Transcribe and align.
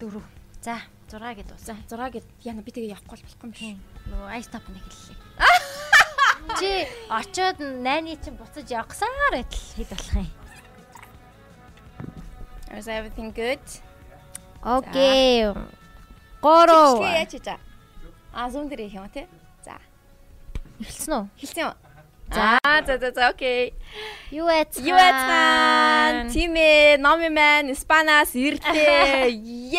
4. 0.00 0.22
За 0.64 0.80
6 1.12 1.36
гэд 1.36 1.48
дуусаа. 1.52 1.76
6 1.88 2.10
гэд 2.16 2.26
яна 2.42 2.64
би 2.64 2.72
тэгээ 2.72 2.96
явахгүй 2.96 3.20
болохгүй 3.20 3.46
юм 3.46 3.54
шиг. 3.54 3.76
Нөгөө 4.08 4.28
ice 4.40 4.48
top 4.48 4.64
нэг 4.72 4.84
хэллээ. 4.88 5.18
Чи 6.60 6.70
очоод 7.12 7.58
найны 7.60 8.16
чинь 8.16 8.40
буцаж 8.40 8.64
явахсаар 8.64 9.32
байтал 9.36 9.60
хэд 9.76 9.90
болох 9.92 10.14
юм? 10.16 10.28
Is 12.70 12.86
everything 12.86 13.34
good? 13.34 13.60
Окей. 14.62 15.52
Гурав. 16.40 16.98
Чи 16.98 17.04
яаж 17.04 17.32
чаа? 17.44 17.58
А 18.32 18.48
зүүн 18.48 18.68
дээр 18.70 18.88
юм 18.88 19.08
тий. 19.10 19.26
За. 19.64 19.76
Эхэлсэн 20.78 21.12
үү? 21.12 21.24
Хэлсэн 21.36 21.60
юм. 21.66 21.74
За 22.30 22.58
за 22.86 22.98
за 22.98 23.10
за 23.12 23.28
окей. 23.28 23.74
Юу 24.30 24.46
яцхан? 24.46 26.30
Тимээ, 26.30 26.96
номи 27.02 27.28
мэн, 27.28 27.70
Испанаас 27.74 28.34
ирлээ. 28.34 29.34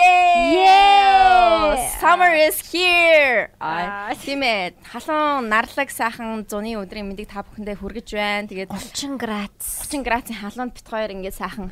Yeah! 0.52 1.75
Summer 1.99 2.31
is 2.35 2.59
here. 2.72 3.52
Аа 3.59 4.11
тимээ, 4.16 4.73
халуун 4.84 5.48
нарлаг 5.48 5.89
сайхан 5.91 6.44
зуны 6.48 6.75
өдрийн 6.75 7.08
мэндийг 7.08 7.31
та 7.31 7.44
бүхэндээ 7.48 7.80
хүргэж 7.80 8.08
байна. 8.16 8.48
Тэгээд 8.52 8.70
30 8.72 9.16
градус. 9.16 9.88
30 9.88 10.03
градусын 10.03 10.39
халуунд 10.44 10.73
бит 10.75 10.88
хоёр 10.88 11.11
ингээд 11.16 11.39
сайхан 11.39 11.72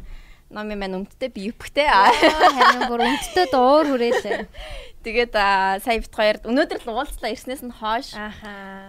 номи 0.49 0.75
мэн 0.79 1.03
өмдтэй 1.03 1.29
би 1.29 1.51
юпхтэй. 1.51 1.87
Харин 1.91 2.87
бүр 2.87 3.03
өмдтөд 3.07 3.51
уур 3.53 3.85
хүрээлээ. 3.95 4.47
Тэгээд 5.05 5.33
сая 5.83 5.99
бит 6.01 6.11
хоёрд 6.15 6.43
өнөөдөр 6.49 6.79
л 6.83 6.91
уулзлаа 6.91 7.31
ирснээс 7.31 7.63
нь 7.63 7.71
хойш. 7.71 8.11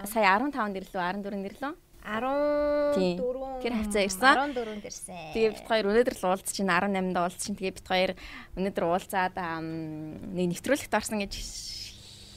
Сая 0.07 0.27
15 0.39 0.55
нэрлүү 0.75 0.99
14 0.99 1.39
нэрлүү? 1.39 1.71
14 2.03 3.61
Тэр 3.61 3.73
хавцаа 3.77 4.03
ирсэн. 4.09 4.57
14-нд 4.57 4.85
ирсэн. 4.89 5.15
Тэгээ 5.37 5.51
бит 5.53 5.67
хоёр 5.69 5.85
өнөөдөр 5.93 6.15
л 6.17 6.25
уулз 6.33 6.49
чинь 6.49 6.65
18-нд 6.65 7.17
уулз 7.17 7.37
чинь 7.37 7.57
тэгээ 7.57 7.77
бит 7.77 7.87
хоёр 7.87 8.11
өнөөдөр 8.57 8.85
уулзаад 8.89 9.35
нэг 9.37 10.45
нэвтрүүлэгт 10.49 10.97
орсон 10.97 11.21
гэж 11.21 11.33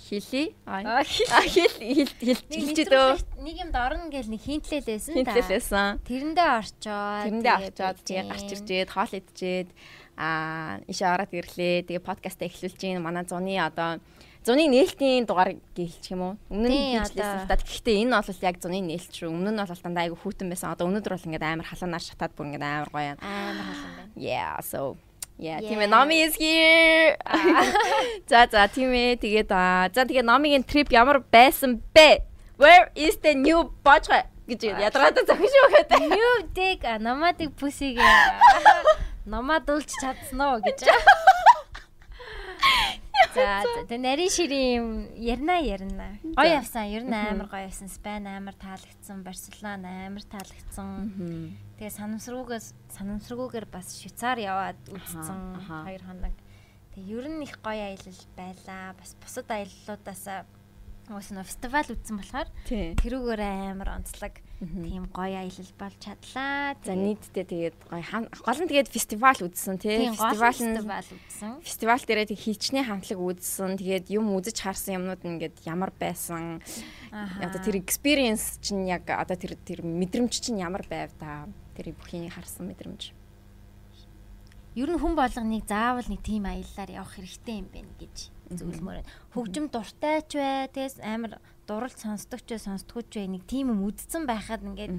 хэлий. 0.05 0.53
Аа 0.69 1.01
хэл 1.01 1.81
хэл 1.81 2.13
хэлчихдөө. 2.21 3.09
Нэг 3.41 3.57
юмд 3.65 3.77
орно 3.77 4.13
гэж 4.13 4.27
нэг 4.29 4.43
хинтлэлээсэн 4.45 5.25
та. 5.25 5.33
Хинтлэлээсэн. 5.33 5.89
Тэрэндээ 6.05 6.49
орчоод. 6.61 7.25
Тэрэндээ 7.25 7.55
орчоод 7.57 7.99
тэгээ 8.05 8.25
гарч 8.29 8.49
ирчээд 8.53 8.89
хоол 8.93 9.13
идчихэд 9.17 9.69
аа 10.21 10.85
ишээ 10.87 11.09
ороод 11.09 11.33
ирлээ. 11.33 11.89
Тэгээ 11.89 12.05
подкаста 12.05 12.45
эхлүүлж 12.45 12.77
гин 12.79 13.01
манай 13.01 13.25
зуны 13.25 13.57
одоо 13.57 13.99
зуны 14.45 14.69
нээлтийн 14.69 15.25
дугаар 15.25 15.57
гэлчих 15.73 16.13
юм 16.13 16.23
уу? 16.23 16.35
Өмнө 16.53 16.69
нь 16.69 17.01
л 17.01 17.11
та. 17.17 17.49
Гэхдээ 17.49 18.05
энэ 18.05 18.21
бол 18.21 18.45
яг 18.45 18.57
зуны 18.61 18.79
нээлт 18.85 19.13
шүү. 19.17 19.33
Өмнө 19.33 19.51
нь 19.51 19.61
бол 19.65 19.83
дандаа 19.83 20.05
айгу 20.05 20.21
хүүтэн 20.21 20.53
байсан. 20.53 20.77
Одоо 20.77 20.87
өнөөдөр 20.93 21.17
бол 21.17 21.27
ингээд 21.33 21.49
амар 21.49 21.67
халуунаар 21.67 22.05
шатаад 22.05 22.33
бүр 22.37 22.47
ингээд 22.53 22.65
амар 22.69 22.91
гоё. 22.93 23.17
Амар 23.25 23.65
халуун 23.65 23.95
байна. 23.97 24.13
Yeah, 24.15 24.61
so 24.61 25.01
Yeah, 25.35 25.59
тийм 25.59 25.83
ээ. 25.83 25.91
Номи 25.91 26.23
is 26.23 26.39
here. 26.39 27.19
За 28.31 28.47
за 28.47 28.71
тийм 28.71 28.95
ээ. 28.95 29.19
Тэгээд 29.19 29.51
за 29.91 30.07
тэгээд 30.07 30.23
номигийн 30.31 30.63
trip 30.63 30.95
ямар 30.95 31.19
байсан 31.19 31.83
бэ? 31.91 32.23
Where 32.55 32.95
is 32.95 33.19
the 33.19 33.35
new 33.35 33.67
бочгой 33.83 34.31
гэж 34.47 34.79
ядраад 34.79 35.19
зохиж 35.27 35.55
өгöd. 35.67 35.91
New 36.07 36.33
dig 36.55 36.85
nomadic 37.03 37.51
pussy 37.59 37.99
гэ. 37.99 38.05
Номад 39.27 39.67
үлч 39.67 39.91
чадсан 39.99 40.41
уу 40.41 40.61
гэж. 40.61 40.85
За 43.35 43.63
тэ 43.91 43.99
нарийн 43.99 44.31
ширийн 44.31 44.85
ярина 45.19 45.59
ярина. 45.59 46.19
Гоё 46.39 46.63
явсан. 46.63 46.87
Ер 46.87 47.03
нь 47.03 47.11
амар 47.11 47.51
гоё 47.51 47.67
явсан. 47.67 47.91
Спайн 47.91 48.31
амар 48.31 48.55
таалагдсан. 48.55 49.27
Барселона 49.27 50.07
амар 50.07 50.23
таалагдсан. 50.23 51.11
Тэгээ 51.75 51.91
санамсруугаас 51.99 52.79
санамсруугаар 52.95 53.67
бас 53.67 53.99
Швейцар 53.99 54.39
яваад 54.39 54.79
үзсэн 54.87 55.59
2 55.67 56.07
хоног. 56.07 56.35
Тэгээ 56.95 57.11
ер 57.11 57.27
нь 57.27 57.43
их 57.43 57.59
гоё 57.59 57.91
аялал 57.91 58.23
байлаа. 58.39 58.95
Бас 58.95 59.19
бусад 59.19 59.51
аяллуудаас 59.51 60.47
нь 61.11 61.43
фестивал 61.43 61.89
үзсэн 61.91 62.17
болохоор 62.23 62.49
тэрүүгээр 62.71 63.43
амар 63.75 63.99
онцлог 63.99 64.44
тийм 64.61 65.07
гоё 65.11 65.43
аялал 65.43 65.73
болж 65.79 65.97
чадлаа. 65.99 66.75
За 66.85 66.95
нийтдээ 66.95 67.45
тэгээд 67.45 67.77
гоё 67.91 68.29
гол 68.31 68.61
нь 68.63 68.71
тэгээд 68.71 68.89
фестивал 68.89 69.39
үзсэн 69.43 69.77
тий. 69.79 70.11
Фестивал 70.15 70.55
фестивал 70.55 71.09
үзсэн. 71.11 71.53
Фестивал 71.61 72.03
дээрээ 72.03 72.31
тэг 72.31 72.39
хилчний 72.39 72.85
хамтлаг 72.87 73.19
үзсэн. 73.19 73.77
Тэгээд 73.77 74.07
юм 74.15 74.31
үзэж 74.39 74.57
харсан 74.63 75.03
юмнууд 75.03 75.23
ингээд 75.27 75.67
ямар 75.67 75.91
байсан. 75.97 76.63
Одоо 77.13 77.61
тэр 77.61 77.83
experience 77.83 78.63
чинь 78.63 78.87
яг 78.87 79.11
одоо 79.11 79.37
тэр 79.37 79.59
тэр 79.59 79.83
мэдрэмж 79.83 80.33
чинь 80.33 80.63
ямар 80.63 80.87
байв 80.87 81.11
та. 81.19 81.51
Тэр 81.75 81.93
бүхнийг 81.99 82.33
харсан 82.33 82.71
мэдрэмж. 82.71 83.13
Ер 84.75 84.91
нь 84.91 84.99
хүн 84.99 85.15
болгоныг 85.15 85.71
заавал 85.71 86.07
нэг 86.11 86.23
тийм 86.27 86.51
аяллаар 86.51 86.91
явах 86.91 87.15
хэрэгтэй 87.15 87.63
юм 87.63 87.69
байна 87.71 87.95
гэж 87.95 88.17
зөвлөмөр. 88.59 89.07
Хөгжим 89.31 89.71
дуртай 89.71 90.19
ч 90.27 90.35
бай, 90.35 90.67
тэгээс 90.67 90.99
амар 90.99 91.39
дуралт 91.67 91.99
сонсдог 91.99 92.41
ч 92.45 92.57
сонсдоггүй 92.61 93.05
ч 93.11 93.15
нэг 93.27 93.43
тийм 93.49 93.73
юм 93.73 93.85
үдцэн 93.89 94.25
байхад 94.29 94.65
ингээд 94.65 94.95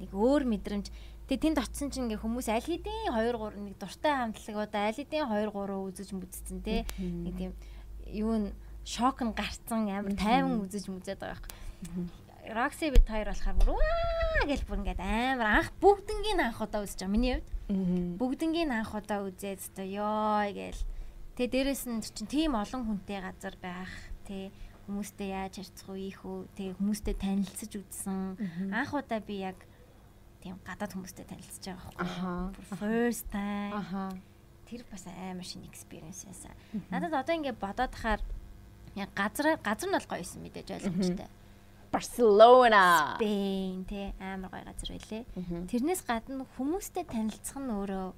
нэг 0.00 0.10
өөр 0.12 0.44
мэдрэмж. 0.46 0.92
Тэгээ 1.26 1.44
тэнд 1.54 1.58
очисон 1.60 1.90
чинь 1.90 2.06
ингээ 2.08 2.22
хүмүүс 2.22 2.48
аль 2.52 2.64
хэдийн 2.64 3.12
2 3.14 3.34
3 3.36 3.60
нэг 3.64 3.74
дуртай 3.78 4.12
хамтлагуудаа 4.14 4.82
аль 4.90 4.98
хэдийн 4.98 5.26
2 5.28 5.50
3 5.52 5.90
үзэж 5.90 6.08
мүдцэн 6.14 6.58
те. 6.64 6.84
Нэг 6.98 7.34
тийм 7.38 7.52
юу 8.10 8.32
н 8.36 8.44
шок 8.84 9.22
нь 9.22 9.32
гарцсан 9.32 9.88
амар 9.88 10.14
тайван 10.18 10.64
үзэж 10.66 10.90
мүзээд 10.90 11.20
байгаа 11.22 11.40
юм. 11.96 12.10
Рокси 12.50 12.90
бит 12.90 13.06
хоёр 13.06 13.30
болохоор 13.30 13.56
бүр 13.62 13.78
аа 13.78 14.44
гэж 14.48 14.60
бүр 14.66 14.80
ингээд 14.82 15.00
амар 15.00 15.48
анх 15.62 15.70
бүгднгийн 15.78 16.40
анх 16.40 16.58
удаа 16.58 16.82
үзэж 16.82 17.04
байгаа. 17.04 17.14
Миний 17.14 17.34
хувьд. 17.38 18.18
Бүгднгийн 18.18 18.70
анх 18.74 18.90
удаа 18.96 19.22
үзээд 19.28 19.62
өстой 19.62 19.94
ёо 19.94 20.48
гээл 20.50 20.82
Тэгээ 21.40 21.72
дээрэс 21.72 21.88
нь 21.88 22.04
чинь 22.04 22.28
тийм 22.28 22.52
олон 22.52 22.84
хүнтэй 22.84 23.16
газар 23.24 23.56
байх 23.64 23.88
тий 24.28 24.52
хүмүүстэй 24.90 25.30
яаж 25.30 25.54
харьцах 25.62 25.88
вэ 25.94 26.10
хөө 26.18 26.50
тэгээ 26.58 26.74
хүмүүстэй 26.82 27.14
танилцж 27.14 27.72
үзсэн. 27.78 28.18
Анх 28.74 28.90
удаа 28.90 29.22
би 29.22 29.46
яг 29.46 29.58
тийм 30.42 30.58
гадаад 30.66 30.90
хүмүүстэй 30.98 31.26
танилцж 31.30 31.62
байгаа 31.62 31.94
байхгүй. 31.94 32.76
First 32.82 33.30
time. 33.30 34.18
Тэр 34.66 34.82
бас 34.90 35.06
амар 35.06 35.46
шинэ 35.46 35.70
experience 35.70 36.26
байсан. 36.26 36.54
Надад 36.90 37.14
одоо 37.14 37.34
ингэ 37.38 37.54
бодоод 37.54 37.94
тахаар 37.94 38.20
яг 38.98 39.10
газар 39.14 39.54
газар 39.62 39.88
нь 39.88 39.94
бол 39.94 40.10
гоё 40.10 40.26
юм 40.26 40.42
мэдээж 40.42 40.68
ойлгомжтой. 40.74 41.30
Барселона. 41.94 43.14
Spain 43.14 43.86
тий 43.86 44.10
амар 44.18 44.50
гоё 44.50 44.66
газар 44.66 44.90
байлээ. 44.90 45.22
Тэрнээс 45.70 46.02
гадна 46.02 46.46
хүмүүстэй 46.58 47.06
танилцах 47.06 47.62
нь 47.62 47.70
өөрөө 47.70 48.10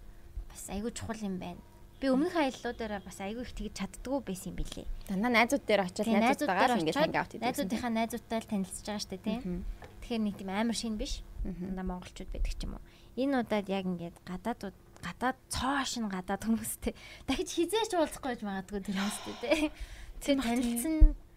бас 0.49 0.65
айгүй 0.73 0.93
чухал 0.97 1.21
юм 1.21 1.37
байна 1.37 1.61
би 2.03 2.11
өмнөх 2.11 2.35
аяллуудаараа 2.35 2.99
бас 3.07 3.23
айгүй 3.23 3.47
их 3.47 3.55
тэгж 3.55 3.79
чаддгүй 3.79 4.19
байсан 4.27 4.51
юм 4.51 4.59
билээ. 4.59 4.87
Дандаа 5.07 5.31
найзууд 5.39 5.63
дээр 5.63 5.87
очиад 5.87 6.11
найзуудтайгаа 6.11 6.83
ингэж 6.83 6.99
ханг 6.99 7.15
аут 7.15 7.31
хийдэг. 7.31 7.47
Найзуудынхаа 7.47 7.93
найзуудтай 7.95 8.39
л 8.43 8.51
танилцж 8.51 8.83
байгаа 8.83 9.03
шүү 9.07 9.13
дээ 9.15 9.23
тийм. 9.23 9.63
Тэгэхээр 10.03 10.23
нэг 10.27 10.35
тийм 10.35 10.51
амар 10.51 10.75
шин 10.75 10.99
биш. 10.99 11.23
Дандаа 11.47 11.87
монголчууд 11.87 12.31
байдаг 12.35 12.55
ч 12.59 12.61
юм 12.67 12.75
уу. 12.75 12.83
Энэ 13.15 13.35
удаад 13.47 13.67
яг 13.71 13.85
ингээд 13.87 14.17
гадаадууд 14.27 14.79
гадаад 14.99 15.39
цоо 15.47 15.79
шин 15.87 16.11
гадаад 16.11 16.43
хүмүүстэй 16.43 16.95
дахиж 17.31 17.51
хизээч 17.55 17.95
уулзахгүй 17.95 18.35
байж 18.35 18.43
магадгүй 18.43 18.81
тэр 18.83 18.99
хүмүүстэй 18.99 19.35
тийм. 19.39 19.71
Тэр 20.23 20.39
танилцсан 20.43 20.97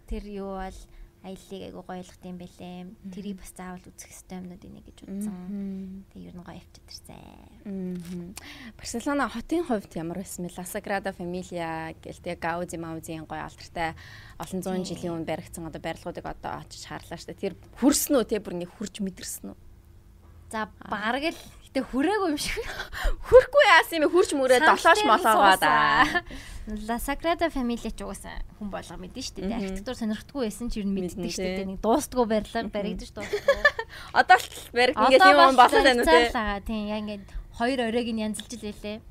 тэр 0.10 0.24
юу 0.30 0.58
бол 0.62 0.80
аяллыг 1.26 1.62
айгу 1.66 1.82
гоё 1.82 2.00
ойлгох 2.06 2.22
юм 2.22 2.38
бэлээ. 2.38 2.86
Тэрийг 3.10 3.42
бас 3.42 3.52
заавал 3.58 3.82
үзэх 3.82 4.14
хэрэгтэй 4.14 4.38
юмнууд 4.38 4.64
энийг 4.70 4.86
гэж 4.86 4.98
үзсэн. 5.10 6.06
Тэг 6.14 6.22
ер 6.22 6.36
нь 6.38 6.46
гоё 6.46 6.62
авчирсан. 6.62 8.38
Барселона 8.78 9.26
хотын 9.26 9.66
хувьд 9.66 9.92
ямар 9.98 10.22
байсан 10.22 10.46
бэ? 10.46 10.54
La 10.54 10.66
Sagrada 10.70 11.10
Familia 11.18 11.98
гэл 11.98 12.22
тэг 12.22 12.38
Гаузи 12.38 12.78
Маузийн 12.78 13.26
гоё 13.26 13.42
алдартай 13.42 13.98
олон 14.38 14.62
зуун 14.62 14.86
жилийн 14.86 15.18
өмнө 15.18 15.26
баригдсан 15.26 15.66
одоо 15.66 15.82
барилгуудыг 15.82 16.26
одоо 16.30 16.62
очиж 16.62 16.86
харлаа 16.86 17.18
штэ. 17.18 17.34
Тэр 17.34 17.58
хүрсэн 17.82 18.22
үү 18.22 18.30
те 18.30 18.38
бүр 18.38 18.62
ингэ 18.62 18.70
хурж 18.70 19.02
мэдэрсэн 19.02 19.50
үү? 19.50 19.65
За 20.50 20.70
бараг 20.90 21.24
л 21.34 21.40
гэтээ 21.76 21.84
хүрээгүй 21.92 22.30
юм 22.32 22.40
шиг. 22.40 22.64
Хүрхгүй 23.28 23.64
яасан 23.68 24.06
юм 24.06 24.12
хурж 24.14 24.32
мөрөө 24.38 24.62
долоош 24.64 25.02
молоогоо 25.04 25.56
да. 25.60 26.24
La 26.66 26.98
Sagrada 26.98 27.50
Familia 27.54 27.92
ч 27.94 28.02
угаасаа 28.02 28.42
хүн 28.58 28.70
болго 28.74 28.96
мэдэн 28.98 29.22
шүү 29.22 29.36
дээ. 29.38 29.54
Архитектур 29.54 29.96
сонирхдаггүй 30.00 30.50
байсан 30.50 30.72
ч 30.72 30.82
ер 30.82 30.88
нь 30.88 30.96
мэддэг 30.98 31.30
шүү 31.30 31.46
дээ. 31.46 31.70
Нэг 31.70 31.80
дуустдаггүй 31.84 32.26
барилга 32.26 32.70
баригдаж 32.74 33.10
дуустдаггүй. 33.14 33.54
Одоо 34.20 34.38
л 34.40 34.48
бариг 34.74 34.96
ингээд 34.98 35.22
юм 35.30 35.58
болоод 35.60 35.86
байна 35.86 36.04
үү. 36.06 36.66
Тийм 36.66 36.84
яа 36.90 37.00
ингээд 37.06 37.26
хоёр 37.54 37.80
оройг 37.86 38.10
нь 38.10 38.24
янзалж 38.26 38.52
лээ. 38.58 39.02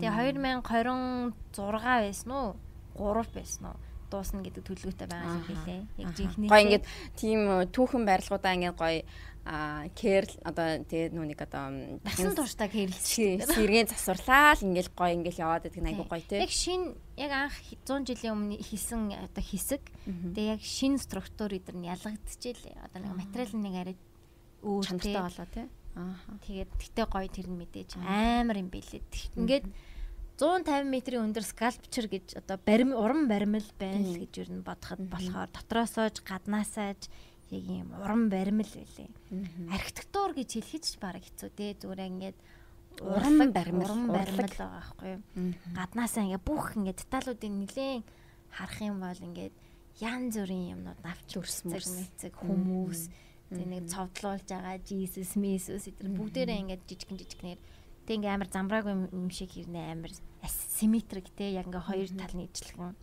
Тэгээ 0.00 0.08
2026 0.08 1.36
байсан 1.60 2.30
уу? 2.32 2.56
3 2.96 3.28
байсан 3.36 3.64
уу? 3.68 3.76
дуусна 4.12 4.44
гэдэг 4.44 4.62
төлөвлөгөөтэй 4.68 5.08
байгаа 5.08 5.32
юм 5.32 5.44
билээ. 5.48 5.80
Яг 6.04 6.12
жинхэнэ. 6.12 6.48
Гоё 6.52 6.64
ингээд 6.68 6.84
тийм 7.16 7.40
түүхэн 7.72 8.04
барилгуудаа 8.04 8.52
ингээд 8.56 8.76
гоё 8.76 9.00
а 9.44 9.90
кэр 9.98 10.22
одоо 10.46 10.86
тэгээ 10.86 11.10
нүуник 11.10 11.42
одоо 11.42 11.98
дахин 12.06 12.30
тууштай 12.38 12.70
кэрлэлч 12.70 13.42
сэргийн 13.50 13.90
засварлаа 13.90 14.54
л 14.54 14.66
ингээл 14.70 14.94
гоё 14.94 15.18
ингээл 15.18 15.42
яваад 15.42 15.66
байдаг 15.66 15.82
айгу 15.82 16.06
гоё 16.06 16.22
те. 16.22 16.38
Яг 16.38 16.54
шин 16.54 16.94
яг 17.18 17.32
анх 17.34 17.56
100 17.82 18.06
жилийн 18.06 18.38
өмнө 18.38 18.62
хийсэн 18.62 19.18
одоо 19.18 19.42
хэсэг 19.42 19.82
тэгээ 20.06 20.54
яг 20.54 20.62
шин 20.62 20.94
структур 21.02 21.50
эдэр 21.50 21.74
нь 21.74 21.90
ялгагдчихжээ. 21.90 22.86
Одоо 22.86 23.02
нэг 23.02 23.18
материал 23.18 23.52
нэг 23.58 23.74
арай 23.82 23.96
өөр 24.62 24.86
чанартай 24.86 25.18
болоо 25.18 25.48
те. 25.50 25.62
Аа. 25.98 26.14
Тэгээд 26.46 26.70
тэгтээ 26.78 27.06
гоё 27.10 27.26
тэр 27.26 27.48
нь 27.50 27.58
мэдээж 27.58 27.90
амар 27.98 28.62
юм 28.62 28.70
бэлээ. 28.70 29.02
Ингээд 29.42 29.66
150 30.38 30.88
м-ийн 30.88 31.22
өндөр 31.28 31.44
скальпчер 31.44 32.06
гэж 32.08 32.40
одоо 32.40 32.56
барим 32.62 32.96
уран 32.96 33.28
баримл 33.28 33.66
байна 33.78 34.06
л 34.06 34.22
гэж 34.22 34.32
юу 34.42 34.48
н 34.58 34.64
бодоход 34.64 35.04
болохоор 35.06 35.50
дотроосоож 35.52 36.24
гаднаасааж 36.24 37.10
яг 37.52 37.64
юм 37.68 37.88
уран 38.00 38.28
баримл 38.32 38.64
байлээ. 38.64 39.10
Архитектур 39.68 40.32
гэж 40.32 40.50
хэлэхэд 40.56 40.84
ч 40.88 40.96
баг 40.96 41.20
хэцүү 41.20 41.50
те. 41.52 41.76
Зүгээр 41.76 42.08
ингээд 42.08 42.38
уран 43.00 43.52
баримл 43.52 43.84
уран 43.84 44.08
баримл 44.08 44.48
байгаа 44.48 44.80
байхгүй 44.80 45.08
юу. 45.12 45.22
Гаднаасаа 45.76 46.24
ингээд 46.24 46.48
бүх 46.48 46.76
ингээд 46.76 47.00
деталуудыг 47.04 47.52
нилээн 47.52 48.02
харах 48.52 48.78
юм 48.80 48.96
бол 49.00 49.20
ингээд 49.20 49.54
янз 50.00 50.34
бүрийн 50.40 50.72
юмнууд 50.76 51.00
авч 51.04 51.30
өрсмөр 51.36 51.84
мэцэг 51.84 52.34
хүмүүс. 52.36 53.00
Тэг 53.52 53.68
нэг 53.68 53.84
цовдлуулж 53.92 54.48
байгаа 54.48 54.80
Jesus 54.80 55.36
Месүс 55.36 55.92
эдгээр 55.92 56.16
бүгдээрээ 56.16 56.60
ингээд 56.64 56.88
жижигэн 56.88 57.20
жижигнэр 57.20 57.60
тэг 58.08 58.14
ингээд 58.16 58.36
амар 58.36 58.48
замбраагүй 58.48 58.92
юм 59.12 59.28
шиг 59.28 59.52
хэрнээ 59.52 59.92
амар 59.92 60.12
симметрик 60.48 61.28
те. 61.36 61.52
Яг 61.52 61.68
ингээд 61.68 61.88
хоёр 61.88 62.08
талны 62.16 62.48
ижлэгэн 62.48 62.96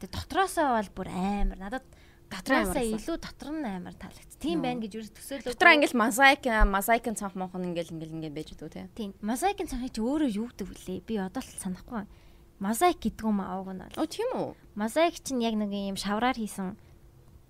тэг 0.00 0.08
дотроосоо 0.12 0.76
бол 0.76 0.90
бүр 0.92 1.08
амар. 1.08 1.56
Надад 1.56 1.86
дотроосоо 2.32 2.82
илүү 2.96 3.16
дотор 3.20 3.50
нь 3.52 3.68
амар 3.68 3.94
таалагдсан. 4.00 4.40
Тийм 4.40 4.64
байна 4.64 4.80
гэж 4.80 4.92
юу 4.96 5.04
төсөөлөө. 5.12 5.52
Дотор 5.52 5.68
ингээл 5.76 6.00
мозаик 6.00 6.42
мозаикын 6.48 7.16
цанх 7.20 7.36
монхон 7.36 7.68
ингээл 7.68 7.92
ингээл 7.92 8.16
ингээд 8.16 8.36
байж 8.36 8.50
дүү 8.56 8.70
те. 8.72 8.88
Тийм. 8.96 9.12
Мозаикын 9.20 9.68
цанхыг 9.68 9.92
чи 9.92 10.00
өөрөө 10.00 10.30
юу 10.32 10.48
гэдэг 10.48 10.66
вүлээ? 10.66 11.00
Би 11.04 11.14
одоо 11.20 11.44
л 11.44 11.60
санахгүй. 11.60 12.08
Мозаик 12.56 12.98
гэдэг 13.04 13.26
юм 13.28 13.44
аавг 13.44 13.68
нь 13.76 13.84
бол. 13.84 14.00
Оо 14.00 14.08
тийм 14.08 14.30
үү? 14.32 14.50
Мозаик 14.74 15.20
чинь 15.20 15.44
яг 15.44 15.54
нэг 15.60 15.70
юм 15.70 16.00
шавраар 16.00 16.40
хийсэн 16.40 16.78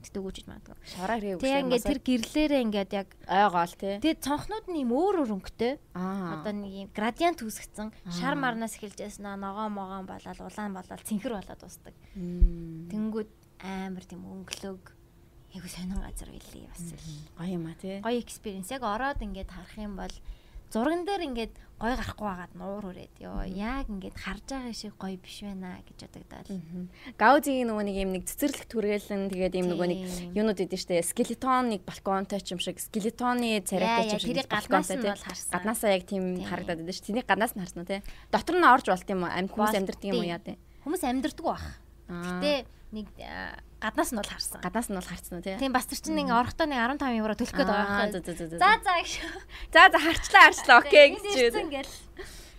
гэдэг 0.02 0.23
үгж 0.23 0.38
магадгүй. 0.50 0.76
Шавраар 0.82 1.23
хийв. 1.23 1.38
Тэгээ 1.38 1.62
ингээд 1.62 1.87
тэр 1.87 2.00
гэрлээрээ 2.02 2.64
ингээд 2.67 2.90
яг 2.93 3.08
ойгоол 3.31 3.75
тий. 3.79 3.94
Тэгээ 4.02 4.19
цонхнууд 4.19 4.67
нь 4.67 4.82
юм 4.82 4.90
өөр 4.90 5.14
өөр 5.23 5.34
өнгөтэй. 5.38 5.79
Одоо 5.94 6.52
нэг 6.52 6.73
юм 6.75 6.88
градиент 6.90 7.38
үүсгэсэн. 7.38 7.94
Шар 8.11 8.34
марнаас 8.34 8.75
эхэлж 8.76 8.99
яснаа 8.99 9.38
ногоо 9.38 9.70
могоон 9.70 10.11
болоод 10.11 10.38
улаан 10.43 10.75
болоод 10.75 11.06
цэнхэр 11.06 11.38
болоод 11.38 11.61
дуустдаг. 11.62 11.94
Тэнгүүд 12.19 13.31
амар 13.62 14.05
тийм 14.05 14.26
өнгөлөг 14.26 14.82
айгу 15.55 15.69
сонин 15.69 16.00
газар 16.00 16.29
байлээ 16.32 16.67
бас 16.67 16.82
л. 16.82 17.09
Гоё 17.38 17.55
юм 17.55 17.67
а 17.70 17.75
тий. 17.79 18.00
Гоё 18.03 18.19
экспириенс. 18.19 18.73
Яг 18.73 18.82
ороод 18.82 19.23
ингээд 19.23 19.50
харах 19.53 19.76
юм 19.79 19.97
бол 19.97 20.14
зурган 20.73 21.05
дээр 21.05 21.29
ингээд 21.29 21.55
гой 21.76 21.93
гарахгүй 21.93 22.25
байгаад 22.25 22.55
нуур 22.56 22.85
хүрээд 22.88 23.14
ёо 23.20 23.44
яг 23.44 23.93
ингээд 23.93 24.17
харж 24.17 24.47
байгаа 24.49 24.73
шиг 24.73 24.97
гой 24.97 25.20
биш 25.20 25.44
байна 25.44 25.76
гэж 25.85 25.99
бодогдоод. 26.09 26.49
Гаузигийн 27.20 27.69
нөгөө 27.69 27.85
нэг 27.85 27.97
юм 28.00 28.11
нэг 28.17 28.25
цэцэрлэг 28.25 28.64
түргээлэн 28.73 29.29
тэгээд 29.29 29.55
юм 29.61 29.67
нөгөө 29.76 29.88
нэг 29.93 30.00
юунууд 30.32 30.65
идэв 30.65 30.81
штэ. 30.81 31.05
Скелетон 31.05 31.76
нэг 31.76 31.85
балконтой 31.85 32.41
ч 32.41 32.56
юм 32.56 32.61
шиг. 32.62 32.81
Скелетоны 32.81 33.61
царайтай 33.61 34.17
ч 34.17 34.25
юм 34.25 34.41
шиг 34.41 34.49
балконтой 34.49 34.97
тий. 34.97 35.12
гаднаасаа 35.53 35.91
яг 35.93 36.08
тийм 36.08 36.41
харагдаад 36.41 36.81
идэв 36.81 36.97
штэ. 36.97 37.12
Тэнийг 37.12 37.29
гаднаас 37.29 37.53
нь 37.53 37.61
харсан 37.61 37.85
уу 37.85 37.91
тий. 37.93 38.00
Дотор 38.32 38.56
нь 38.56 38.65
орж 38.65 38.88
болт 38.88 39.08
юм 39.12 39.29
амт 39.29 39.53
хүмүүс 39.53 39.76
амьдэрдэг 39.76 40.08
юм 40.08 40.25
уу 40.25 40.32
яа 40.32 40.41
тий. 40.41 40.56
хүмүүс 40.88 41.03
амьдэрдэг 41.05 41.44
бах 41.44 41.67
гэтээ 42.08 42.65
нэг 42.93 43.09
гаднаас 43.81 44.12
нь 44.12 44.19
бол 44.21 44.29
харсан. 44.29 44.61
Гаднаас 44.61 44.89
нь 44.93 44.97
бол 45.00 45.09
харсан 45.09 45.35
уу 45.41 45.44
тий. 45.44 45.56
Тийм 45.56 45.73
бас 45.73 45.89
тэр 45.89 45.99
чинь 45.99 46.17
нэг 46.21 46.29
орохдоо 46.31 46.69
нэг 46.69 46.79
15 47.00 47.19
евро 47.19 47.35
төлөх 47.35 47.56
гээд 47.56 47.73
байгаа 47.73 48.12
юм. 48.12 48.61
За 48.61 48.71
за 48.79 48.93
гэж. 49.00 49.12
За 49.73 49.83
за 49.89 49.99
харчлаа 49.99 50.43
харчлаа 50.53 50.79
окей 50.85 51.06
гэж. 51.17 51.56
Ингээл. 51.56 51.94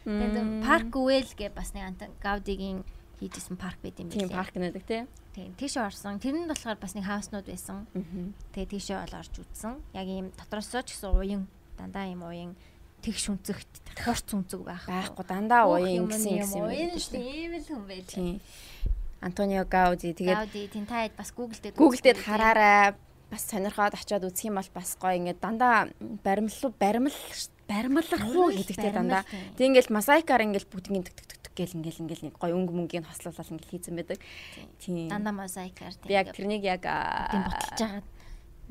Тэгээд 0.03 0.65
парк 0.65 0.91
үэл 0.97 1.31
гэ 1.38 1.53
бас 1.56 1.71
нэг 1.77 1.83
анта 1.95 2.09
Гаудигийн 2.19 2.83
хийжсэн 3.24 3.56
парк 3.56 3.80
байт 3.80 4.01
юм 4.01 4.09
билээ. 4.12 4.27
Тийм 4.27 4.33
парк 4.33 4.53
нэдэг 4.57 4.83
тий. 4.83 5.07
Тийм 5.31 5.56
тийшээ 5.56 5.88
орсон. 5.88 6.19
Тэр 6.19 6.44
нь 6.44 6.50
болохоор 6.50 6.75
бас 6.81 6.94
нэг 6.97 7.07
хауснууд 7.07 7.47
байсан. 7.47 7.88
Тэгээд 8.51 8.74
тийшээ 8.74 8.97
бол 9.00 9.15
орж 9.21 9.33
үзсэн. 9.39 9.80
Яг 9.95 10.07
ийм 10.09 10.33
дотроосоо 10.35 10.83
ч 10.83 10.97
гэсэн 10.97 11.13
уян 11.15 11.47
дандаа 11.80 12.09
ийм 12.09 12.21
уян 12.25 12.51
тэгш 13.00 13.31
үнцэгт 13.31 13.71
хорц 14.03 14.27
үнцэг 14.33 14.59
байх. 14.59 14.83
Байхгүй 14.85 15.24
дандаа 15.24 15.71
уян 15.71 16.12
гэсэн 16.12 16.44
юм. 16.44 16.51
Уян 16.68 17.00
шүү 17.00 17.15
дээ. 17.15 17.31
Ийм 17.31 17.53
л 17.56 17.68
хүн 17.68 17.83
байдаг. 17.88 18.12
Тийм. 18.12 18.38
Антонио 19.23 19.63
Гауди 19.63 20.11
тэгээд 20.11 20.37
Гауди 20.37 20.61
хэд 20.67 21.15
бас 21.15 21.31
Google 21.31 21.59
дээр 21.63 21.73
Google 21.79 22.03
дээр 22.03 22.19
хараарай 22.19 22.99
бас 23.31 23.43
сонирхоод 23.47 23.95
очиод 23.95 24.27
үзэх 24.27 24.51
юм 24.51 24.59
бол 24.59 24.71
бас 24.75 24.99
гоё 24.99 25.17
ингээд 25.17 25.39
дандаа 25.39 25.87
баримлал 26.21 26.75
баримл 26.75 27.17
баримлах 27.67 28.23
уу 28.35 28.51
гэдэгтэй 28.51 28.91
дандаа. 28.91 29.23
Тэг 29.57 29.71
ингээл 29.71 29.95
мозаикаар 29.95 30.45
ингээл 30.45 30.69
бүгдийн 30.69 31.07
тэг 31.07 31.15
тэг 31.15 31.39
тэг 31.41 31.53
гэл 31.55 31.77
ингээл 31.79 32.03
ингээл 32.03 32.25
нэг 32.29 32.35
гоё 32.37 32.53
өнгө 32.53 32.73
мөнгөний 32.75 33.07
хослуулаад 33.07 33.49
ингээл 33.49 33.73
хийцэн 33.73 33.95
байдаг. 33.95 34.19
Тийм. 34.77 35.09
Дандаа 35.09 35.33
мозаикаар 35.33 35.95
тийм. 35.97 36.11
Яг 36.11 36.27
тэрнийг 36.35 36.63
яг 36.67 36.83
тийм 36.83 37.41
ботолж 37.47 37.79
байгаа 37.79 38.03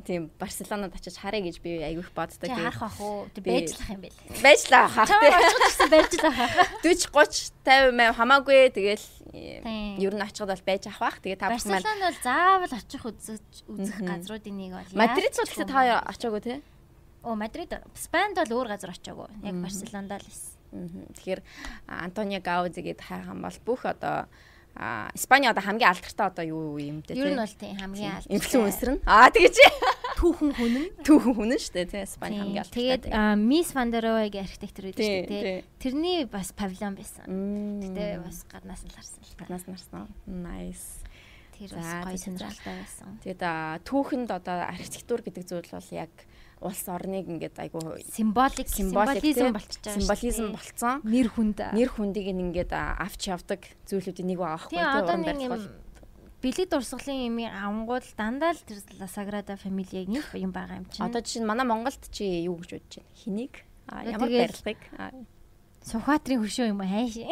Тийм 0.03 0.31
Барселонод 0.39 0.95
очиж 0.95 1.17
харъя 1.17 1.43
гэж 1.47 1.63
би 1.63 1.79
айгүйх 1.81 2.11
боддог. 2.15 2.43
Тийм 2.43 2.59
харах 2.59 2.83
ах 2.83 3.01
уу. 3.01 3.27
Байжлах 3.39 3.89
юм 3.91 4.01
бэл. 4.03 4.19
Байжлаа 4.43 4.87
хаа. 4.91 5.07
Тийм 5.07 5.35
очихсан 5.39 5.89
байжлаа 5.91 6.33
хаа. 6.35 6.49
40 6.83 7.11
30 7.15 7.53
50 7.63 7.95
маа 7.95 8.11
хамаагүй 8.13 8.71
тэгэл 8.75 9.07
ер 9.33 10.13
нь 10.15 10.25
очиход 10.27 10.51
бол 10.51 10.67
байж 10.67 10.85
авах. 10.91 11.23
Тэгээ 11.23 11.39
та 11.39 11.55
бүхэн 11.55 11.71
маань 11.71 11.83
Барселон 11.83 12.01
бол 12.03 12.19
заавал 12.23 12.73
очих 12.75 13.03
үзэж 13.07 13.47
үзэх 13.71 13.99
газруудын 14.03 14.57
нэг 14.59 14.73
бол. 14.75 14.93
Мадрид 14.99 15.35
бол 15.39 15.51
та 15.71 16.03
очоогүй 16.11 16.41
те? 16.43 16.55
Оо 17.23 17.39
Мадрид 17.39 17.71
Спанд 17.95 18.37
бол 18.37 18.51
өөр 18.63 18.69
газар 18.75 18.91
очоогүй. 18.91 19.31
Яг 19.47 19.57
Барселонд 19.63 20.11
л 20.11 20.19
байсан. 20.19 20.59
Тэгэхээр 21.15 21.41
Антонио 21.87 22.41
Гаузи 22.43 22.83
гээд 22.83 23.01
хайхан 23.07 23.39
бол 23.39 23.59
бүх 23.63 23.87
одоо 23.87 24.27
А 24.75 25.11
Испани 25.15 25.49
одоо 25.49 25.63
хамгийн 25.63 25.91
алдартай 25.91 26.27
одоо 26.27 26.45
юу 26.45 26.79
юм 26.81 27.03
те. 27.03 27.13
Ер 27.13 27.29
нь 27.29 27.37
бол 27.37 27.45
тийм 27.61 27.77
хамгийн 27.77 28.17
алдартай. 28.17 28.37
Инфлюенсер 28.37 28.89
нь. 28.97 29.01
Аа 29.05 29.29
тэгэж. 29.29 29.57
Түүхэн 30.23 30.51
хүн 30.55 30.75
нь. 30.79 30.89
Түүхэн 31.03 31.35
хүн 31.35 31.51
нь 31.51 31.59
шүү 31.59 31.75
дээ 31.83 31.91
те. 31.91 32.07
Испани 32.07 32.39
хамгийн 32.39 32.63
алдартай. 32.63 32.79
Тэгээд 32.79 33.05
Мисс 33.43 33.75
Вандеровагийн 33.75 34.47
архитектор 34.47 34.85
байдаг 34.87 35.03
шүү 35.03 35.27
дээ. 35.27 35.67
Тэрний 35.83 36.19
бас 36.31 36.55
павильон 36.55 36.95
байсан. 36.95 37.27
Гэтэ 37.27 38.23
бас 38.23 38.47
гаднаас 38.47 38.83
нь 38.87 38.95
харсан 38.95 39.19
л. 39.19 39.35
Гаднаас 39.35 39.65
нь 39.67 39.75
харсан. 39.75 40.07
Nice. 40.31 41.03
Тэр 41.59 41.75
бас 41.75 41.91
гоё 42.07 42.19
сонирхолтой 42.23 42.75
байсан. 42.79 43.19
Тэгээд 43.27 43.43
түүхэнд 43.83 44.31
одоо 44.31 44.63
архитектур 44.71 45.27
гэдэг 45.27 45.43
зүйл 45.43 45.71
бол 45.75 45.91
яг 45.91 46.15
улс 46.63 46.87
орныг 46.87 47.27
ингээд 47.27 47.59
айгу 47.59 47.83
символик 48.07 48.71
символизм 48.71 49.51
болчихж 49.51 49.83
байгаа. 49.83 49.99
Символизм 49.99 50.47
болцсон. 50.55 51.03
Нэр 51.03 51.29
хүнд. 51.35 51.59
Нэр 51.75 51.91
хүндийг 51.91 52.31
ингээд 52.31 52.71
авч 52.71 53.27
явдаг 53.27 53.67
зүйлүүдийн 53.91 54.31
нэг 54.31 54.39
байхгүй 54.39 54.79
тийм 54.79 54.87
одоо 54.87 55.17
нэг 55.19 55.39
юм 55.43 55.59
бэлэг 56.43 56.69
дурсгалын 56.75 57.31
юм 57.31 57.39
авангууд 57.47 58.03
дандаа 58.19 58.53
л 58.53 58.63
тэр 58.67 58.83
Саграда 59.07 59.55
Фамилийг 59.57 60.11
нэг 60.11 60.27
юм 60.35 60.51
байгаа 60.51 60.83
юм 60.83 60.87
чинь. 60.91 61.07
Одоо 61.07 61.23
жишээ 61.23 61.47
нь 61.47 61.47
манай 61.47 61.63
Монголд 61.63 62.03
чи 62.11 62.43
юу 62.43 62.59
гэж 62.59 62.83
бодож 62.83 62.99
байна? 62.99 63.15
Хэнийг? 63.23 63.55
Ямар 63.87 64.29
барилгыг? 64.29 64.81
Сухатрын 65.87 66.43
хөшөө 66.43 66.75
юм 66.75 66.83
хайш. 66.83 67.23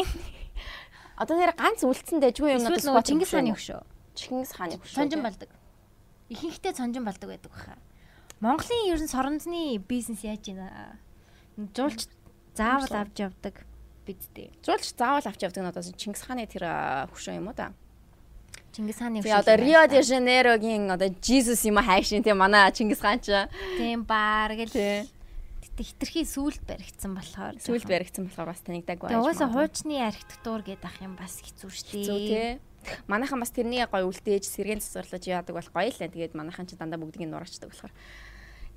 Одоо 1.20 1.36
нэр 1.36 1.52
ганц 1.58 1.82
үлдсэн 1.82 2.22
дэжгүй 2.22 2.54
юм 2.54 2.64
надад 2.64 3.04
Чингис 3.04 3.34
хааны 3.34 3.52
хөшөө. 3.58 3.82
Чингис 4.14 4.52
хааны 4.54 4.78
хөшөө. 4.78 4.94
Сонжин 4.94 5.22
балдаг. 5.26 5.50
Ихэнхдээ 6.30 6.74
сонжин 6.78 7.04
балдаг 7.04 7.28
байдаг 7.28 7.50
баха. 7.50 7.76
Монголын 8.40 8.88
ер 8.88 9.02
нь 9.02 9.10
соронзны 9.10 9.76
бизнес 9.84 10.24
яаж 10.24 10.48
байна? 10.48 10.96
Жуулч 11.58 12.08
заавал 12.56 12.94
авч 13.04 13.20
явдаг 13.20 13.66
бидтэй. 14.06 14.48
Жуулч 14.64 14.96
заавал 14.96 15.26
авч 15.28 15.44
явдаг 15.44 15.60
нь 15.60 15.70
одоо 15.70 15.82
Чингис 15.84 16.24
хааны 16.24 16.48
тэр 16.48 16.64
хөшөө 17.12 17.36
юм 17.36 17.52
уу 17.52 17.58
та? 17.58 17.76
Чингис 18.72 18.98
хааны 18.98 19.20
хөшөө. 19.20 19.40
Одоо 19.42 19.56
Рио 19.58 19.86
де 19.90 20.02
Жанейрогийн 20.02 20.90
одоо 20.90 21.10
Jesus 21.20 21.66
юм 21.66 21.82
хайшин 21.82 22.22
тийм 22.22 22.38
манай 22.38 22.70
Чингис 22.72 23.00
хаан 23.00 23.20
ч. 23.20 23.34
Тийм 23.78 24.04
баг 24.04 24.54
л 24.54 25.06
хитрхи 25.80 26.28
сүулт 26.28 26.60
баригдсан 26.68 27.16
болохоор 27.16 27.56
сүулт 27.56 27.88
баригдсан 27.88 28.28
болохоор 28.28 28.52
бас 28.52 28.60
танигдаг 28.60 29.00
байж. 29.00 29.16
Угаасаа 29.16 29.48
хуучны 29.48 29.96
архитектур 30.04 30.60
гэдэг 30.60 30.84
ах 30.84 31.00
юм 31.00 31.16
бас 31.16 31.40
хэцүү 31.40 31.70
шттээ. 31.72 32.04
Хэцүү 32.04 32.18
тий. 32.28 32.48
Манайхан 33.08 33.40
бас 33.40 33.52
тэрний 33.52 33.80
гоё 33.88 34.08
үлдээж 34.08 34.44
сэргэн 34.44 34.84
цэцэрлэж 34.84 35.24
яадаг 35.32 35.56
бол 35.56 35.68
гоё 35.72 35.88
л 35.88 35.96
тэгээд 35.96 36.36
манайхан 36.36 36.68
ч 36.68 36.76
дандаа 36.76 37.00
бүгдийг 37.00 37.24
нь 37.24 37.32
нураачдаг 37.32 37.72
болохоор 37.72 37.92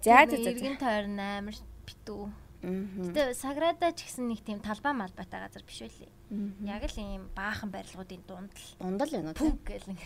За 0.03 0.27
за 0.27 0.35
эргэн 0.35 0.75
тойрон 0.75 1.19
амар 1.19 1.55
битүү. 1.87 2.27
Гэтэ 2.63 3.35
Саграда 3.35 3.91
ч 3.91 4.07
гэсэн 4.07 4.31
нэг 4.31 4.39
тийм 4.47 4.63
талбай 4.63 4.95
малбайтай 4.95 5.39
газар 5.43 5.63
биш 5.67 5.83
үлээ. 5.83 6.11
Яг 6.63 6.87
л 6.87 6.95
ийм 6.95 7.27
баахан 7.35 7.67
барилгуудын 7.67 8.23
дунд 8.23 8.55
л. 8.55 8.67
Дунд 8.79 9.03
л 9.03 9.11
байна 9.11 9.35
уу? 9.35 9.59
Гэл 9.67 9.87
нэг. 9.91 9.99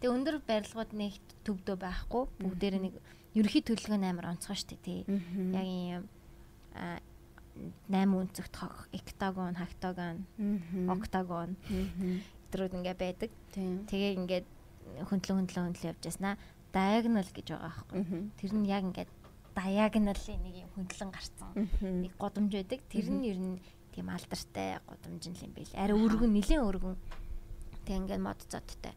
Тэгээ 0.00 0.14
өндөр 0.16 0.36
барилгууд 0.40 0.92
нэг 0.96 1.20
төвдөө 1.44 1.76
байхгүй. 1.76 2.22
Бүгдээр 2.40 2.76
нэг 2.80 2.94
ерөхийн 3.36 3.66
төлөвлөгөө 3.68 4.08
амар 4.08 4.32
онцгой 4.32 4.56
штэ 4.56 4.80
тий. 4.80 5.04
Яг 5.04 5.68
ийм 5.68 6.08
а 6.72 6.96
8 7.92 8.08
өнцөгт 8.08 8.56
эктагон, 8.96 9.60
хактагон, 9.60 10.24
октагон 10.88 11.60
өдрүүд 12.48 12.72
ингээ 12.80 12.96
байдаг. 12.96 13.30
Тэгээ 13.52 14.16
ингээд 14.16 14.46
хөндлөн 15.08 15.44
хөндлөн 15.44 15.64
хөндлөн 15.76 15.90
явж 15.92 16.02
яснаа 16.08 16.40
diagonal 16.72 17.28
гэж 17.28 17.46
байгаа 17.52 17.68
байхгүй. 17.68 18.32
Тэр 18.40 18.52
нь 18.56 18.68
яг 18.68 18.84
ингээд 18.88 19.10
диагоналын 19.56 20.40
нэг 20.42 20.54
юм 20.64 20.70
хөндлөн 20.76 21.10
гарцсан 21.12 21.50
нэг 21.80 22.12
годомж 22.18 22.52
байдаг. 22.52 22.80
Тэр 22.88 23.06
нь 23.12 23.26
ер 23.28 23.38
нь 23.38 23.60
тийм 23.92 24.08
алдартай 24.08 24.80
годомж 24.88 25.22
юм 25.28 25.52
байл. 25.52 25.72
Арай 25.76 25.96
өргөн 25.96 26.32
нэлийн 26.32 26.64
өргөн. 26.64 26.96
Тэг 27.84 27.96
ингээд 28.02 28.22
мод 28.22 28.40
зодтой. 28.48 28.94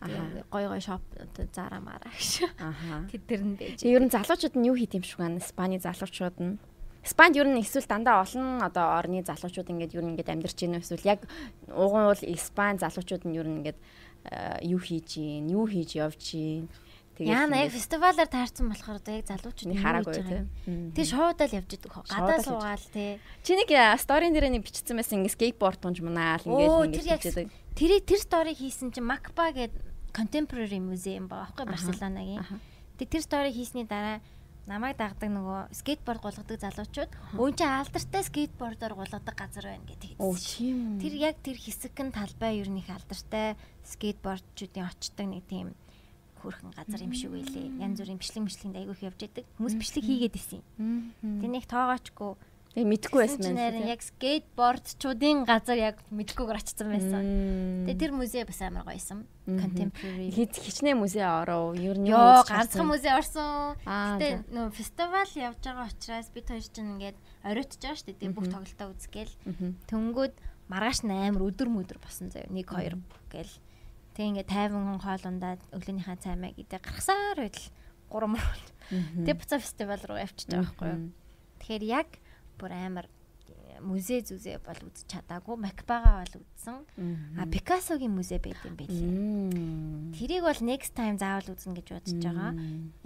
Аа 0.00 0.44
гой 0.48 0.64
гой 0.68 0.80
шоп 0.80 1.04
зара 1.52 1.80
мара 1.80 2.08
гэж. 2.08 2.48
Аха. 2.56 3.04
Тэд 3.12 3.22
тэр 3.28 3.42
нь 3.44 3.56
байж. 3.60 3.84
Ер 3.84 4.00
нь 4.00 4.08
залуучууд 4.08 4.56
нь 4.56 4.68
юу 4.72 4.76
хийх 4.76 4.96
юм 4.96 5.04
шиг 5.04 5.20
байна? 5.20 5.40
Спани 5.44 5.76
залуучууд 5.76 6.36
нь 6.40 6.56
Спанд 7.04 7.36
ер 7.36 7.48
нь 7.48 7.60
эсвэл 7.60 7.88
дандаа 7.88 8.20
олон 8.24 8.60
одоо 8.60 8.96
орны 9.00 9.24
залуучууд 9.24 9.72
ингээд 9.72 9.96
ер 9.96 10.04
нь 10.04 10.12
ингээд 10.12 10.32
амьдарч 10.32 10.56
байна 10.60 10.80
эсвэл 10.84 11.08
яг 11.08 11.24
угуул 11.68 12.20
Испани 12.20 12.76
залуучууд 12.80 13.24
нь 13.24 13.36
ер 13.40 13.48
нь 13.48 13.56
ингээд 13.64 13.78
юу 14.68 14.80
хийж 14.80 15.16
гин, 15.16 15.48
юу 15.48 15.64
хийж 15.64 15.96
явж 15.96 16.20
гин. 16.20 16.68
Тэгээд 17.20 17.36
яана 17.36 17.60
яг 17.60 17.72
фестивалаар 17.76 18.30
таарсан 18.32 18.72
болохоор 18.72 18.96
одоо 18.96 19.12
яг 19.20 19.28
залуучууд 19.28 19.76
хараагүй 19.76 20.14
тийм. 20.24 20.48
Тэг 20.96 21.04
шоудаа 21.04 21.46
л 21.52 21.56
явж 21.60 21.70
идэх 21.76 21.92
хөө. 21.92 22.08
Гадаа 22.08 22.40
суугаал 22.40 22.86
тий. 22.88 23.20
Чи 23.44 23.52
нэг 23.60 23.68
сторийн 24.00 24.32
дээр 24.32 24.48
нэг 24.48 24.64
бичсэн 24.64 24.96
байсан 24.96 25.20
ингээд 25.20 25.36
скейтборд 25.36 25.84
тунж 25.84 26.00
мунаал 26.00 26.40
ингээд 26.40 26.96
ингээд 26.96 27.52
тэр 27.76 27.90
тэр 28.00 28.20
стори 28.24 28.56
хийсэн 28.56 28.88
чинь 28.96 29.04
Макба 29.04 29.52
гэдэг 29.52 29.84
contemporary 30.16 30.80
museum 30.80 31.28
байгаа 31.28 31.52
аахгүй 31.52 31.68
Барселонагийн. 31.68 32.40
Тэг 32.96 33.12
тэр 33.12 33.20
стори 33.20 33.52
хийсний 33.52 33.84
дараа 33.84 34.24
намайг 34.64 34.96
дагдаг 34.96 35.28
нөгөө 35.28 35.60
скейтборд 35.76 36.24
гулгадаг 36.24 36.56
залуучууд 36.56 37.10
өөн 37.36 37.54
чи 37.56 37.64
алдартай 37.68 38.22
скейтбордоор 38.24 38.94
гулгадаг 38.96 39.36
газар 39.36 39.76
байна 39.76 39.84
гэдэг 39.84 40.16
хэлсэн. 40.16 41.00
Тэр 41.04 41.14
яг 41.20 41.36
тэр 41.44 41.58
хэсэг 41.60 41.96
нь 42.00 42.14
талбай 42.16 42.60
нь 42.64 42.80
их 42.80 42.88
алдартай 42.88 43.60
скейтбордчуудын 43.84 44.88
очдог 44.88 45.26
нэг 45.26 45.44
тийм 45.48 45.76
хөрхэн 46.40 46.72
газар 46.74 47.00
юм 47.04 47.14
шиг 47.14 47.30
байлээ. 47.30 47.80
Янз 47.80 48.00
бүрийн 48.00 48.20
бичлэг 48.20 48.44
мишлэгэнд 48.48 48.78
айгүйх 48.80 49.00
явж 49.04 49.20
идэг. 49.28 49.44
Хүмүүс 49.60 49.76
бичлэг 49.76 50.04
хийгээд 50.04 50.36
исэн. 50.40 50.62
Тэр 51.20 51.50
нэг 51.52 51.64
тоогоочгүй 51.68 52.32
Тэгээ 52.70 52.86
мэдгүй 52.86 53.18
байсан 53.18 53.42
байна. 53.58 53.82
Яг 53.82 53.98
скейтбордчуудын 53.98 55.42
газар 55.42 55.74
яг 55.74 55.96
мэдгүйгээр 56.14 56.60
очсон 56.62 56.88
байсан. 56.94 57.24
Тэгээ 57.82 57.98
тэр 57.98 58.12
музей 58.14 58.46
бас 58.46 58.62
амар 58.62 58.86
гоёсэн. 58.86 59.26
Contemporary. 59.50 60.30
Хит 60.30 60.54
хичнээн 60.54 60.94
музей 60.94 61.26
ороо. 61.26 61.74
Ер 61.74 61.98
нь 61.98 62.14
ёо 62.14 62.46
ганцхан 62.46 62.86
музей 62.86 63.10
орсон. 63.10 63.74
Гэтэ 63.82 64.46
нөө 64.54 64.70
фестивал 64.70 65.26
явж 65.34 65.58
байгаа 65.66 65.90
учраас 65.90 66.30
бид 66.30 66.46
хоёр 66.46 66.62
чинь 66.62 66.94
ингээд 66.94 67.18
оройтж 67.42 67.74
байгаа 67.74 67.98
шүү 67.98 68.06
дээ. 68.06 68.18
Тэгээ 68.22 68.36
бүх 68.38 68.46
тоглолтоо 68.54 68.88
үзгээл. 68.94 69.34
Төнгүүд 69.90 70.34
маргааш 70.70 71.02
8 71.02 71.42
өдөр 71.42 71.68
мөдөр 71.74 71.98
босон 71.98 72.30
заяа. 72.30 72.46
1 72.54 72.70
2 72.70 73.02
гээл. 73.34 73.54
Тэг 74.14 74.24
ингээд 74.26 74.50
тайван 74.50 74.98
хоолундаа 74.98 75.58
өглөөнийхөө 75.74 76.16
цаймаа 76.18 76.50
гэдэг 76.56 76.80
гаргасаар 76.82 77.38
байтал 77.46 77.66
3 78.10 78.26
мөр. 78.26 78.60
Тэг 79.26 79.34
буцаа 79.38 79.58
фестивал 79.62 80.02
руу 80.02 80.18
явчихж 80.18 80.50
байгаа 80.50 80.66
байхгүй 80.66 80.88
юу. 80.90 81.02
Тэгэхээр 81.62 81.84
яг 81.86 82.08
бүр 82.58 82.72
амар 82.74 83.06
музей 83.80 84.20
зүзээ 84.20 84.60
бол 84.66 84.76
үзэж 84.76 85.06
чадаагүй. 85.08 85.56
Макбага 85.56 86.20
бол 86.20 86.42
үзсэн. 86.42 86.84
А 87.38 87.46
Пикассогийн 87.48 88.12
музей 88.12 88.38
байт 88.42 88.60
юм 88.66 88.76
байлээ. 88.76 90.14
Тэрийг 90.18 90.42
бол 90.44 90.60
next 90.60 90.92
time 90.92 91.16
заавал 91.16 91.54
үзнэ 91.54 91.80
гэж 91.80 91.88
бодож 91.94 92.18
байгаа. 92.20 92.52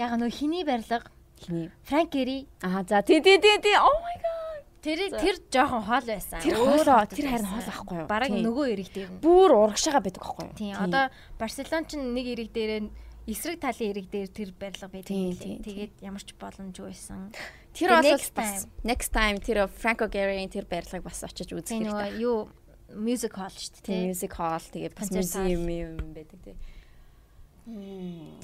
Яг 0.01 0.11
нөө 0.19 0.31
хиний 0.35 0.65
барилга 0.67 1.07
хиний 1.39 1.71
Франк 1.85 2.11
Гери. 2.11 2.49
Аа 2.63 2.83
за 2.83 3.03
тий 3.03 3.21
тий 3.21 3.39
тий 3.39 3.59
тий 3.63 3.77
oh 3.79 3.99
my 4.03 4.17
god. 4.19 4.44
Тэр 4.85 5.01
тэр 5.17 5.37
жоохон 5.49 5.83
хоол 5.89 6.05
байсан. 6.05 6.41
Тэр 6.45 6.57
хоолоо 6.61 7.01
тэр 7.09 7.27
харин 7.33 7.49
хоол 7.49 7.69
ахгүй 7.73 7.97
юу? 8.05 8.09
Бараг 8.09 8.31
нөгөө 8.37 8.67
эрэг 8.77 8.89
дээр 8.93 9.11
нь. 9.17 9.21
Бүр 9.25 9.57
урагшаага 9.57 10.05
байдаг 10.05 10.21
байхгүй 10.21 10.45
юу? 10.45 10.57
Тийм. 10.61 10.77
Одоо 10.77 11.09
Барселон 11.41 11.89
ч 11.89 11.97
нэг 11.97 12.27
эрэг 12.29 12.53
дээрээ 12.53 12.81
эсрэг 13.25 13.59
талын 13.65 13.91
эрэг 13.97 14.07
дээр 14.13 14.29
тэр 14.29 14.51
барилга 14.53 14.89
байдаг. 14.93 15.17
Тэгээд 15.65 15.93
ямар 16.05 16.21
ч 16.21 16.37
боломжгүй 16.37 16.93
байсан. 16.93 17.33
Тэр 17.73 17.97
бол 17.97 18.13
бас 18.37 18.69
next 18.85 19.11
time 19.17 19.41
тэр 19.41 19.65
Franco 19.73 20.05
Gehry-ийн 20.05 20.53
тэр 20.53 20.69
барилгыг 20.69 21.09
бас 21.09 21.25
очиж 21.25 21.57
үзэх 21.57 21.81
хэрэгтэй. 21.81 22.21
Юу 22.21 22.53
music 22.93 23.33
hall 23.41 23.57
шүү 23.57 23.81
дээ. 23.81 23.89
Тийм 23.89 24.13
music 24.13 24.33
hall 24.37 24.61
тэгээ 24.61 24.93
бас 24.93 25.09
museum 25.09 25.65
юм 25.65 26.13
байдаг 26.13 26.39
тий. 26.45 26.57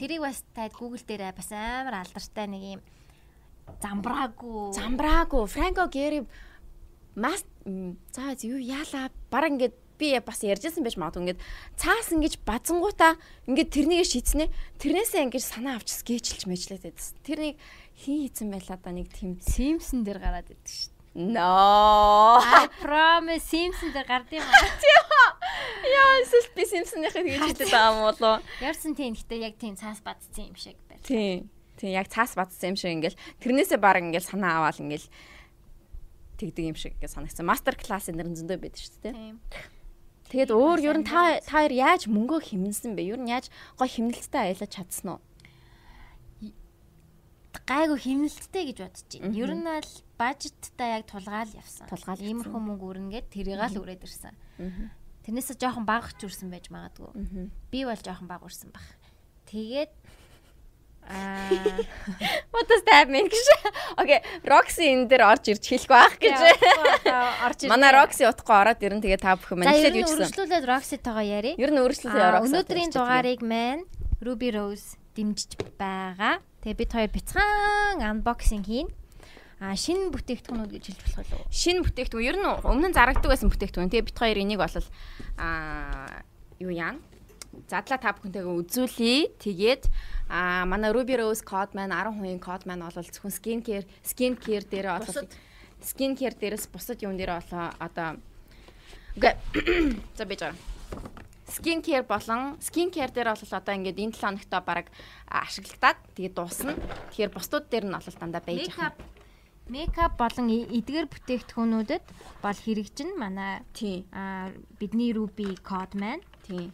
Тэрийг 0.00 0.24
бас 0.24 0.40
таад 0.56 0.72
Google 0.72 1.04
дээр 1.04 1.36
бас 1.36 1.52
амар 1.52 2.00
алдартай 2.00 2.48
нэг 2.48 2.62
юм 2.64 2.80
замбраагүй. 3.78 4.74
Замбраагүй 4.74 5.44
Franco 5.46 5.86
Gehry 5.92 6.26
мас 7.14 7.44
за 8.12 8.34
юу 8.42 8.58
яалаа 8.58 9.10
баг 9.30 9.50
ингээд 9.50 9.74
би 10.00 10.16
бас 10.24 10.40
ярьжсэн 10.40 10.82
байж 10.82 10.96
магадгүй 10.96 11.22
ингээд 11.22 11.42
цаас 11.76 12.08
ингэж 12.10 12.40
базангуудаа 12.48 13.20
ингээд 13.46 13.70
тэрнийг 13.70 14.08
шийдснэ 14.08 14.48
тэрнээсээ 14.80 15.28
ингэж 15.28 15.44
санаа 15.44 15.76
авч 15.76 15.92
скетчилж 15.92 16.48
мэжлээд 16.48 16.88
байдсан. 16.88 17.20
Тэрнийг 17.20 17.56
хин 18.00 18.24
хийсэн 18.24 18.48
байлаа 18.48 18.78
да 18.80 18.90
нэг 18.96 19.12
тийм 19.12 19.36
Simpson 19.44 20.02
дээр 20.02 20.18
гараад 20.24 20.48
идэг 20.48 20.64
шүү 20.64 20.88
дээ. 20.88 21.36
I 21.44 22.66
promise 22.80 23.44
Simpson 23.44 23.92
дээр 23.92 24.08
гард 24.08 24.30
юм 24.32 24.46
аа. 24.46 25.28
Яа, 25.84 26.22
эсвэл 26.22 26.54
би 26.54 26.64
Simpson-ийнхыг 26.64 27.26
тэгж 27.26 27.40
хэлдэг 27.40 27.68
байгаа 27.68 27.92
юм 27.92 28.00
болоо. 28.06 28.36
Ярьсан 28.60 28.92
тийм 28.94 29.14
гэхдээ 29.16 29.40
яг 29.42 29.54
тийм 29.58 29.74
цаас 29.76 30.00
бадцсан 30.04 30.48
юм 30.48 30.56
шиг 30.56 30.76
байна. 30.88 31.02
Тийм. 31.02 31.50
Тийм 31.80 31.96
яг 31.96 32.12
цаас 32.12 32.36
бадцсан 32.36 32.72
юм 32.72 32.76
шиг 32.76 32.92
ингээл 32.92 33.18
тэрнээсээ 33.40 33.80
баг 33.80 34.04
ингээл 34.04 34.28
санаа 34.28 34.60
аваад 34.60 34.84
ингээл 34.84 35.08
тэгдэг 36.36 36.64
юм 36.68 36.76
шиг 36.76 37.00
гэж 37.00 37.16
санагдсан. 37.16 37.48
Мастер 37.48 37.74
класс 37.80 38.12
энэ 38.12 38.28
зөндөө 38.36 38.60
байдаг 38.60 38.80
шүү 38.84 39.00
дээ. 39.00 39.16
Тийм. 39.16 39.36
Тэгээд 40.30 40.50
өөр 40.52 40.78
ер 40.84 40.98
нь 41.00 41.08
та 41.08 41.40
та 41.40 41.64
хоёр 41.64 41.72
яаж 41.74 42.06
мөнгөө 42.06 42.52
хэмнэсэн 42.52 42.94
бэ? 42.94 43.02
Ер 43.02 43.18
нь 43.18 43.32
яаж 43.32 43.48
гой 43.80 43.88
хэмнэлттэй 43.88 44.52
аялаж 44.52 44.70
чадсан 44.70 45.18
уу? 45.18 45.20
гайгүй 47.70 47.98
хэмнэлттэй 47.98 48.64
гэж 48.70 48.78
бодож 48.82 49.04
байна. 49.10 49.34
Ер 49.34 49.50
нь 49.54 49.66
бол 49.66 49.90
бажеттай 50.18 50.88
яг 50.98 51.04
тулгаал 51.06 51.50
явсан. 51.54 51.86
Тулгаал 51.86 52.22
иймэрхүү 52.22 52.60
мөнгө 52.62 52.86
өрнгээд 52.90 53.26
тэрийг 53.30 53.58
л 53.58 53.82
үрээд 53.82 54.06
ирсэн. 54.06 54.34
Тэрнээсээ 55.26 55.58
жоохон 55.58 55.86
багч 55.86 56.18
үрсэн 56.22 56.50
байж 56.50 56.70
магадгүй. 56.70 57.50
Би 57.70 57.86
бол 57.86 57.98
жоохон 57.98 58.26
баг 58.26 58.42
үрсэн 58.42 58.74
баг. 58.74 58.86
Тэгээд 59.50 59.92
what 62.52 62.66
does 62.68 62.82
that 62.86 63.08
mean. 63.08 63.26
Окей, 63.96 64.22
Roxy 64.46 64.94
энэ 64.94 65.10
дээр 65.10 65.22
орж 65.26 65.50
ирж 65.50 65.64
хэлэхгүй 65.66 65.96
байх 65.98 66.16
гэж. 66.22 66.38
Орж 67.46 67.58
ирж. 67.66 67.70
Манай 67.70 67.90
Roxy 67.94 68.24
утгагүй 68.26 68.56
ороод 68.56 68.80
ирэн 68.80 69.02
тэгээ 69.02 69.20
та 69.20 69.34
бүхэн 69.34 69.58
манайхад 69.66 69.94
юу 69.98 70.06
гэсэн. 70.06 70.30
Өргөжлүүлээд 70.30 70.66
Roxy-тойгоо 70.70 71.24
яри. 71.26 71.52
Ер 71.58 71.70
нь 71.74 71.82
өргөжлүүлээ 71.82 72.30
Roxy. 72.38 72.46
Өнөөдрийн 72.54 72.90
дугаарыг 72.94 73.40
маань 73.42 73.84
Ruby 74.22 74.48
Rose 74.54 74.94
дэмжиж 75.18 75.58
байгаа. 75.78 76.38
Тэгээ 76.62 76.78
бид 76.78 76.90
хоёр 76.94 77.10
бяцхан 77.10 77.98
unboxing 77.98 78.62
хийн. 78.62 78.88
А 79.60 79.76
шинэ 79.76 80.08
бүтээгдэхүүнүүд 80.14 80.72
гэж 80.72 80.84
хэлж 80.88 81.00
болох 81.04 81.44
уу? 81.44 81.44
Шинэ 81.52 81.84
бүтээгдэхүүн 81.84 82.24
ер 82.24 82.36
нь 82.40 82.48
өмнө 82.64 82.88
нь 82.88 82.96
зарагддаг 82.96 83.28
байсан 83.28 83.52
бүтээгдэхүүн. 83.52 83.92
Тэгээ 83.92 84.08
бид 84.08 84.16
хоёр 84.16 84.38
энийг 84.40 84.60
бол 84.62 84.72
а 85.36 86.24
юу 86.56 86.72
яана? 86.72 87.00
Задлаа 87.70 87.98
та 88.02 88.10
бүхэнтэйгээ 88.18 88.58
үзүүлье. 88.58 89.30
Тэгээд 89.38 89.86
а 90.26 90.66
манай 90.66 90.90
Ruby 90.90 91.14
Rose 91.14 91.46
code 91.46 91.78
маань 91.78 91.94
10%-ийн 91.94 92.42
код 92.42 92.66
маань 92.66 92.82
бол 92.82 92.98
зөвхөн 92.98 93.30
skin 93.30 93.60
care 93.62 93.86
skin 94.02 94.34
care 94.34 94.66
дээр 94.66 94.98
бол 94.98 95.06
skin 95.78 96.18
care 96.18 96.34
дээрээс 96.34 96.66
бусад 96.74 96.98
юм 97.06 97.14
дээр 97.14 97.38
болоо 97.38 97.70
одоо 97.78 98.18
Окей. 99.14 99.34
За 100.18 100.26
би 100.26 100.34
жаа 100.34 100.54
skin 101.50 101.82
care 101.82 102.02
болон 102.06 102.56
skin 102.60 102.90
care 102.90 103.10
дээр 103.10 103.34
бол 103.34 103.54
одоо 103.58 103.74
ингээд 103.74 103.98
энэ 103.98 104.14
7 104.14 104.22
хоногтоо 104.22 104.60
баг 104.62 104.86
ашиглагдаад 105.26 105.98
тэгээд 106.14 106.34
дуусна. 106.34 106.74
Тэгэхээр 107.10 107.34
бусдууд 107.34 107.66
дээр 107.70 107.86
нь 107.86 107.94
бол 107.94 108.18
дандаа 108.20 108.42
байж 108.42 108.70
байгаа. 108.70 108.94
Мейкап 109.70 110.14
болон 110.18 110.46
эдгээр 110.50 111.06
бүтээгдэхүүнүүдэд 111.10 112.04
бол 112.42 112.58
хэрэгжин 112.64 113.10
манай 113.18 113.62
тий 113.74 114.06
а 114.10 114.50
бидний 114.78 115.14
Ruby 115.14 115.58
код 115.62 115.94
маань 115.94 116.22
тий 116.46 116.70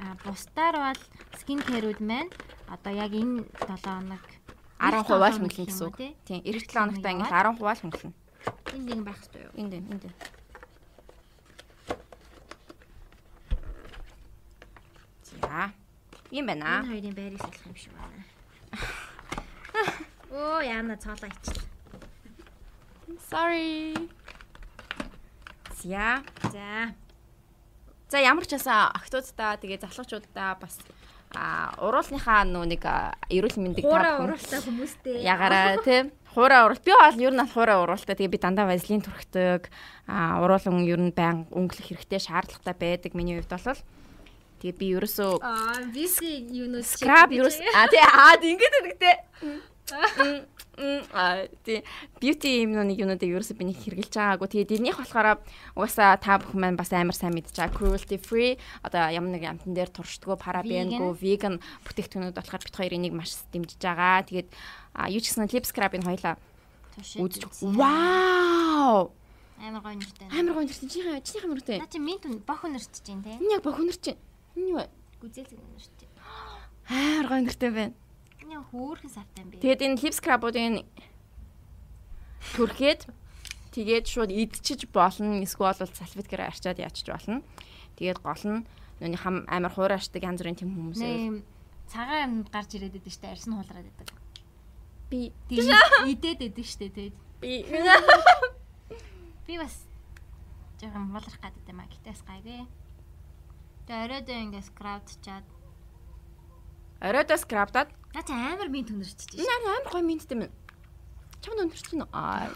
а 0.00 0.16
бусдаар 0.24 0.76
бол 0.80 1.00
skin 1.36 1.60
care-үүд 1.60 2.00
маань 2.00 2.32
одоо 2.72 2.92
яг 2.92 3.12
энэ 3.12 3.44
7 3.68 3.84
хоног 3.84 4.24
10% 4.80 5.04
хөнгөлнө 5.04 5.48
гэсэн 5.52 5.86
үг. 5.92 6.16
Тийм. 6.24 6.40
Эх 6.40 6.64
7 6.64 6.72
хоногтаа 6.72 7.12
ингээд 7.12 7.28
10% 7.28 7.84
хөнгөлнө. 7.84 8.16
Энд 8.72 8.86
нэг 8.88 9.00
байх 9.04 9.20
хэрэгтэй 9.20 9.42
юу? 9.44 9.52
Энд 9.60 9.72
энд. 9.76 10.04
За. 15.28 15.72
Ийм 16.32 16.46
байна. 16.48 16.80
Энэ 16.80 16.88
хоёрын 16.88 17.14
байрыг 17.18 17.40
салах 17.44 17.66
юм 17.68 17.76
шиг 17.76 17.92
байна. 17.92 18.24
Оо 20.32 20.60
яана 20.64 20.96
цаалаа 20.96 21.28
ичлээ. 21.28 21.68
Sorry. 23.28 24.08
За. 25.82 26.24
За. 26.48 26.94
За 28.10 28.18
ямар 28.18 28.42
ч 28.42 28.58
байсан 28.58 28.90
охтуудаа 28.90 29.54
тэгээ 29.62 29.86
залуучуудаа 29.86 30.58
бас 30.58 30.74
а 31.30 31.70
уруулныхаа 31.78 32.42
нөө 32.42 32.74
нэг 32.74 32.82
эрүүл 33.30 33.58
мэндийг 33.62 33.86
та 33.86 34.18
уруултай 34.18 34.58
хүмүүстэй. 34.66 35.22
Ягаараа 35.22 35.78
тийм 35.78 36.10
хуурай 36.34 36.66
уруул. 36.66 36.82
Би 36.82 36.90
бол 36.90 37.22
ер 37.22 37.34
нь 37.38 37.46
хуурай 37.54 37.78
уруултай 37.78 38.18
тэгээ 38.18 38.34
би 38.34 38.42
дандаа 38.42 38.66
вазлин 38.66 39.06
түрхдэг 39.06 39.70
а 40.10 40.42
уруулан 40.42 40.82
ер 40.90 40.98
нь 40.98 41.14
байн 41.14 41.46
өнгөлөх 41.54 41.86
хэрэгтэй 41.86 42.18
шаардлагатай 42.18 42.74
байдаг. 42.74 43.14
Миний 43.14 43.38
хувьд 43.38 43.54
бол. 43.54 43.78
Тэгээ 44.58 44.74
би 44.74 44.86
ерөөсөө 44.98 45.30
аа 45.38 45.78
виси 45.94 46.50
юунууд 46.50 46.84
скраб 46.90 47.30
ерөөс 47.30 47.62
аа 47.78 47.86
тий 47.94 48.02
аа 48.02 48.34
ингэж 48.42 48.74
өгдөө. 48.82 49.14
Аа 50.80 51.44
тий 51.64 51.84
beauty 52.16 52.64
юмнууд 52.64 52.96
юунуудыг 52.96 53.28
ерөөсөө 53.28 53.56
би 53.60 53.68
нэг 53.68 53.78
хэрглэж 53.84 54.12
байгаагүй. 54.16 54.48
Тэгээ 54.48 54.70
дэрнийх 54.72 54.96
болохоор 54.96 55.38
угаасаа 55.76 56.16
та 56.16 56.40
бүхэн 56.40 56.60
маань 56.60 56.80
бас 56.80 56.88
амар 56.96 57.12
сайн 57.12 57.36
мэдж 57.36 57.52
байгаа 57.52 57.76
cruelty 57.76 58.16
free 58.16 58.56
одоо 58.80 59.12
ямар 59.12 59.36
нэг 59.36 59.44
амтан 59.44 59.76
дээр 59.76 59.92
туршдгоо 59.92 60.40
парабенгүй 60.40 61.12
vegan 61.20 61.60
бүтээгдэхүүнүүд 61.84 62.36
болохоор 62.36 62.64
бит 62.64 62.76
хоёр 62.80 62.96
энийг 62.96 63.12
маш 63.12 63.36
дэмжиж 63.52 63.76
байгаа. 63.76 64.24
Тэгээд 64.24 64.48
юу 65.12 65.20
ч 65.20 65.24
гэсэн 65.28 65.52
lip 65.52 65.68
scrub-ыг 65.68 66.00
хоёлаа 66.00 66.40
үзэж. 66.96 67.44
Вау! 67.76 69.12
Амар 69.60 69.82
гоё 69.84 69.96
нэртэй. 70.00 70.28
Амар 70.32 70.54
гоё 70.56 70.64
нэртэй. 70.64 70.88
Чиний 70.88 71.20
чиний 71.20 71.44
амар 71.44 71.60
нэртэй. 71.60 71.78
Наа 71.78 71.92
чи 71.92 72.00
минт 72.00 72.24
бох 72.48 72.64
өнөрч 72.64 73.04
чинь 73.04 73.20
те. 73.20 73.36
Энэ 73.36 73.60
яг 73.60 73.62
бох 73.62 73.76
өнөр 73.76 73.98
чинь. 74.00 74.16
Энэ 74.56 74.68
юу 74.72 74.76
вэ? 74.80 74.88
Гүзээлэг 75.20 75.60
өнөрч. 75.60 75.92
Амар 76.88 77.26
гоё 77.28 77.42
нэртэй 77.44 77.70
байна. 77.70 77.94
Энэ 78.50 78.66
хөөхөн 78.74 79.10
савтай 79.14 79.46
юм 79.46 79.54
бэ. 79.54 79.62
Тэгээд 79.62 79.84
энэ 79.86 80.00
лип 80.02 80.14
скрабуудын 80.18 80.82
төрхөөд 82.58 83.06
тэгээд 83.70 84.06
шууд 84.10 84.34
идчиж 84.34 84.90
болно. 84.90 85.38
Эсвэл 85.38 85.78
бол 85.78 85.94
салфеткээр 85.94 86.50
арчаад 86.50 86.82
яачж 86.82 87.06
болно. 87.06 87.46
Тэгээд 87.94 88.18
гол 88.18 88.42
нь 88.42 88.66
нүний 88.98 89.20
хам 89.22 89.46
амар 89.46 89.70
хуурашдаг 89.70 90.26
янз 90.26 90.42
бүрийн 90.42 90.58
тийм 90.58 90.74
хүмүүс 90.74 90.98
ээ. 90.98 91.46
Цагаан 91.86 92.42
гарч 92.50 92.74
ирээд 92.74 92.98
байдаг 92.98 93.14
штэ 93.14 93.30
арьсан 93.30 93.54
хуулраад 93.54 93.86
байдаг. 93.86 94.18
Би 95.06 95.30
идээд 96.10 96.42
байдаг 96.42 96.66
штэ 96.66 96.90
тэгээд. 96.90 97.16
Би 97.38 97.62
Би 99.46 99.58
бас 99.58 99.86
жоохон 100.82 101.06
молрох 101.06 101.38
гадаг 101.38 101.62
юм 101.70 101.80
а. 101.82 101.86
Гэтээс 101.86 102.22
гайгүй. 102.26 102.66
Тэгээ 103.86 104.04
оройдоо 104.10 104.36
ингээ 104.42 104.62
скрабчаад. 104.66 105.46
Оройдоо 106.98 107.38
скрабдаад. 107.38 107.90
Наа 108.14 108.22
чи 108.26 108.32
амар 108.34 108.68
минт 108.68 108.90
өнөрчиж 108.90 109.38
шээ. 109.38 109.46
Наа 109.46 109.78
амар 109.78 109.92
гоё 109.94 110.02
минттэй 110.02 110.36
минь. 110.38 110.54
Чамд 111.42 111.62
өнөрч 111.62 111.88
нь 111.94 112.04
аа. 112.10 112.50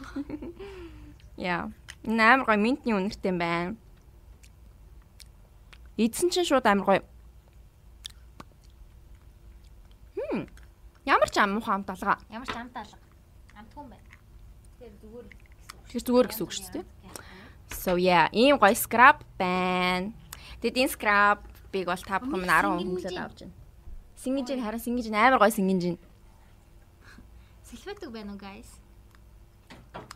Яа. 1.38 1.70
Энэ 2.02 2.22
амар 2.22 2.46
гоё 2.50 2.58
минтний 2.58 2.94
өнөртэй 2.94 3.30
юм 3.30 3.38
байна. 3.38 3.76
Идсэн 5.96 6.34
чинь 6.34 6.44
шууд 6.48 6.66
амар 6.66 6.86
гоё. 6.86 7.02
Хм. 10.18 10.50
Ямар 11.06 11.30
ч 11.30 11.38
ам 11.38 11.54
муухай 11.54 11.78
амт 11.78 11.90
алга. 11.94 12.18
Ямар 12.34 12.50
ч 12.50 12.56
амт 12.58 12.74
алга. 12.74 12.98
Амтгүй 13.54 13.82
юм 13.86 13.88
байна. 13.94 14.06
Тэгэхээр 14.82 14.94
зүгээр 15.00 15.26
Тэр 15.94 16.02
зүгээр 16.02 16.26
гэсэн 16.26 16.42
үг 16.42 16.50
шүү 16.50 16.70
дээ. 16.74 16.86
So 17.70 17.94
yeah, 17.94 18.26
ийм 18.34 18.58
гоё 18.58 18.74
scrub 18.74 19.22
байна. 19.38 20.10
Тэгэд 20.58 20.82
энэ 20.82 20.90
scrub 20.90 21.38
биг 21.70 21.86
бол 21.86 22.02
та 22.02 22.18
бүхэн 22.18 22.42
10 22.42 22.82
хөнгөлөд 22.82 23.22
авч 23.22 23.38
байна. 23.46 23.63
Сингэж 24.24 24.56
харин 24.56 24.80
сингэж 24.80 25.12
амар 25.12 25.36
гоё 25.36 25.52
сингэж 25.52 25.82
байна. 25.84 26.00
Сэлфэтэг 27.68 28.08
байна 28.08 28.32
уу 28.32 28.40
guys? 28.40 28.80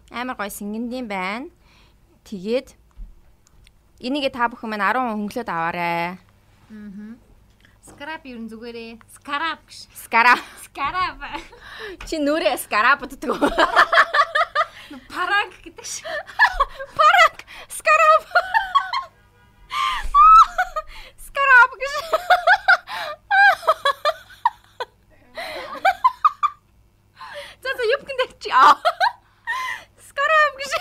Амар 0.08 0.36
гоё 0.40 0.48
сингэндэм 0.48 1.04
байна. 1.04 1.52
Тэгээд 2.24 2.72
энийгээ 4.00 4.32
та 4.32 4.48
бүхэн 4.48 4.72
маань 4.72 4.80
10 4.96 5.12
хөнгөлөд 5.12 5.48
аваарай. 5.52 6.16
Аа. 6.72 7.12
Скраб 7.84 8.24
юу 8.24 8.40
н 8.40 8.48
зүгээрээ. 8.48 8.96
Скраб 9.12 9.60
гэж. 9.68 9.92
Скраб. 9.92 10.40
Скраб. 10.64 11.20
Чи 12.08 12.16
нүрээ 12.16 12.56
скраб 12.64 13.04
гэдэг 13.04 13.28
үү? 13.28 13.44
Параг 15.12 15.52
гэдэг 15.60 15.84
шиг. 15.84 16.08
Параг. 16.96 17.36
Скараб. 17.68 18.22
Скараб 21.20 21.70
гэж. 21.76 21.96
Дээр 28.18 28.32
чи. 28.42 28.50
Скараб 30.08 30.52
гэж. 30.58 30.72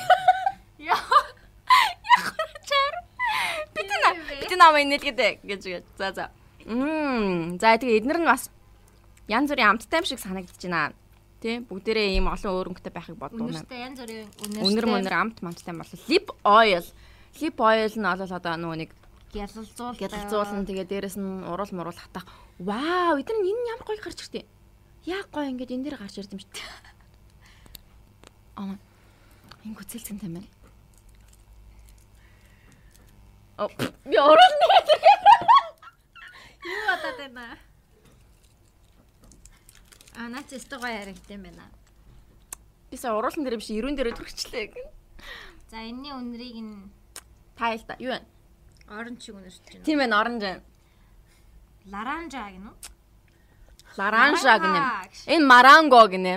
Яа. 0.81 0.97
Яг 2.17 2.25
чар. 2.65 2.93
Битэн 3.77 4.01
битэн 4.41 4.57
намайг 4.57 4.87
нэлгээд 4.89 5.45
гэж 5.45 5.61
гэж. 5.61 5.83
За 5.97 6.11
за. 6.13 6.25
Мм. 6.65 7.61
За 7.61 7.77
тэгээ 7.77 8.01
эднэр 8.01 8.19
нь 8.25 8.29
бас 8.29 8.49
янз 9.29 9.51
бүрийн 9.51 9.77
амттай 9.77 10.01
юм 10.01 10.05
шиг 10.09 10.19
санагдаж 10.19 10.57
байна. 10.65 10.95
Тэ 11.37 11.61
бүгдээрээ 11.69 12.17
ийм 12.17 12.27
олон 12.33 12.49
өөр 12.57 12.69
өнгөтэй 12.73 12.93
байхыг 12.93 13.17
боддог 13.21 13.45
юм. 13.45 13.53
Үнэртэй 13.53 13.79
янз 13.85 13.99
бүрийн 14.01 14.25
үнэртэй. 14.41 14.65
Үнэр 14.65 14.85
мөнэр 14.89 15.15
амт 15.15 15.37
манттай 15.45 15.75
бол 15.77 15.91
lip 16.09 16.27
oil. 16.41 16.85
Lip 17.37 17.57
oil 17.61 17.93
нь 17.93 18.07
бол 18.09 18.33
одоо 18.33 18.53
нөгөө 18.57 18.77
нэг 18.81 18.91
гялалзуул 19.29 19.95
гялалзуулна 20.01 20.65
тэгээ 20.65 20.87
дээрэс 20.89 21.17
нь 21.21 21.45
урал 21.45 21.71
мурал 21.77 21.93
хатах. 21.93 22.25
Вау, 22.57 23.21
эдгээр 23.21 23.37
нь 23.37 23.49
энэ 23.53 23.69
ямар 23.77 23.85
гоё 23.85 24.01
гарч 24.01 24.25
иртээ. 24.25 24.45
Яг 25.05 25.29
гоё 25.29 25.51
ингээд 25.51 25.75
энэ 25.77 25.83
дээр 25.85 25.97
гарч 26.01 26.17
ирд 26.17 26.33
юм 26.33 26.41
шүү 26.41 26.51
дээ. 26.57 26.96
Аа. 28.57 28.75
Энэ 29.63 29.75
гүцэлцэн 29.77 30.17
юм 30.17 30.33
байна. 30.33 30.41
Оо, 33.57 33.69
би 34.05 34.17
орол 34.17 34.53
нэ. 34.57 34.65
Юу 36.65 36.81
бодоод 36.89 37.17
байна? 37.21 37.57
А 40.17 40.29
наач 40.33 40.49
өстө 40.57 40.81
гоё 40.81 40.97
харагдсан 40.97 41.41
байна. 41.45 41.69
Би 42.89 42.97
сая 42.97 43.13
уруулан 43.13 43.45
дээр 43.45 43.61
биш 43.61 43.69
эрүүн 43.69 43.93
дээр 43.93 44.17
төрчихлээ. 44.17 44.73
За 45.69 45.77
энэний 45.85 46.13
үнэрийг 46.17 46.57
нь 46.57 46.89
тайл 47.53 47.83
та 47.85 47.93
юу 48.01 48.17
вэ? 48.17 48.25
Оранж 48.89 49.21
шиг 49.21 49.35
үнэрч 49.37 49.61
байна. 49.61 49.85
Тийм 49.85 49.99
ээ, 50.01 50.09
оранж 50.09 50.41
байна. 50.41 50.63
Ларанжа 51.93 52.43
гинэ 52.49 52.67
үү? 52.67 52.75
Ларанжа 54.01 54.53
гинэ. 54.57 54.79
Энэ 55.29 55.45
маранго 55.45 56.01
гинэ. 56.09 56.33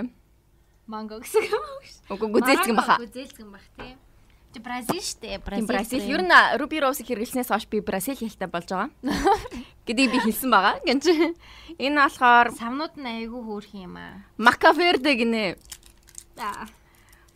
Манго 0.91 1.23
гэсэн 1.23 1.47
юм 1.47 1.63
уу? 1.63 1.79
Үгүй 2.11 2.27
гүзээлцгэн 2.35 2.75
баха. 2.75 2.99
Гүзээлцгэн 2.99 3.47
бах 3.47 3.63
тий. 3.79 3.95
Чи 4.51 4.59
Бразил 4.59 4.99
штэ. 4.99 5.39
Бразил. 5.39 5.67
Бразил. 5.71 6.03
Ер 6.03 6.19
нь 6.19 6.35
Руби 6.59 6.83
Роусыг 6.83 7.07
хэрэглэснээс 7.07 7.47
хойш 7.47 7.63
би 7.71 7.79
Бразил 7.79 8.19
хэлтэй 8.19 8.51
болж 8.51 8.67
байгаа. 8.67 8.91
Гэдгийг 9.87 10.11
би 10.11 10.19
хэлсэн 10.19 10.51
байгаа. 10.51 10.83
Гэнч. 10.83 11.07
Энэ 11.79 11.95
болохоор 11.95 12.51
савнууд 12.59 12.99
нь 12.99 13.07
айгүй 13.07 13.39
хөөрх 13.39 13.71
юм 13.71 13.95
аа. 13.95 14.27
Макаверде 14.35 15.15
гинэ. 15.15 15.55
За. 16.35 16.67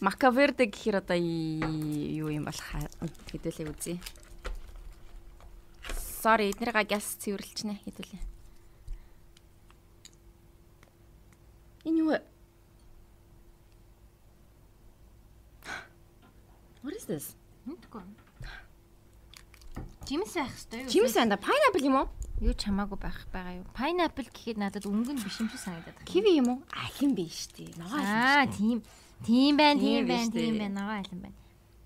Макаверде 0.04 0.68
гэхэр 0.68 1.00
одоо 1.00 1.16
юу 1.16 2.28
юм 2.28 2.44
болох 2.44 2.68
хэдүүлээ 3.32 3.72
үзье. 3.72 4.04
Sorry, 5.96 6.52
эднэрийг 6.52 6.92
газ 6.92 7.16
цэвэрлэлчнэ 7.24 7.80
хэдүүлээ. 7.88 8.24
Энэ 11.88 12.00
юу 12.04 12.12
вэ? 12.12 12.35
What 16.86 16.94
is 16.94 17.08
this? 17.10 17.34
Мэдгүй. 17.66 18.06
Жимс 20.06 20.38
байх 20.38 20.54
хэвээр 20.54 20.86
юу? 20.86 20.92
Жимс 20.94 21.18
байна. 21.18 21.34
Pineapple 21.42 21.82
юм 21.82 21.98
уу? 21.98 22.08
Юу 22.46 22.54
ч 22.54 22.70
хамаагүй 22.70 23.00
байх 23.02 23.26
байгаа 23.34 23.58
юу? 23.58 23.66
Pineapple 23.74 24.30
гэхэд 24.30 24.62
надад 24.62 24.86
өнгө 24.86 25.18
нь 25.18 25.22
биш 25.26 25.42
юм 25.42 25.50
шиг 25.50 25.66
санагдаад 25.66 25.98
байна. 25.98 26.06
Kiwi 26.06 26.38
юм 26.38 26.48
уу? 26.54 26.60
Алин 26.70 27.18
биш 27.18 27.50
тий. 27.50 27.74
Ногоо 27.82 27.98
алин. 27.98 28.06
Аа, 28.06 28.46
тийм. 28.46 28.86
Тийм 29.26 29.58
байна, 29.58 29.82
тийм 29.82 30.06
байна, 30.06 30.30
тийм 30.30 30.62
байна. 30.62 30.78
Ногоо 30.78 30.96
алин 31.02 31.20
байна. 31.26 31.38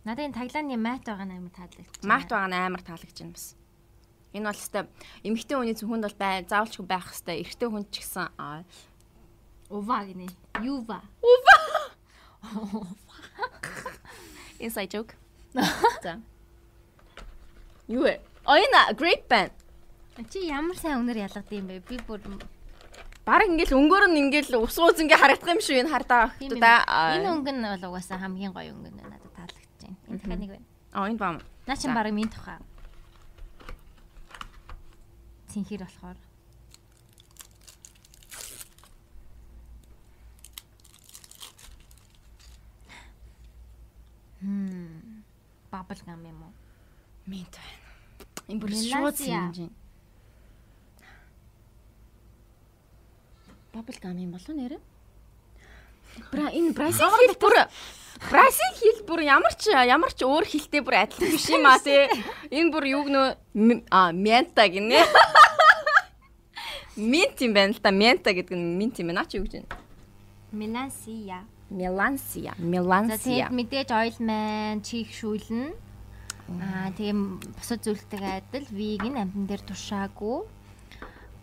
Надад 0.03 0.27
энэ 0.27 0.35
таглааны 0.35 0.75
мат 0.75 1.03
байгаа 1.07 1.27
нь 1.31 1.35
амар 1.39 1.53
таалагдчих. 1.55 2.03
Мат 2.03 2.27
байгаа 2.27 2.51
нь 2.51 2.59
амар 2.59 2.83
таалагдж 2.83 3.19
байна 3.23 3.35
бас. 3.39 3.47
Энэ 4.35 4.51
бол 4.51 4.59
өстой 4.59 4.83
эмэгтэй 5.23 5.55
хүний 5.55 5.79
зөвхөнд 5.79 6.03
бол 6.11 6.19
бай 6.19 6.43
заавалчгүй 6.43 6.83
байх 6.83 7.07
хэвээр 7.07 7.39
эрэгтэй 7.47 7.67
хүн 7.71 7.87
ч 7.87 8.03
гэсэн 8.03 8.35
ува 9.71 9.97
гинэ. 10.03 10.27
Юва. 10.59 10.99
Ува. 11.23 11.55
Inside 14.59 14.91
joke. 14.91 15.15
За. 16.03 16.19
Юу 17.87 18.03
вэ? 18.03 18.19
Оёна 18.45 18.91
great 18.93 19.25
band. 19.27 19.51
Чи 20.29 20.45
ямар 20.51 20.75
сайн 20.77 20.99
өнөр 21.01 21.23
ялгад 21.25 21.47
юм 21.51 21.71
бэ? 21.71 21.79
Би 21.87 21.97
бүр 22.03 22.19
баг 23.29 23.45
ингээл 23.45 23.77
өнгөөр 23.77 24.05
нь 24.09 24.19
ингээл 24.25 24.57
ус 24.57 24.75
ууз 24.81 24.97
ингээ 24.99 25.21
харагдах 25.21 25.53
юм 25.53 25.61
шүү 25.61 25.79
энэ 25.85 25.93
хардаа 25.93 26.33
да. 26.57 26.83
Энэ 27.13 27.29
өнгө 27.29 27.51
нь 27.53 27.61
бол 27.61 27.93
угаасаа 27.93 28.17
хамгийн 28.17 28.51
гоё 28.51 28.73
өнгө 28.73 28.89
нь 28.89 28.97
надад 28.99 29.31
таалагдчихэв. 29.37 29.95
Энэ 30.09 30.17
дахиад 30.17 30.39
нэг 30.41 30.51
байна. 30.57 30.67
Аа 30.97 31.07
энэ 31.07 31.21
бам. 31.21 31.35
Наа 31.69 31.77
чин 31.77 31.93
баг 31.93 32.09
минь 32.09 32.31
тухай. 32.33 32.57
Цинхэр 35.53 35.85
болохоор. 35.85 36.17
Хм. 44.41 45.23
Bubble 45.71 46.01
gum 46.05 46.23
юм 46.25 46.39
уу? 46.43 46.53
Минт 47.27 47.53
байна. 47.59 47.89
Энэ 48.47 48.59
бүр 48.59 48.71
шууд 48.73 49.15
синж. 49.19 49.69
Bubble 53.73 53.99
gum 54.01 54.17
юм 54.17 54.31
болов 54.31 54.55
нэрэ? 54.55 54.79
Бра 56.31 56.49
энэ 56.49 56.73
Бразил 56.73 57.11
хэл 57.11 57.35
бүр 57.37 57.55
Бразил 58.29 58.73
хэл 58.79 59.03
бүр 59.05 59.21
ямар 59.27 59.53
ч 59.53 59.69
ямар 59.71 60.11
ч 60.15 60.25
өөр 60.25 60.47
хэлтэй 60.47 60.81
бүр 60.81 61.03
адилхан 61.03 61.29
биш 61.35 61.47
юм 61.51 61.67
аа 61.67 61.77
тий. 61.79 62.09
Энэ 62.49 62.71
бүр 62.73 62.85
юг 62.89 63.07
нөө 63.11 63.85
а 63.91 64.11
мента 64.11 64.65
гинэ. 64.65 65.03
Минт 66.97 67.37
юм 67.45 67.53
байна 67.53 67.75
л 67.75 67.79
та 67.83 67.91
мента 67.91 68.33
гэдэг 68.33 68.57
нь 68.57 68.75
минт 68.79 68.97
юм 68.99 69.11
байна. 69.11 69.21
Наа 69.21 69.29
чи 69.29 69.37
юу 69.37 69.45
гэж 69.45 69.61
байна? 69.61 69.69
Мелансия. 70.51 71.45
Мелансия. 71.69 72.53
Мелансия. 72.57 73.49
Тэгээд 73.49 73.53
мэдээж 73.53 73.89
маань 74.21 74.81
чих 74.81 75.13
шүүлнэ. 75.13 75.73
Аа 76.49 76.89
тийм 76.97 77.37
бусад 77.57 77.85
зүйлтэй 77.85 78.41
адил 78.41 78.65
вигийн 78.73 79.21
амтан 79.21 79.45
дээр 79.45 79.61
тушаагүй 79.69 80.49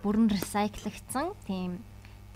бүрэн 0.03 0.27
ресайклэгдсэн 0.35 1.31
тийм 1.47 1.79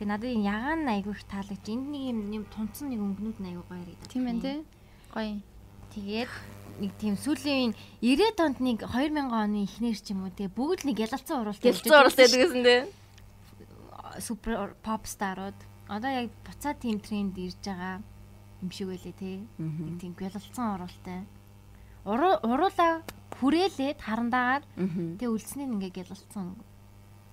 Тэгээ 0.00 0.16
надад 0.16 0.33
ягаан 0.33 0.88
айгүй 0.88 1.12
их 1.12 1.29
таалагдж 1.29 1.66
энд 1.68 1.92
нэг 1.92 2.03
юм 2.09 2.18
юм 2.40 2.44
тунцсан 2.48 2.88
нэг 2.88 3.05
өнгнүүд 3.05 3.37
нь 3.37 3.48
айгүй 3.53 3.64
гоё 3.68 3.83
ирээд. 3.85 4.09
Тийм 4.09 4.24
байна 4.24 4.40
тий. 4.40 4.59
Гоё. 5.12 5.37
Тэгээд 5.92 6.33
нэг 6.81 6.92
тийм 6.96 7.14
сүүлийн 7.20 7.76
90-ад 8.00 8.40
онд 8.40 8.59
нэг 8.64 8.79
2000 8.88 9.29
оны 9.29 9.68
эхнэр 9.68 10.00
ч 10.00 10.16
юм 10.16 10.24
уу 10.24 10.33
тэгээ 10.33 10.57
бүгд 10.57 10.88
нэг 10.88 10.96
ялалцсан 11.05 11.44
уралт 11.44 11.61
ялалцсан 11.61 12.00
уралт 12.00 12.16
гэдэгсэн 12.16 12.64
тий. 12.64 12.81
Супер 14.24 14.72
pop 14.81 15.05
старууд 15.05 15.59
одоо 15.90 16.11
яг 16.11 16.31
буцаа 16.46 16.74
тийм 16.79 17.03
тренд 17.03 17.35
ирж 17.35 17.59
байгаа 17.66 17.98
юм 18.62 18.70
шиг 18.70 18.88
байлээ 18.94 19.14
тий. 19.18 19.37
Нэг 19.59 19.98
тийм 19.98 20.14
ялалцсан 20.14 20.66
уралтай. 20.79 21.26
Уруулаа 22.07 23.03
хүрээлээд 23.37 23.98
харандаагаар 23.98 24.62
тэгээ 25.18 25.35
үлдснээ 25.35 25.66
ингээ 25.66 26.07
ялалцсан. 26.07 26.55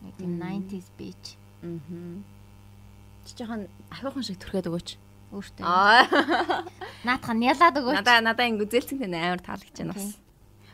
Нэг 0.02 0.13
тийм 0.17 0.41
90s 0.41 0.89
beach. 0.98 1.38
Аа 1.62 2.26
Чи 3.28 3.36
жоохон 3.36 3.67
ахиухан 3.91 4.24
шиг 4.24 4.39
түрхээд 4.39 4.72
өгөөч. 4.72 4.89
Өөртөө. 5.36 5.65
Аа. 5.67 6.63
Наадах 7.04 7.36
нь 7.36 7.43
ялаад 7.43 7.76
өгөөч. 7.76 8.00
Надаа 8.00 8.24
надаа 8.24 8.48
энэ 8.48 8.63
гүзээлцэнтэй 8.63 9.12
амар 9.12 9.43
таалагдж 9.43 9.76
байна 9.84 9.91
бас. 10.00 10.15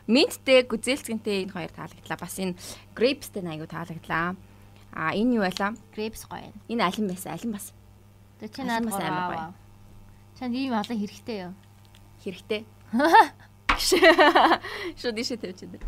Минттэй 0.06 0.62
гүзээлцэнтэй 0.62 1.50
энэ 1.50 1.54
хоёр 1.54 1.72
таалагдлаа. 1.74 2.18
Бас 2.22 2.38
энэ 2.38 2.54
grapesтэй 2.94 3.42
аягүй 3.42 3.66
таалагдлаа. 3.66 4.38
А 4.94 5.10
энэ 5.10 5.34
юу 5.36 5.42
байлаа? 5.42 5.74
Grapes 5.90 6.22
гоё. 6.30 6.54
Энэ 6.70 6.86
алин 6.86 7.10
байсан, 7.10 7.34
алин 7.34 7.50
бас. 7.50 7.74
Тэг 8.38 8.54
чи 8.54 8.62
надад 8.62 8.86
бас 8.86 9.02
амар 9.02 9.26
гоё. 9.34 9.50
Чанд 10.38 10.54
ийм 10.54 10.70
олон 10.70 10.98
хэрэгтэй 11.02 11.38
юу? 11.50 11.54
Хэрэгтэй. 12.22 12.62
Шууд 14.94 15.18
ишээ 15.18 15.42
тавьчихсан. 15.42 15.82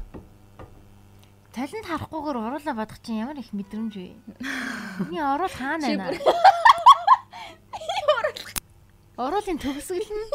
Талент 1.55 1.87
харахгүйгээр 1.87 2.37
оруулаа 2.37 2.75
бодох 2.75 2.99
чинь 3.01 3.23
ямар 3.23 3.39
их 3.39 3.55
мэдрэмж 3.55 3.95
вэ? 3.95 4.19
Миний 5.07 5.23
оруул 5.23 5.55
хаана 5.55 5.87
байна? 5.87 6.19
Оруулын 9.17 9.57
төгсгөл 9.57 10.03
нь. 10.03 10.29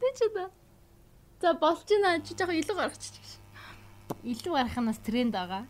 Тэ 0.00 0.08
ч 0.16 0.18
удаа. 0.30 0.48
За 1.42 1.52
болж 1.52 1.84
байна. 1.84 2.24
Чи 2.24 2.32
жоохон 2.32 2.56
илүү 2.56 2.76
гаргачих. 2.78 3.27
Илүү 4.24 4.52
гарах 4.54 4.76
нь 4.78 4.88
бас 4.88 5.00
тренд 5.02 5.34
байгаа. 5.34 5.64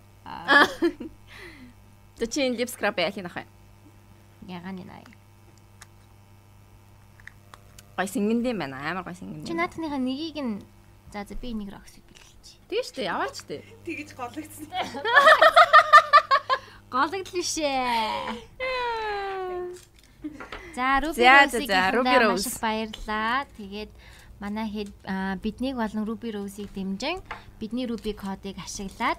За 2.18 2.26
чи 2.26 2.50
lip 2.52 2.70
scrub 2.70 2.98
яах 2.98 3.16
юм 3.16 3.30
ах 3.30 3.38
вэ? 3.38 3.46
Ягааны 4.46 4.84
наа. 4.84 5.02
Гой 7.96 8.06
сингэндээ 8.06 8.54
байна. 8.54 8.82
Амар 8.82 9.04
гой 9.04 9.14
сингэндээ. 9.14 9.48
Чи 9.48 9.54
наадхныхаа 9.54 9.98
нёгийг 9.98 10.38
нь 10.42 10.62
За 11.12 11.24
за 11.24 11.34
би 11.34 11.52
энийг 11.52 11.72
роксиг 11.72 12.04
бэлгэлчих. 12.04 12.60
Тэгээ 12.68 12.84
штэ 12.84 13.08
яваач 13.08 13.40
штэ. 13.40 13.64
Тэгэж 13.80 14.12
гологдсон. 14.12 14.68
Гологдлоо 16.92 17.40
шээ. 17.40 18.44
За 20.76 21.00
Ruby 21.00 21.24
Rose-ийг 21.24 21.72
маш 22.28 22.44
их 22.44 22.60
баярлаа. 22.60 23.48
Тэгээд 23.56 23.88
манай 24.40 24.68
хэд 24.70 24.90
биднийг 25.42 25.76
болон 25.76 26.06
Ruby 26.06 26.30
Rose-ийг 26.34 26.70
дэмжин 26.74 27.22
бидний 27.58 27.86
Ruby 27.86 28.14
кодыг 28.14 28.56
ашиглаад 28.58 29.18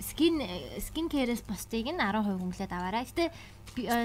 скин 0.00 0.40
скин 0.80 1.08
кэрээс 1.08 1.44
бусдыг 1.48 1.88
нь 1.88 2.00
10% 2.00 2.40
хөнгөлөд 2.40 2.72
аваарай. 2.72 3.04
Гэтэ 3.08 3.32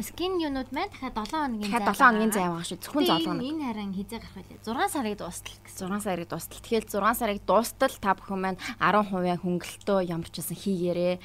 скин 0.03 0.39
юунууд 0.39 0.71
маань 0.71 0.91
дахиад 0.91 1.15
7 1.15 1.31
хоногийн 1.31 1.67
зай. 1.67 1.79
Дахиад 1.79 1.95
7 1.95 2.03
хоногийн 2.03 2.31
зай 2.31 2.47
байгаа 2.47 2.67
шүү. 2.67 2.79
Зөвхөн 2.79 3.05
7 3.07 3.27
хоног. 3.27 3.43
Энэ 3.43 3.63
харин 3.67 3.93
хизээ 3.95 4.19
гарах 4.19 4.35
байлээ. 4.35 4.59
6 4.63 4.95
сарыг 4.95 5.15
дуустал 5.19 5.57
гэсэн. 5.63 5.87
6 5.87 6.03
сарыг 6.03 6.27
дуустал. 6.31 6.59
Тэгэхээр 6.63 6.85
6 6.87 7.19
сарыг 7.19 7.39
дуустал 7.43 7.93
та 7.99 8.11
бүхэн 8.15 8.39
маань 8.39 8.59
10% 8.79 9.43
хөнгөлтөө 9.43 9.99
ямар 10.07 10.29
ч 10.31 10.35
байсан 10.39 10.57
хийгээрээ. 10.59 11.15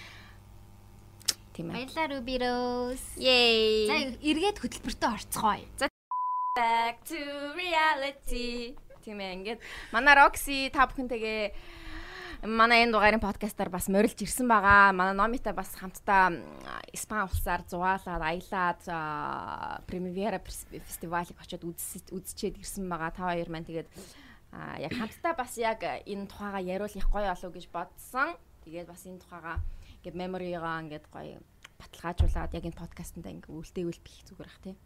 Тийм 1.54 1.66
ээ. 1.70 1.74
Баярлалаа 1.74 2.06
Ruby 2.10 2.36
Rose. 2.42 3.06
Yay. 3.18 3.86
За 3.86 3.96
эргээд 4.18 4.58
хөтөлбөртөө 4.62 5.10
орцгоё. 5.14 5.66
Back 6.56 7.04
to 7.12 7.20
reality. 7.52 8.72
Тийм 9.04 9.20
ээ. 9.20 9.32
Ингээд 9.36 9.60
манай 9.92 10.16
Roxy 10.16 10.72
та 10.72 10.88
бүхэнтэйгээ 10.88 11.52
манай 12.48 12.88
энэ 12.88 12.96
дугаарын 12.96 13.20
подкастаар 13.20 13.68
бас 13.68 13.92
морилж 13.92 14.16
ирсэн 14.24 14.48
байгаа. 14.48 14.96
Манай 14.96 15.12
Номита 15.12 15.52
бас 15.52 15.76
хамтдаа 15.76 16.32
Испани 16.96 17.28
улсаар 17.28 17.60
зугаалаад 17.68 18.24
аялаад 18.24 19.84
Primavera 19.84 20.40
фестивалыг 20.40 21.36
очиод 21.36 21.68
үзчихэд 21.68 22.56
ирсэн 22.56 22.88
байгаа. 22.88 23.12
Та 23.12 23.28
хоёр 23.28 23.52
маань 23.52 23.68
тэгээд 23.68 23.92
яг 24.80 24.92
хамтдаа 24.96 25.36
бас 25.36 25.60
яг 25.60 25.84
энэ 25.84 26.24
тухайгаа 26.24 26.64
яриулах 26.64 27.08
гоё 27.12 27.36
болов 27.36 27.52
гэж 27.52 27.68
бодсон. 27.68 28.32
Тэгээд 28.64 28.88
бас 28.88 29.04
энэ 29.04 29.20
тухайгаа 29.20 29.60
ингээд 30.00 30.16
меморигаа 30.16 30.80
ингээд 30.88 31.04
гоё 31.12 31.36
баталгаажуулаад 31.76 32.56
яг 32.56 32.64
энэ 32.64 32.80
подкастнда 32.80 33.28
ингээд 33.28 33.52
үлдээвэл 33.52 34.00
бих 34.00 34.24
зүгээр 34.24 34.48
ах 34.48 34.60
тий. 34.64 34.76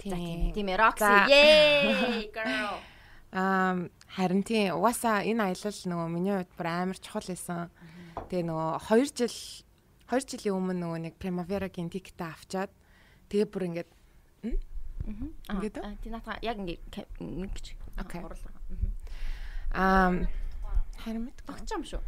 Тийм. 0.00 0.52
Тийм 0.56 0.68
Roxy. 0.80 1.12
Yay 1.28 2.32
girl. 2.32 2.80
Аа 3.30 3.86
харин 4.16 4.42
тийм 4.42 4.74
угаасаа 4.74 5.22
энэ 5.22 5.54
аялал 5.54 5.78
нөгөө 5.86 6.08
миний 6.10 6.34
хувьд 6.34 6.52
бүр 6.58 6.66
амар 6.66 6.98
чухал 6.98 7.28
байсан. 7.28 7.70
Тэгээ 8.26 8.48
нөгөө 8.48 8.70
2 8.90 9.06
жил 9.14 9.36
2 10.10 10.26
жилийн 10.26 10.56
өмнө 10.58 10.74
нөгөө 10.82 10.98
нэг 11.06 11.14
Primavera-гийн 11.22 11.92
тикетээ 11.94 12.26
авчаад 12.26 12.72
тэгээ 13.30 13.46
бүр 13.46 13.62
ингээд 13.70 13.90
Ингээд 15.06 15.76
тий 16.02 16.10
натаа 16.10 16.38
яг 16.42 16.58
ингээд 16.58 16.82
нэг 17.20 17.52
гэж. 17.54 17.66
Окей. 18.00 18.22
Аа 19.70 20.26
харин 21.04 21.30
мэд. 21.30 21.38
Огч 21.46 21.70
юм 21.70 21.84
шүү. 21.86 22.02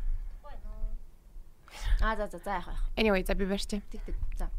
Аа 2.02 2.16
за 2.16 2.26
за 2.28 2.38
за 2.42 2.59
яах 2.59 2.66
вэ? 2.66 2.76
Anyway 2.98 3.22
за 3.22 3.35
би 3.35 3.46
барьчих. 3.46 3.83
Тэг 3.90 4.02
тэг. 4.02 4.16
За. 4.37 4.50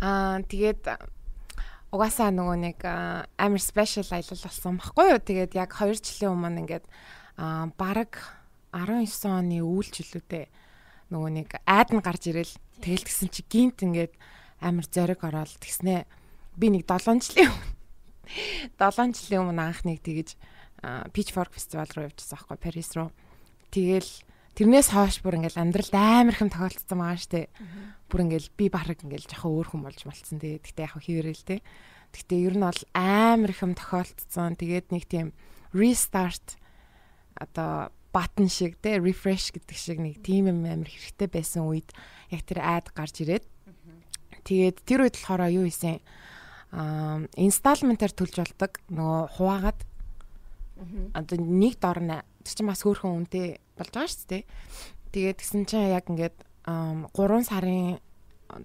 Аа 0.00 0.40
тэгээд 0.46 0.86
угаасаа 1.92 2.32
нөгөө 2.32 2.56
нэг 2.56 2.78
амар 2.82 3.62
special 3.62 4.08
аялал 4.08 4.40
болсон 4.40 4.80
баггүй 4.80 5.06
юу. 5.12 5.20
Тэгээд 5.20 5.52
яг 5.60 5.76
2 5.76 6.00
жилийн 6.00 6.32
өмнө 6.32 6.60
ингээд 6.64 6.86
бараг 7.76 8.16
19 8.72 9.28
оны 9.28 9.60
үйлчлүүдээ 9.60 10.46
нөгөө 11.12 11.30
нэг 11.36 11.48
айд 11.68 11.88
нь 11.92 12.00
гарч 12.00 12.32
ирэл 12.32 12.54
тэгэл 12.80 13.04
гисэн 13.04 13.28
чи 13.28 13.44
гинт 13.44 13.84
ингээд 13.84 14.16
амар 14.64 14.88
зориг 14.88 15.20
ороод 15.20 15.52
тэгснэ 15.60 16.08
би 16.56 16.66
нэг 16.72 16.88
7 16.88 17.20
жилийн 17.20 17.52
өмнө 17.52 17.76
7 18.80 19.12
жилийн 19.12 19.44
өмнө 19.52 19.60
анхныг 19.60 20.00
тэгэж 20.00 20.40
Pitchfork 21.12 21.52
фестивал 21.52 21.86
руу 21.94 22.08
явчихсан 22.08 22.40
байхгүй 22.40 22.58
Парис 22.58 22.90
руу. 22.96 23.12
Тэгэл 23.70 24.08
тэрнээс 24.58 24.88
хойш 24.92 25.20
бүр 25.24 25.40
ингээл 25.40 25.62
амьдралд 25.62 25.94
амар 25.94 26.36
хэм 26.36 26.50
тохиолдсон 26.52 26.98
байгаа 27.00 27.20
штэ. 27.20 27.48
Бүр 28.08 28.20
ингээл 28.28 28.50
би 28.56 28.66
бараг 28.68 29.00
ингээл 29.00 29.30
жоохон 29.30 29.52
өөр 29.56 29.68
хүн 29.72 29.82
болж 29.88 30.00
болцсон 30.04 30.38
тий. 30.40 30.60
Гэтэ 30.60 30.84
яг 30.84 30.96
хийвэрэл 31.00 31.44
тий. 31.48 31.60
Гэтэ 32.12 32.34
ер 32.36 32.54
нь 32.60 32.66
бол 32.66 32.82
амар 32.92 33.52
хэм 33.52 33.72
тохиолдсон. 33.76 34.60
Тэгээд 34.60 34.92
нэг 34.92 35.04
тийм 35.08 35.32
restart 35.72 36.60
одоо 37.40 37.90
button 38.12 38.48
шиг 38.48 38.76
тий 38.84 39.00
refresh 39.00 39.56
гэдэг 39.56 39.76
шиг 39.76 39.98
нэг 39.98 40.20
тийм 40.20 40.52
юм 40.52 40.68
амар 40.68 40.88
хэрэгтэй 40.88 41.28
байсан 41.32 41.64
үед 41.64 41.88
яг 42.28 42.44
тэр 42.44 42.60
ad 42.60 42.92
гарч 42.92 43.24
ирээд 43.24 43.44
тэгээд 44.44 44.84
тэр 44.84 45.08
үед 45.08 45.16
болохоор 45.16 45.48
юу 45.48 45.64
хийсэн 45.64 45.96
аа 46.76 47.24
installment-аар 47.40 48.12
төлж 48.12 48.36
болдог 48.36 48.72
нөгөө 48.92 49.20
хуваагаад 49.40 49.80
одоо 51.16 51.36
нэг 51.40 51.80
дор 51.80 52.04
тэр 52.42 52.54
чинь 52.58 52.70
бас 52.70 52.82
хөөрхөн 52.82 53.16
үнэтэй 53.22 53.46
болж 53.78 53.92
байгаа 53.94 54.10
шүү 54.10 54.28
дээ. 54.28 54.44
Тэгээд 55.12 55.38
гисэн 55.38 55.64
чинь 55.66 55.92
яг 55.92 56.06
ингээд 56.10 56.36
3 56.66 57.48
сарын 57.48 57.98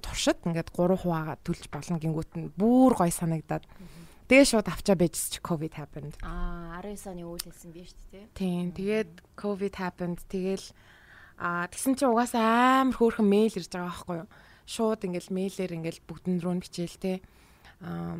туршид 0.04 0.40
ингээд 0.44 0.70
3 0.74 1.02
хуваагаа 1.02 1.38
төлж 1.42 1.70
болно 1.72 1.98
гингүүт 2.02 2.32
нь 2.38 2.52
бүр 2.58 2.94
гой 2.98 3.12
санагдаад 3.14 3.64
Тэгээ 4.28 4.44
шууд 4.44 4.68
авчаа 4.68 5.00
байжс 5.00 5.32
чи 5.32 5.40
COVID 5.40 5.80
happened. 5.80 6.20
Аа 6.20 6.84
19 6.84 7.16
оны 7.16 7.24
үйл 7.24 7.48
хэлсэн 7.48 7.72
би 7.72 7.88
шүү 7.88 8.12
дээ. 8.12 8.26
Тийм. 8.36 8.76
Тэгээд 8.76 9.12
COVID 9.40 9.74
happened. 9.80 10.20
Тэгэл 10.28 10.68
аа 11.40 11.72
тэгсэн 11.72 11.96
чи 11.96 12.04
угаасаа 12.04 12.84
амар 12.84 13.00
хөөрхөн 13.00 13.24
мэйл 13.24 13.56
ирж 13.56 13.72
байгаа 13.72 13.88
байхгүй 13.88 14.16
юу? 14.20 14.30
Шууд 14.68 15.08
ингээл 15.08 15.32
мэйлэр 15.32 15.72
ингээл 15.80 16.04
бүгдэн 16.04 16.44
рүү 16.44 16.60
бичээл 16.60 17.00
те. 17.00 17.24
Аа 17.80 18.20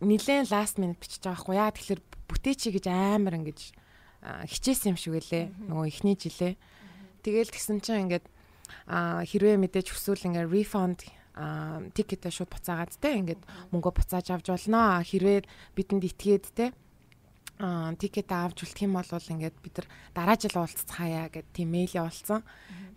нилээн 0.00 0.48
last 0.48 0.80
minute 0.80 1.00
бичиж 1.04 1.20
байгаа 1.20 1.36
байхгүй 1.36 1.56
яа 1.60 1.72
тэгэхээр 1.72 2.00
бүтээчи 2.32 2.68
гэж 2.72 2.84
амар 2.88 3.36
ингэж 3.36 3.60
хичээсэн 4.26 4.94
юм 4.94 4.98
шиг 4.98 5.14
үлээ. 5.18 5.70
Нөгөө 5.70 5.86
эхний 5.86 6.16
жилээ. 6.18 6.54
Тэгэл 7.22 7.50
тэгсэн 7.54 7.78
чинь 7.82 8.10
ингээд 8.10 8.26
хэрвээ 8.90 9.56
мэдээж 9.62 9.94
хүсвэл 9.94 10.26
ингээд 10.30 10.50
refund 10.50 11.06
тикетээ 11.36 12.32
шууд 12.32 12.50
буцаагаад 12.50 12.96
те 12.96 13.20
ингээд 13.20 13.42
мөнгө 13.70 13.92
буцааж 13.92 14.26
авч 14.32 14.46
болно. 14.50 15.04
Хэрвээ 15.04 15.44
бидэнд 15.76 16.04
итгээд 16.08 16.46
те 16.56 16.66
а 17.58 17.94
тикет 17.96 18.28
авч 18.32 18.64
үлдэх 18.64 18.84
юм 18.84 18.96
бол 19.00 19.08
ингээд 19.08 19.56
бид 19.64 19.74
нар 19.80 19.88
дараа 20.12 20.36
жил 20.36 20.60
уулзцаая 20.60 21.28
гэд 21.32 21.46
тийм 21.56 21.72
мэйл 21.72 22.04
явуулсан. 22.04 22.44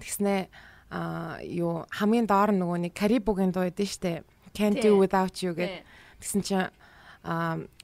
Тэгснэ 0.04 0.48
а 0.92 1.40
юу 1.44 1.86
хамгийн 1.92 2.28
доор 2.28 2.52
нөгөө 2.52 2.90
нэг 2.90 2.94
Карибугийн 2.96 3.52
дуу 3.56 3.68
байдсан 3.68 3.88
штэ. 3.88 4.24
Can't 4.52 4.82
do 4.84 5.00
without 5.00 5.36
you 5.40 5.56
гэд. 5.56 5.84
Тэгсэн 6.20 6.42
чинь 6.44 6.72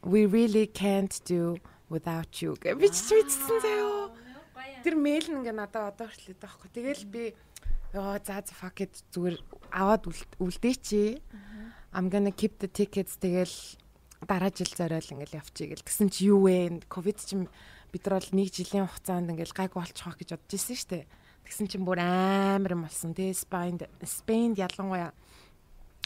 we 0.03 0.25
really 0.25 0.67
can't 0.67 1.11
do 1.27 1.59
without 1.89 2.31
you 2.41 2.55
гэж 2.57 2.77
бичсэн 2.79 3.59
заяо. 3.61 4.11
Тэр 4.83 4.95
мэйл 4.97 5.27
нь 5.29 5.37
ингээ 5.41 5.53
надад 5.53 5.97
одоо 5.97 6.07
хүртэл 6.09 6.33
идэх 6.33 6.45
байхгүй. 6.45 6.69
Тэгэл 6.73 7.03
би 7.09 7.23
ёо 7.93 8.17
за 8.21 8.41
за 8.41 8.53
fuck 8.53 8.81
it 8.81 8.93
зүгээр 9.13 9.37
аваад 9.71 10.03
үлдээ 10.41 10.75
чи. 10.81 11.21
I'm 11.95 12.11
gonna 12.11 12.33
keep 12.33 12.59
the 12.59 12.67
tickets 12.67 13.17
тэгэл 13.17 13.55
дараа 14.27 14.51
жил 14.51 14.69
зориул 14.69 15.11
ингээл 15.15 15.39
явчих 15.39 15.69
гэл. 15.69 15.85
Тэгсэн 15.85 16.09
чи 16.09 16.27
юу 16.27 16.43
вэ? 16.49 16.85
Ковид 16.89 17.21
чинь 17.23 17.47
бид 17.93 18.03
нар 18.05 18.19
бол 18.19 18.31
нэг 18.35 18.49
жилийн 18.51 18.89
хугацаанд 18.89 19.31
ингээл 19.31 19.55
гайг 19.55 19.73
болчих 19.73 20.03
гэж 20.05 20.29
бодож 20.35 20.51
ирсэн 20.51 20.75
шүү 20.75 20.89
дээ. 20.91 21.05
Тэгсэн 21.45 21.67
чинь 21.69 21.85
бүр 21.85 22.01
амар 22.01 22.73
юм 22.73 22.83
болсон. 22.83 23.13
Тэгээ 23.13 23.37
Spain 23.37 23.77
Spain 24.03 24.57
ялангуяа 24.57 25.13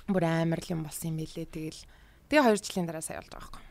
бүр 0.08 0.24
амар 0.28 0.62
юм 0.68 0.84
болсон 0.84 1.16
юм 1.16 1.24
билээ. 1.24 1.48
Тэгэл 1.48 1.82
тэгээ 2.28 2.44
2 2.54 2.64
жилийн 2.70 2.88
дараа 2.88 3.02
сая 3.02 3.24
болж 3.24 3.32
байгаа 3.32 3.50
байхгүй. 3.50 3.69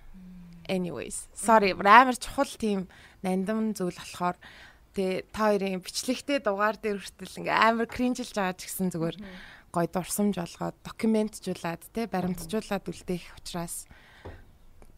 Anyways, 0.68 1.28
sorry. 1.32 1.72
Амар 1.72 2.16
чухал 2.20 2.52
тийм 2.60 2.92
нандам 3.24 3.72
зүйл 3.72 3.96
болохоор 3.96 4.36
тэгээ 4.92 5.32
та 5.32 5.48
хоёрын 5.48 5.80
бичлэгтэй 5.80 6.38
дугаар 6.44 6.76
дээр 6.76 7.00
хүртэл 7.00 7.40
ингээ 7.40 7.56
амар 7.56 7.88
кринжилж 7.88 8.36
байгаа 8.36 8.56
ч 8.60 8.68
гэсэн 8.68 8.92
зүгээр 8.92 9.16
гой 9.72 9.86
дурсамж 9.88 10.36
болгоод 10.36 10.76
докюментжуулаад 10.84 11.82
те 11.96 12.04
баримтжуулаад 12.04 12.84
үлдээх 12.84 13.24
учраас 13.40 13.88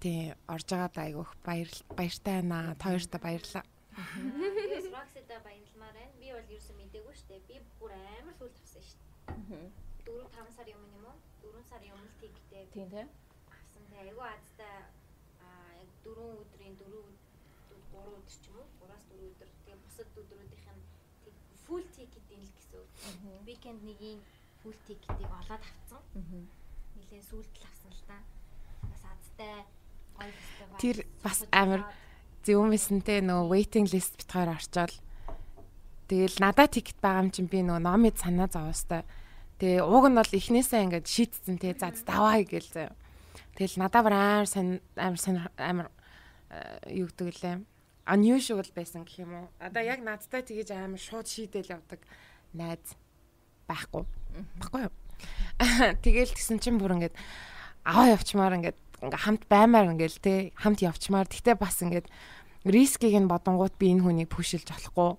тий 0.03 0.35
орж 0.51 0.67
байгаад 0.75 0.97
айгүйх 0.99 1.31
баяр 1.47 1.71
баяртай 1.95 2.35
байна. 2.43 2.75
Та 2.75 2.91
хоёртаа 2.91 3.21
баярлаа. 3.23 3.65
Тэгээс 3.95 4.89
Roxy-та 4.97 5.37
баярлмаар 5.45 5.95
байна. 5.95 6.13
Би 6.19 6.35
бол 6.35 6.49
ерөөсөө 6.51 6.75
мдээгүй 6.81 7.15
шүү 7.15 7.29
дээ. 7.31 7.47
Би 7.47 7.57
бүр 7.79 7.93
амар 7.95 8.35
сүлд 8.39 8.57
авсан 8.57 8.83
шүү 8.83 8.99
дээ. 9.55 9.71
4 10.03 10.35
5 10.35 10.57
сар 10.57 10.67
юм 10.71 10.83
юм 10.83 11.05
уу? 11.07 11.19
4 11.45 11.63
сарын 11.71 11.95
өмнө 11.95 12.15
тиктэй. 12.19 12.65
Тийм 12.73 12.89
тий. 12.91 13.07
Авсан 13.53 13.83
тий. 13.91 13.99
Айгүй 14.01 14.27
азтай 14.27 14.75
4 16.11 16.43
өдрийн 16.43 16.75
4 16.75 16.91
3 17.95 18.03
өдөр 18.03 18.27
ч 18.27 18.51
юм 18.51 18.59
уу? 18.59 18.67
3-аас 18.83 19.05
4 19.15 19.31
өдөр. 19.31 19.49
Тэгээ 19.63 19.79
бусад 19.79 20.09
өдрүүдийнх 20.19 20.67
нь 20.75 20.83
full 21.63 21.87
ticket-ийн 21.95 22.43
л 22.43 22.51
гэсэн 22.51 22.79
үг. 22.83 22.89
Weekend 23.47 23.81
нэгийн 23.87 24.19
full 24.63 24.79
ticket-ийг 24.91 25.31
олоод 25.31 25.63
авцсан. 25.63 26.03
Нилээ 26.99 27.23
сүлд 27.23 27.55
л 27.55 27.67
авсан 27.71 27.93
л 27.95 28.03
та. 28.11 28.19
Бас 28.91 29.03
азтай 29.07 29.63
гоё 30.19 30.33
фестивал. 30.35 30.79
Тэр 30.83 30.97
бас 31.23 31.39
амар 31.55 31.83
зөв 32.43 32.67
юмсэнтэй 32.67 33.23
нөгөө 33.23 33.47
waiting 33.55 33.87
list 33.87 34.19
бит 34.19 34.31
хоёр 34.35 34.51
орчоол. 34.59 34.95
Тэгэл 36.11 36.43
надад 36.43 36.75
тикет 36.75 36.99
байгаа 36.99 37.23
юм 37.23 37.31
чинь 37.31 37.47
би 37.47 37.63
нөгөө 37.63 37.87
номид 37.87 38.19
санаа 38.19 38.51
зовоостой. 38.51 39.07
Тэгээ 39.63 39.87
ууг 39.87 40.11
нь 40.11 40.19
бол 40.19 40.27
эхнээсээ 40.27 40.85
ингээд 40.91 41.07
шийтсэн 41.07 41.57
те 41.63 41.71
за 41.79 41.95
даваа 42.03 42.43
гээл 42.43 42.67
заяа. 42.67 42.99
Тэгэл 43.55 43.79
надад 43.79 44.11
амар 44.11 44.49
амар 44.99 45.21
сан 45.21 45.47
амар 45.55 45.89
юу 46.91 47.07
гэдэг 47.09 47.37
лээ. 47.43 47.59
unusual 48.11 48.67
байсан 48.75 49.05
гэх 49.07 49.23
юм 49.23 49.33
уу. 49.35 49.47
Одоо 49.61 49.83
яг 49.87 50.03
надтай 50.03 50.43
тэгэж 50.43 50.75
амар 50.75 50.99
шууд 50.99 51.27
шийдэл 51.31 51.79
явдаг 51.79 52.01
найз 52.53 52.99
байхгүй. 53.71 54.05
Баггүй 54.59 54.91
юу? 54.91 54.95
Тэгэл 56.05 56.35
тэгсэн 56.35 56.59
чинь 56.59 56.81
бүр 56.81 56.99
ингээд 56.99 57.15
аваа 57.87 58.17
явчмаар 58.17 58.59
ингээд 58.59 58.79
ингээ 59.05 59.21
хамт 59.25 59.45
баймаар 59.47 59.93
ингээл 59.95 60.19
те 60.19 60.51
хамт 60.59 60.83
явчмаар 60.83 61.29
тэгтээ 61.31 61.55
бас 61.55 61.79
ингээд 61.85 62.09
рискийг 62.67 63.15
нь 63.15 63.31
бодонгууд 63.31 63.77
би 63.79 63.95
энэ 63.95 64.03
хүнийг 64.03 64.29
пүшилж 64.33 64.67
болохгүй. 64.69 65.17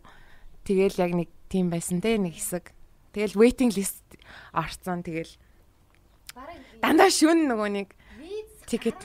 Тэгэл 0.67 1.01
яг 1.01 1.11
нэг 1.15 1.29
тийм 1.47 1.71
байсан 1.71 2.01
те 2.03 2.17
нэг 2.17 2.35
хэсэг. 2.35 2.75
Тэгэл 3.15 3.39
waiting 3.39 3.71
list 3.71 4.03
орцсон 4.51 5.03
тэгэл 5.03 5.31
дандаа 6.81 7.09
шүн 7.11 7.49
нөгөө 7.49 7.69
нэг 7.71 7.87
тикет 8.65 8.97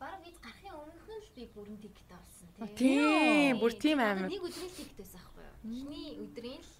баг 0.00 0.18
виз 0.26 0.36
гарахын 0.42 0.74
өмнөх 0.74 1.06
нь 1.06 1.22
л 1.22 1.30
би 1.36 1.42
бүрэн 1.54 1.78
тикет 1.78 2.10
авсан 2.10 2.48
тий. 2.51 2.51
Тийм, 2.76 3.58
бүр 3.60 3.72
тийм 3.74 3.98
амар. 4.00 4.30
Нэг 4.30 4.42
өдрийн 4.46 4.72
тикет 4.76 4.96
байсан 4.98 5.18
аахгүй 5.20 5.42
юу? 5.42 5.56
Эхний 5.62 6.08
өдрийн 6.22 6.60
л 6.62 6.72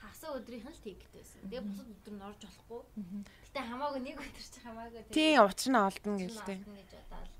хагас 0.00 0.22
өдрийнх 0.34 0.66
нь 0.66 0.74
л 0.74 0.84
тикет 0.84 1.12
байсан. 1.14 1.40
Тэгээ 1.46 1.66
бусад 1.68 1.88
өдөр 1.94 2.14
нь 2.14 2.26
орж 2.26 2.40
болохгүй. 2.46 2.82
Гэтэ 3.46 3.60
хамаагүй 3.70 4.00
нэг 4.02 4.16
өдөр 4.18 4.46
чи 4.46 4.60
хамаагүй 4.64 5.00
тий. 5.06 5.14
Тийм, 5.14 5.38
учир 5.46 5.70
нь 5.72 5.78
олдно 5.78 6.12
гэлтэй. 6.18 6.58
гэж 6.58 6.92
бодоод. 7.08 7.32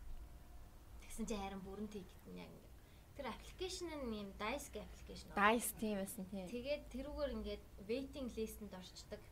Тэгсэн 1.02 1.24
чи 1.26 1.34
харин 1.34 1.62
бүрэн 1.66 1.88
тикет 1.90 2.24
нь 2.30 2.40
яг 2.42 2.52
тэр 3.18 3.34
аппликейшн 3.34 3.90
нь 3.90 4.14
юм 4.14 4.30
Dice 4.38 4.78
аппликейшн. 4.78 5.34
Dice 5.34 5.74
тийм 5.82 5.98
байсан 5.98 6.24
тийм. 6.30 6.46
Тэгээд 6.46 6.82
тэрүүгээр 6.94 7.34
ингээд 7.34 7.64
waiting 7.90 8.28
list-энд 8.30 8.74
орчдөг. 8.78 9.22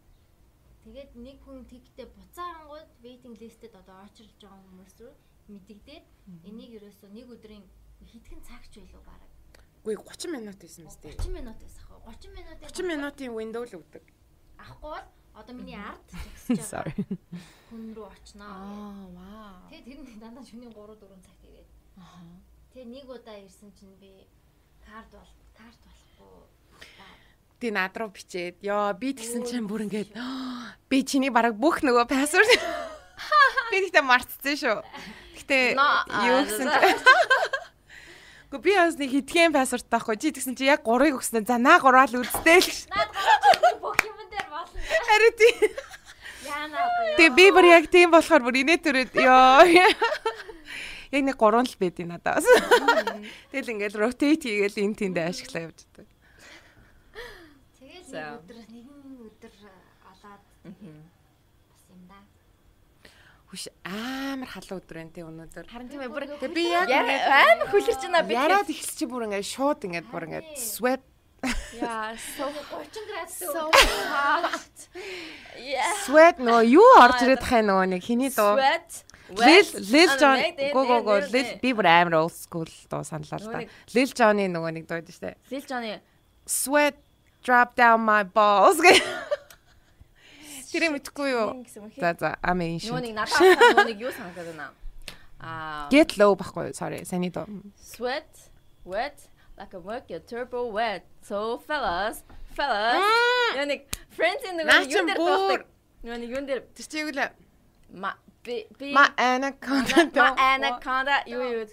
Тэгээд 0.83 1.11
нэг 1.15 1.39
хүн 1.47 1.63
тиктэй 1.71 2.11
буцаангууд 2.11 2.91
waiting 3.07 3.39
list-эд 3.39 3.79
одоо 3.79 4.03
очролж 4.03 4.35
байгаа 4.43 4.59
хүмүүс 4.67 4.95
рүү 4.99 5.15
мэдэгдээд 5.55 6.07
энийг 6.51 6.71
ерөөсөө 6.83 7.11
нэг 7.15 7.27
өдрийн 7.31 7.63
хэдхэн 8.05 8.41
цагч 8.45 8.73
байлуу 8.77 9.03
бараг. 9.07 9.31
Үгүй 9.87 9.97
30 9.97 10.35
минут 10.35 10.59
байсан 10.61 10.85
мэт. 10.85 11.01
30 11.01 11.33
минут 11.33 11.57
байсан 11.57 11.83
хаа. 11.89 12.01
30 12.11 12.37
минутын 12.37 12.69
30 12.69 12.91
минутын 12.91 13.31
window 13.33 13.63
л 13.65 13.77
өгдөг. 13.81 14.05
Авахгүй 14.61 14.91
бол 14.91 15.07
одоо 15.37 15.55
миний 15.55 15.77
ард 15.77 16.05
Sorry. 16.73 16.93
байгаа 16.97 17.17
хүн 17.71 17.85
рүү 17.97 18.07
очноо. 18.09 18.49
Аа, 18.49 19.05
вау. 19.13 19.69
Тэгээ 19.71 19.85
тэр 19.85 20.01
нь 20.01 20.21
дандаа 20.21 20.45
шөнийн 20.45 20.73
3 20.73 20.97
4 20.97 21.25
цагт 21.25 21.43
ирээд. 21.45 21.69
Аа. 22.01 22.41
Тэгээ 22.73 22.89
нэг 22.89 23.07
удаа 23.11 23.37
ирсэн 23.37 23.71
чинь 23.77 23.97
би 24.01 24.27
карт 24.81 25.11
бол 25.13 25.33
карт 25.53 25.81
болохгүй. 25.85 26.49
Тий 27.61 27.71
над 27.73 27.97
руу 27.97 28.11
бичээд 28.13 28.65
ёо 28.65 28.93
би 28.97 29.13
тэгсэн 29.13 29.45
чинь 29.45 29.69
бүр 29.69 29.85
ингээд 29.89 30.13
би 30.91 30.97
чиний 31.05 31.33
бараг 31.33 31.57
бүх 31.57 31.85
нөгөө 31.85 32.09
пассворд 32.09 32.49
би 33.71 33.77
тэгтээ 33.87 34.05
мартцсан 34.05 34.57
шүү. 34.57 34.79
Гэтэ 35.37 35.77
юу 35.77 36.41
гэсэн 36.49 36.69
Гү 38.47 38.59
би 38.63 38.73
бас 38.79 38.95
нэг 38.95 39.11
хитгэн 39.11 39.51
пассворд 39.51 39.87
таахгүй 39.91 40.17
чи 40.23 40.31
тэгсэн 40.31 40.55
чи 40.55 40.71
яг 40.71 40.87
3-ыг 40.87 41.19
өгснө. 41.19 41.43
За 41.43 41.59
наа 41.59 41.83
3 41.83 42.15
л 42.15 42.23
үзтэй 42.23 42.63
л. 42.63 42.71
Наад 42.95 43.11
гарч 43.11 43.75
бүх 43.83 43.99
юм 44.07 44.19
дээр 44.31 44.49
болно. 44.55 44.79
Харин 45.11 45.35
тий. 45.35 45.55
Тэгээ 47.19 47.35
би 47.35 47.47
бүр 47.51 47.67
яг 47.67 47.91
тийм 47.91 48.15
болохоор 48.15 48.47
бүр 48.47 48.63
инээ 48.63 48.79
төрөд 48.87 49.13
ёо. 49.19 49.67
Яг 51.11 51.23
нэг 51.27 51.35
3 51.35 51.59
л 51.67 51.75
байдیں۔ 51.75 52.07
надаас. 52.07 52.47
Тэгэл 53.51 53.73
ингээд 53.75 53.99
rotate 53.99 54.47
хийгээл 54.47 54.79
эн 54.79 54.95
тэндээ 54.95 55.27
ашиглаа 55.27 55.67
явж 55.67 55.83
байгаа. 55.91 56.07
Тэгэл 57.83 58.07
За. 58.07 58.23
нэг 58.39 58.47
өдөр 58.47 58.59
нэгэн 58.71 59.27
өдөр 59.27 59.55
олоод 60.07 60.43
бас 61.67 61.83
юм 61.91 62.03
да. 62.07 62.19
Хүш 63.57 63.71
амар 63.89 64.49
халуун 64.53 64.83
өдөр 64.85 64.99
энэ 65.01 65.23
өнөөдөр. 65.25 65.65
Харин 65.73 65.89
тийм 65.89 66.03
ээ 66.05 66.13
бүр 66.13 66.25
би 66.53 66.65
яг 66.69 66.91
амар 66.93 67.71
хүлэрч 67.73 68.03
байна 68.05 68.21
би. 68.21 68.37
Яриад 68.37 68.69
ихс 68.69 68.93
чи 69.01 69.09
бүр 69.09 69.25
ингээд 69.25 69.49
шууд 69.49 69.81
ингээд 69.89 70.11
бүр 70.13 70.27
ингээд 70.29 70.51
sweat 70.61 71.01
Яа, 71.81 72.13
so 72.37 72.49
30 72.53 73.01
градус 73.09 73.39
so 73.41 73.65
hot. 74.13 74.77
Yeah. 75.57 75.89
sweat 76.05 76.37
нөгөө 76.37 76.69
юу 76.69 76.85
орж 77.01 77.25
ирээд 77.25 77.45
хай 77.49 77.65
нөгөө 77.65 77.87
нэг 77.97 78.05
хиний 78.05 78.29
дуу. 78.29 78.61
Sweat. 78.61 79.01
Lil 79.41 79.73
Lil 79.89 80.13
Jon 80.21 80.45
го 80.77 80.85
го 80.85 81.01
го 81.07 81.17
Lil 81.33 81.57
би 81.65 81.73
бүр 81.73 81.89
амар 81.89 82.21
old 82.21 82.37
school 82.37 82.69
дуу 82.93 83.09
саналаа 83.09 83.41
л 83.41 83.49
нэг- 83.57 83.73
Lil 83.97 84.13
Jon-ы 84.13 84.53
нөгөө 84.53 84.73
нэг 84.77 84.85
дуу 84.85 85.01
дээ. 85.01 85.33
Lil 85.49 85.65
Jon-ы 85.65 85.97
Sweat 86.45 87.01
drop 87.41 87.73
down 87.73 88.05
my 88.05 88.21
balls 88.21 88.85
гэх. 90.77 90.83
Тэр 90.85 90.93
мэдхгүй 90.93 91.29
юу? 91.33 91.49
За 91.97 92.13
за 92.21 92.37
Нөгөө 92.77 92.81
шин. 92.81 93.01
нэг 93.01 93.15
надад 93.17 93.87
нэг 93.89 94.01
юу 94.01 94.13
санагдаад 94.13 94.47
байна. 94.53 94.69
Аа, 95.41 95.89
Get 95.91 96.17
low 96.21 96.35
баггүй 96.37 96.75
sorry. 96.75 97.05
Саний 97.05 97.31
дуу. 97.31 97.47
sweat, 97.77 98.51
wet, 98.85 99.29
like 99.59 99.75
a 99.75 99.81
work 99.81 100.09
your 100.09 100.21
turbo 100.21 100.67
wet. 100.73 101.03
So 101.23 101.59
fellas, 101.67 102.23
fellas. 102.55 103.01
Нэг 103.57 103.85
friends 104.11 104.45
in 104.49 104.57
нэг 104.57 104.67
чин 104.89 105.05
юун 105.05 105.07
дээр 105.09 105.19
дуусдаг. 105.19 105.67
Нэг 106.05 106.31
юун 106.31 106.47
дээр 106.47 106.61
Тэр 106.75 106.87
чи 106.89 106.99
юу 107.05 107.11
лээ? 107.13 107.31
ма 107.93 108.15
би 108.45 108.67
би 108.79 108.93
Ma 108.93 109.09
anaconda. 109.17 110.09
Ma 110.15 110.35
anaconda 110.57 111.23
юу 111.27 111.43
юу. 111.43 111.67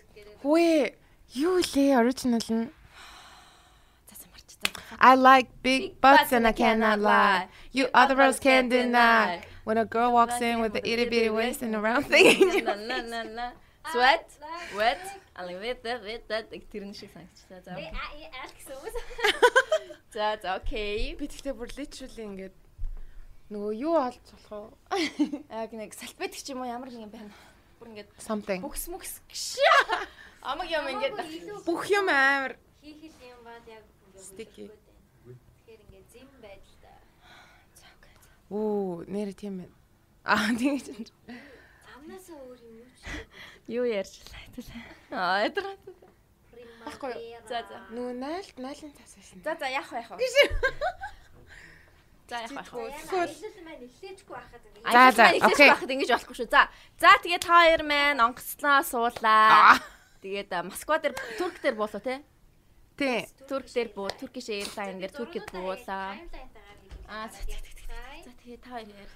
Хөөе. 0.44 0.96
Юу 1.34 1.58
лээ 1.64 1.98
original 1.98 2.44
нь? 2.52 2.70
I 5.00 5.16
like 5.16 5.48
big 5.62 6.00
butts 6.02 6.32
and 6.32 6.48
I 6.48 6.52
cannot 6.52 7.00
lie. 7.00 7.48
You 7.72 7.88
other 7.94 8.16
girls 8.16 8.40
can't 8.40 8.70
deny. 8.70 9.44
When 9.64 9.78
a 9.78 9.86
girl 9.86 10.14
walks 10.14 10.42
in 10.42 10.60
with 10.60 10.74
the 10.74 10.84
itty 10.88 11.06
bitty 11.10 11.30
waist 11.30 11.62
and 11.62 11.76
a 11.76 11.80
round 11.80 12.06
thing 12.12 12.26
in 12.42 12.66
your 12.66 12.76
la. 13.36 13.52
Sweat, 13.92 14.32
wet, 14.78 15.00
elevator, 15.36 16.00
that 16.30 16.48
тэр 16.72 16.88
нь 16.88 16.96
шиг 16.96 17.12
санагчлаа. 17.12 17.60
За. 17.64 17.76
И 17.76 17.84
аль 18.32 18.54
гэсэн 18.56 18.80
үг. 18.80 18.96
За 20.14 20.40
за 20.42 20.56
окей. 20.56 21.16
Би 21.20 21.28
тэгтээ 21.28 21.52
бүр 21.52 21.68
literally 21.76 22.24
ингээд 22.24 22.56
нөгөө 23.52 23.72
юу 23.76 24.00
олж 24.00 24.24
болох 24.48 24.72
вэ? 24.88 25.44
Яг 25.52 25.76
нэг 25.76 25.92
салфетик 26.00 26.40
ч 26.40 26.56
юм 26.56 26.64
уу 26.64 26.72
ямар 26.72 26.88
нэг 26.96 27.04
юм 27.04 27.12
байна. 27.12 27.36
Бүр 27.76 27.92
ингээд 27.92 28.10
Something. 28.24 28.64
бүкс 28.64 28.88
мүкс 28.88 29.20
гш. 29.28 29.60
Амаг 30.48 30.72
юм 30.72 30.88
ингээд 30.88 31.20
Бүх 31.68 31.84
юм 31.92 32.08
амар 32.08 32.56
хийх 32.84 33.16
юм 33.24 33.40
бод 33.44 33.68
яг 33.68 33.84
Sticky. 34.24 34.72
Тэгэхээр 34.72 35.82
ингээ 35.84 36.04
зэм 36.14 36.30
байдалтай. 36.40 36.98
Оо, 38.50 39.04
нэр 39.04 39.36
тийм 39.36 39.54
байна. 39.62 39.76
Аа, 40.24 40.56
тийм. 40.56 40.80
Амнасаа 41.96 42.40
өөр 42.40 42.60
юм 42.64 42.76
юу 42.84 42.90
ч 42.96 43.04
юу 43.68 43.86
ярьчлаа 43.88 44.40
хэвлээ. 44.56 44.82
Аа 45.12 45.48
ядраа. 45.48 45.76
Баггүй. 46.84 47.14
За 47.48 47.64
за. 47.64 47.80
Нөгөө 47.96 48.16
0 48.20 48.60
0-ын 48.60 48.92
тас 48.96 49.16
байсан. 49.16 49.40
За 49.44 49.52
за 49.56 49.68
яах 49.72 49.88
вэ 49.92 50.00
яах 50.04 50.12
вэ? 50.12 50.20
За 52.28 52.36
яах 52.44 52.72
вэ? 52.76 52.92
Аялал 52.92 53.60
маань 53.64 53.84
эхлэжгүй 53.88 54.36
байхад 54.36 54.64
ингэ. 54.68 54.80
За, 54.84 55.04
за, 55.16 55.24
окей. 55.48 55.70
Байхад 55.72 55.94
ингэж 55.96 56.12
болохгүй 56.12 56.36
шүү. 56.44 56.50
За. 56.52 56.68
За 57.00 57.12
тэгээд 57.24 57.44
та 57.48 57.56
хоёр 57.64 57.84
маань 57.88 58.20
онгоцлоо 58.20 58.84
суулаа. 58.84 59.80
Тэгээд 60.24 60.52
а, 60.52 60.64
Москва 60.68 61.00
дээр 61.00 61.16
Турк 61.40 61.56
дээр 61.64 61.76
буулаа 61.80 62.04
те. 62.04 62.20
Тий. 63.04 63.28
Турк 63.52 63.68
дээр 63.68 63.90
буу, 63.92 64.08
Turkish 64.16 64.48
Airlines 64.48 65.00
дээр 65.04 65.12
Туркид 65.12 65.46
буулаа. 65.52 66.16
Аа, 67.12 67.28
за, 67.28 67.40
за, 67.44 67.60
За 68.24 68.32
тэгээд 68.40 68.62
та 68.64 68.70
хоёр 68.72 68.88
яар. 68.88 69.12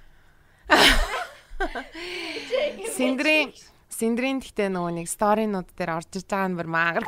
Синдрийн 2.91 3.55
Синдрийн 3.87 4.43
гэхдээ 4.43 4.67
нөгөө 4.67 4.93
нэг 4.99 5.07
сторинууд 5.07 5.71
дээр 5.73 5.95
орж 5.95 6.11
иж 6.19 6.27
байгаа 6.27 6.51
нь 6.51 6.57
бүр 6.59 6.67
маагар. 6.67 7.07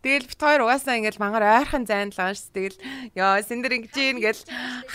Тэгэл 0.00 0.30
бит 0.30 0.38
хоёр 0.38 0.62
угаасаа 0.64 0.96
ингээл 1.02 1.18
мангар 1.18 1.66
ойрхон 1.66 1.84
зайнлаа 1.84 2.30
ш. 2.30 2.46
Тэгэл 2.54 2.78
ёо 3.18 3.42
Синдэр 3.42 3.82
ингэж 3.82 3.94
ийн 3.98 4.18
гэл 4.22 4.38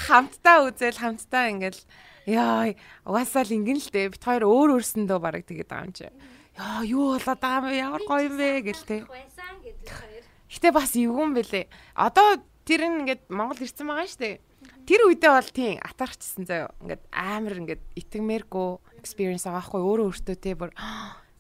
хамтдаа 0.08 0.72
үзэл 0.72 0.98
хамтдаа 1.04 1.52
ингээл 1.52 1.82
ёо 2.32 2.74
угаасаа 3.04 3.44
л 3.44 3.56
ингэн 3.60 3.84
л 3.84 3.92
дээ. 3.92 4.14
Бит 4.16 4.24
хоёр 4.24 4.48
өөр 4.48 4.80
өөрсөндөө 4.80 5.20
бараг 5.20 5.44
тэгээд 5.44 5.68
байгаа 5.68 5.86
юм 5.86 5.94
чи. 5.94 6.08
Ёо 6.56 6.80
юу 6.88 7.06
болоод 7.20 7.40
байгаа 7.44 7.60
юм 7.60 7.66
бэ? 7.68 7.84
Ямар 7.84 8.04
гоё 8.08 8.24
юм 8.24 8.36
бэ 8.40 8.50
гэл 8.72 8.84
те. 8.88 8.98
Байсан 9.04 9.56
гэдэг 9.60 9.90
хоёр. 9.92 10.19
Гэтэ 10.50 10.74
бас 10.74 10.98
эвгүй 10.98 11.28
бэлээ. 11.38 11.66
Одоо 11.94 12.42
тэр 12.66 12.90
нь 12.90 13.06
ингээд 13.06 13.30
Монгол 13.30 13.62
ирсэн 13.62 13.86
байгаа 13.86 14.10
шүү 14.10 14.22
дээ. 14.22 14.36
Тэр 14.90 15.02
үедээ 15.06 15.32
бол 15.34 15.50
тийм 15.54 15.78
атархчихсан 15.86 16.46
заяа. 16.50 16.74
Ингээд 16.82 17.04
амар 17.14 17.54
ингээд 17.62 17.82
итгэмээргүй 17.94 18.70
experience 18.98 19.46
байгаа 19.46 19.62
хгүй 19.62 19.82
өөрөө 19.86 20.08
өөртөө 20.10 20.38
те 20.42 20.58
бүр 20.58 20.74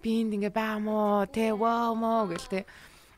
би 0.05 0.09
энд 0.21 0.37
ингээд 0.37 0.57
мó 0.85 1.25
те 1.25 1.49
вау 1.57 1.97
мó 1.97 2.29
гэл 2.29 2.47
те. 2.49 2.69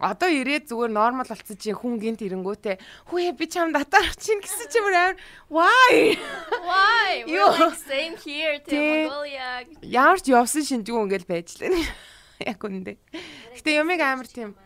Одоо 0.02 0.34
ирээд 0.34 0.66
зүгээр 0.66 0.90
нормал 0.90 1.30
болцсон 1.30 1.58
чи 1.62 1.70
хүн 1.78 2.02
гинт 2.02 2.26
ирэнгүүтээ 2.26 2.82
хүүе 3.14 3.38
би 3.38 3.46
чамд 3.46 3.78
атарх 3.78 4.18
чинь 4.18 4.42
гэсэн 4.42 4.68
чи 4.74 4.82
бүр 4.82 4.98
амар 4.98 5.18
why 5.46 6.18
Why? 6.66 7.22
We're 7.30 7.46
like 7.54 7.78
same 7.78 8.18
here 8.18 8.58
to. 8.66 8.82
Mongolia. 8.82 9.70
ямар 9.86 10.18
ч 10.18 10.34
явсан 10.34 10.66
шинжгүй 10.66 11.06
ингээл 11.06 11.30
байж 11.30 11.54
лээ. 11.62 11.86
Яг 12.50 12.66
үндэ. 12.66 12.98
Гэтэ 13.54 13.78
ямиг 13.78 14.02
амар 14.02 14.26
тийм 14.26 14.58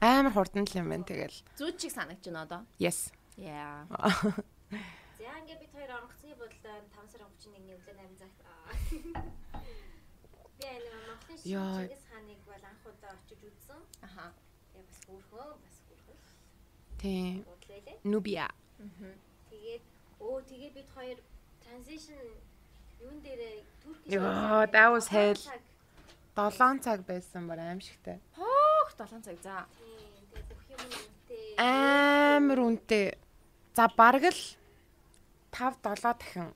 амар 0.00 0.32
хурдан 0.32 0.64
л 0.66 0.76
юм 0.76 0.88
байна 0.92 1.04
тэгэл. 1.04 1.36
Зүуд 1.56 1.76
чиг 1.80 1.92
санагч 1.92 2.24
байна 2.26 2.42
одоо. 2.44 2.60
Yes. 2.78 3.12
Yeah. 3.36 3.84
За 5.16 5.32
ингээ 5.40 5.58
бид 5.60 5.72
хоёр 5.72 5.90
онгоцны 6.00 6.32
бодлоо 6.36 6.76
5 6.92 7.12
сарын 7.12 7.28
31-ний 7.40 7.74
өглөө 7.76 7.94
8 7.96 8.20
цагт. 8.20 8.38
аа. 8.44 9.22
Би 10.56 10.64
энэ 10.64 10.88
Монголын. 11.08 11.40
Чингис 11.40 12.04
хааныг 12.10 12.40
бол 12.48 12.64
анх 12.64 12.82
удаа 12.84 13.12
очиж 13.16 13.40
үзсэн. 13.44 13.80
Аха. 14.02 14.32
Тэгээ 14.72 14.84
бас 14.88 14.98
хөөрхөө 15.08 15.46
бас 15.64 15.76
хөөрхөө 15.88 16.16
Тийм. 17.00 17.44
лээ. 17.68 17.96
Nubia. 18.04 18.46
Тэгээд 19.50 19.82
өө 20.20 20.36
тэгээ 20.48 20.70
бид 20.76 20.88
хоёр 20.96 21.18
transition 21.64 22.24
юун 23.00 23.20
дээрээ 23.24 23.64
Турк 23.82 24.00
Яа, 24.08 24.64
that 24.72 24.88
was 24.92 25.08
hell. 25.08 25.36
7 26.36 26.80
цаг 26.84 27.04
байсан 27.08 27.48
бар 27.48 27.58
аимшигтай. 27.60 28.20
Хөөх 28.86 28.94
7 28.94 29.18
цаг 29.26 29.38
за. 29.42 29.66
Тэгээд 30.30 30.46
бүх 30.46 30.62
юм 30.70 30.78
үнэтэй. 30.86 31.58
Амар 31.58 32.58
үнэтэй. 32.62 33.18
За 33.74 33.90
бараг 33.90 34.30
л 34.30 34.42
5 35.50 35.82
7 35.82 36.14
дахин 36.14 36.54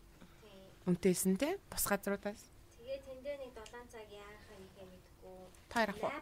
үнэтэйсэн 0.87 1.35
те 1.43 1.59
бус 1.67 1.85
газруудаас. 1.91 2.39
Тэгээ 2.79 3.03
тэндээ 3.03 3.37
нэг 3.43 3.51
7 3.51 3.83
цаг 3.91 4.07
яах 4.15 4.47
вэ 4.47 4.87
мэдгүй. 4.87 5.39
Таар 5.75 5.91
ах 5.91 5.99
уу. 5.99 6.15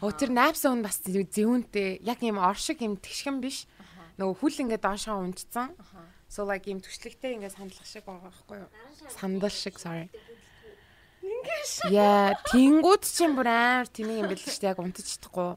Өө 0.00 0.16
тэр 0.16 0.32
найпсан 0.32 0.80
хүн 0.80 0.84
бас 0.88 1.04
зэвүүнтэй 1.04 2.00
яг 2.00 2.24
юм 2.24 2.40
оршиг 2.40 2.80
юм 2.80 2.96
тэгшгэн 2.96 3.44
биш. 3.44 3.68
Нөгөө 4.16 4.36
хүл 4.40 4.56
ингээд 4.64 4.80
доошоо 4.80 5.20
унтцсан. 5.20 5.76
So 6.32 6.48
like 6.48 6.64
юм 6.72 6.80
төшлөгтэй 6.80 7.36
ингээд 7.36 7.60
сандлах 7.60 7.84
шиг 7.84 8.08
байгаа 8.08 8.32
байхгүй 8.32 8.56
юу? 8.64 8.70
Сандал 9.12 9.52
шиг 9.52 9.76
sorry. 9.76 10.08
Яа, 11.90 12.36
тэнгууд 12.52 13.02
чинь 13.04 13.34
бүр 13.36 13.48
амар 13.48 13.88
тэнийг 13.88 14.24
юм 14.24 14.28
бэл 14.30 14.40
л 14.40 14.48
шүү 14.48 14.62
дээ 14.62 14.72
яг 14.72 14.80
унтаж 14.80 15.06
чадахгүй. 15.06 15.56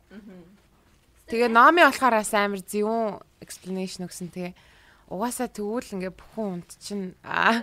Тэгээ 1.27 1.49
номи 1.51 1.81
болохоор 1.83 2.15
бас 2.19 2.33
амар 2.33 2.61
зөвүүн 2.63 3.19
explanation 3.43 4.07
өгсөн 4.07 4.29
тэгээ 4.31 4.53
угаасаа 5.13 5.51
тэгвэл 5.51 5.93
ингээ 5.99 6.13
бүхэн 6.15 6.63
унт 6.63 6.71
чинь 6.79 7.13
аа 7.21 7.61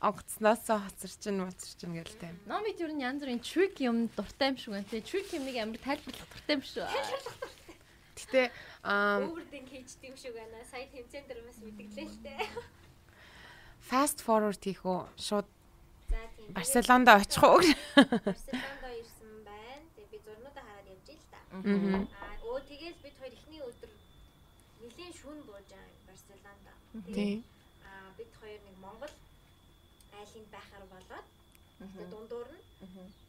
онгоцноосоо 0.00 0.78
хоцор 0.86 1.12
чинь 1.20 1.42
моцор 1.42 1.72
чинь 1.74 1.94
гээл 1.98 2.16
тайм. 2.22 2.38
Номид 2.46 2.80
ер 2.80 2.92
нь 2.94 3.02
янз 3.02 3.20
бүрийн 3.20 3.42
trick 3.42 3.82
юм 3.82 4.08
дуртай 4.14 4.54
юм 4.54 4.56
шиг 4.56 4.72
байна 4.72 4.88
те. 4.88 5.02
Trick 5.02 5.34
юмыг 5.34 5.56
амар 5.58 5.80
тайлбарлах 5.82 6.28
дуртай 6.30 6.54
юм 6.54 6.62
шүү. 6.62 6.86
Гэтэ 8.14 8.42
аа 8.86 9.26
өвөрдөн 9.26 9.64
кейжтэй 9.68 10.14
юм 10.14 10.16
шиг 10.16 10.32
байна. 10.38 10.62
Сая 10.70 10.86
тэмцээн 10.86 11.26
дээр 11.28 11.42
бас 11.44 11.58
мэдгэлээ 11.60 12.06
л 12.08 12.18
дээ. 12.24 12.40
fast 13.90 14.22
forward 14.24 14.58
хийх 14.64 14.86
үү 14.86 15.04
шууд. 15.18 15.48
Барселонд 16.52 17.08
очих 17.08 17.42
уу? 17.42 17.60
Барселонд 17.96 18.84
ирсэн 19.00 19.32
байна. 19.48 19.86
Тэгээ 19.96 20.10
би 20.12 20.18
зурнуудаа 20.24 20.64
хараад 20.68 20.86
явж 20.92 21.08
ил 21.14 21.24
та. 21.32 21.38
Аа. 21.54 22.04
Өө 22.44 22.58
тэгээл 22.68 22.98
бид 23.02 23.16
хоёр 23.20 23.32
ихний 23.32 23.62
өдөр 23.64 23.92
нэлийн 24.82 25.12
шүүн 25.14 25.38
бууж 25.48 25.66
байгаа 25.70 26.04
Барселонд. 26.08 26.66
Тий. 27.14 27.34
Аа 27.88 28.12
бид 28.18 28.32
хоёр 28.40 28.60
нэг 28.66 28.76
Монгол 28.84 29.14
айлынд 30.18 30.48
байхаар 30.54 30.84
болоод 30.92 31.26
тэгээ 31.80 32.08
дундуур 32.12 32.48
нь 32.52 32.64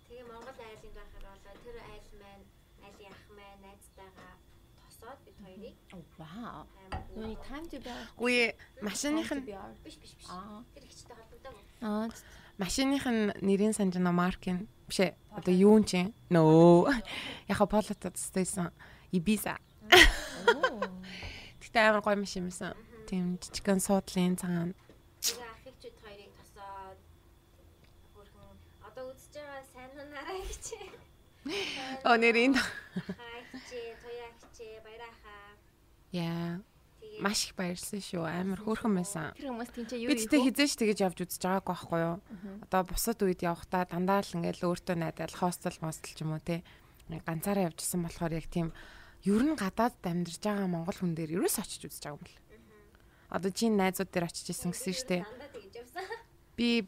тэгээ 0.07 0.25
Монгол 0.29 0.59
айлынд 0.59 0.95
байхаар 0.99 1.25
болоод 1.31 1.59
тэр 1.65 1.77
айл 1.81 2.07
маань 2.21 2.45
айлын 2.85 3.13
ах 3.15 3.23
маань 3.37 3.61
найзтайгаа 3.65 4.33
тосоод 4.79 5.19
бид 5.25 5.37
хоёрыг 5.41 5.75
Вау. 6.19 6.67
Нүний 7.15 7.37
time 7.47 7.65
to 7.71 7.77
be. 7.81 7.93
Үгүй 8.19 8.53
машиных 8.85 9.31
нь 9.33 9.43
биш 9.83 9.97
биш 9.97 10.13
биш. 10.19 10.29
Аа. 10.29 10.61
Тэр 10.75 10.83
ихтэй 10.85 11.15
холбогдоогүй. 11.17 11.63
Аа. 11.81 12.07
Машиных 12.57 13.05
нь 13.05 13.31
нэрийн 13.41 13.73
санджина 13.73 14.11
маркин 14.11 14.67
биш 14.87 14.99
ээ 15.03 15.15
одоо 15.35 15.53
юун 15.53 15.83
чинь 15.83 16.13
нөө. 16.29 16.93
Яха 17.51 17.65
полото 17.65 18.09
тестайсан 18.11 18.71
Ibiza. 19.11 19.57
Гэтэ 21.61 21.79
амар 21.79 22.01
гоё 22.01 22.15
машин 22.19 22.47
юмсан. 22.47 22.73
Тийм 23.07 23.37
жижигхэн 23.41 23.79
суудлын 23.83 24.35
цагаан. 24.39 24.71
Ахыг 25.25 25.75
чи 25.81 25.89
хоёрыг 26.03 26.31
тосоод 26.39 26.99
хөрхөн 28.15 28.55
одоо 28.87 29.11
үзэж 29.11 29.33
байгаа 29.35 29.63
сайн 29.73 29.91
нараа 29.95 30.39
гэж. 30.39 30.65
Оо 32.07 32.15
нэрийн 32.17 32.53
Хаач, 32.55 33.47
тояач, 34.01 34.41
баярахаа. 34.85 35.53
яа. 36.11 36.59
Тэгээ 36.59 36.74
маш 37.19 37.47
их 37.47 37.55
баярлсан 37.55 38.01
шүү. 38.01 38.23
Амар 38.25 38.59
хөөрхөн 38.63 38.93
байсан. 38.95 39.31
Тэр 39.37 39.51
хүмүүс 39.53 39.71
тийм 39.71 39.85
ч 39.87 39.91
юу 39.99 40.09
Би 40.11 40.19
тэгтээ 40.19 40.45
хизээш 40.51 40.73
тэгэж 40.75 40.97
явж 41.05 41.17
үзэж 41.23 41.41
байгаагүй 41.43 41.71
байхгүй 41.71 41.99
юу? 42.01 42.15
Одоо 42.67 42.81
бусад 42.83 43.19
үед 43.23 43.41
явахдаа 43.43 43.83
дандаа 43.87 44.19
л 44.23 44.35
ингээл 44.35 44.67
өөртөө 44.67 44.95
найдаад 44.99 45.33
хостел 45.35 45.77
мостел 45.79 46.11
ч 46.11 46.19
юм 46.23 46.35
уу 46.35 46.43
те. 46.43 46.63
Ганцаараа 47.07 47.69
явжсэн 47.71 48.01
болохоор 48.03 48.33
яг 48.35 48.47
тийм 48.51 48.75
ер 49.23 49.43
нь 49.43 49.55
гадаад 49.55 49.95
амьдарч 50.03 50.41
байгаа 50.43 50.67
монгол 50.67 50.97
хүн 50.97 51.13
дээр 51.15 51.37
ерөөс 51.39 51.57
очиж 51.61 51.87
үзэж 51.87 52.03
байгаа 52.03 52.17
юм 52.17 52.25
бэл. 52.25 52.41
Одоо 53.31 53.51
чинь 53.51 53.77
найзууд 53.79 54.09
дээр 54.11 54.27
очиж 54.29 54.53
исэн 54.53 54.73
гэсэн 54.73 55.25
тэгж 55.25 55.73
явсан. 55.81 56.05
Би 56.53 56.85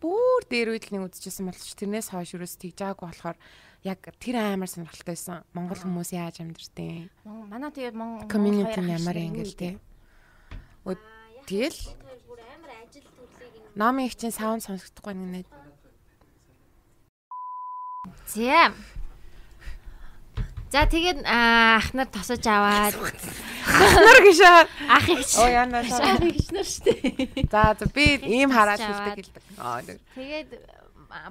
бүр 0.00 0.42
дээр 0.48 0.72
үед 0.76 0.88
л 0.88 0.92
нэг 0.96 1.12
үзчихсэн 1.12 1.48
боловч 1.48 1.72
тэрнээс 1.76 2.12
хойш 2.12 2.36
ерөөс 2.36 2.56
тэгж 2.60 2.76
байгаагүй 2.80 3.06
болохоор 3.08 3.38
яг 3.86 4.02
тэр 4.18 4.36
амар 4.42 4.66
сонирхолтой 4.66 5.14
байсан. 5.14 5.46
Монгол 5.54 5.78
хүмүүс 5.78 6.10
яаж 6.10 6.42
амьдэрдэг? 6.42 7.14
Манай 7.22 7.70
тэгээд 7.70 7.94
Монгол 7.94 8.26
Community 8.26 8.82
ямар 8.82 9.16
ингээл. 9.16 9.78
Өө, 10.82 10.98
Тэгэл. 11.46 11.78
Номын 13.78 14.10
их 14.10 14.16
чинь 14.18 14.34
саунд 14.34 14.64
сонсохдохгүй 14.66 15.14
нэг 15.14 15.30
нэг 15.30 15.46
За. 18.26 18.72
За 20.72 20.82
тэгээд 20.90 21.22
ах 21.24 21.94
нар 21.94 22.08
тосож 22.10 22.42
аваад 22.46 22.94
нар 22.96 24.18
гişээ. 24.26 24.66
ах 24.90 25.06
их 25.08 25.22
Оо 25.38 25.46
яна 25.46 25.84
Шаа 25.86 26.18
гэж 26.18 26.50
нар 26.50 26.66
штэ. 26.66 26.92
За 27.50 27.76
за 27.78 27.86
би 27.94 28.18
ийм 28.26 28.50
хараад 28.50 28.80
Аваад. 28.82 29.14
хэлдэг 29.14 29.14
хэлдэг. 29.30 29.42
Аа 29.58 29.80
нэг. 29.86 29.98
тэгээд 30.14 30.48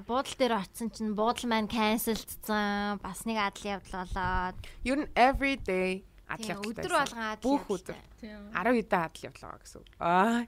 буудал 0.06 0.36
дээр 0.38 0.54
очсон 0.60 0.90
чинь 0.90 1.14
буудал 1.14 1.46
маань 1.48 1.68
cancelдсан. 1.68 2.98
Бас 3.02 3.24
нэг 3.24 3.38
адал 3.38 3.78
явдал 3.80 4.06
болоод. 4.10 4.56
Ер 4.84 4.96
нь 5.04 5.10
every 5.14 5.56
day 5.60 6.04
адал 6.28 6.58
явдал. 6.58 6.70
өдөр 6.72 6.92
болгон 6.92 7.22
адал. 7.22 7.44
Бүх 7.44 7.64
өдөр. 7.70 7.98
Тийм. 8.20 8.40
10 8.50 8.80
удаа 8.82 9.04
адал 9.06 9.22
явлаа 9.28 9.58
гэсэн. 9.62 9.82
Аа. 10.00 10.46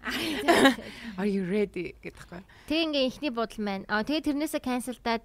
Are 1.21 1.29
you 1.29 1.45
ready 1.47 1.95
гэдэггүй. 2.03 2.43
Тэг 2.67 2.79
ингээ 2.89 3.07
ихний 3.09 3.31
буудал 3.31 3.61
маань. 3.63 3.85
Аа 3.89 4.03
тэгээ 4.03 4.27
тэрнээсээ 4.33 4.63
cancelдаад 4.65 5.25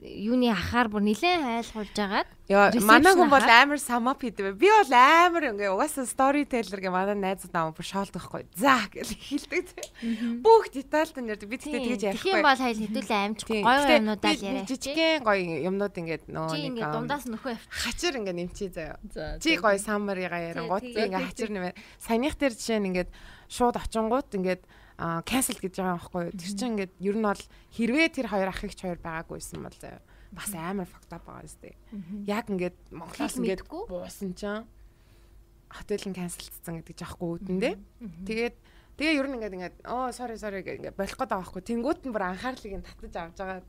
юуны 0.00 0.48
ахаар 0.50 0.88
бүр 0.88 1.04
нилээн 1.04 1.44
хайлгуулж 1.44 1.96
агаад 2.00 2.28
Яа, 2.50 2.72
манай 2.82 3.14
хүн 3.14 3.30
бол 3.30 3.46
амар 3.46 3.78
самап 3.78 4.18
хийдэг. 4.18 4.58
Би 4.58 4.66
бол 4.66 4.92
амар 4.92 5.54
ингээ 5.54 5.70
угаасаа 5.70 6.04
storyteller 6.04 6.80
гэ 6.82 6.90
манай 6.90 7.14
найзууд 7.14 7.54
аа 7.54 7.70
бүр 7.70 7.86
шоолдохгүй. 7.86 8.50
За 8.58 8.82
гэж 8.90 9.14
хэлдэг. 9.14 9.64
Бүх 10.42 10.68
детальд 10.74 11.16
нь 11.22 11.30
ярьдаг. 11.30 11.46
Би 11.46 11.56
тэгтээ 11.56 11.86
тэгж 11.86 12.02
ярихгүй. 12.12 12.34
Тийм 12.34 12.42
бол 12.42 12.58
хайл 12.58 12.82
хэдүүлээ 12.82 13.20
амжихгүй 13.30 13.60
гоё 13.62 13.82
юмнуудаа 14.02 14.32
яриа. 14.34 14.66
Жижигхэн 14.66 15.22
гоё 15.22 15.42
юмнууд 15.70 15.94
ингээд 15.94 16.24
нөө 16.28 16.50
нэг 16.50 16.66
ингээ 16.66 16.90
дундаас 16.92 17.24
нөхөө 17.30 17.52
авчих. 17.54 17.70
Хачир 17.70 18.14
ингээ 18.18 18.36
нэмчээ 18.42 18.70
заяа. 18.74 18.98
Чи 19.38 19.54
гоё 19.54 19.78
саммарыга 19.78 20.38
ярингууд 20.42 20.82
ингээ 20.82 21.24
хачир 21.30 21.50
нэмээ. 21.54 21.78
Саяных 22.02 22.34
дээр 22.36 22.52
жишээ 22.58 22.82
нь 22.82 22.88
ингээд 22.90 23.10
шууд 23.48 23.78
очингууд 23.78 24.28
ингээд 24.34 24.62
cancel 24.98 25.58
гэж 25.58 25.74
байгаа 25.78 25.96
байхгүй 25.98 26.22
юу. 26.28 26.36
Тэр 26.36 26.52
чинь 26.56 26.72
ингээд 26.76 26.92
ер 27.00 27.16
нь 27.16 27.26
бол 27.26 27.42
хэрвээ 27.76 28.08
тэр 28.12 28.26
хоёр 28.28 28.48
ах 28.52 28.62
ихч 28.64 28.78
хоёр 28.82 29.00
байгаагүйсэн 29.00 29.60
бол 29.62 29.78
заяа 29.80 30.02
бас 30.32 30.52
амар 30.56 30.88
факт 30.88 31.12
ап 31.12 31.24
байгаа 31.28 31.48
зү. 31.48 31.72
Яг 32.26 32.48
ингээд 32.48 32.76
Монголоос 32.92 33.36
ингээд 33.36 33.68
буусан 33.68 34.32
чинь 34.32 34.64
хотел 35.68 36.04
нь 36.08 36.16
канселдсан 36.16 36.80
гэдэг 36.80 36.96
жаахгүй 36.96 37.28
үтэндээ. 37.40 37.74
Тэгээд 38.28 38.56
тэгээ 38.96 39.18
ер 39.20 39.26
нь 39.28 39.36
ингээд 39.36 39.56
ингээд 39.56 39.76
оо 39.88 40.12
sorry 40.12 40.36
sorry 40.40 40.64
гэх 40.64 40.80
ингээд 40.80 40.96
болох 40.96 41.16
гээд 41.16 41.32
байгаа 41.32 41.44
байхгүй. 41.44 41.62
Тэнгүүт 41.68 42.00
нь 42.08 42.12
бүр 42.12 42.24
анхаарлыг 42.28 42.74
нь 42.80 42.86
татаж 42.86 43.14
авч 43.16 43.38
байгаа. 43.40 43.64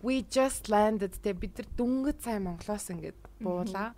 We 0.00 0.24
just 0.24 0.70
landed 0.72 1.12
тэ 1.20 1.36
бид 1.36 1.58
нар 1.58 1.68
дүнгэд 1.76 2.18
сайн 2.22 2.46
Монголоос 2.46 2.86
ингээд 2.90 3.18
буулаа 3.42 3.94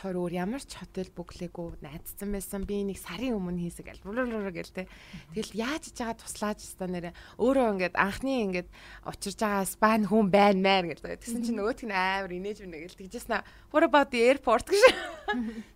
хоёр 0.00 0.16
өөр 0.26 0.32
ямар 0.38 0.62
ч 0.62 0.78
хотел 0.78 1.10
бүглээгүй 1.14 1.84
найдсан 1.84 2.30
байсан. 2.34 2.64
Би 2.64 2.82
нэг 2.82 2.98
сарын 2.98 3.36
өмнө 3.36 3.66
хийсэг 3.68 3.90
альбруу 3.90 4.26
гэл 4.50 4.74
те. 4.74 4.88
Тэгэл 5.34 5.52
яаж 5.54 5.90
иж 5.90 5.96
байгаа 6.00 6.18
туслаач 6.18 6.60
өста 6.64 6.86
нэрэ 6.88 7.10
өөрөө 7.38 7.66
ингээд 7.78 7.94
анхны 7.94 8.32
ингээд 8.48 8.68
учирж 9.06 9.38
байгаа 9.38 9.64
спан 9.68 10.02
хүн 10.08 10.28
байна 10.32 10.60
мээр 10.60 10.84
гэл. 10.96 11.18
Тэгсэн 11.20 11.42
чинь 11.44 11.58
нөгөөтг 11.60 11.86
нь 11.86 11.94
амар 11.94 12.32
инээж 12.32 12.58
байна 12.64 12.78
гэл. 12.82 12.98
Тэгжсэн 12.98 13.42
what 13.70 13.84
about 13.84 14.10
the 14.10 14.20
airport 14.22 14.66
гэж. 14.66 14.82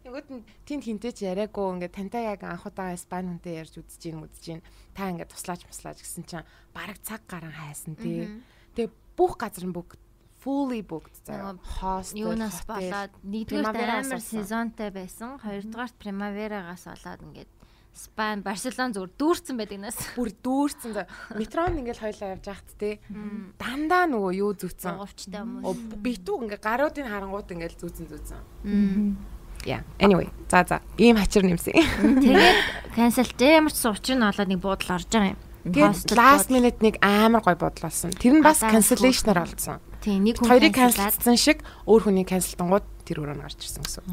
Нөгөөт 0.06 0.28
нь 0.32 0.42
тэнд 0.66 0.82
хинтээч 0.86 1.18
яриаггүй 1.26 1.66
ингээд 1.76 1.94
тантай 1.94 2.30
яг 2.30 2.42
анх 2.46 2.64
удаа 2.66 2.94
спан 2.96 3.28
хүнтэй 3.38 3.60
ярьж 3.62 3.78
үзэж 3.78 4.00
гин 4.02 4.24
үзэж 4.24 4.44
гин. 4.44 4.62
Та 4.94 5.10
ингээд 5.10 5.34
туслаач 5.34 5.62
туслаач 5.66 5.98
гэсэн 6.02 6.24
чинь 6.26 6.48
бараг 6.72 6.98
цаг 7.04 7.26
гарan 7.28 7.52
хайсан 7.52 7.94
те. 7.98 8.40
Тэгээ 8.74 8.90
бүх 9.18 9.34
газар 9.34 9.66
нь 9.66 9.74
бүгд 9.74 10.07
fully 10.48 10.80
booked 10.80 11.12
заяа. 11.28 11.60
Хост 11.76 12.16
юунаас 12.16 12.64
болоод 12.64 13.12
нэгдүгээр 13.20 14.00
амар 14.00 14.22
сезонтой 14.24 14.88
байсан. 14.88 15.36
Хоёрдугаарт 15.44 16.00
Primavera-гаас 16.00 16.88
болоод 16.88 17.20
ингээд 17.28 17.52
Спан, 17.98 18.46
Барселон 18.46 18.94
зүгээр 18.94 19.12
дүүрсэн 19.18 19.56
байдаг 19.58 19.80
нас. 19.82 19.96
Бүр 20.14 20.30
дүүрсэн 20.30 20.92
заа. 20.94 21.10
Метронд 21.34 21.82
ингээл 21.82 22.04
хоёлаа 22.06 22.38
явж 22.38 22.46
байхад 22.46 22.70
те. 22.78 23.02
Дандаа 23.58 24.06
нөгөө 24.06 24.32
юу 24.38 24.54
зүтсэн. 24.54 25.02
Говчтай 25.02 25.42
хүмүүс. 25.42 25.98
Битүү 25.98 26.36
ингээ 26.46 26.62
гаруудын 26.62 27.10
харангууд 27.10 27.50
ингээл 27.58 27.74
зүтсэн 27.74 28.06
зүтсэн. 28.06 28.38
Yeah. 29.66 29.82
Anyway, 29.98 30.30
за 30.46 30.62
за. 30.62 30.78
Ийм 30.94 31.18
хачир 31.18 31.42
нэмсэн. 31.42 31.74
Тэгээд 32.22 32.58
cancel 32.94 33.26
ямар 33.42 33.74
ч 33.74 33.82
учир 33.82 34.14
нь 34.14 34.22
болоод 34.22 34.46
нэг 34.46 34.62
буудал 34.62 34.94
орж 34.94 35.10
байгаа 35.10 35.34
юм. 35.34 35.40
Тэгээд 35.66 36.14
last 36.14 36.54
minute 36.54 36.78
нэг 36.78 37.02
амар 37.02 37.42
гой 37.42 37.58
бодол 37.58 37.90
болсон. 37.90 38.14
Тэр 38.14 38.38
нь 38.38 38.46
бас 38.46 38.62
cancellation-аар 38.62 39.42
олдсон. 39.42 39.82
Тийм 40.08 40.24
нэг 40.24 40.40
хүн 40.40 40.48
хоёрыг 40.48 40.72
канселсан 40.72 41.36
шиг 41.36 41.60
өөр 41.84 42.08
хүний 42.08 42.24
канселтангууд 42.24 42.86
тэр 43.04 43.28
өрөө 43.28 43.36
нь 43.36 43.44
гарч 43.44 43.60
ирсэн 43.60 43.84
гэсэн. 43.84 44.04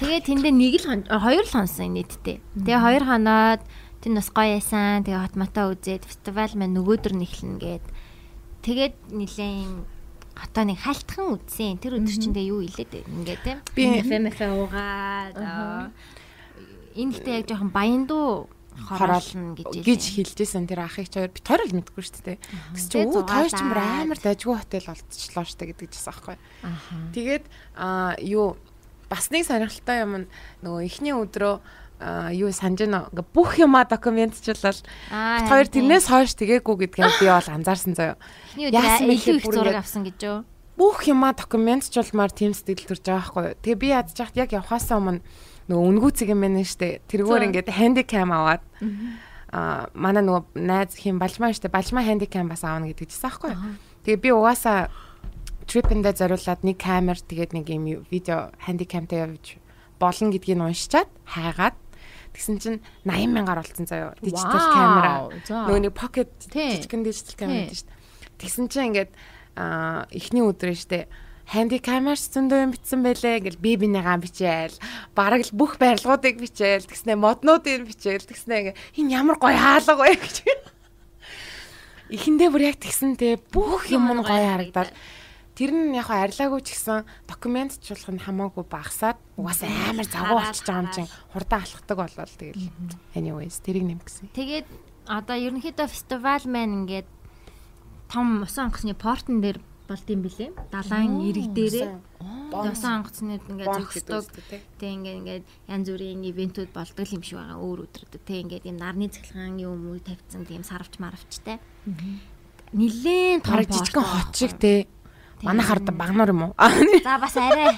Тэгээ 0.00 0.20
тэндээ 0.24 0.54
нэг 0.56 0.74
л 0.80 0.86
хоёр 1.12 1.44
л 1.44 1.52
хонсон 1.52 1.92
нийтдээ. 1.92 2.40
Тэгээ 2.40 2.80
хоёр 2.80 3.04
хоноод 3.04 3.60
тэр 4.00 4.12
нас 4.16 4.32
гоё 4.32 4.56
ясан. 4.56 5.04
Тэгээ 5.04 5.24
хотмотоо 5.28 5.76
үзээд 5.76 6.08
фестивал 6.08 6.52
маань 6.56 6.72
нөгөөдөр 6.80 7.14
нэхлэн 7.20 7.60
гээд 7.60 7.84
тэгээд 8.64 8.94
нилээн 9.12 9.84
хотоо 10.32 10.64
нэг 10.64 10.78
халтхан 10.80 11.36
үзсэн. 11.36 11.76
Тэр 11.84 12.00
өдөр 12.00 12.16
чинь 12.16 12.32
тэгээ 12.32 12.48
юу 12.48 12.64
илээд 12.64 13.04
ингээд 13.04 13.42
тийм. 13.44 13.58
ФМФ 14.08 14.38
уугаад 14.40 15.36
энэ 16.96 17.12
ихтэй 17.12 17.34
яг 17.42 17.46
жоохон 17.50 17.70
баяндуу 17.74 18.48
хороолно 18.86 19.58
гэж 19.58 19.82
гэж 19.82 20.02
хэлжсэн 20.14 20.68
тэр 20.70 20.86
ах 20.86 20.98
их 20.98 21.10
хоёр 21.10 21.32
би 21.34 21.40
тойрол 21.42 21.74
мэдгүй 21.74 22.02
шүү 22.04 22.22
дээ. 22.24 22.38
Тэгс 22.76 22.86
чи 22.86 22.96
өө 23.02 23.22
тойр 23.26 23.50
ч 23.50 23.58
бүр 23.58 23.80
амар 23.82 24.18
дажгүй 24.22 24.56
хотел 24.60 24.92
олдчихлоо 24.94 25.44
шүү 25.48 25.58
дээ 25.58 25.70
гэдэг 25.74 25.88
жисэн 25.90 26.12
аахгүй. 26.14 26.36
Тэгээд 27.16 27.44
аа 27.74 28.14
юу 28.22 28.54
бас 29.10 29.32
нэг 29.34 29.48
сонирхолтой 29.48 29.98
юм 30.04 30.12
нөгөө 30.62 30.82
эхний 30.86 31.14
өдрөө 31.16 31.54
юу 31.98 32.50
санаж 32.54 32.86
байна 32.86 33.10
ингээ 33.10 33.26
бүх 33.34 33.58
юма 33.58 33.82
документчлал 33.82 34.78
хоёр 35.10 35.66
тэрнээс 35.66 36.06
хойш 36.06 36.38
тгээгүү 36.38 36.74
гэдгийг 36.86 37.14
би 37.18 37.26
бол 37.26 37.48
анзаарсан 37.50 37.98
заяа. 37.98 38.16
Яасан 38.54 39.10
илүү 39.10 39.42
их 39.42 39.46
зураг 39.50 39.82
авсан 39.82 40.06
гэж 40.06 40.18
юу? 40.22 40.38
Бүх 40.78 41.10
юма 41.10 41.34
документчулмаар 41.34 42.30
тийм 42.30 42.54
сэтгэл 42.54 42.94
төрж 42.94 43.02
байгаа 43.02 43.18
байхгүй. 43.18 43.44
Тэгээ 43.66 43.82
би 43.82 43.88
ядж 43.90 44.14
яхад 44.14 44.38
яг 44.38 44.50
явхаасаа 44.54 45.02
өмнө 45.02 45.26
нөгөө 45.68 45.88
үнгүүцэг 45.92 46.32
юм 46.32 46.40
байна 46.42 46.64
штэ. 46.64 47.04
Тэргээр 47.12 47.46
ингээд 47.52 47.68
хандикам 47.68 48.32
аваад 48.32 48.64
аа 49.52 49.92
манай 49.92 50.24
нөгөө 50.24 50.56
найз 50.64 50.96
хин 50.96 51.20
балжмаа 51.20 51.52
штэ. 51.52 51.68
Балжмаа 51.68 52.04
хандикам 52.04 52.48
бас 52.48 52.64
аавна 52.64 52.88
гэдэг 52.88 53.12
чийсэн 53.12 53.28
аахгүй. 53.28 53.52
Тэгээ 54.08 54.24
би 54.24 54.30
угаасаа 54.32 54.88
трипэндээ 55.68 56.16
зориулаад 56.16 56.64
нэг 56.64 56.76
камер 56.80 57.20
тэгээд 57.20 57.52
нэг 57.52 57.68
юм 57.68 57.84
видео 58.08 58.48
хандикамтай 58.64 59.28
явж 59.28 59.60
болно 60.00 60.32
гэдгийг 60.32 60.56
уншичаад 60.56 61.08
хайгаад 61.28 61.76
Тэгсэн 62.32 62.56
чинь 62.60 62.78
80 63.02 63.34
мянгаар 63.34 63.60
болцсон 63.64 63.88
заяо. 63.88 64.14
Дижитал 64.22 64.62
камера. 64.70 65.26
Нөгөө 65.48 65.80
нэг 65.80 65.94
pocket 65.96 66.30
жижигхэн 66.52 67.02
дижитал 67.02 67.34
камера 67.34 67.72
шүү 67.72 67.88
дээ. 67.88 67.98
Тэгсэн 68.38 68.66
чинь 68.68 68.86
ингээд 68.94 69.12
эхний 70.12 70.44
өдрөө 70.44 70.76
штэ 70.76 71.08
ханди 71.48 71.80
камерс 71.80 72.28
зөндөө 72.28 72.60
юм 72.68 72.72
битсэн 72.76 73.00
байлээ. 73.00 73.40
Гэл 73.40 73.56
би 73.56 73.80
бинийгаа 73.80 74.20
бичээл. 74.20 74.76
Бараг 75.16 75.48
л 75.48 75.56
бүх 75.56 75.80
барилгуудыг 75.80 76.36
бичээл. 76.36 76.84
Тэгснэ 76.84 77.16
моднуудыг 77.16 77.88
бичээл. 77.88 78.28
Тэгснэ 78.28 78.76
энэ 79.00 79.12
ямар 79.16 79.40
гоё 79.40 79.56
хаалга 79.56 79.96
вэ? 79.96 80.20
гэж. 80.20 80.36
Эхэндээ 82.12 82.48
бүр 82.52 82.68
яг 82.68 82.76
тэгсэнтэй 82.76 83.40
бүх 83.48 83.88
юм 83.88 84.12
нь 84.12 84.20
гоё 84.20 84.44
харагдаад. 84.44 84.92
тэр 85.58 85.74
нь 85.74 85.90
яг 85.98 86.06
арилаагүй 86.06 86.62
ч 86.62 86.78
гэсэн 86.78 87.02
документчлах 87.26 88.06
нь 88.14 88.22
хамаагүй 88.22 88.62
багасаад 88.62 89.18
угаасаа 89.34 89.90
амар 89.90 90.06
завгүй 90.06 90.36
болчихж 90.38 90.68
байгаа 90.70 90.82
юм 90.86 90.94
чинь 90.94 91.10
хурдан 91.34 91.58
алхдаг 91.66 91.96
болол 91.98 92.34
тэгэл. 92.38 92.70
Anyways 93.18 93.58
тэрийг 93.66 93.84
нэм 93.90 93.98
гэсэн. 93.98 94.30
Тэгээд 94.38 94.70
одоо 95.10 95.34
ерөнхийдөө 95.34 95.90
фестивал 95.90 96.46
маань 96.46 96.86
ингээд 96.86 97.10
том 98.06 98.46
усан 98.46 98.70
онгоцны 98.70 98.94
портон 98.94 99.42
дээр 99.42 99.58
болд 99.88 100.06
юм 100.12 100.20
билээ. 100.22 100.50
Далайн 100.70 101.12
ирэг 101.24 101.48
дээрээ 101.56 101.88
досон 102.52 102.92
онгоцнууд 103.00 103.44
ингээд 103.48 103.74
зогсдог. 103.76 104.24
Тэг 104.78 104.90
ингээд 105.00 105.18
ингээд 105.20 105.44
янз 105.68 105.86
бүрийн 105.88 106.22
ивентүүд 106.28 106.70
болдог 106.72 107.08
юм 107.08 107.22
шиг 107.24 107.38
байгаа 107.40 107.58
өөр 107.60 107.78
өдрөд. 107.88 108.12
Тэг 108.24 108.38
ингээд 108.44 108.64
юм 108.68 108.76
нарны 108.76 109.08
юм 109.60 109.92
уу 109.92 110.00
тавьсан 110.00 110.44
тийм 110.48 110.64
сарвч 110.64 111.00
маравчтай. 111.00 111.60
Нилээн 112.72 113.40
том 113.40 113.64
жижигхэн 113.64 114.04
хот 114.04 114.32
шиг 114.36 114.52
те. 114.60 114.88
Манай 115.42 115.64
хард 115.64 115.88
багнаар 115.92 116.30
юм 116.32 116.52
уу? 116.52 116.54
За 117.04 117.18
бас 117.18 117.36
арай. 117.36 117.76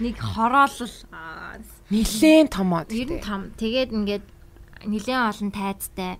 Нэг 0.00 0.16
хороолол 0.18 0.96
нилээн 1.90 2.48
томоо. 2.48 2.86
Ер 2.90 3.10
нь 3.18 3.22
том. 3.22 3.50
Тэгээд 3.58 3.90
ингээд 3.92 4.24
нилээн 4.86 5.28
олон 5.30 5.50
тайцтай. 5.52 6.18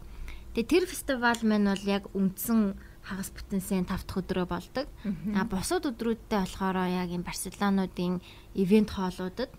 Тэгээ 0.54 0.68
тэр 0.68 0.84
фестивал 0.86 1.40
маань 1.42 1.72
бол 1.72 1.84
яг 1.88 2.04
үндсэн 2.12 2.76
хагас 3.02 3.30
бүтэнсэн 3.34 3.84
5 3.84 3.90
дахь 3.90 4.06
өдрөө 4.06 4.46
болдог. 4.46 4.86
А 5.34 5.42
бусад 5.44 5.86
өдрүүдтэй 5.90 6.38
болохоор 6.46 6.86
яг 6.86 7.10
юм 7.10 7.26
Барселонуудын 7.26 8.22
ивент 8.54 8.90
хоолуудад 8.94 9.50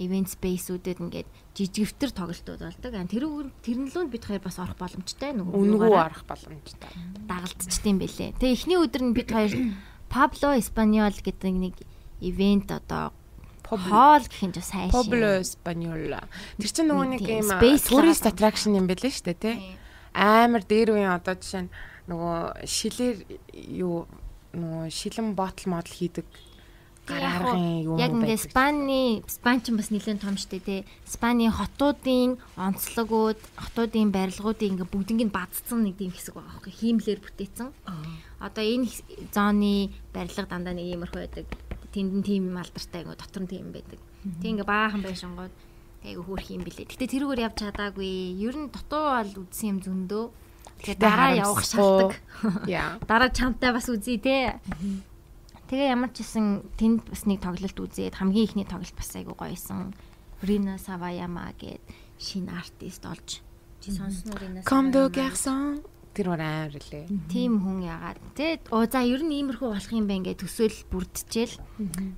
ивент 0.00 0.32
спейсүүдэд 0.32 0.98
ингээд 0.98 1.28
жижигвтер 1.54 2.10
тоглолтууд 2.10 2.60
болдог. 2.66 2.92
Тэр 3.06 3.24
тэрнлүүнд 3.62 4.10
бид 4.10 4.24
хоёр 4.26 4.42
бас 4.42 4.58
орох 4.58 4.78
боломжтой 4.80 5.36
нөгөө 5.36 5.54
үнгүү 5.54 5.92
орох 5.92 6.24
боломжтой. 6.24 6.90
Дагалдчихдээ 7.28 7.94
бэлээ. 7.94 8.30
Тэгээ 8.40 8.56
эхний 8.56 8.78
өдөр 8.80 9.02
нь 9.06 9.14
бид 9.14 9.28
хоёр 9.30 9.52
Pablo 10.14 10.56
Español 10.56 11.14
гэдэг 11.14 11.52
нэг 11.52 11.74
ивент 12.18 12.72
одоо 12.72 13.12
хоол 13.68 14.24
гэх 14.26 14.42
юм 14.42 14.52
чи 14.56 14.62
сайн 14.64 14.90
шээ. 14.90 14.96
Pablo 14.98 15.28
Español. 15.38 16.18
Тэр 16.58 16.70
чинь 16.74 16.88
нөгөө 16.90 17.06
нэг 17.14 17.22
юм 17.22 17.46
tourist 17.86 18.26
attraction 18.26 18.74
юм 18.74 18.90
бэлээ 18.90 19.14
шүү 19.14 19.26
дээ, 19.30 19.38
тий. 19.38 19.56
Амар 20.10 20.66
дээр 20.66 20.98
үеийн 20.98 21.14
одоо 21.14 21.38
жишээ 21.38 21.68
нь 21.68 21.70
нөгөө 22.10 22.66
шилээр 22.66 23.16
юу 23.70 24.06
нөгөө 24.54 24.90
шилэн 24.90 25.34
ботл 25.38 25.70
модл 25.70 25.94
хийдэг 25.94 26.26
гарааргын 27.10 27.82
юм 27.86 27.98
яг 27.98 28.12
ингээ 28.14 28.38
Спани 28.38 29.22
Спан 29.26 29.58
ч 29.62 29.72
бас 29.74 29.90
нэлээд 29.90 30.22
том 30.22 30.36
штэ 30.36 30.60
тий 30.62 30.80
Спани 31.06 31.50
хотуудын 31.50 32.38
онцлогууд 32.54 33.40
хотуудын 33.56 34.10
барилгуудын 34.14 34.78
ингээ 34.78 34.92
бүгднийг 34.92 35.30
бадцсан 35.34 35.86
нэг 35.86 35.98
тийм 35.98 36.12
хэсэг 36.14 36.34
байгаа 36.34 36.60
байхгүй 36.60 36.74
хиймлэр 36.74 37.20
бүтээсэн. 37.22 37.68
Одоо 38.38 38.64
энэ 38.64 38.86
зооны 39.34 39.90
барилга 40.14 40.46
дандаа 40.46 40.74
нэг 40.74 40.86
иймэрхүү 40.86 41.20
байдаг. 41.20 41.46
Тэнд 41.90 42.12
нь 42.22 42.26
тийм 42.26 42.42
юм 42.50 42.58
алдартай 42.60 43.02
ингээ 43.02 43.18
дотор 43.18 43.42
нь 43.42 43.50
тийм 43.50 43.70
байдаг. 43.74 43.98
Тий 44.42 44.50
ингээ 44.54 44.68
баахан 44.68 45.02
байшингууд 45.02 45.54
айгу 46.06 46.22
хөөх 46.24 46.46
юм 46.54 46.62
билээ. 46.64 46.86
Гэтээ 46.86 47.12
тэрүүгээр 47.12 47.44
явж 47.50 47.56
чадаагүй. 47.60 48.38
Ер 48.40 48.56
нь 48.56 48.72
дотоо 48.72 49.18
бол 49.18 49.32
үдсэн 49.44 49.68
юм 49.74 49.78
зөндөө 49.84 50.24
Тэгэхээр 50.80 50.98
дараа 50.98 51.30
явах 51.36 51.64
шалтгаан. 51.64 52.16
Яа. 52.66 52.96
Дараа 53.04 53.28
чамтай 53.28 53.70
бас 53.76 53.86
үзье 53.92 54.16
те. 54.16 54.56
Тэгээ 55.68 55.92
ямар 55.92 56.10
ч 56.10 56.24
гэсэн 56.24 56.72
тэнд 56.80 57.12
бас 57.12 57.28
нэг 57.28 57.44
тоглолт 57.44 57.76
үзээд 57.76 58.16
хамгийн 58.16 58.48
ихний 58.48 58.64
тоглолт 58.64 58.96
бас 58.96 59.12
айгу 59.12 59.36
гоёсэн. 59.36 59.92
Рина 60.40 60.80
Саваяма 60.80 61.52
гээд 61.60 61.84
шинэ 62.16 62.50
артист 62.56 63.04
олж 63.04 63.44
чи 63.84 63.92
сонсноо 63.92 64.40
Рина 64.40 64.64
Come 64.64 64.88
the 64.88 65.12
garçon 65.12 65.84
тэр 66.16 66.32
өөр 66.34 66.42
амар 66.42 66.74
лээ. 66.74 67.06
Тим 67.30 67.60
хүн 67.60 67.84
ягаад 67.86 68.18
те. 68.34 68.58
Оо 68.72 68.88
за 68.88 69.04
ер 69.04 69.22
нь 69.22 69.36
иймэрхүү 69.36 69.68
болох 69.68 69.92
юм 69.94 70.08
байна 70.08 70.26
гэж 70.26 70.42
төсөөл 70.42 70.78
бүрдчихэл 70.90 71.60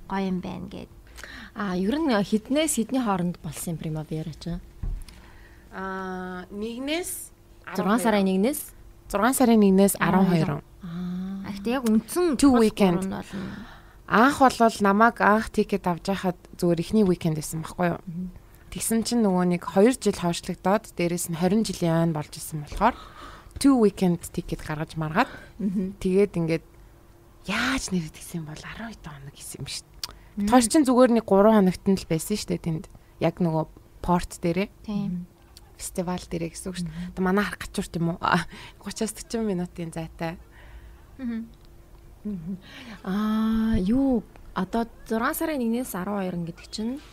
гоё 0.09 0.23
юм 0.23 0.39
байна 0.41 0.67
гэд. 0.71 0.91
А 1.53 1.77
ер 1.77 1.99
нь 1.99 2.09
хіднээс 2.09 2.79
хідний 2.79 3.03
хооронд 3.03 3.37
болсон 3.43 3.77
примавера 3.77 4.33
ч. 4.33 4.57
Аа 5.75 6.49
нэгнээс 6.49 7.32
6 7.71 8.03
сарын 8.03 8.27
1-ээс 8.27 8.61
6 9.11 9.37
сарын 9.39 9.61
1-ээс 9.61 9.95
12. 9.99 10.59
А 10.83 11.49
гэхдээ 11.51 11.73
яг 11.79 11.85
үндсэн 11.87 12.35
Two 12.35 12.59
weekend. 12.59 13.07
бол 13.07 13.23
Анх 14.07 14.37
болвол 14.43 14.77
намайг 14.83 15.21
анх 15.23 15.47
тикет 15.49 15.87
авч 15.87 16.11
яхад 16.11 16.37
зүгээр 16.59 16.83
ихний 16.83 17.05
уикенд 17.07 17.39
байсан 17.39 17.63
байхгүй 17.63 17.95
юу? 17.95 18.01
Тэгсэн 18.73 19.05
чинь 19.07 19.23
нөгөө 19.23 19.45
нэг 19.57 19.63
2 19.71 19.95
жил 20.01 20.17
хойшлогдоод 20.19 20.91
дээрэс 20.97 21.31
нь 21.31 21.39
20 21.39 21.63
жилийн 21.63 22.11
ойн 22.11 22.13
болж 22.13 22.33
исэн 22.35 22.67
болохоор 22.67 22.97
two 23.61 23.77
weekend 23.79 24.19
тикет 24.33 24.65
гаргаж 24.65 24.97
маргаад 24.99 25.29
тэгээд 26.03 26.35
ингээд 26.35 26.65
яаж 27.47 27.93
нэр 27.93 28.09
тэгсэн 28.11 28.43
бол 28.43 28.59
12 28.59 28.97
хоног 29.07 29.33
гэсэн 29.33 29.61
юм 29.61 29.67
шүү 29.69 29.85
дээ. 29.87 30.49
Тоош 30.49 30.65
чинь 30.67 30.83
зүгээр 30.89 31.11
нэг 31.21 31.25
3 31.29 31.53
хоногт 31.53 31.83
нь 31.85 31.97
л 32.01 32.09
байсан 32.09 32.35
шүү 32.35 32.49
дээ 32.49 32.61
тэнд. 32.65 32.85
Яг 33.21 33.37
нөгөө 33.39 33.65
порт 34.03 34.41
дээрээ 34.41 34.67
тийм. 34.83 35.29
Фестивал 35.83 36.23
дээрээ 36.23 36.51
гэсэн 36.55 36.69
үг 36.71 36.77
шүү 36.79 36.87
дээ. 36.87 37.11
Тэгээ 37.19 37.27
манай 37.27 37.43
харах 37.43 37.59
гачуурт 37.67 37.93
юм 37.99 38.07
уу? 38.15 38.19
30-аас 38.23 39.13
40 39.19 39.43
минутын 39.43 39.91
зайтай. 39.91 40.39
Аа 43.03 43.75
юу 43.83 44.23
одоо 44.55 44.87
6 45.11 45.19
сарын 45.35 45.59
1-ээс 45.59 45.91
12 45.91 46.47
гэдэг 46.47 46.67
чинь 46.71 47.03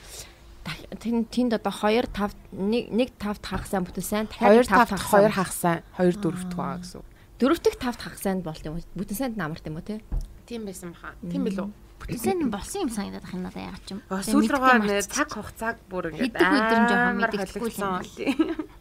тэнд 0.62 1.58
одоо 1.58 1.74
2 1.74 2.06
5 2.14 2.30
1 2.54 2.94
1 2.94 3.10
5 3.18 3.42
хагасаа 3.42 3.82
бүтэн 3.82 4.06
сайн 4.06 4.26
2 4.30 4.62
дахиад 4.70 4.94
5 4.94 5.26
2 5.26 5.34
хагасан 5.34 5.82
2 5.98 6.14
4 6.22 6.54
байгаа 6.54 6.78
гэсэн. 6.78 7.00
үг. 7.02 7.08
дөрөвдөг 7.40 7.74
5 7.80 8.04
хагасанд 8.06 8.40
болт 8.44 8.62
юм 8.62 8.78
уу 8.78 8.84
бүтэн 8.94 9.16
сайд 9.16 9.34
намарт 9.40 9.66
юм 9.66 9.80
уу 9.80 9.84
те 9.84 9.98
Тийм 10.50 10.66
байсан 10.66 10.90
баха. 10.92 11.14
Тийм 11.22 11.44
билүү? 11.46 11.70
Тэсэн 12.08 12.48
болсон 12.50 12.80
юм 12.86 12.90
санагдаад 12.90 13.24
ах 13.26 13.34
юм 13.34 13.42
надаа 13.44 13.62
яагаад 13.68 13.84
ч 13.84 13.90
юм. 13.92 14.00
Сүүл 14.08 14.48
рүүгээ 14.48 14.78
нэ 14.86 15.02
цаг 15.04 15.28
хугацааг 15.34 15.76
бүр 15.90 16.04
ингээд 16.16 16.36
амар 16.40 17.30
тий. 18.16 18.32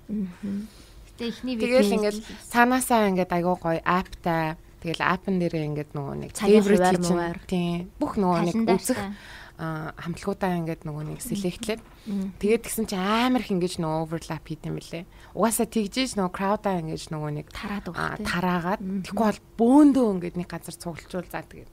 Гэтэ 0.09 1.23
ихний 1.27 1.55
Тэгэл 1.59 1.95
ингээд 1.99 2.17
цаанаасаа 2.47 3.09
ингээд 3.11 3.31
айгуу 3.35 3.57
гоё 3.59 3.81
аптай 3.83 4.55
тэгэл 4.79 5.03
апн 5.03 5.35
дээрээ 5.43 5.67
ингээд 5.69 5.91
нөгөө 5.91 6.15
нэг 6.23 6.31
favorite 6.31 7.03
чинь- 7.03 7.43
тийм 7.45 7.91
бүх 7.99 8.15
нөгөө 8.15 8.39
нэг 8.47 8.55
үзэх 8.79 8.99
аа, 9.59 9.91
хамтлагуудаа 9.99 10.55
ингээд 10.63 10.87
нөгөө 10.87 11.03
нэг 11.11 11.19
селектлээд 11.19 11.81
тэгээд 12.39 12.63
гисэн 12.63 12.87
чи 12.87 12.95
амар 12.95 13.43
их 13.43 13.51
ингэж 13.51 13.83
нөгөө 13.83 13.99
overlap 14.07 14.47
хийдэм 14.47 14.79
билээ. 14.79 15.03
Угаасаа 15.35 15.67
тэгжээж 15.67 16.15
нөгөө 16.15 16.31
crowd-аа 16.31 16.79
ингэж 16.79 17.11
нөгөө 17.11 17.31
нэг 17.43 17.47
тараад 17.51 17.91
тараагаад 18.23 18.79
тэгэхгүй 19.03 19.25
бол 19.27 19.43
бөөндөө 19.59 20.07
ингээд 20.15 20.35
нэг 20.39 20.47
газар 20.47 20.75
цуглуулжуул 20.79 21.27
за 21.27 21.43
тэгээд 21.43 21.67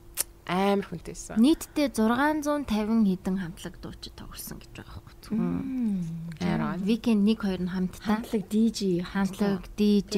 амар 0.47 0.87
хүнтэйсэн. 0.87 1.37
нийтдээ 1.43 1.91
650 1.91 2.71
хэдэн 2.71 3.37
хамтлаг 3.43 3.75
дуучид 3.83 4.15
тоглосон 4.15 4.63
гэж 4.63 4.71
байгаа 4.79 5.03
байхгүй 5.03 5.15
зөвхөн. 5.27 6.07
Арай. 6.41 6.79
Викенд 6.87 7.23
1 7.27 7.35
2 7.35 7.67
нь 7.67 7.71
хамтдаа 7.75 8.07
хамтлаг 8.23 8.43
DJ 8.47 8.81
хамтлаг 9.03 9.63
DJ 9.75 10.15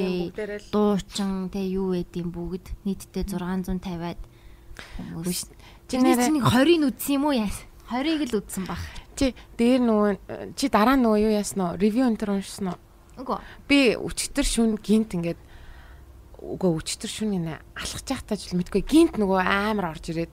дуучин 0.69 1.49
тэг 1.49 1.65
юу 1.73 1.97
гэдгийг 1.97 2.29
бүгд 2.29 2.67
нийтдээ 2.85 3.25
650-аад 3.25 4.21
хүмүүс. 5.17 5.49
чи 5.89 5.97
Чиний 5.97 6.13
нэрээ- 6.13 6.29
чинь 6.29 6.45
20-ыг 6.45 6.83
үдсэн 6.93 7.15
юм 7.17 7.25
уу 7.25 7.33
яа? 7.33 7.49
20-ыг 7.89 8.21
л 8.29 8.37
үдсэн 8.45 8.65
баг. 8.69 8.79
чи 9.17 9.33
дээр 9.57 9.81
нөгөө 9.81 10.13
чи 10.61 10.69
дараа 10.69 10.95
нөгөө 11.01 11.19
юу 11.25 11.33
яасан 11.33 11.73
нь 11.73 11.79
ревю 11.81 12.05
энэ 12.05 12.21
төр 12.21 12.31
уншсан 12.37 12.77
уу? 12.77 12.79
Үгүй. 13.19 13.39
би 13.67 13.79
өчтөр 13.99 14.45
шүн 14.47 14.77
гинт 14.79 15.17
ингээд 15.17 15.41
үгүй 16.57 16.71
өчтөр 16.81 17.11
шүн 17.11 17.31
гинэ 17.37 17.61
алхаж 17.77 18.07
явахтаа 18.09 18.37
ч 18.41 18.49
л 18.53 18.59
мэдгүй. 18.59 18.83
Гинт 18.85 19.21
нөгөө 19.21 19.41
амар 19.45 19.93
орж 19.93 20.13
ирээд. 20.13 20.33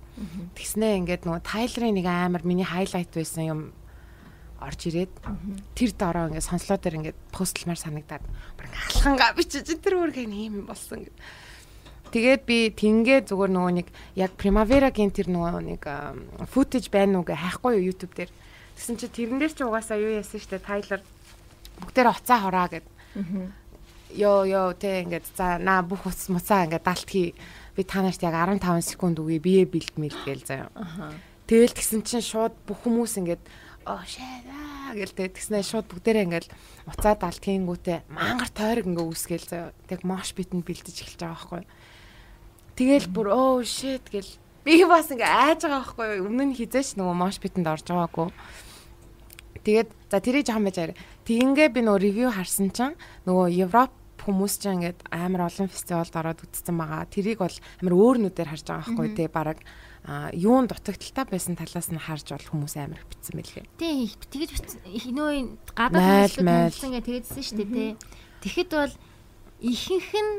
Тэгснээ 0.55 0.99
ингээд 1.03 1.23
нөгөө 1.27 1.41
тайлрын 1.43 1.95
нэг 1.99 2.07
амар 2.07 2.43
миний 2.47 2.63
хайлайт 2.63 3.11
байсан 3.11 3.43
юм 3.43 3.61
орж 4.63 4.79
ирээд. 4.87 5.11
Тэр 5.75 5.91
дороо 5.93 6.31
ингээд 6.31 6.47
сонслоо 6.47 6.79
дээр 6.79 6.97
ингээд 7.03 7.19
постлмаар 7.35 7.79
санагдаад 7.79 8.23
ингээд 8.23 8.81
алхангаа 8.95 9.31
бичиж 9.35 9.67
тэр 9.67 9.99
үргэн 9.99 10.31
ийм 10.31 10.63
юм 10.63 10.67
болсон 10.71 11.03
гэд. 11.03 11.17
Тэгээд 12.15 12.43
би 12.47 12.71
тингээ 12.71 13.27
зүгээр 13.27 13.51
нөгөө 13.51 13.73
нэг 13.83 13.87
яг 14.15 14.31
Primavera-гийн 14.39 15.11
тэр 15.11 15.27
нөгөө 15.27 15.61
нэг 15.75 15.83
футэж 16.47 16.87
байна 16.87 17.19
уу 17.19 17.27
гэ 17.27 17.35
хайхгүй 17.35 17.83
юу 17.83 17.91
YouTube 17.91 18.15
дээр. 18.15 18.31
Тэгсэн 18.79 18.95
чи 18.95 19.07
тэрэн 19.11 19.39
дээр 19.43 19.51
чи 19.51 19.63
угаасаа 19.67 19.99
юу 19.99 20.15
яасан 20.15 20.39
штэ 20.39 20.63
Тайлер? 20.63 21.03
Бүгдээр 21.83 22.07
уцаа 22.07 22.39
хороо 22.39 22.67
гэд 22.71 22.87
ёо 24.15 24.47
ёо 24.47 24.73
тэ 24.73 25.03
ингээд 25.03 25.25
за 25.35 25.59
наа 25.59 25.83
бүх 25.83 26.07
уц 26.07 26.31
муцаа 26.31 26.65
ингээд 26.65 26.87
далт 26.87 27.09
хий 27.09 27.35
би 27.75 27.83
та 27.83 28.01
нарт 28.01 28.23
яг 28.23 28.35
15 28.35 28.81
секунд 28.81 29.19
үгүй 29.19 29.39
бие 29.43 29.63
бэлдмэл 29.67 30.15
гээл 30.23 30.47
заяа. 30.47 30.71
Тэгэл 31.45 31.75
тэгсэн 31.75 32.01
чинь 32.07 32.23
шууд 32.23 32.55
бүх 32.65 32.87
хүмүүс 32.87 33.19
ингээд 33.19 33.43
оо 33.85 34.01
шаа 34.01 34.95
гэл 34.95 35.13
тэ 35.13 35.29
тэгснэ 35.29 35.61
шууд 35.61 35.91
бүгдээрээ 35.91 36.25
ингээд 36.25 36.47
уцаа 36.87 37.13
далт 37.19 37.43
хийнгүүтээ 37.43 38.07
мангар 38.09 38.49
тойрог 38.49 38.87
ингээд 38.87 39.11
үсгээл 39.11 39.45
заяа. 39.45 39.75
Тэг 39.91 40.07
мош 40.07 40.31
битэнд 40.31 40.63
бэлдэж 40.63 40.95
эхэлж 41.03 41.19
байгаа 41.19 41.35
байхгүй. 41.35 41.63
Тэгэл 42.79 43.07
бүр 43.11 43.27
оо 43.29 43.59
shit 43.61 44.07
гэл 44.07 44.31
би 44.63 44.81
бас 44.87 45.11
ингээд 45.11 45.29
айж 45.29 45.59
байгаа 45.67 45.83
байхгүй. 45.83 46.07
Өмнө 46.23 46.43
нь 46.49 46.57
хизээч 46.57 46.95
нөгөө 46.97 47.15
мош 47.15 47.37
битэнд 47.43 47.67
орж 47.67 47.85
байгаагүй. 47.85 48.31
Тэгээд 49.65 49.89
за 50.09 50.17
тэрийг 50.21 50.45
жоохон 50.47 50.65
байж 50.65 50.77
арай. 50.79 50.97
Тэгингээ 51.25 51.69
би 51.73 51.81
нөгөө 51.81 52.01
ревю 52.01 52.29
харсан 52.33 52.69
чинь 52.69 52.97
нөгөө 53.25 53.65
Европ 53.65 53.93
хүмүүс 54.25 54.53
ч 54.57 54.73
ингээд 54.73 54.99
амар 55.13 55.45
олон 55.45 55.69
фестивалд 55.69 56.13
ороод 56.17 56.41
үзсэн 56.41 56.73
байгаа. 56.73 57.05
Тэрийг 57.05 57.39
бол 57.39 57.57
амар 57.85 57.93
өөр 57.93 58.17
нүдээр 58.25 58.49
харж 58.49 58.65
байгаа 58.65 58.81
байхгүй 58.89 59.07
тий 59.13 59.29
бараг 59.29 59.59
юун 60.33 60.65
дутагдaltaй 60.65 61.25
байсан 61.29 61.53
талаас 61.53 61.89
нь 61.93 62.01
харж 62.01 62.33
бол 62.33 62.49
хүмүүс 62.49 62.73
амар 62.81 63.01
их 63.01 63.09
битсэн 63.09 63.37
мэлээ. 63.37 63.65
Тий 63.77 64.09
тэгэж 64.33 64.49
нөө 65.13 65.33
гадаад 65.77 66.33
майл. 66.41 66.73
хүмүүс 66.73 66.85
ингээд 66.89 67.09
тэгэдсэн 67.09 67.43
шүү 67.45 67.57
дээ 67.61 67.69
тий. 67.69 67.91
Тэгэхэд 68.41 68.69
бол 68.73 68.93
ихэнх 69.61 70.11
нь 70.13 70.33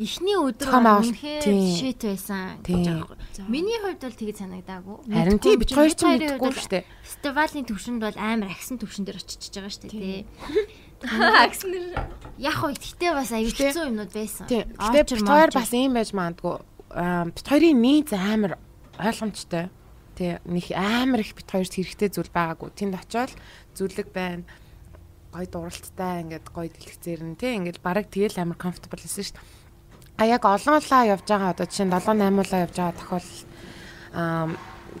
эхний 0.00 0.36
өдөр 0.36 0.68
үнэхээр 0.72 1.44
тий. 1.44 1.76
шит 1.76 2.00
байсан 2.04 2.60
гэж 2.64 2.88
байгаа 2.88 3.04
байхгүй. 3.04 3.48
Миний 3.52 3.78
хувьд 3.84 4.00
бол 4.00 4.16
тэгэж 4.16 4.36
санагдаагүй. 4.40 4.96
Харин 5.12 5.40
тий 5.40 5.54
бид 5.60 5.70
хоёр 5.76 5.92
ч 5.92 6.00
хувьд 6.00 6.56
шүү 6.56 6.72
дээ. 6.72 6.84
Фестивалийн 7.04 7.66
төвшөнд 7.68 8.00
бол 8.00 8.16
амар 8.16 8.48
агсан 8.48 8.80
төвшөн 8.80 9.04
дээр 9.04 9.20
очиж 9.20 9.52
байгаа 9.52 9.72
шүү 9.72 9.82
дээ 9.88 10.00
тий. 10.00 10.20
Акснер 11.00 11.96
Яг 12.40 12.56
хөө 12.56 12.72
гэхдээ 12.72 13.12
бас 13.12 13.32
аюул 13.36 13.52
хэцүү 13.52 13.84
юмнууд 13.92 14.12
байсан. 14.16 14.48
Бид 14.48 15.28
хоёр 15.28 15.52
бас 15.52 15.72
ийм 15.76 15.92
байж 15.92 16.16
маандгүй. 16.16 16.56
Аа 16.96 17.28
бид 17.28 17.44
хоёрын 17.44 17.76
нийт 17.76 18.16
амар 18.16 18.56
ойлгомжтой. 18.96 19.68
Тий. 20.16 20.40
Них 20.48 20.72
амар 20.72 21.20
их 21.20 21.36
бид 21.36 21.48
хоёрт 21.52 21.76
хэрэгтэй 21.76 22.08
зүйл 22.08 22.32
байгаагүй. 22.32 22.72
Тэнд 22.72 22.96
очиод 22.96 23.36
зүлэг 23.76 24.08
байна. 24.08 24.48
Гой 25.36 25.44
дуралттай 25.52 26.24
ингээд 26.24 26.48
гой 26.48 26.72
дэлгэцээр 26.72 27.20
нь 27.28 27.36
тий 27.36 27.60
ингээд 27.60 27.84
бараг 27.84 28.08
тэгэл 28.08 28.40
амар 28.40 28.56
comfortable 28.56 29.04
байсан 29.04 29.20
шүү 29.20 29.36
дээ. 29.36 29.60
А 30.16 30.24
яг 30.24 30.44
олоолаа 30.48 31.12
явж 31.12 31.28
байгаа 31.28 31.52
одоо 31.52 31.68
жишээ 31.68 31.86
нь 31.88 31.92
7 31.92 32.24
8 32.24 32.40
улаа 32.40 32.64
явж 32.64 32.76
байгаа 32.76 32.96
тохиолдол 32.96 33.44
аа 34.16 34.48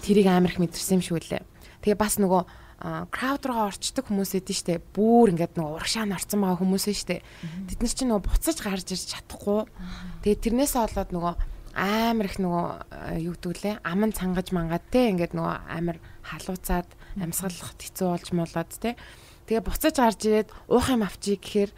тэрийг 0.04 0.28
амар 0.28 0.52
их 0.52 0.60
мэдэрсэн 0.60 1.00
юм 1.00 1.04
шиг 1.04 1.16
үлээ. 1.24 1.44
Тэгээ 1.80 1.96
бас 1.96 2.20
нөгөө 2.20 2.42
crowd 2.80 3.44
руу 3.44 3.68
орчдөг 3.68 4.08
хүмүүс 4.08 4.40
эдэн 4.40 4.56
штэ. 4.56 4.80
Бүр 4.80 5.36
ингээд 5.36 5.60
нөгөө 5.60 5.76
урагшаа 5.76 6.08
нь 6.08 6.16
орцсон 6.16 6.40
байгаа 6.40 6.60
хүмүүс 6.64 6.86
штэ. 6.96 7.20
Тэд 7.68 7.80
нар 7.84 7.92
чинь 7.92 8.08
нөгөө 8.08 8.24
буцаж 8.24 8.56
гарч 8.64 8.88
ирж 8.96 9.04
чадахгүй. 9.12 9.68
Тэгээ 10.24 10.40
тэрнээс 10.48 10.74
болоод 10.80 11.10
нөгөө 11.12 11.34
амар 11.76 12.26
их 12.26 12.36
нөгөө 12.40 13.20
юу 13.20 13.34
гэдгүүлээ 13.36 13.84
аман 13.84 14.16
цангаж 14.16 14.48
мангад 14.56 14.84
те. 14.88 15.12
Ингээд 15.12 15.36
нөгөө 15.36 15.56
амар 15.68 16.00
халууцаад 16.24 16.88
амьсгалах 17.20 17.76
хэцүү 17.76 18.08
болж 18.08 18.28
молоод 18.32 18.70
те. 18.80 18.96
Тэгээ 19.44 19.60
буцаж 19.60 19.94
гарч 20.00 20.20
ирээд 20.24 20.48
уух 20.72 20.88
юм 20.88 21.04
авчий 21.04 21.36
гэхээр 21.36 21.70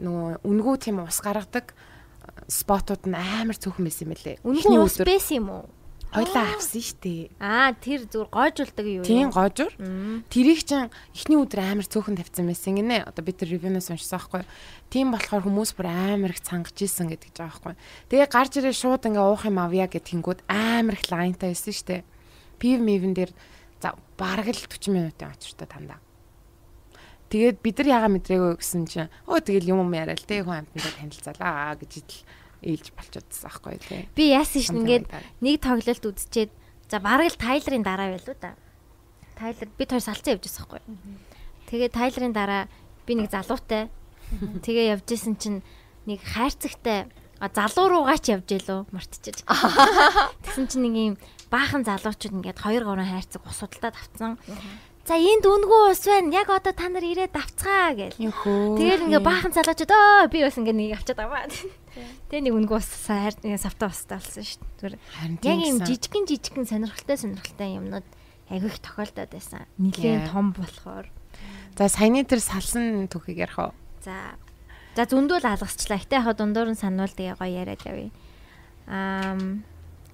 нөгөө 0.00 0.40
үнгүү 0.40 0.74
тийм 0.80 1.04
ус 1.04 1.20
гаргадаг 1.20 1.76
спотууд 2.48 3.06
нь 3.06 3.14
амар 3.14 3.58
цөөхөн 3.58 3.84
байсан 3.86 4.08
юм 4.08 4.14
лээ 4.14 4.36
Үнэхээр 4.42 4.82
ус 4.82 4.98
байсан 5.04 5.36
юм 5.42 5.48
уу? 5.52 5.64
Хоёлаа 6.14 6.46
авсан 6.54 6.78
штэ 6.80 7.34
Аа 7.42 7.74
тэр 7.74 8.06
зүгээр 8.06 8.30
гоожулдаг 8.30 8.86
юу 8.86 9.02
Тийм 9.02 9.34
гоожур. 9.34 9.74
Тэрийг 10.30 10.62
чинь 10.62 10.94
эхний 11.10 11.34
өдөр 11.34 11.60
амар 11.60 11.86
цөөхөн 11.90 12.22
тавьсан 12.22 12.46
байсан 12.46 12.78
гинэ. 12.78 13.02
Одоо 13.10 13.22
би 13.26 13.34
тэр 13.34 13.50
ревюнаас 13.50 13.90
уншсан 13.90 14.22
байхгүй. 14.22 14.46
Тийм 14.94 15.10
болохоор 15.10 15.42
хүмүүс 15.42 15.74
бүр 15.74 15.90
амар 15.90 16.30
их 16.30 16.40
цангаж 16.46 16.78
исэн 16.78 17.10
гэдэг 17.10 17.34
жаа 17.34 17.50
байхгүй. 17.50 17.74
Тэгээ 18.14 18.30
гарч 18.30 18.52
ирээ 18.62 18.74
шууд 18.78 19.02
ингээ 19.10 19.26
уух 19.26 19.42
юм 19.42 19.58
авъя 19.58 19.90
гэд 19.90 20.06
тэнгүүд 20.06 20.40
амар 20.46 20.94
их 20.94 21.10
лайнтай 21.10 21.50
байсан 21.50 21.74
штэ. 21.74 22.06
Пив 22.62 22.78
мивэн 22.78 23.12
дээр 23.18 23.32
за 23.82 23.98
бараг 24.14 24.54
л 24.54 24.62
40 24.70 24.94
минутын 24.94 25.34
очиртой 25.34 25.66
тандаа. 25.66 25.98
Тэгээд 27.34 27.58
бид 27.66 27.82
нар 27.82 27.88
яга 27.90 28.08
мэдрээгүй 28.14 28.54
гэсэн 28.62 28.86
чинь 28.86 29.10
өө 29.26 29.42
тэгэл 29.42 29.74
юм 29.74 29.82
юм 29.82 29.90
яриа 29.90 30.14
л 30.14 30.22
те 30.22 30.46
хүн 30.46 30.62
амтнаа 30.62 30.92
танилцалаа 30.94 31.74
гэж 31.74 31.92
идэл 31.98 32.22
ээлж 32.64 32.90
болчиходсон 32.96 33.48
аахгүй 33.52 33.76
тий. 33.78 34.08
Би 34.16 34.32
яасан 34.32 34.62
ш 34.64 34.72
ингээд 34.72 35.06
нэг 35.44 35.60
тоглолт 35.60 36.04
үзчихэд 36.04 36.50
за 36.88 36.98
бараг 36.98 37.28
л 37.30 37.38
Тайлерын 37.38 37.84
дараа 37.84 38.16
байлуу 38.16 38.36
да. 38.40 38.56
Тайлер 39.36 39.68
бид 39.76 39.90
хоёр 39.92 40.04
салцсан 40.04 40.34
явж 40.34 40.44
байсан 40.48 40.62
аахгүй. 40.64 40.80
Тэгээ 41.68 41.90
Тайлерын 41.92 42.34
дараа 42.34 42.62
би 43.04 43.12
нэг 43.14 43.28
залуутай. 43.28 43.92
Тэгээ 44.64 44.96
явж 44.96 45.08
исэн 45.12 45.36
чинь 45.36 45.60
нэг 46.08 46.24
хайрцагтай 46.24 47.12
залуу 47.40 47.86
руугаа 47.92 48.16
ч 48.16 48.32
явж 48.32 48.48
илүү 48.56 48.88
мартчихэж. 48.88 49.44
Тэгсэн 50.48 50.66
чинь 50.70 50.84
нэг 50.88 50.94
юм 50.96 51.14
баахан 51.52 51.84
залуучууд 51.84 52.40
ингээд 52.40 52.58
2 52.58 52.80
3 52.80 53.04
хайрцаг 53.04 53.42
ус 53.44 53.58
судалтаа 53.60 53.92
тавцсан. 53.92 54.40
За 55.04 55.20
энд 55.20 55.44
үнгүү 55.44 55.92
ус 55.92 56.00
байна. 56.08 56.32
Яг 56.32 56.48
одоо 56.48 56.72
та 56.72 56.88
нар 56.88 57.04
ирээд 57.04 57.36
авцгаа 57.36 57.92
гэл. 57.92 58.16
Тэгэл 58.16 59.04
ингээ 59.12 59.20
баахан 59.20 59.52
залуучууд 59.52 59.92
өө 59.92 60.32
би 60.32 60.40
бас 60.40 60.56
ингээ 60.56 60.72
нэг 60.72 60.96
авчаад 60.96 61.20
аваа. 61.20 61.44
Тэгээ 62.32 62.44
нэг 62.48 62.54
үнгүү 62.56 62.78
ус 62.80 62.88
хайр 63.04 63.36
савтаа 63.60 63.92
устай 63.92 64.16
болсон 64.16 64.48
шүү 64.48 64.64
дээ. 64.80 64.96
Яг 65.44 65.60
юм 65.60 65.76
жижигэн 65.84 66.24
жижигэн 66.24 66.64
сонирхолтой 66.64 67.20
сонирхолтой 67.20 67.68
юмнууд 67.76 68.06
айгүй 68.48 68.68
их 68.72 68.80
тохиолдоод 68.80 69.28
байсан. 69.28 69.68
Нилийн 69.76 70.24
том 70.24 70.56
болохоор. 70.56 71.12
За 71.76 71.92
саяны 71.92 72.24
тэр 72.24 72.40
салсан 72.40 73.04
түүхийг 73.12 73.44
ярих 73.44 73.60
уу? 73.60 73.76
За. 74.00 74.40
За 74.96 75.04
зөндөл 75.04 75.44
алгасчлаа. 75.44 76.00
Гэтэ 76.00 76.16
яг 76.24 76.32
дундуур 76.32 76.72
нь 76.72 76.80
сануул 76.80 77.12
тэгээ 77.12 77.36
гоё 77.36 77.52
яриад 77.52 77.84
явъя. 77.84 78.08
Аа 78.88 79.36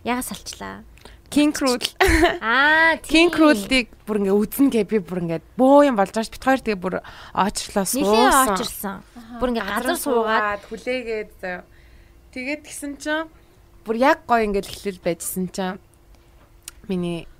яга 0.02 0.22
салчлаа. 0.24 0.82
King 1.30 1.54
Cruel. 1.54 1.78
Аа, 2.42 2.98
King 3.06 3.30
Cruel-ийг 3.30 3.94
бүр 4.02 4.18
ингээ 4.18 4.34
үзнэ 4.34 4.68
гэ 4.74 4.82
би 4.90 4.98
бүр 4.98 5.22
ингээ 5.22 5.40
бөө 5.54 5.86
юм 5.86 5.94
болж 5.94 6.10
байгаа 6.10 6.26
ш. 6.26 6.34
Бит 6.34 6.42
хоёр 6.42 6.58
тэгээ 6.58 6.82
бүр 6.82 6.94
очрлоо 7.32 7.86
суусан. 7.86 8.02
Нилээ 8.02 8.30
очирсан. 8.50 8.96
Бүр 9.38 9.48
ингээ 9.54 9.66
газар 9.70 9.94
суугаад 9.94 10.62
хүлээгээд 10.66 11.32
тэгээд 12.34 12.62
гисэн 12.66 12.98
чинь 12.98 13.30
бүр 13.86 13.96
яг 14.02 14.26
гоё 14.26 14.42
ингээ 14.42 14.66
эхлэл 14.66 14.98
байжсэн 15.06 15.46
чинь 15.54 15.78
миний 16.90 17.30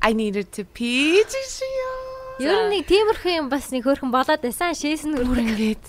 I 0.00 0.16
needed 0.16 0.48
to 0.56 0.64
pee 0.64 1.20
шүү. 1.28 2.40
Ер 2.40 2.68
нь 2.68 2.72
нэг 2.72 2.88
тиймэрхүү 2.88 3.32
юм 3.36 3.48
бас 3.52 3.68
нэг 3.68 3.84
хөөрхөн 3.84 4.12
болоод 4.12 4.40
байсан. 4.40 4.72
Шээсэн 4.72 5.12
бүр 5.12 5.40
ингээд 5.44 5.84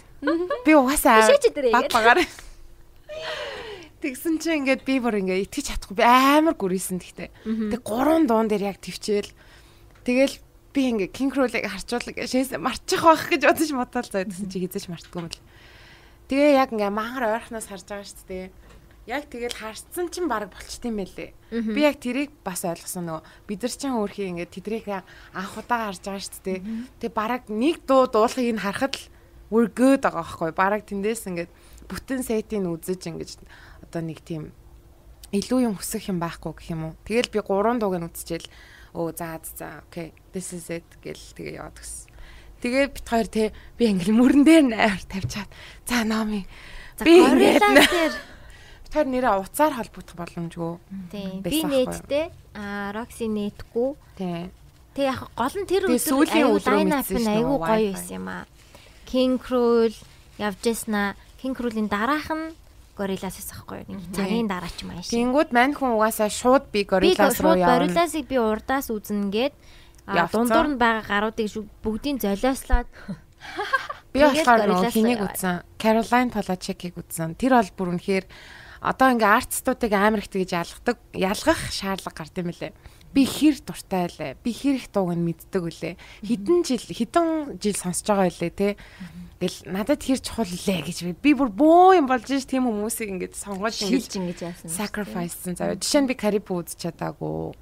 би 0.67 0.71
угаасаа 0.75 1.31
баг 1.71 1.87
багаар 1.95 2.19
Тэгсэн 3.97 4.37
чинь 4.37 4.61
ингээд 4.61 4.85
би 4.85 5.01
бүр 5.01 5.25
ингээд 5.25 5.49
итгэж 5.49 5.65
чадахгүй 5.73 5.97
би 5.97 6.05
амар 6.05 6.53
гүрийсэн 6.53 7.01
гэхдээ. 7.01 7.29
Тэг 7.73 7.81
гурван 7.81 8.29
дуун 8.29 8.45
дээр 8.45 8.69
яг 8.69 8.77
твчээл. 8.77 9.33
Тэгэл 10.05 10.37
би 10.69 10.81
ингээд 10.93 11.17
кинкролыг 11.17 11.65
харчуулаг 11.65 12.15
шээс 12.29 12.53
марчих 12.61 13.01
байх 13.01 13.25
гэж 13.25 13.41
бодож 13.49 13.71
бодоол 13.73 14.09
заа 14.13 14.29
гэсэн 14.29 14.53
чи 14.53 14.61
хизэж 14.61 14.85
мартгүй 14.93 15.17
юм 15.17 15.29
л. 15.33 15.41
Тэгээ 16.29 16.61
яг 16.61 16.69
ингээд 16.77 16.93
мангар 16.93 17.25
ойрхоноос 17.41 17.65
харж 17.65 17.85
байгаа 17.89 18.05
шүү 18.05 18.27
дээ. 18.29 18.47
Яг 19.09 19.23
тэгэл 19.33 19.57
харцсан 19.57 20.05
чинь 20.13 20.29
баг 20.29 20.53
болчт 20.53 20.83
юм 20.85 21.01
байлээ. 21.01 21.33
Би 21.49 21.81
яг 21.81 21.97
тэрийг 21.97 22.31
бас 22.45 22.61
ойлгосон 22.67 23.09
нөгөө 23.09 23.49
бид 23.49 23.59
нар 23.65 23.73
чинь 23.73 23.97
өөрхий 23.97 24.27
ингээд 24.29 24.53
тэдрийг 24.53 24.85
анх 24.91 25.57
удаа 25.57 25.89
харж 25.89 26.03
байгаа 26.05 26.21
шүү 26.21 26.43
дээ. 26.45 26.59
Тэгээ 27.01 27.17
бараг 27.17 27.43
нэг 27.49 27.81
дуу 27.87 28.05
дуулахыг 28.05 28.51
нь 28.53 28.61
харахад 28.61 28.93
л 28.99 29.09
we're 29.49 29.71
good 29.71 30.03
байгаа 30.03 30.21
байхгүй. 30.27 30.51
Бараг 30.51 30.83
тэндээс 30.85 31.23
ингээд 31.31 31.51
бүтэн 31.87 32.21
сетийг 32.21 32.67
үзэж 32.67 33.01
ингээд 33.07 33.41
одоо 33.97 34.05
нэг 34.05 34.21
тийм 34.21 34.53
илүү 35.33 35.65
юм 35.65 35.73
хүсэх 35.73 36.13
юм 36.13 36.21
байхгүй 36.21 36.53
гэх 36.53 36.69
юм 36.69 36.81
уу. 36.85 36.93
Тэгэл 37.01 37.33
би 37.33 37.41
3 37.41 37.81
дууг 37.81 37.97
нь 37.97 38.05
үзчихэл 38.05 38.45
өө 38.93 39.17
за 39.17 39.41
за 39.41 39.81
окей 39.89 40.13
this 40.29 40.53
is 40.53 40.69
it 40.69 40.85
гэл 41.01 41.17
тэгээ 41.17 41.57
яваад 41.57 41.81
гисэн. 41.81 42.13
Тэгээ 42.61 42.85
бит 42.93 43.07
хоёр 43.09 43.27
те 43.27 43.43
би 43.73 43.89
ингээл 43.89 44.13
мөрөн 44.13 44.43
дээр 44.45 44.65
найр 44.69 45.01
тавьчаад 45.09 45.49
за 45.89 46.05
номи 46.05 46.45
ингээд 47.01 47.57
дээр 47.57 48.13
бит 48.85 48.93
хоёр 48.93 49.07
нэрээ 49.09 49.41
уцаар 49.41 49.73
холбогдох 49.73 50.15
боломжгүй. 50.21 50.73
Тийм 51.09 51.41
би 51.41 51.59
нэттэй 51.65 52.29
а 52.53 52.93
Roxy 52.93 53.25
нэтгүй. 53.25 53.97
Тийм. 54.13 54.53
Тэг 54.93 55.05
яг 55.09 55.21
гол 55.33 55.55
нь 55.57 55.65
тэр 55.65 55.89
өдөр 55.89 56.29
аюу 56.37 56.61
лайнап 56.61 57.09
нь 57.09 57.25
аюу 57.33 57.57
гоё 57.57 57.97
байсан 57.97 58.21
юм 58.21 58.27
аа. 58.29 58.45
King 59.09 59.41
Cruel 59.41 59.93
явж 60.37 60.61
яснаа. 60.61 61.17
King 61.41 61.57
Cruel-ийн 61.57 61.89
дараах 61.89 62.29
нь 62.31 62.53
гориллаас 62.97 63.37
байхгүй 63.37 63.77
юу? 63.85 63.93
Нэг 63.93 64.01
цагийн 64.11 64.49
дараа 64.49 64.73
ч 64.73 64.81
маш. 64.83 65.13
Тэнгүүд 65.13 65.53
мань 65.53 65.77
хүн 65.77 65.93
угаасаа 65.93 66.33
шууд 66.33 66.73
би 66.73 66.83
гориллаас 66.83 67.37
руу 67.39 67.53
явна. 67.53 67.85
Горилласыг 67.85 68.25
би 68.25 68.41
урдаас 68.41 68.89
үзнэ 68.89 69.29
гээд 69.29 69.53
дундуур 70.33 70.67
нь 70.73 70.81
байгаа 70.81 71.05
гаруудыг 71.05 71.47
бүгдийг 71.85 72.17
золиослоод 72.17 72.89
би 74.13 74.19
болохоор 74.25 74.89
хэнийг 74.89 75.21
үзсэн? 75.21 75.61
Caroline 75.77 76.33
Polachek-ийг 76.33 76.97
үзсэн. 76.97 77.37
Тэр 77.37 77.53
бол 77.55 77.71
бүр 77.77 77.87
үнэхээр 77.95 78.25
одоо 78.81 79.07
ингээ 79.13 79.29
артистуудыг 79.29 79.91
амар 79.93 80.25
их 80.25 80.33
тэгж 80.33 80.57
ялгадаг, 80.57 80.97
ялгах 81.13 81.61
шаардлага 81.69 82.17
гард 82.17 82.35
юм 82.41 82.49
лээ 82.49 82.73
би 83.13 83.23
хэр 83.25 83.59
дуртай 83.63 84.07
байлаа. 84.07 84.35
Би 84.43 84.51
хэр 84.53 84.75
их 84.77 84.87
дууг 84.91 85.15
нь 85.15 85.25
мэддэг 85.25 85.63
үлээ. 85.63 85.95
Хэдэн 86.25 86.59
жил 86.67 86.83
хэдэн 86.83 87.57
жил 87.57 87.77
сонсож 87.77 88.07
байгаа 88.07 88.29
үлээ 88.29 88.51
те. 88.53 88.69
Гэл 89.39 89.57
надад 89.69 90.01
хэр 90.03 90.19
чухал 90.19 90.49
лээ 90.49 90.81
гэж 90.85 90.97
би 91.21 91.31
бүр 91.33 91.49
бөө 91.49 92.01
юм 92.01 92.07
болж 92.09 92.27
ш 92.27 92.45
тийм 92.45 92.67
хүмүүсийг 92.67 93.09
ингээд 93.17 93.35
сонгож 93.37 93.81
ингэж 93.85 94.13
ингэж 94.17 94.39
яасан. 94.43 94.69
Sacrifice-сэн 94.69 95.55
заяа. 95.57 95.77
Жишээ 95.77 96.01
нь 96.03 96.09
би 96.09 96.15
Карибу 96.17 96.61
үзэж 96.61 96.89
чадаагүй. 96.89 97.53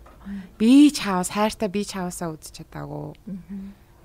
Beach 0.58 1.04
House 1.06 1.32
хайртай 1.32 1.70
Beach 1.70 1.94
House-аа 1.94 2.34
үзэж 2.34 2.66
чадаагүй. 2.66 3.14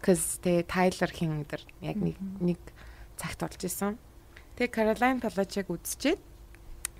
Cause 0.03 0.41
тэ 0.43 0.67
Тайлер 0.67 1.11
хин 1.11 1.47
өдр 1.47 1.63
яг 1.81 1.97
нэг 1.97 2.17
нэг 2.41 2.61
цагт 3.17 3.41
болж 3.41 3.61
исэн. 3.63 3.97
Тэгээ 4.59 4.75
Caroline 4.75 5.21
Palachek 5.23 5.71
үзчихэд 5.71 6.21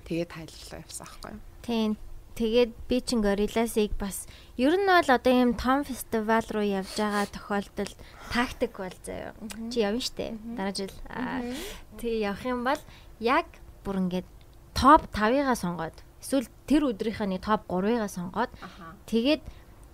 тэгээ 0.07 0.27
Тайлерлоо 0.27 0.79
явсан 0.81 1.05
аахгүй? 1.05 1.35
Тийм 1.61 1.97
Тэгээд 2.35 2.71
би 2.87 2.97
чин 3.03 3.21
горилласыг 3.21 3.91
бас 3.99 4.25
ер 4.55 4.73
нь 4.79 4.87
бол 4.87 5.09
одоо 5.09 5.33
ийм 5.33 5.51
том 5.53 5.83
фестивал 5.83 6.45
руу 6.47 6.63
явж 6.63 6.95
байгаа 6.95 7.27
тохиолдолд 7.27 7.97
тактик 8.31 8.79
бол 8.79 8.95
заяа. 9.03 9.35
Чи 9.67 9.83
явна 9.83 9.99
штэ. 9.99 10.39
Дараа 10.55 10.71
жил 10.71 10.95
тэг 11.99 12.13
явах 12.23 12.45
юм 12.47 12.63
бол 12.63 12.81
яг 13.19 13.45
бүр 13.83 14.07
ингээд 14.07 14.27
топ 14.71 15.11
5-ыгаа 15.11 15.57
сонгоод 15.59 15.97
эсвэл 16.23 16.47
тэр 16.71 16.87
өдрийнхөө 16.95 17.27
нэг 17.27 17.43
топ 17.43 17.67
3-ыгаа 17.67 18.07
сонгоод 18.07 18.51
тэгээд 19.11 19.43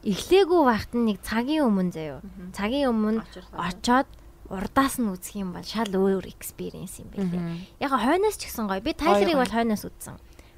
эхлээгүй 0.05 0.61
байхад 0.61 0.93
нэг 0.93 1.17
цагийн 1.25 1.65
өмнө 1.65 1.91
заяа. 1.91 2.21
Цагийн 2.53 2.93
өмнө 2.93 3.25
очоод 3.57 4.07
урдаас 4.47 5.01
нь 5.01 5.09
үзэх 5.09 5.41
юм 5.41 5.51
бол 5.57 5.65
шал 5.65 5.89
өөр 5.89 6.29
экспириенс 6.29 7.01
юм 7.01 7.09
байна. 7.11 7.57
Яг 7.81 7.91
хойноос 7.91 8.37
ч 8.37 8.47
гэсэн 8.47 8.69
гоё. 8.69 8.79
Би 8.79 8.93
тайлрыг 8.93 9.35
бол 9.35 9.49
хойноос 9.51 9.83
үзсэн 9.83 10.15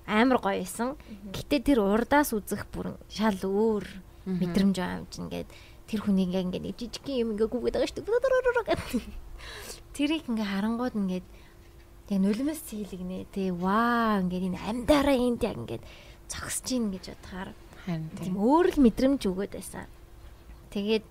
амар 0.10 0.42
гоё 0.42 0.60
исэн. 0.66 0.98
Гэтэ 1.30 1.62
тэр 1.62 1.86
урдаас 1.86 2.34
үзэх 2.34 2.66
бүр 2.74 2.98
шал 3.08 3.38
өөр 3.46 3.86
мэдрэмж 4.26 4.78
аамж 4.82 5.14
ингээд 5.22 5.50
тэр 5.86 6.00
хүний 6.02 6.26
ингээ 6.26 6.46
ингээ 6.50 6.62
нэг 6.66 6.76
жижигхэн 6.78 7.22
юм 7.22 7.30
ингээ 7.38 7.50
гүгээд 7.50 7.76
байгаа 7.78 7.90
шүү 7.90 8.02
дээ. 8.02 9.06
Тэрийг 9.94 10.26
ингээ 10.30 10.50
харангууд 10.50 10.96
ингээд 10.98 11.28
яг 12.10 12.20
нулимс 12.20 12.62
цэглэгнэ. 12.66 13.30
Тий 13.34 13.50
ваа 13.54 14.22
ингээд 14.22 14.54
энэ 14.54 14.60
амьдараа 14.70 15.18
энд 15.18 15.42
яг 15.46 15.58
ингээд 15.58 15.84
зогсож 16.30 16.68
ийн 16.74 16.94
гэж 16.94 17.14
бодохоор. 17.14 17.50
Тийм. 17.90 18.38
өөр 18.38 18.66
л 18.78 18.84
мэдрэмж 18.86 19.22
өгöd 19.26 19.54
байсан. 19.58 19.90
Тэгээд 20.70 21.06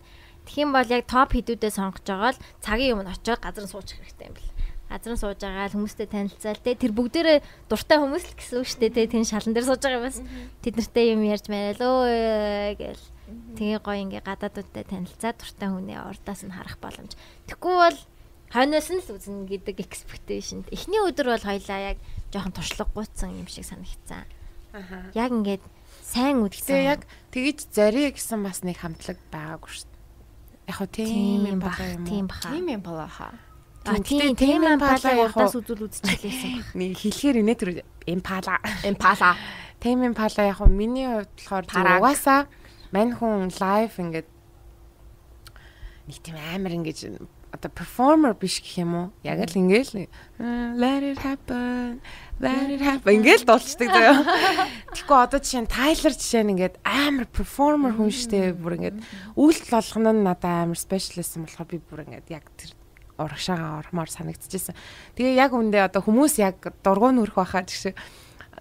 тэгхийн 0.47 0.71
бол 0.71 0.87
яг 0.87 1.11
топ 1.11 1.35
хідүүдэд 1.35 1.75
сонгож 1.75 2.07
байгаа 2.07 2.33
л 2.39 2.43
цагийн 2.63 2.95
өмнө 2.95 3.15
очиод 3.19 3.43
газар 3.43 3.67
нь 3.67 3.73
суучих 3.73 3.99
хэрэгтэй 3.99 4.31
юм 4.31 4.35
бэл 4.39 4.58
нь 4.89 5.21
сууж 5.21 5.39
байгаа 5.45 5.69
хүмүүстэй 5.69 6.09
танилцаал 6.09 6.61
те. 6.65 6.73
Тэр 6.73 6.93
бүгдээрээ 6.97 7.69
дуртай 7.69 7.99
хүмүүс 8.01 8.25
л 8.25 8.37
гэсэн 8.41 8.57
үг 8.57 8.69
шүү 8.69 8.81
дээ 8.89 8.97
те. 8.97 9.13
Тэн 9.13 9.29
шалан 9.29 9.53
дээр 9.53 9.69
сууж 9.69 9.83
байгаа 9.85 10.03
бас 10.09 10.19
тэд 10.65 10.75
нартэй 10.81 11.13
юм 11.13 11.23
ярьж 11.29 11.47
мараал 11.53 11.83
өө 11.85 12.81
гэл 12.81 13.05
тэгээ 13.61 13.81
гоё 13.85 14.01
ингээ 14.09 14.25
гадаадуудтай 14.25 14.85
танилцаа 14.89 15.37
дуртай 15.37 15.69
хүнээ 15.69 16.01
урдаас 16.01 16.41
нь 16.49 16.57
харах 16.57 16.81
боломж 16.81 17.13
тэггүй 17.45 17.75
бол 17.77 17.99
хойноос 18.49 18.89
нь 18.89 19.05
л 19.05 19.13
үзнэ 19.13 19.45
гэдэг 19.53 19.77
expectation. 19.85 20.65
Эхний 20.73 21.05
өдөр 21.05 21.37
бол 21.37 21.45
хоёлаа 21.45 21.93
яг 21.93 21.99
жоохон 22.33 22.57
туршлагагүйцсан 22.57 23.37
юм 23.37 23.49
шиг 23.53 23.69
санагцсан. 23.69 24.25
Ааа 24.73 25.13
яг 25.13 25.31
ингээд 25.37 25.65
сайн 26.01 26.41
тэгээ 26.49 26.89
яг 26.89 27.05
тэгэж 27.37 27.69
зориг 27.77 28.17
гэсэн 28.17 28.41
бас 28.41 28.65
нэг 28.65 28.81
хамтлаг 28.81 29.21
байгаагүй 29.29 29.69
шүү 29.69 29.85
дээ. 29.85 30.01
Яг 30.73 30.77
хөө 30.81 30.89
тийм 30.97 31.45
юм 31.45 31.61
баха. 31.61 31.85
Тийм 32.09 32.65
юм 32.73 32.81
баха 32.81 33.48
тийм 34.05 34.37
тийм 34.37 34.63
импала 34.65 35.11
удаас 35.25 35.55
үзүүл 35.57 35.87
үзчихлээсэн. 35.89 36.53
Нэг 36.79 36.93
хэлэхээр 36.99 37.41
инээ 37.43 37.57
тэр 37.59 37.71
импала. 38.07 38.61
Импала. 38.85 39.37
Тийм 39.81 40.05
импала 40.05 40.43
яг 40.49 40.59
хөө 40.59 40.71
миний 40.71 41.09
хувьд 41.09 41.33
болохоор 41.69 41.99
угаасаа 42.03 42.47
мань 42.93 43.13
хүн 43.17 43.53
лайв 43.61 43.93
ингээд 44.01 44.29
нэг 46.09 46.17
тийм 46.25 46.37
амар 46.37 46.73
ингэж 46.73 47.21
одоо 47.53 47.71
performer 47.73 48.35
биш 48.37 48.61
гэх 48.61 48.85
юм 48.85 48.93
уу? 48.95 49.07
Яг 49.25 49.41
л 49.41 49.57
ингээл 49.57 50.09
let 50.77 51.03
it 51.03 51.19
happen. 51.19 52.01
Let 52.41 52.69
it 52.69 52.81
happen. 52.81 53.09
Ингээл 53.09 53.45
дуулцдаг 53.49 53.89
заяа. 53.89 54.21
Тэгэхгүй 54.93 55.17
одоо 55.17 55.41
жишээ 55.41 55.63
нь 55.65 55.73
Tyler 55.73 56.13
жишээ 56.13 56.43
нь 56.45 56.53
ингээд 56.55 56.77
амар 56.85 57.27
performer 57.29 57.97
хүн 57.97 58.13
штэ 58.13 58.53
бүр 58.53 58.77
ингээд 58.79 58.99
үйлдэл 59.37 59.73
болгоно 59.73 60.11
нь 60.13 60.25
надад 60.29 60.69
амар 60.69 60.79
specialist 60.79 61.41
юм 61.41 61.49
болохоор 61.49 61.69
би 61.73 61.79
бүр 61.81 62.05
ингээд 62.05 62.29
яг 62.29 62.45
тэр 62.61 62.77
урагшаага 63.19 63.83
ормоор 63.83 64.09
санагдчихсэн. 64.09 64.75
Тэгээ 65.19 65.35
яг 65.37 65.53
үндэ 65.53 65.85
одоо 65.91 66.03
хүмүүс 66.03 66.39
яг 66.39 66.73
дургуун 66.87 67.19
нүрх 67.19 67.35
байхаа 67.37 67.67
гэж 67.67 67.93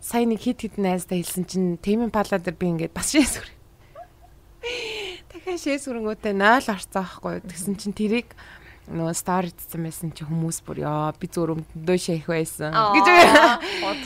сая 0.01 0.25
нэг 0.25 0.41
хит 0.41 0.61
хит 0.61 0.77
найзтай 0.77 1.21
хэлсэн 1.21 1.45
чинь 1.45 1.77
Тэмэн 1.77 2.11
пала 2.11 2.37
дээр 2.37 2.57
би 2.57 2.67
ингээд 2.73 2.93
бас 2.93 3.13
шээс 3.13 3.41
үр. 3.41 3.49
Дахиад 5.29 5.61
шээс 5.61 5.87
үрэнгүүтээ 5.89 6.33
0 6.33 6.73
орцоо 6.73 7.03
байхгүй. 7.05 7.41
Тэгсэн 7.45 7.75
чинь 7.77 7.95
тэрийг 7.97 8.33
нөгөө 8.87 9.15
стори 9.19 9.51
дсэн 9.51 9.83
байсан 9.83 10.11
чи 10.15 10.23
хүмүүс 10.23 10.63
бүр 10.63 10.79
яа 10.87 11.11
би 11.11 11.27
зүгээр 11.27 11.59
өмдөндөө 11.59 11.97
шээх 11.99 12.27
байсан 12.31 12.71
гэж 12.71 13.07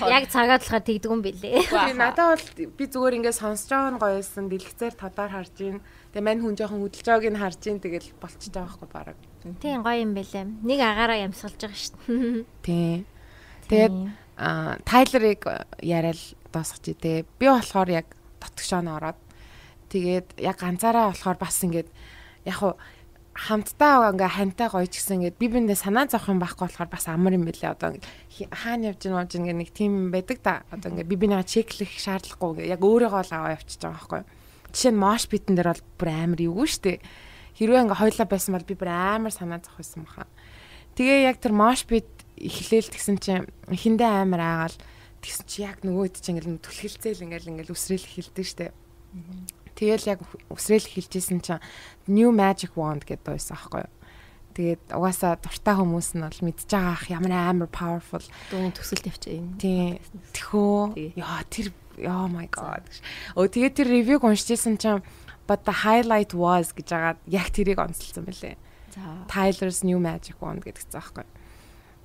яг 0.10 0.26
цагаад 0.34 0.66
болохоор 0.66 0.86
тэгдэг 0.90 1.12
юм 1.12 1.22
бэлээ. 1.22 1.70
Би 1.70 1.94
надад 1.94 2.42
бол 2.42 2.74
би 2.74 2.86
зүгээр 2.90 3.18
ингээд 3.22 3.38
сонсож 3.38 3.70
байгаа 3.70 3.94
нь 3.94 4.02
гоёсэн 4.02 4.50
дэлгэцээр 4.50 4.96
тодоор 4.98 5.32
харж 5.38 5.56
ийн. 5.62 5.78
Тэгээ 6.18 6.26
мань 6.26 6.42
хүн 6.42 6.58
жоохон 6.58 6.82
хөдөлж 6.82 7.06
байгааг 7.06 7.30
нь 7.30 7.42
харж 7.46 7.62
ийн 7.70 7.78
тэгэл 7.78 8.10
болчихж 8.18 8.54
байгаа 8.58 8.74
байхгүй 8.74 8.90
бараг. 8.90 9.18
Тийм 9.62 9.82
гоё 9.82 10.02
юм 10.02 10.14
бэлээ. 10.14 10.46
Нэг 10.62 10.80
агаараа 10.80 11.18
ямсгалж 11.26 11.58
байгаа 11.58 11.80
шүү 11.80 11.98
дээ. 11.98 12.46
Тийм. 12.66 13.06
Тэгээд 13.70 13.96
Тайлерыг 14.86 15.42
яриад 15.82 16.22
дуусгах 16.54 16.82
чи 16.82 16.94
тээ. 16.94 17.26
Би 17.40 17.46
болохоор 17.50 17.90
яг 17.90 18.08
дотгошоо 18.42 18.82
ороод 18.82 19.20
тэгээд 19.92 20.40
яг 20.42 20.58
ганцаараа 20.58 21.12
болохоор 21.12 21.38
бас 21.38 21.62
ингээд 21.64 21.90
яг 22.46 22.56
хуу 22.58 22.74
хамтдаа 23.36 24.12
ингээ 24.12 24.32
хантай 24.38 24.68
гоё 24.68 24.88
ч 24.88 25.00
гэсэн 25.00 25.24
ингээд 25.24 25.40
би 25.40 25.48
биндээ 25.48 25.80
санаа 25.80 26.08
зовх 26.08 26.28
юм 26.28 26.40
байхгүй 26.40 26.68
болохоор 26.68 26.90
бас 26.92 27.06
амар 27.08 27.36
юм 27.36 27.48
билээ 27.48 27.76
одоо 27.76 27.96
хаана 28.52 28.92
явж 28.92 29.00
гин 29.04 29.16
явж 29.16 29.32
гин 29.36 29.58
нэг 29.58 29.72
тим 29.72 30.12
байдаг 30.12 30.40
та 30.44 30.64
одоо 30.72 30.92
ингээ 30.92 31.08
би 31.08 31.16
бинийгаа 31.16 31.48
чеклэх 31.48 31.92
шаардлагагүй 31.96 32.68
ингээ 32.68 32.74
яг 32.76 32.82
өөрийгөө 32.84 33.24
л 33.24 33.36
аваа 33.36 33.56
явчихж 33.56 33.82
байгаа 33.88 33.96
байхгүй 34.00 34.22
жишээ 34.76 34.92
нь 34.92 35.00
мош 35.00 35.24
битэн 35.32 35.56
дээр 35.56 35.70
бол 35.72 35.84
бүр 35.96 36.10
амар 36.12 36.42
эвгүй 36.44 36.68
штэ 36.68 36.94
хэрвээ 37.58 37.84
ингээ 37.88 38.00
хойлоо 38.00 38.28
байсан 38.28 38.52
бол 38.56 38.68
би 38.68 38.76
бүр 38.76 38.92
амар 38.92 39.34
санаа 39.34 39.60
зовх 39.64 39.80
байсан 39.82 40.06
баха 40.06 40.28
тэгээ 40.96 41.28
яг 41.28 41.38
тэр 41.42 41.54
мош 41.56 41.88
бит 41.88 42.08
эхлээл 42.38 42.92
тэгсэн 42.92 43.18
чинь 43.20 43.48
эхэндээ 43.72 44.12
амар 44.28 44.42
аагаал 44.42 44.78
тэгсэн 45.24 45.46
чи 45.48 45.58
яг 45.66 45.84
нөгөөд 45.84 46.16
чинь 46.20 46.40
ингээл 46.40 46.64
түлхэлцээл 46.64 47.26
ингээл 47.26 47.52
ингээл 47.52 47.76
үсрээл 47.76 48.08
эхэлдэг 48.08 48.46
штэ 48.48 48.68
Тэгэл 49.76 50.14
яг 50.14 50.20
өсрэл 50.54 50.86
хэлжсэн 50.86 51.42
чинь 51.42 51.64
New 52.06 52.30
Magic 52.30 52.78
Wand 52.78 53.02
гэдэг 53.02 53.26
байсан 53.26 53.58
аахгүй 53.58 53.82
юу. 53.82 53.94
Тэгээд 54.54 54.84
угаасаа 54.94 55.40
дуртай 55.42 55.76
хүмүүс 55.80 56.10
нь 56.20 56.22
бол 56.22 56.42
мэдж 56.46 56.70
байгаа 56.70 56.94
ах 56.94 57.06
ямар 57.10 57.34
амар 57.34 57.72
powerful 57.72 58.22
дууны 58.52 58.76
төсөл 58.78 59.02
тавьчих 59.02 59.42
юм. 59.42 59.58
Тийм. 59.58 59.98
Тэхөө. 60.38 61.18
Яа 61.18 61.42
тэр 61.50 61.74
oh 62.04 62.28
my 62.30 62.46
god. 62.52 62.86
Өө 63.34 63.48
тэгээд 63.48 63.74
тэр 63.80 63.88
ревюг 63.90 64.22
уншижсэн 64.22 64.78
чинь 64.78 65.02
but 65.48 65.66
the 65.66 65.84
highlight 65.86 66.34
was 66.34 66.74
гэж 66.74 66.88
байгаа 66.92 67.16
яг 67.28 67.48
тэрийг 67.50 67.80
онцлсан 67.80 68.26
байлээ. 68.26 68.56
За. 68.92 69.02
Tyler's 69.28 69.84
New 69.84 70.00
Magic 70.00 70.36
Wand 70.42 70.64
гэдэг 70.64 70.92
заа 70.92 71.02
аахгүй. 71.02 71.24
Юу 71.24 71.42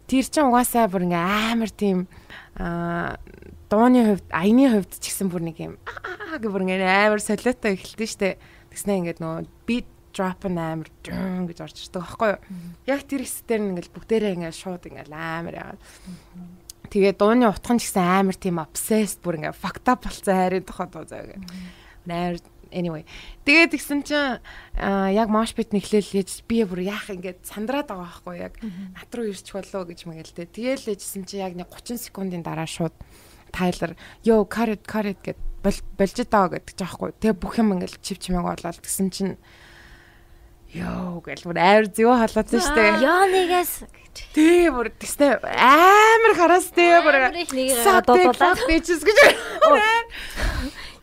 тэр 0.07 0.26
чин 0.30 0.47
угаасаа 0.47 0.87
бүр 0.87 1.11
ингээ 1.11 1.26
амар 1.51 1.70
тийм 1.74 2.07
аа 2.55 3.18
дууны 3.66 4.14
хувьд 4.14 4.26
аяны 4.30 4.66
хувьд 4.70 4.93
ч 5.03 5.11
гэсэн 5.11 5.26
бүр 5.26 5.43
нэг 5.51 5.59
юм 5.59 5.74
аа 5.82 6.39
гэх 6.39 6.55
бүр 6.55 6.62
ингээ 6.62 7.11
амар 7.11 7.18
солиотой 7.18 7.74
эхэлдэж 7.74 8.11
штэ. 8.14 8.39
Тэгснэ 8.70 8.93
ингээд 9.03 9.18
нөгөө 9.18 9.51
бит 9.66 9.91
drop 10.14 10.47
нь 10.47 10.62
амар 10.62 10.87
гэж 10.87 11.59
орж 11.59 11.76
ирдэг 11.91 12.03
байхгүй 12.07 12.30
юу? 12.39 12.41
Яг 12.87 13.03
тэр 13.03 13.26
хэсгээр 13.26 13.61
нь 13.66 13.70
ингээл 13.74 13.95
бүгдээрээ 13.99 14.34
ингээ 14.39 14.55
шууд 14.55 14.87
ингээл 14.87 15.11
амар 15.11 15.55
яагаад. 15.59 15.82
Тэгээ 16.87 17.14
дууны 17.18 17.51
утхан 17.51 17.82
ч 17.82 17.91
гэсэн 17.91 18.07
амар 18.07 18.39
тийм 18.39 18.62
obsessed 18.62 19.18
бүр 19.26 19.43
ингээ 19.43 19.59
fucked 19.59 19.91
up 19.91 20.07
болцсон 20.07 20.39
хайрын 20.39 20.62
тухай 20.62 20.87
дуу 20.87 21.03
заяа 21.03 21.34
амар 22.07 22.39
anyway. 22.77 23.09
Тэгээд 23.49 23.72
тэгсэн 23.72 24.01
чинь 24.05 24.39
яг 24.77 25.29
мош 25.33 25.57
бит 25.57 25.72
нэхлээл 25.72 26.20
ээж 26.20 26.45
би 26.45 26.68
бүр 26.68 26.85
яах 26.85 27.09
ингээд 27.09 27.49
сандраад 27.49 27.89
байгаа 27.89 28.05
байхгүй 28.05 28.37
яг 28.37 28.55
нат 28.61 29.11
руу 29.16 29.33
ирчих 29.33 29.57
болоо 29.57 29.89
гэж 29.89 30.05
мэгэл 30.05 30.37
тэ. 30.37 30.53
Тэгээл 30.53 30.93
ээжсэн 30.93 31.24
чинь 31.24 31.41
яг 31.41 31.57
нэг 31.57 31.72
30 31.72 32.12
секундын 32.12 32.45
дараа 32.45 32.68
шууд 32.68 32.93
Тайлер 33.49 33.97
ёо 34.29 34.45
карет 34.45 34.85
карет 34.85 35.16
гэд 35.24 35.41
болж 35.64 36.16
даа 36.29 36.53
гэдэг 36.53 36.77
жаахгүй. 36.77 37.16
Тэгээ 37.16 37.41
бүх 37.41 37.57
юм 37.57 37.72
ингээд 37.81 38.05
чив 38.05 38.20
чимээг 38.20 38.45
болоод 38.45 38.85
тэгсэн 38.85 39.09
чинь 39.09 39.35
ёо 40.77 41.24
гэл 41.24 41.49
бүр 41.49 41.57
амар 41.57 41.89
зөө 41.89 42.14
халаацсан 42.20 42.61
штэ. 42.61 43.01
Ёо 43.01 43.24
нэгээс 43.33 43.72
Тий 44.33 44.68
бүр 44.72 44.89
тэгснэ 44.97 45.45
амар 45.45 46.33
хараас 46.37 46.72
тий 46.72 46.97
бүр 47.05 47.37
нэг 47.37 47.53
дуудуулаад 47.53 48.61
бичс 48.68 49.05
гэж. 49.05 49.18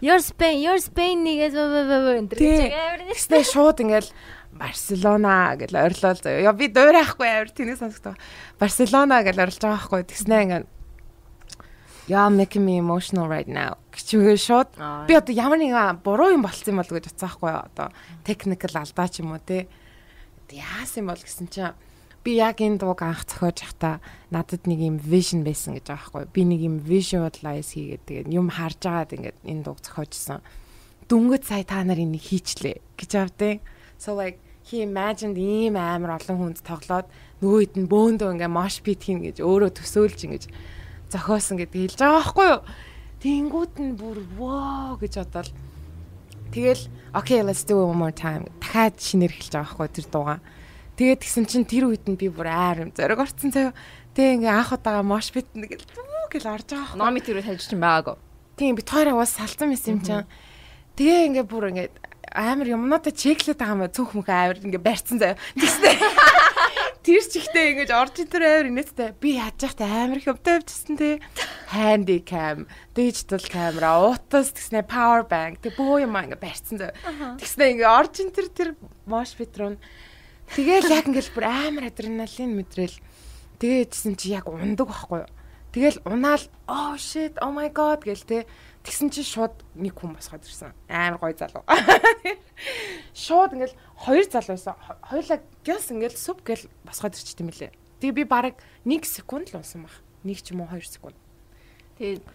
Your 0.04 0.20
Spain, 0.20 0.60
your 0.60 0.76
Spain 0.84 1.24
нэгээс 1.24 1.56
энэ 1.56 2.36
Тэгснэ 2.36 3.40
шууд 3.48 3.80
ингээл 3.88 4.12
Барселона 4.52 5.56
гэж 5.56 5.72
ойрлол 5.72 6.20
заяа. 6.20 6.44
Яа 6.44 6.52
би 6.52 6.68
дуурайхгүй 6.68 7.24
авир 7.24 7.56
тэнийг 7.56 7.80
сонсдог. 7.80 8.20
Барселона 8.60 9.24
гэж 9.24 9.40
ойрлож 9.40 9.64
байгаа 9.64 9.80
байхгүй. 9.80 10.04
Тэгснэ 10.04 10.36
ингээд 10.44 10.68
Яа 12.12 12.28
making 12.28 12.68
me 12.68 12.84
emotional 12.84 13.32
right 13.32 13.48
now. 13.48 13.80
Гэвч 13.96 14.44
шууд 14.44 14.76
би 15.08 15.16
одоо 15.16 15.32
ямар 15.32 15.56
нэг 15.56 15.72
буруу 16.04 16.36
юм 16.36 16.44
болцсон 16.44 16.76
юм 16.76 16.84
бол 16.84 16.92
гэж 16.92 17.16
утсаахгүй 17.16 17.56
одоо 17.56 17.96
technical 18.28 18.76
алдаа 18.76 19.08
ч 19.08 19.24
юм 19.24 19.32
уу 19.32 19.40
те. 19.40 19.72
Яасан 20.52 21.08
юм 21.08 21.16
бол 21.16 21.24
гэсэн 21.24 21.48
чинь 21.48 21.72
би 22.24 22.40
яг 22.40 22.64
энэ 22.64 22.80
дууг 22.80 23.04
анх 23.04 23.28
зохиож 23.28 23.60
явахдаа 23.62 24.00
надад 24.32 24.64
нэг 24.66 24.80
юм 24.80 24.98
vision 24.98 25.44
байсан 25.44 25.76
гэж 25.76 25.92
байгаа 25.92 26.24
байхгүй. 26.24 26.34
Би 26.34 26.42
нэг 26.48 26.60
юм 26.64 26.76
visualize 26.80 27.76
хийгээд 27.76 28.04
тэгээд 28.08 28.28
юм 28.32 28.48
харж 28.48 28.82
агаад 28.88 29.12
ингээд 29.14 29.38
энэ 29.44 29.64
дууг 29.64 29.80
зохиожсэн 29.84 30.40
дүнгэд 31.12 31.44
сая 31.44 31.64
та 31.68 31.84
нар 31.84 32.00
энийг 32.00 32.24
хийчлээ 32.24 32.80
гэж 32.96 33.12
авдیں۔ 33.20 33.60
so 34.00 34.16
like 34.16 34.40
he 34.64 34.82
imagined 34.82 35.38
ийм 35.38 35.76
амар 35.76 36.20
олон 36.20 36.38
хүнд 36.40 36.60
тоглоод 36.64 37.08
нөгөөд 37.44 37.74
нь 37.80 37.88
бөөндөө 37.92 38.30
ингээ 38.36 38.52
mosh 38.52 38.80
pit 38.84 39.04
хийн 39.04 39.24
гэж 39.24 39.44
өөрөө 39.44 39.72
төсөөлж 39.80 40.20
ингэж 40.24 40.44
зохиосон 41.12 41.60
гэдэг 41.60 41.80
хэлж 41.84 42.00
байгаа 42.00 42.20
байхгүй 42.20 42.48
юу? 42.52 42.62
Тэнгүүд 43.24 43.74
нь 43.84 43.94
бүр 44.00 44.18
воо 44.40 44.96
гэж 45.00 45.14
бодоод 45.20 45.50
тэгэл 46.56 46.84
okay 47.16 47.40
let's 47.44 47.64
do 47.68 47.80
it 47.80 47.88
one 47.92 48.00
more 48.00 48.16
time. 48.16 48.48
Дахиад 48.64 48.96
шинээр 49.00 49.32
эхэлж 49.36 49.54
байгаа 49.56 49.68
байхгүй 49.68 49.88
тэр 49.92 50.08
дуугаа 50.12 50.40
Тэгээд 50.94 51.22
гисэн 51.26 51.46
чинь 51.50 51.66
тэр 51.66 51.90
үед 51.90 52.06
нь 52.06 52.20
би 52.20 52.30
бүр 52.30 52.54
аар 52.54 52.86
юм 52.86 52.92
зориг 52.94 53.18
орцсон 53.18 53.50
цаа. 53.50 53.74
Тэгээ 54.14 54.46
ингээ 54.46 54.54
анх 54.54 54.78
удаага 54.78 55.02
мош 55.02 55.34
бит 55.34 55.50
нэг 55.58 55.82
л 55.82 55.88
бүү 55.90 56.30
гэл 56.30 56.54
орж 56.54 56.70
байгаа. 56.70 56.98
Номи 57.02 57.18
тэр 57.18 57.42
үед 57.42 57.50
хайж 57.50 57.66
чинь 57.66 57.82
байгаагүй. 57.82 58.18
Тийм 58.62 58.78
би 58.78 58.86
тойроо 58.86 59.18
бас 59.18 59.34
салцсан 59.34 59.74
байсан 59.74 59.98
юм 59.98 60.02
чинь. 60.06 60.30
Тэгээ 60.94 61.26
ингээ 61.34 61.46
бүр 61.50 61.74
ингээ 61.74 61.90
амар 62.34 62.70
юмнуудаа 62.70 63.10
чеклээд 63.10 63.58
байгаа 63.58 63.90
юм 63.90 63.90
цүнх 63.90 64.14
мөх 64.14 64.30
амар 64.30 64.62
ингээ 64.62 64.86
барьцсан 64.86 65.18
заяа. 65.18 65.42
Тэгснэ. 65.58 65.98
Тэр 67.04 67.20
чихтэй 67.20 67.74
ингэж 67.74 67.92
орж 67.92 68.16
ин 68.22 68.30
тэр 68.30 68.44
амар 68.48 68.70
инээдтэй. 68.70 69.10
Би 69.18 69.36
яаж 69.42 69.60
яхтай 69.60 69.90
амар 69.90 70.22
их 70.22 70.30
өвдөө 70.30 70.62
авчихсан 70.62 70.96
те. 70.96 71.20
Handy 71.74 72.22
cam, 72.24 72.64
digital 72.96 73.44
camera, 73.44 73.98
утас 74.14 74.54
тэгснэ 74.56 74.88
power 74.88 75.28
bank 75.28 75.60
тэг 75.60 75.76
бөө 75.76 76.08
юм 76.08 76.16
ингээ 76.16 76.40
барьцсан 76.40 76.80
заяа. 76.80 76.96
Тэгснэ 77.42 77.76
ингээ 77.76 77.92
орж 77.92 78.24
ин 78.24 78.32
тэр 78.32 78.48
тэр 78.54 78.70
мош 79.04 79.36
бит 79.36 79.52
руу 80.54 80.58
Тэгэл 80.58 80.94
яг 80.94 81.10
ингээл 81.10 81.34
бүр 81.34 81.46
амар 81.50 81.90
адреналин 81.90 82.54
мэдрэл 82.54 82.98
тэгээдсэн 83.58 84.14
чи 84.14 84.38
яг 84.38 84.46
ундаг 84.46 84.86
байхгүй 84.86 85.26
юу. 85.26 85.32
Тэгэл 85.74 85.98
унаал 86.06 86.46
oh 86.70 86.94
shit 86.94 87.34
oh 87.42 87.50
my 87.50 87.74
god 87.74 88.06
гэл 88.06 88.22
те 88.22 88.46
тэгсэн 88.86 89.10
чи 89.10 89.26
шууд 89.26 89.66
нэг 89.74 89.98
хүн 89.98 90.14
босгоод 90.14 90.46
ирсэн. 90.46 90.78
Амар 90.86 91.18
гоё 91.18 91.34
залуу. 91.34 91.66
Шууд 93.18 93.58
ингээл 93.58 93.74
хоёр 93.98 94.26
залуу 94.30 94.54
байсан. 94.54 94.78
Хоёлаа 95.10 95.42
гялс 95.66 95.90
ингээл 95.90 96.14
сүп 96.14 96.46
гэл 96.46 96.70
босгоод 96.86 97.18
ирчихсэн 97.18 97.50
юм 97.50 97.50
лээ. 97.50 97.74
Тэгээ 98.04 98.20
би 98.22 98.24
бараг 98.30 98.62
1 98.86 99.02
секунд 99.10 99.50
л 99.50 99.58
унсан 99.58 99.90
баг. 99.90 99.98
1 100.22 100.38
ч 100.38 100.54
юм 100.54 100.62
уу 100.62 100.70
2 100.70 100.86
секунд. 100.86 101.18
Тэгээд 101.98 102.26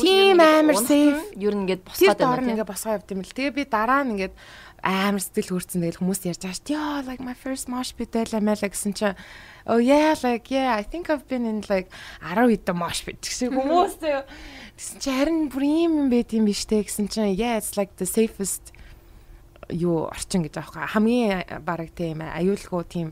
тийм 0.00 0.40
амар 0.40 0.76
сейф 0.80 1.18
ер 1.36 1.52
нь 1.56 1.68
ингээд 1.68 1.82
босгоод 1.84 2.20
байна 2.20 2.36
тийм. 2.40 2.52
ингээд 2.52 2.70
босгоо 2.72 2.96
явд 2.96 3.12
юм 3.12 3.20
л. 3.24 3.32
Тэгээ 3.32 3.52
би 3.56 3.64
дараа 3.64 4.04
нь 4.04 4.12
ингээд 4.16 4.34
амар 4.86 5.18
сэтгэл 5.18 5.58
хөөрцөн. 5.58 5.82
Тэгэл 5.82 5.98
хүмүүс 5.98 6.20
ярьж 6.30 6.42
байгаа 6.46 6.58
шүү. 6.62 6.70
Яа 6.78 7.02
like 7.02 7.18
my 7.18 7.34
first 7.34 7.66
mosh 7.66 7.90
pit 7.98 8.14
байлаа 8.14 8.38
мэлэ 8.38 8.70
гэсэн 8.70 8.94
чинь 8.94 9.18
oh 9.66 9.82
yeah 9.82 10.14
like 10.22 10.46
yeah 10.54 10.78
I 10.78 10.86
think 10.86 11.10
I've 11.10 11.26
been 11.26 11.42
in 11.42 11.66
like 11.66 11.90
10 12.22 12.38
хэдэн 12.38 12.78
mosh 12.78 13.02
pit 13.02 13.18
гэсэн 13.18 13.50
хүмүүс 13.50 13.98
тэгсэн 14.78 14.98
чинь 15.02 15.18
харин 15.18 15.38
бүр 15.50 15.64
юм 15.66 15.92
юм 16.06 16.08
байт 16.08 16.30
юм 16.30 16.46
биш 16.46 16.62
те 16.70 16.86
гэсэн 16.86 17.10
чинь 17.10 17.34
yeah 17.34 17.58
it's 17.58 17.74
like 17.74 17.98
the 17.98 18.06
safest 18.06 18.70
юу 19.74 20.06
орчин 20.06 20.46
гэж 20.46 20.62
аахгүй. 20.62 20.86
Хамгийн 20.94 21.42
бараг 21.66 21.90
тийм 21.90 22.22
аюулгүй 22.22 22.82
тийм 22.86 23.08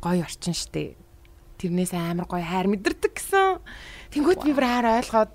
гоё 0.00 0.24
орчин 0.24 0.56
штэ 0.56 0.96
тэрнээс 1.60 1.92
амар 1.92 2.24
гоё 2.24 2.40
хайр 2.40 2.72
мэдэрдэг 2.72 3.12
гэсэн. 3.12 3.60
Тэнгуут 4.08 4.40
би 4.48 4.56
бүр 4.56 4.64
хайр 4.64 5.04
ойлгоод 5.04 5.32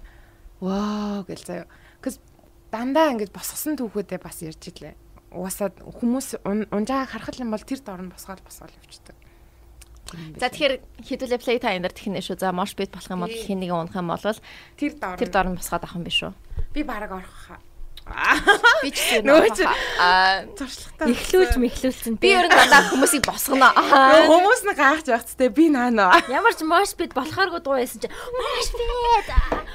воо 0.66 1.22
гэл 1.30 1.45
заяа 1.45 1.70
дандаа 2.76 3.15
ингэж 3.15 3.32
босгосон 3.32 3.80
түүхүүдээ 3.80 4.19
бас 4.19 4.43
ярьж 4.43 4.59
ирлээ. 4.76 4.93
Угаасаа 5.32 5.71
хүмүүс 5.80 6.43
унжаага 6.76 7.07
харах 7.07 7.39
юм 7.39 7.55
бол 7.55 7.63
тэр 7.63 7.80
дорн 7.80 8.11
босгоод 8.11 8.43
босгоод 8.43 8.76
явчихдаг. 8.76 9.15
За 10.39 10.47
тэгэхээр 10.51 10.73
хэдүүлээ 11.01 11.39
play 11.41 11.57
time 11.57 11.82
дээр 11.82 11.95
технэ 11.95 12.19
шүү. 12.21 12.38
За 12.43 12.51
mosh 12.51 12.76
pit 12.78 12.91
болох 12.91 13.09
юм 13.09 13.23
бол 13.26 13.32
хин 13.32 13.59
нэг 13.63 13.71
унах 13.73 13.95
юм 13.95 14.11
бол 14.11 14.19
тэр 14.21 14.91
дорн 14.99 15.17
тэр 15.17 15.30
дорн 15.32 15.55
босгоод 15.57 15.84
авах 15.88 15.95
юм 15.97 16.03
биш 16.05 16.19
үү? 16.28 16.34
Би 16.76 16.84
бараг 16.84 17.11
орох 17.15 17.36
хаа. 17.49 17.59
Би 18.86 18.93
ч 18.93 19.01
тийм 19.01 19.26
Нөгөө 19.26 19.49
чи- 19.57 19.65
аа 19.65 20.45
туршлагатай. 20.53 21.09
Эхлүүлж 21.09 21.57
мэхлүүлсэн. 21.57 22.13
би 22.21 22.30
ер 22.38 22.45
нь 22.45 22.53
дандаа 22.53 22.86
хүмүүсийг 22.93 23.26
босгоно. 23.26 23.73
хүмүүс 24.30 24.61
нэг 24.69 24.78
гайхаж 24.78 25.07
байхцтэй 25.09 25.49
би 25.49 25.73
наанаа. 25.73 26.21
ямар 26.30 26.53
ч 26.53 26.61
мош 26.61 26.93
бит 26.93 27.17
болохооргүй 27.17 27.65
дуу 27.65 27.82
байсан 27.82 28.05
чи 28.05 28.07
мош 28.13 28.67
бит. 28.78 29.26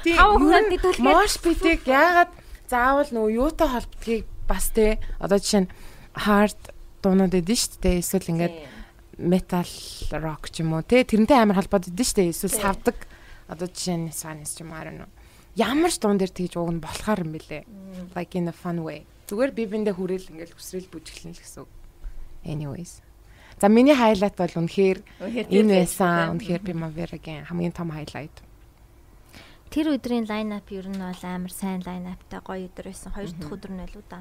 Тийм, 0.07 0.15
Хав 0.15 0.39
хүн 0.39 0.63
нь 0.63 0.71
дидүүлгээд 0.79 1.03
Мош 1.03 1.33
битийг 1.43 1.83
яагаад 1.83 2.31
заавал 2.71 3.11
нөгөө 3.11 3.35
юутай 3.35 3.67
холбодгийг 3.67 4.25
бас 4.47 4.71
те 4.71 4.97
одоо 5.19 5.37
жишээ 5.37 5.67
нь 5.67 5.71
hard 6.15 6.61
дуунууд 7.03 7.35
эдэн 7.35 7.57
шүү 7.59 7.79
дээ. 7.83 7.99
Эсвэл 7.99 8.31
ингээд 8.31 8.55
metal 9.19 9.69
rock 10.15 10.47
ч 10.49 10.63
юм 10.63 10.79
уу 10.79 10.83
те 10.87 11.03
тэрнтэй 11.03 11.35
амар 11.35 11.59
холбоод 11.59 11.91
эдэн 11.91 12.07
шүү 12.07 12.17
дээ. 12.23 12.31
Эсвэл 12.31 12.55
савдаг 12.55 12.97
одоо 13.51 13.67
жишээ 13.67 13.97
нь 13.99 14.15
Swanis 14.15 14.55
ч 14.55 14.63
юм 14.63 14.71
уу 14.71 14.79
харин 14.79 15.03
ямар 15.55 15.91
ч 15.91 15.99
дуун 15.99 16.15
дээр 16.15 16.31
тэгж 16.31 16.55
ууг 16.55 16.71
нь 16.71 16.83
болохоор 16.83 17.27
юм 17.27 17.31
бэлээ. 17.35 17.63
Like 18.15 18.39
in 18.39 18.47
a 18.47 18.55
fun 18.55 18.83
way. 18.87 19.03
Зүгээр 19.27 19.51
би 19.51 19.63
биндээ 19.67 19.95
хүрээл 19.95 20.31
ингээд 20.31 20.55
хүсрэл 20.55 20.91
бүжиглэн 20.91 21.35
л 21.35 21.41
гэсэн 21.43 21.63
үг. 21.67 21.71
Anyways. 22.47 23.03
За 23.59 23.67
миний 23.67 23.95
highlight 23.95 24.39
бол 24.39 24.55
үнэхээр 24.63 24.99
энэ 25.51 25.73
байсан. 25.83 26.39
Үнэхээр 26.39 26.63
би 26.63 26.73
Mavera-гийн 26.75 27.47
хамгийн 27.51 27.75
том 27.75 27.91
highlight. 27.91 28.33
Тэр 29.71 29.95
өдрийн 29.95 30.27
лайн 30.27 30.51
ап 30.53 30.67
ер 30.69 30.85
нь 30.91 30.99
бол 30.99 31.23
амар 31.23 31.51
сайн 31.51 31.81
лайн 31.87 32.11
аптай 32.11 32.43
гоё 32.43 32.67
өдөр 32.67 32.91
байсан. 32.91 33.15
Хоёр 33.15 33.31
дахь 33.31 33.55
өдөр 33.55 33.71
нь 33.71 33.81
байлуу 33.81 34.03
да. 34.11 34.19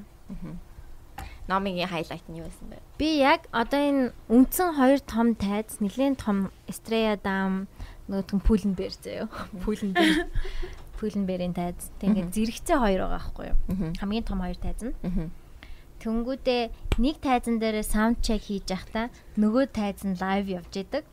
Номигийн 1.50 1.90
хайлайт 1.90 2.24
нь 2.30 2.38
юу 2.38 2.46
байсан 2.46 2.70
бэ? 2.70 2.78
Би 2.96 3.18
яг 3.18 3.50
одоо 3.50 3.80
энэ 3.82 4.14
үндсэн 4.30 4.78
хоёр 4.78 5.00
том 5.02 5.34
тайз, 5.34 5.82
нэгэн 5.82 6.14
том 6.14 6.54
Estrella 6.70 7.18
Dam 7.18 7.66
заяа. 9.02 9.26
Pullen 9.66 9.92
Bear. 9.94 10.26
Pullen 10.98 11.24
Bear-ийн 11.28 11.54
тайз. 11.54 11.90
Тэгээд 11.98 12.30
зэрэгцээ 12.34 12.78
хоёр 12.78 13.00
байгаа 13.06 13.18
байхгүй 13.18 13.46
юу? 13.50 13.58
Хамгийн 13.98 14.24
том 14.26 14.40
хоёр 14.42 14.58
тайз 14.58 14.82
нь. 14.82 14.94
Тэнгүүдээ 16.00 16.62
нэг 16.96 17.16
тайзан 17.20 17.60
дээр 17.60 17.84
саунд 17.84 18.24
чек 18.24 18.40
хийж 18.48 18.72
явахдаа 18.72 19.12
нөгөө 19.36 19.64
тайз 19.68 20.00
нь 20.06 20.16
лайв 20.16 20.48
явж 20.48 20.72
идэг. 20.80 21.04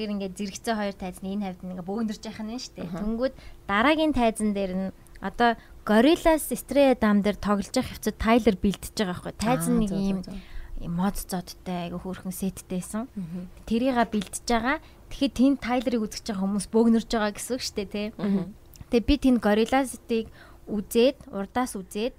Тэгэхээр 0.00 0.16
ингээд 0.16 0.38
зэрэгцээ 0.40 0.74
хоёр 0.80 0.96
тайз 0.96 1.20
нь 1.20 1.36
энэ 1.36 1.44
хавьд 1.44 1.60
ингээ 1.60 1.84
бөөнөрж 1.84 2.22
яхах 2.24 2.48
нь 2.48 2.56
шүү 2.56 2.72
дээ. 2.72 2.96
Тэнгүүд 3.04 3.34
дараагийн 3.68 4.16
тайзан 4.16 4.56
дээр 4.56 4.72
нь 4.72 4.88
одоо 5.20 5.60
Gorillaz 5.84 6.48
Estrella 6.48 6.96
Dam 6.96 7.20
дээр 7.20 7.36
тоглож 7.36 7.68
явах 7.68 7.92
хэвчээ 7.92 8.16
Тайлер 8.16 8.56
бэлдэж 8.56 8.96
байгаа 8.96 9.12
байхгүй. 9.12 9.34
Тайз 9.36 9.68
нь 9.68 9.76
нэг 9.76 9.92
юм 9.92 10.24
юм 10.80 10.92
мод 10.96 11.20
зодтой 11.20 11.92
айгу 11.92 12.00
хөөрхөн 12.00 12.32
сеттэйсэн. 12.32 13.12
Тэрийга 13.68 14.08
бэлдэж 14.08 14.48
байгаа. 14.48 14.80
Тэгэхээр 15.12 15.36
тэнд 15.36 15.58
Тайлерыг 15.60 16.00
үзэж 16.08 16.24
байгаа 16.32 16.44
хүмүүс 16.48 16.66
бөөгнөрж 16.72 17.10
байгаа 17.12 17.36
гэсэн 17.36 17.52
үг 17.60 17.62
шүү 17.68 17.76
дээ, 17.76 17.92
тий. 17.92 18.08
Тэгээ 18.88 19.04
би 19.04 19.14
тэнд 19.20 19.38
Gorillaz-ыг 19.44 20.26
үзээд, 20.64 21.28
урдаас 21.28 21.76
үзээд 21.76 22.16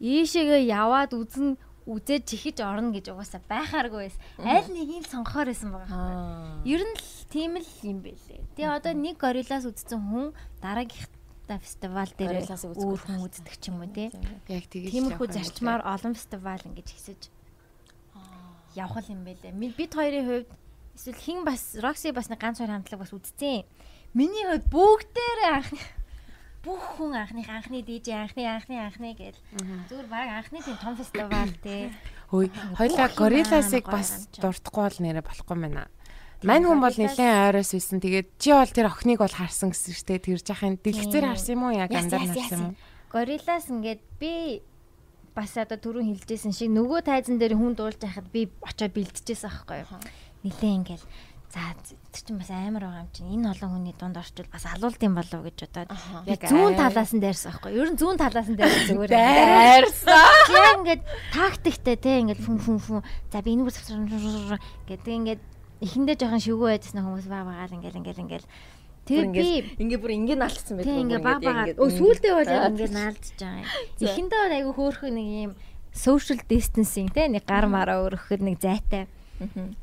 ийшээгээ 0.00 0.64
яваад 0.72 1.12
үзэн 1.12 1.60
үзээд 1.88 2.28
чихэж 2.28 2.60
орно 2.60 2.92
гэж 2.92 3.16
угаасаа 3.16 3.40
байхааргүй 3.48 4.12
байсан. 4.12 4.20
Аль 4.44 4.68
нэгийг 4.68 5.08
сонгохоор 5.08 5.48
байсан 5.48 5.72
байгаа. 5.72 5.88
Аа. 5.88 6.60
Ер 6.68 6.84
нь 6.84 6.92
л 6.92 7.08
тийм 7.28 7.60
л 7.60 7.70
юм 7.84 7.98
бэлээ. 8.00 8.40
Тэгээ 8.56 8.76
одоо 8.76 8.92
нэг 8.96 9.16
Gorillaz 9.20 9.64
үзсэн 9.68 10.00
хүн 10.00 10.26
дараагийнхта 10.64 11.60
фестивал 11.60 12.10
дээр 12.16 12.44
өөр 12.44 13.00
хүн 13.04 13.24
үздэг 13.24 13.56
ч 13.60 13.68
юм 13.68 13.84
уу 13.84 13.90
тий. 13.92 14.08
Яг 14.48 14.64
тэгэж 14.68 14.92
Тиймэрхүү 14.92 15.28
зарчмаар 15.36 15.84
олон 15.84 16.16
фестивал 16.16 16.60
ингэж 16.64 16.88
хийсэж 16.88 17.20
явах 18.76 19.08
юм 19.08 19.24
бэлээ. 19.24 19.52
Бид 19.52 19.92
хоёрын 19.92 20.24
хувьд 20.24 20.48
эсвэл 20.96 21.20
хин 21.20 21.44
бас 21.44 21.76
Roxy 21.76 22.12
бас 22.12 22.28
нэг 22.28 22.40
ганц 22.40 22.58
хоёр 22.58 22.72
хамтлаг 22.72 23.00
бас 23.00 23.12
үзсэн. 23.12 23.64
Миний 24.14 24.44
хувьд 24.46 24.66
бүгдээрээ 24.72 25.52
анхны 25.52 25.80
бүх 26.64 26.82
хүн 26.98 27.14
анхных 27.14 27.48
анхны 27.48 27.80
DJ 27.82 28.24
анхны 28.24 28.44
анхны 28.44 28.76
анхны 28.82 29.14
гэл 29.14 29.38
зүгээр 29.88 30.08
баг 30.10 30.28
анхны 30.42 30.58
тийм 30.62 30.76
том 30.82 30.96
фестивал 30.96 31.52
тий. 31.62 31.92
Хөөе, 32.28 32.50
хоёлаа 32.76 33.08
Gorillaz-ыг 33.14 33.86
бас 33.88 34.28
дуртахгүй 34.36 34.84
бол 34.84 34.98
нэрэ 35.00 35.22
болохгүй 35.22 35.56
байна. 35.56 35.88
Мань 36.46 36.66
хүн 36.70 36.78
бол 36.78 36.94
нэлээд 36.94 37.18
ойроос 37.50 37.74
үйсэн. 37.74 37.98
Тэгээд 37.98 38.28
чи 38.38 38.54
бол 38.54 38.70
тэр 38.70 38.86
охиныг 38.86 39.18
бол 39.18 39.34
харсан 39.34 39.74
гэсэн 39.74 40.06
дээ. 40.06 40.22
Тэр 40.22 40.38
жахын 40.38 40.78
дэлгэцээр 40.78 41.26
Тийм. 41.26 41.32
харсан 41.34 41.52
юм 41.58 41.62
уу? 41.66 41.74
Яг 41.74 41.90
яс, 41.90 42.06
харсан 42.06 42.54
юм 42.54 42.66
уу? 42.70 42.74
Gorillaz 43.10 43.66
ингээд 43.66 44.02
би 44.22 44.62
бас 45.34 45.54
одоо 45.58 45.78
түрүү 45.82 46.06
хэлжсэн 46.06 46.54
шиг 46.54 46.70
нөгөө 46.70 47.10
тайзан 47.10 47.42
дээр 47.42 47.58
хүн 47.58 47.74
дуулж 47.74 47.98
байхад 47.98 48.30
би 48.30 48.50
очиод 48.62 48.94
бэлтжижсэн 48.94 49.50
аахгүй 49.50 49.82
юу. 49.82 49.98
Нилээ 50.46 50.72
ингээл 50.78 51.06
за 51.50 51.74
тэр 52.14 52.22
чинь 52.22 52.38
бас 52.38 52.50
амар 52.54 52.86
байгаа 52.86 53.02
юм 53.02 53.10
чинь 53.14 53.32
энэ 53.34 53.50
олон 53.54 53.70
хүний 53.74 53.94
дунд 53.98 54.18
орчвол 54.18 54.50
бас 54.52 54.66
алуулт 54.66 55.00
юм 55.02 55.14
болов 55.18 55.42
гэж 55.42 55.56
бодоод 55.64 55.90
би 56.22 56.30
Яг 56.36 56.42
зүүн 56.46 56.74
талаас 56.78 57.12
нь 57.14 57.22
дайрсан 57.22 57.50
аахгүй 57.50 57.70
юу. 57.74 57.82
Ер 57.82 57.90
нь 57.94 57.98
зүүн 57.98 58.18
талаас 58.18 58.46
нь 58.50 58.58
дайрсан 58.58 58.86
зүгээр. 58.94 59.10
Дайрсан. 59.10 60.26
Яг 60.54 60.76
ингээд 60.82 61.02
тактиктэй 61.32 61.96
те 61.96 62.12
ингээд 62.22 62.42
фүн 62.42 62.58
фүн 62.62 62.78
фүн 62.78 63.02
за 63.30 63.42
би 63.42 63.54
энэгээр 63.56 63.74
савсар 63.74 64.58
гэдэг 64.86 65.14
ингээд 65.18 65.42
эхэндээ 65.84 66.16
жоохон 66.18 66.42
шивгүү 66.42 66.68
байжсан 66.68 67.02
хүмүүс 67.06 67.26
баа 67.30 67.44
баагаал 67.46 67.76
ингээл 67.78 68.00
ингээл 68.02 68.24
ингээл 68.26 68.48
тэр 69.08 69.24
би 69.32 69.48
ингээ 69.78 70.00
бүр 70.02 70.12
ингээ 70.18 70.38
наалцсан 70.38 70.74
байдаг. 70.76 70.90
Тийм 70.90 71.02
ингээ 71.08 71.22
баг 71.24 71.40
багаад. 71.40 71.78
Өө 71.78 71.90
сүулдэ 71.96 72.28
бол 72.34 72.50
яг 72.50 72.72
ингээ 72.74 72.92
наалдж 72.92 73.26
байгаа 73.38 73.62
юм. 73.62 73.68
Эхэндээ 74.04 74.40
бол 74.42 74.56
айгүй 74.58 74.74
хөөрхөн 74.76 75.14
нэг 75.16 75.28
юм 75.48 75.52
social 75.94 76.38
distancing 76.44 77.08
те 77.14 77.28
нэг 77.28 77.44
гар 77.48 77.66
мараа 77.66 78.04
өргөхөд 78.04 78.42
нэг 78.44 78.60
зайтай. 78.60 79.08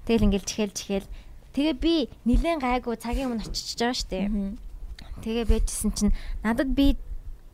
Тэгэл 0.06 0.28
ингээл 0.30 0.46
чихэл 0.46 0.74
чихэл. 0.76 1.08
Тэгээ 1.56 1.76
би 1.80 1.96
нилээн 2.28 2.60
гайгүй 2.60 2.96
цагийн 3.00 3.32
өмнө 3.32 3.48
очиж 3.48 3.80
байгаа 3.80 3.96
штэ. 3.96 4.30
Тэгээ 5.24 5.46
байжсэн 5.48 5.92
чинь 5.96 6.14
надад 6.44 6.70
би 6.76 7.00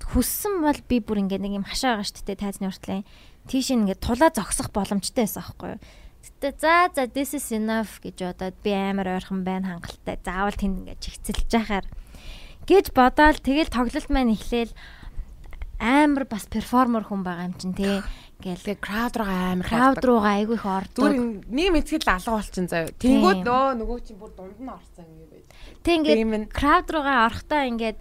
хүссэн 0.01 0.65
бол 0.65 0.81
би 0.89 0.97
бүр 0.97 1.21
ингээ 1.23 1.39
нэг 1.39 1.61
юм 1.61 1.65
хашаа 1.65 2.01
байгаа 2.01 2.09
штэ 2.09 2.35
тайзны 2.35 2.67
уртлын. 2.67 3.05
Тийш 3.45 3.69
ингээ 3.69 4.01
тулаа 4.01 4.33
зогсох 4.33 4.73
боломжтой 4.73 5.23
байсан 5.29 5.45
аахгүй 5.45 5.77
юу. 5.77 5.81
Гэтэ 6.21 6.49
за 6.61 6.89
за 6.93 7.03
this 7.09 7.33
is 7.33 7.49
enough 7.49 7.97
гэж 8.01 8.21
бодоод 8.21 8.57
би 8.61 8.71
амар 8.73 9.17
ойрхон 9.17 9.41
байна 9.41 9.77
хангалттай. 9.77 10.21
Заавал 10.21 10.53
тэнд 10.53 10.85
ингээ 10.85 10.97
чигцэлж 11.01 11.49
яхаар 11.49 11.85
гэж 12.69 12.93
бодоол 12.93 13.37
тэгэл 13.41 13.73
тоглолт 13.73 14.09
маань 14.13 14.37
эхлээл 14.37 14.73
амар 15.81 16.29
бас 16.29 16.45
перформер 16.45 17.09
хүн 17.09 17.25
байгаа 17.25 17.49
юм 17.49 17.55
чинь 17.57 17.73
тий. 17.73 18.05
Ингээл 18.41 18.77
crowd 18.77 19.13
руу 19.17 19.29
амар 19.29 19.65
крауд 19.65 20.01
руугаа 20.05 20.33
айгүй 20.41 20.57
их 20.57 20.65
ордог. 20.65 21.01
Зүгээр 21.09 21.45
нэг 21.49 21.69
мэтгэл 21.73 22.09
алга 22.09 22.37
болчихсон 22.37 22.67
заяа. 22.69 22.93
Тэнгүүд 23.01 23.41
нөө 23.45 23.69
нөгөө 23.81 23.99
чинь 24.05 24.17
бүр 24.21 24.31
дунд 24.37 24.57
нь 24.61 24.69
орсон 24.69 25.05
юм 25.09 25.29
байд. 25.29 25.45
Тэг 25.81 26.05
Тийм 26.05 26.05
ингээд 26.05 26.49
ээ. 26.49 26.53
крауд 26.53 26.87
руугаа 26.89 27.17
орохдоо 27.29 27.61
ингээд 27.65 27.97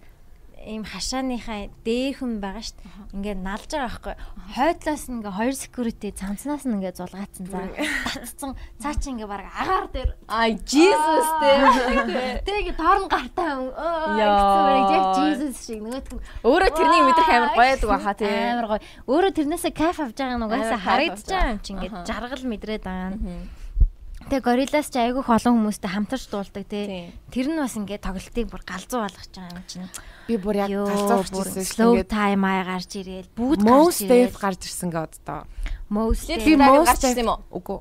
ийм 0.60 0.84
хашааныхаа 0.84 1.72
дээр 1.80 2.20
хүн 2.20 2.36
байгаа 2.36 2.60
шүү 2.60 2.76
дээ. 2.76 2.92
Ингээд 3.16 3.40
налж 3.40 3.70
байгаа 3.72 3.88
байхгүй. 3.88 4.14
Хойдлоос 4.52 5.04
нь 5.08 5.14
ингээ 5.16 5.34
хоёр 5.40 5.54
security 5.56 6.08
цанцнаас 6.12 6.64
нь 6.68 6.74
ингээ 6.76 6.92
зулгаацсан 7.00 7.46
за. 7.48 7.64
Татцсан. 7.72 8.52
Цаа 8.76 8.94
чи 9.00 9.08
ингээ 9.16 9.24
баг 9.24 9.48
агаар 9.48 9.86
дээр 9.88 10.10
Ай 10.28 10.60
Jesus 10.60 11.28
те. 11.40 11.52
Тэг 12.44 12.56
ингээ 12.60 12.76
доор 12.76 12.98
нь 13.00 13.08
гартаа 13.08 13.52
Яа. 14.20 14.20
яа. 14.20 14.92
Яг 14.92 15.04
Jesus 15.16 15.64
шиг 15.64 15.80
нөгөөт 15.80 16.08
нь 16.12 16.20
Өөрөө 16.44 16.70
тэрнийг 16.76 17.04
мэдрэх 17.08 17.30
амар 17.32 17.50
гоё 17.56 17.64
байдаг 17.64 17.88
баха 17.88 18.12
те. 18.20 18.28
Амар 18.28 18.68
гоё. 18.76 18.80
Өөрөө 19.08 19.32
тэрнээсээ 19.32 19.72
кайф 19.72 19.96
авч 19.96 20.16
байгаа 20.20 20.36
нь 20.36 20.44
угаасаа 20.44 20.76
харагдаж 20.76 21.24
байгаа 21.24 21.52
юм 21.56 21.60
чи 21.64 21.70
ингээ 21.72 22.04
жаргал 22.04 22.44
мэдрээд 22.44 22.84
байгаа 22.84 23.10
нь. 23.16 23.48
Тэгээ 24.28 24.44
Gorillaz 24.44 24.92
ч 24.92 25.00
айгүйх 25.00 25.26
олон 25.26 25.56
хүмүүстэй 25.56 25.90
хамтарч 25.90 26.28
дуулдаг 26.28 26.68
тий. 26.68 27.10
Тэр 27.32 27.46
нь 27.50 27.58
бас 27.58 27.74
ингээ 27.74 28.04
тоглолтыг 28.04 28.46
бүр 28.52 28.62
галзуу 28.62 29.00
болгож 29.02 29.32
байгаа 29.32 29.56
юм 29.56 29.64
чинь. 29.64 29.88
Би 30.30 30.36
бүр 30.38 30.56
яг 30.62 30.70
Йоо, 30.70 30.86
галзуурч 30.86 31.30
бүр 31.34 31.46
ирсэн 31.50 31.64
шүү 31.66 31.74
slow 31.74 31.92
дээ. 31.98 32.06
time 32.06 32.42
аа 32.46 32.62
гарч 32.62 32.90
ирээл 33.02 33.30
бүгд 33.34 33.60
гарч 33.66 33.74
Most 33.74 34.00
Def 34.06 34.30
ирээл. 34.30 34.38
гарч 34.38 34.60
ирсэн 34.70 34.90
гээд 34.94 35.12
одоо. 35.26 35.40
Most. 35.90 36.26
Би 36.30 36.54
Most 36.54 36.86
гарч 36.86 37.02
ирсэн 37.02 37.22
юм 37.26 37.30
уу? 37.34 37.40
Үгүй. 37.50 37.78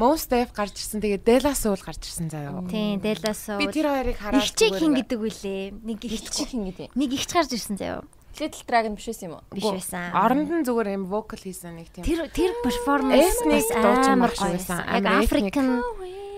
Most 0.00 0.26
Def 0.32 0.48
гарч 0.56 0.74
ирсэн. 0.80 0.98
Тэгээд 1.04 1.22
Dela 1.28 1.52
Soul 1.52 1.76
гарч 1.84 2.00
ирсэн 2.08 2.32
заяа. 2.32 2.64
Тийм, 2.72 2.96
Dela 3.04 3.36
Soul. 3.36 3.60
Би 3.60 3.68
тэр 3.68 3.92
хоёрыг 3.92 4.16
хараад 4.16 4.40
Ихчиг 4.40 4.72
хин 4.80 4.96
гэдэг 4.96 5.18
үлээ. 5.20 5.62
Нэг 5.84 6.00
Чи 6.32 6.44
хин 6.48 6.64
гэдэг. 6.72 6.88
нэг 6.96 7.10
ихч 7.12 7.30
гарч 7.36 7.52
ирсэн 7.52 7.76
заяа. 7.76 8.00
Little 8.32 8.64
Dragon 8.64 8.96
биш 8.96 9.12
байсан 9.12 9.28
юм 9.28 9.36
уу? 9.36 9.44
Биш 9.52 9.68
байсан. 9.68 10.08
Оронд 10.16 10.48
нь 10.48 10.64
зүгээр 10.64 10.96
юм 10.96 11.04
vocal 11.04 11.36
хийсэн 11.36 11.76
нэг 11.76 11.92
тийм. 11.92 12.08
Тэр 12.08 12.32
тэр 12.32 12.56
перформанс 12.64 13.44
бас 13.44 13.68
амар 14.08 14.32
гоё 14.32 14.56
байсан. 14.56 14.80
Яг. 14.88 15.04
African 15.04 15.84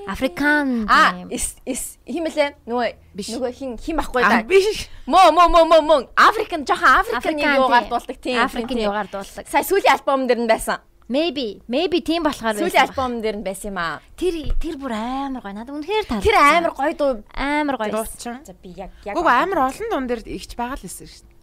Африкан 0.07 0.87
А, 0.89 1.25
is 1.31 1.57
is 1.65 1.99
химэлээ 2.05 2.67
нөгөө 2.69 2.89
Биш. 3.15 3.29
нөгөө 3.33 3.51
хин 3.55 3.71
хим 3.79 3.99
ахгүй 4.03 4.23
да. 4.23 4.43
биш. 4.45 4.89
Мөө 5.07 5.33
мөө 5.33 5.47
мөө 5.55 5.65
мөө 5.71 5.83
мөө 5.89 6.01
Африкан 6.17 6.65
жоохон 6.69 7.01
Африканы 7.01 7.41
Африкан 7.41 7.57
юугаар 7.57 7.87
дуулдаг 7.89 8.17
тийм. 8.21 8.39
Африкийн 8.45 8.81
юугаар 8.85 9.09
дуулдаг. 9.09 9.49
Сая 9.49 9.65
сүүлийн 9.65 9.95
альбом 9.97 10.27
дээр 10.29 10.41
нь 10.45 10.51
байсан. 10.51 10.79
Maybe, 11.09 11.61
maybe 11.69 12.01
тийм 12.01 12.25
болохоор 12.25 12.57
Сүүлийн 12.57 12.73
байсан. 12.73 12.89
баг. 12.89 12.97
альбом 12.97 13.13
дээр 13.21 13.37
нь 13.37 13.45
байсан 13.45 13.69
юм 13.73 13.79
аа. 13.81 14.01
Тэр 14.17 14.35
тэр 14.57 14.77
бүр 14.81 14.93
амар 14.97 15.43
гоё. 15.45 15.53
Надад 15.53 15.77
үнэхээр 15.77 16.05
таалагдсан. 16.09 16.25
Тэр 16.25 16.37
амар 16.41 16.73
гоё 16.73 16.93
дуу. 16.97 17.13
амар 17.37 17.77
гоё. 17.77 17.93
Дуучин. 17.93 18.41
За 18.45 18.53
би 18.57 18.73
яг 18.73 18.91
яг 19.05 19.13
Гүг 19.17 19.29
амар 19.29 19.69
олон 19.69 19.89
дуун 19.93 20.07
дээр 20.09 20.25
ихч 20.25 20.57
байгаа 20.57 20.81
л 20.81 20.85
байсан 20.85 21.05
шүү 21.05 21.29
дээ. 21.29 21.37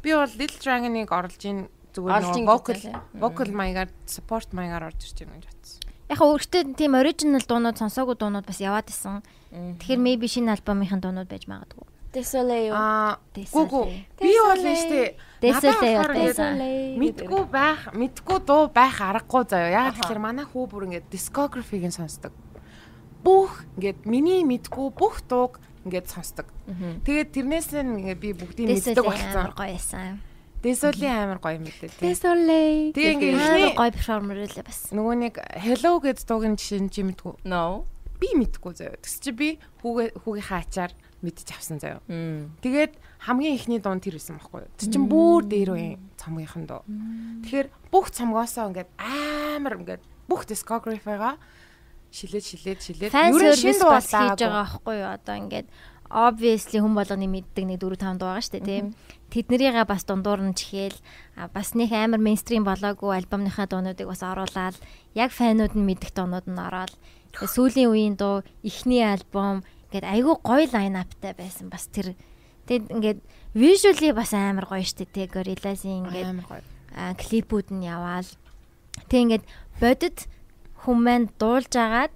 Би 0.00 0.08
бол 0.16 0.32
Little 0.40 0.60
Dragon-ыг 0.60 1.08
оруулж 1.12 1.42
ийн 1.44 1.68
зүгээр 1.92 2.22
нөгөө 2.32 2.48
vocal 2.48 2.80
vocal 3.20 3.50
маягаар 3.52 3.90
support 4.08 4.48
маягаар 4.56 4.88
орж 4.88 5.04
ирж 5.04 5.20
байгаа 5.20 5.36
юм 5.36 5.40
гэж 5.44 5.52
бодсон. 5.52 5.83
Яг 6.12 6.20
өөртөө 6.20 6.76
тийм 6.76 6.94
original 6.98 7.40
дуунууд 7.40 7.80
сонсоогүй 7.80 8.16
дуунууд 8.20 8.44
бас 8.44 8.60
яваад 8.60 8.88
исэн. 8.92 9.24
Тэгэхээр 9.52 10.00
maybe 10.00 10.28
шинэ 10.28 10.52
альбомынхын 10.60 11.00
дуунууд 11.00 11.28
байж 11.30 11.48
магадгүй. 11.48 11.86
Désolé 12.14 12.70
юу? 12.70 12.76
Аа 12.78 13.18
Désolé. 13.34 13.66
гүг 13.66 13.88
би 14.22 14.32
бол 14.38 14.62
нь 14.62 14.78
штэ 14.78 15.02
Дэсэлээ 15.42 15.96
байсан. 16.08 16.56
Мэдгүй 16.96 17.44
байх, 17.50 17.90
мэдгүй 17.92 18.38
дуу 18.46 18.70
байх 18.70 18.96
аргагүй 19.02 19.44
заяа. 19.50 19.90
Яг 19.90 19.98
тэгэхээр 19.98 20.22
манай 20.22 20.46
хүү 20.46 20.64
бүр 20.70 20.86
ингээд 20.88 21.10
discography-г 21.10 21.90
нь 21.90 21.96
сонсдог. 21.96 22.32
Бүх 23.26 23.66
ингээд 23.76 24.06
миний 24.06 24.46
мэдгүй 24.46 24.94
бүх 24.94 25.26
дууг 25.26 25.58
ингээд 25.84 26.06
сонсдог. 26.08 26.46
Тэгээд 27.04 27.28
тэрнээс 27.34 27.68
нь 27.76 28.08
ингээд 28.08 28.20
би 28.22 28.30
бүгдийг 28.32 28.68
мэддэг 28.72 29.04
болсон. 29.04 29.52
Гоё 29.52 29.74
байсан. 29.74 30.22
Дэсолийн 30.64 31.28
амар 31.28 31.38
гоё 31.44 31.60
юм 31.60 31.68
билээ 31.68 31.92
тий. 31.92 32.08
Дэсолей. 32.08 32.96
Тэгээ 32.96 33.12
ингээд 33.20 33.36
ихний 33.36 33.68
гоё 33.76 33.92
перформер 33.92 34.38
л 34.48 34.64
бас. 34.64 34.88
Нөгөө 34.96 35.14
нэг 35.20 35.34
hello 35.60 36.00
гэж 36.00 36.24
дуугийн 36.24 36.56
жишээ 36.56 36.80
нь 36.80 36.88
чи 36.88 37.04
мэдгүй. 37.04 37.44
No. 37.44 37.84
Би 38.16 38.32
мэдгүй 38.32 38.72
заяа. 38.72 38.96
Тэс 38.96 39.20
чи 39.20 39.36
би 39.36 39.60
хүүгээ 39.84 40.24
хүүгийнхаа 40.24 40.64
ачаар 40.64 40.92
мэдчих 41.20 41.56
авсан 41.60 41.76
заяа. 41.76 42.00
Тэгээд 42.64 42.96
хамгийн 43.28 43.56
ихний 43.60 43.80
дуун 43.80 44.00
тэр 44.00 44.16
байсан 44.16 44.40
байхгүй 44.40 44.64
юу. 44.64 44.72
Тэр 44.80 44.88
чин 44.88 45.04
бүр 45.04 45.42
дээр 45.44 45.70
үе 45.76 45.88
цомгийнхан 46.16 46.64
дуу. 46.64 46.82
Тэгэхээр 47.44 47.68
бүх 47.92 48.08
цомгоосоо 48.12 48.72
ингээд 48.72 48.90
амар 48.96 49.76
ингээд 49.80 50.02
бүх 50.28 50.48
discography-га 50.48 51.36
шилээд 52.14 52.44
шилээд 52.44 52.80
шилээд 52.80 53.12
ерөн 53.12 53.56
шин 53.56 53.76
дуу 53.80 53.92
бас 53.92 54.08
хийж 54.08 54.40
байгаа 54.40 54.64
байхгүй 54.64 54.94
юу. 55.00 55.10
Одоо 55.12 55.36
ингээд 55.40 55.68
obviously 56.14 56.78
хүн 56.78 56.94
болгоны 56.94 57.26
мэддэг 57.26 57.64
нэг 57.64 57.78
4 57.82 57.96
5 57.98 58.20
дуу 58.20 58.28
байгаа 58.30 58.44
шүү 58.44 58.54
дээ 58.60 58.68
тийм. 58.68 58.86
Тэднэрийгээ 59.34 59.84
бас 59.90 60.06
дундуур 60.06 60.40
нь 60.46 60.54
чихээл 60.54 60.98
бас 61.50 61.74
нэг 61.74 61.90
амар 61.90 62.22
мейнстрим 62.22 62.62
болоогүй 62.62 63.10
альбомныхаа 63.18 63.66
дуунуудыг 63.66 64.06
бас 64.06 64.22
оруулаад 64.22 64.78
яг 65.18 65.34
фанууд 65.34 65.74
нь 65.74 65.86
мэддэг 65.90 66.14
дуунууд 66.14 66.46
нь 66.46 66.62
ороод 66.62 66.94
сүүлийн 67.34 67.90
үеийн 67.90 68.14
дуу 68.14 68.46
ихний 68.62 69.02
альбом 69.02 69.66
ингээд 69.90 70.06
айгүй 70.06 70.34
гоё 70.38 70.66
лайн 70.70 70.94
аптай 71.02 71.34
байсан 71.34 71.66
бас 71.66 71.90
тэр 71.90 72.14
Тэгээд 72.64 72.84
ингээд 72.96 73.20
visually 73.52 74.10
бас 74.16 74.32
амар 74.32 74.64
гоё 74.64 74.80
штэ 74.80 75.04
тий 75.04 75.28
Gorillaz-ийн 75.28 76.08
ингээд 76.08 76.48
клипүүд 77.20 77.68
нь 77.76 77.84
яваал. 77.84 78.24
Тэг 79.12 79.20
ингээд 79.20 79.44
бодит 79.84 80.18
хүмүүс 80.80 81.36
дуулж 81.36 81.72
агаад 81.76 82.12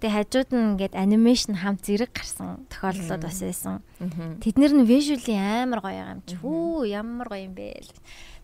тэг 0.00 0.10
хажууд 0.12 0.50
нь 0.52 0.76
ингээд 0.76 0.94
анимашн 0.94 1.56
хамт 1.56 1.84
зэрэг 1.88 2.12
гарсан 2.12 2.68
тохиолдлууд 2.68 3.22
бас 3.24 3.40
байсан. 3.40 3.80
Тэднэр 4.44 4.72
нь 4.76 4.88
visually 4.88 5.36
амар 5.36 5.80
гоё 5.80 6.04
юм 6.16 6.20
чи. 6.28 6.36
Хүү 6.36 6.84
ямар 6.92 7.28
гоё 7.32 7.48
юм 7.48 7.54
бэ. 7.56 7.80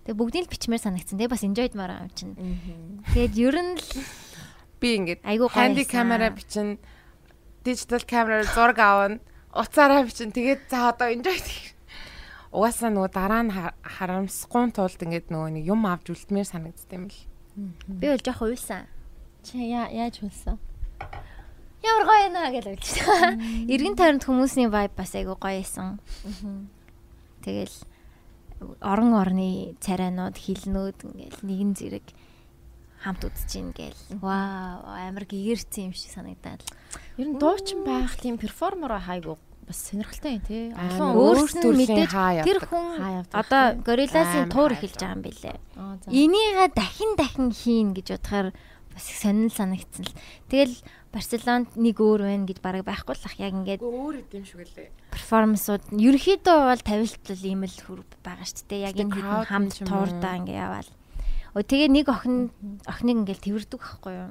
Тэг 0.09 0.16
бүгдийг 0.16 0.48
л 0.48 0.53
бичмээр 0.53 0.80
санагдсан. 0.80 1.20
Тэг 1.20 1.28
бас 1.28 1.44
enjoyд 1.44 1.76
маар 1.76 2.09
юм 2.09 2.11
чинь. 2.16 2.34
Тэгээд 3.12 3.34
ер 3.36 3.57
нь 3.61 3.76
л 3.76 3.88
би 4.80 4.88
ингээд 4.96 5.20
ханди 5.53 5.84
камера 5.84 6.32
бичин 6.32 6.80
дижитал 7.64 8.03
камераар 8.03 8.48
зураг 8.48 8.78
авна 8.80 9.20
уцаараа 9.53 10.09
бичин 10.09 10.32
тэгээд 10.32 10.72
за 10.72 10.88
одоо 10.88 11.12
enjoy 11.12 11.36
угаасаа 12.53 12.92
нөгөө 12.92 13.11
дараа 13.12 13.42
нь 13.44 13.53
харамсахгүй 13.53 14.72
тулд 14.76 15.00
ингээд 15.00 15.32
нөгөө 15.32 15.50
нэг 15.57 15.64
юм 15.68 15.88
авч 15.88 16.12
үлдмээр 16.12 16.48
санагддаг 16.48 16.92
юм 16.92 17.05
л. 17.09 17.20
Би 17.88 18.07
бол 18.12 18.20
жоох 18.20 18.44
уйлсан. 18.44 18.84
Чи 19.40 19.72
яаж 19.72 20.20
уйлсан? 20.20 20.61
Ямар 21.83 22.05
гоё 22.07 22.28
наа 22.30 22.49
гэж 22.55 22.66
үлж 22.70 22.87
та. 23.03 23.35
Иргэн 23.66 23.99
тойронд 23.99 24.22
хүмүүсийн 24.22 24.70
vibe 24.70 24.95
бас 24.95 25.12
айгу 25.18 25.35
гоё 25.35 25.59
исэн. 25.62 25.99
Тэгэл 27.43 27.74
орон 28.78 29.18
орны 29.18 29.74
царайнууд, 29.83 30.39
хилнүүд 30.39 30.99
ингээл 31.03 31.41
нэгэн 31.43 31.72
зэрэг 31.74 32.07
хамт 33.03 33.26
үзэж 33.26 33.51
ийн 33.59 33.70
гээл. 33.74 34.22
Вау, 34.22 34.87
амар 34.87 35.26
гэгэрсэн 35.26 35.91
юм 35.91 35.95
шиг 35.99 36.14
санагдаад. 36.14 36.62
Ер 37.18 37.28
нь 37.35 37.39
дуучин 37.43 37.83
байх 37.83 38.14
тийм 38.14 38.39
перформер 38.39 38.95
хайгуу 39.03 39.43
бас 39.66 39.91
сонирхолтой 39.91 40.39
юм 40.39 40.43
тий. 40.47 40.70
Олон 40.70 41.18
өөрсдөө 41.18 41.72
мэдээж 41.74 42.14
тэр 42.47 42.59
хүн 42.62 43.26
одоо 43.35 43.64
горилласын 43.83 44.47
туур 44.51 44.78
эхэлж 44.78 45.03
байгаа 45.03 45.16
юм 45.18 45.22
билэ. 45.26 45.59
Энийгээ 46.07 46.70
дахин 46.74 47.12
дахин 47.18 47.51
хийн 47.51 47.91
гэж 47.91 48.22
бодохоор 48.22 48.49
бас 48.95 49.05
сонирхол 49.07 49.59
санагдсан 49.59 50.07
л. 50.07 50.14
Тэгэл 50.47 50.74
Барселонд 51.12 51.68
нэг 51.76 51.96
өөр 52.00 52.24
байна 52.24 52.48
гэж 52.48 52.58
бараг 52.64 52.88
байхгүй 52.88 53.12
л 53.12 53.26
ах 53.28 53.36
яг 53.36 53.52
ингээд 53.52 53.80
өөр 53.84 54.14
идэм 54.24 54.44
шиг 54.48 54.64
лээ. 54.64 54.88
Перформансууд 55.12 55.84
ерөөхдөө 55.92 56.56
бол 56.72 56.82
тавилтлал 56.82 57.44
ийм 57.44 57.62
л 57.68 57.78
хөр 57.84 58.00
байгаа 58.24 58.48
шүү 58.48 58.64
дээ. 58.64 58.86
Яг 58.88 58.96
энэ 58.96 59.12
хэдэн 59.12 59.44
хамт 59.44 59.76
туурдаа 59.84 60.34
ингээд 60.40 60.56
яваал. 60.56 60.90
Өө 61.52 61.64
тэгээ 61.68 61.90
нэг 61.92 62.06
охин 62.08 62.36
охиныг 62.88 63.16
ингээд 63.28 63.44
тэрвэрдэг 63.44 63.76
байхгүй 63.76 64.12
юу? 64.16 64.30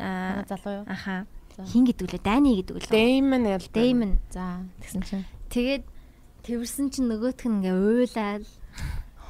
Аа 0.00 0.40
залуу 0.48 0.72
юу? 0.80 0.84
Аха 0.88 1.28
хин 1.68 1.84
гэдэг 1.84 2.06
лээ 2.16 2.22
дайны 2.24 2.56
гэдэг 2.56 2.76
лээ. 2.80 2.96
Damon 2.96 3.44
л 3.44 3.68
Damon. 3.68 4.12
За 4.32 4.64
тэгсэн 4.80 5.02
чинь 5.04 5.24
тэгээд 5.52 5.84
тэрсэн 6.48 6.88
чинь 6.88 7.08
нөгөөх 7.12 7.44
нь 7.44 7.60
ингээ 7.60 7.76
уйлаад 7.76 8.44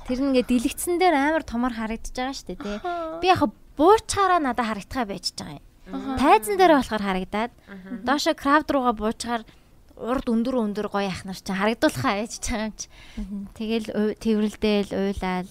тэр 0.06 0.18
нь 0.22 0.28
ингээ 0.30 0.46
дэлгэцэн 0.46 1.02
дээр 1.02 1.16
амар 1.18 1.42
томор 1.42 1.74
харагдаж 1.74 2.14
байгаа 2.14 2.36
шүү 2.38 2.46
дээ 2.54 2.62
тий. 2.62 2.78
Би 3.18 3.26
яг 3.26 3.42
буучаараа 3.74 4.38
надад 4.38 4.66
харагдхаа 4.70 5.06
байж 5.10 5.34
байгаа 5.34 5.58
юм. 5.58 5.66
Тайзан 5.91 6.57
дээр 6.57 6.78
болохоор 6.78 7.03
харагдаад 7.03 7.53
доошо 8.07 8.34
крауд 8.34 8.70
руугаа 8.70 8.95
буучаар 8.95 9.43
урд 10.01 10.26
өндөр 10.30 10.55
өндөр 10.64 10.88
гоё 10.88 11.11
ахнар 11.11 11.36
чи 11.36 11.53
харагдуулахаа 11.53 12.24
байж 12.24 12.41
байгаа 12.41 12.70
юм 12.70 12.74
чи. 12.78 12.88
Тэгэл 13.59 14.16
тэрвэрлдээл 14.16 14.91
уйлаад 14.97 15.49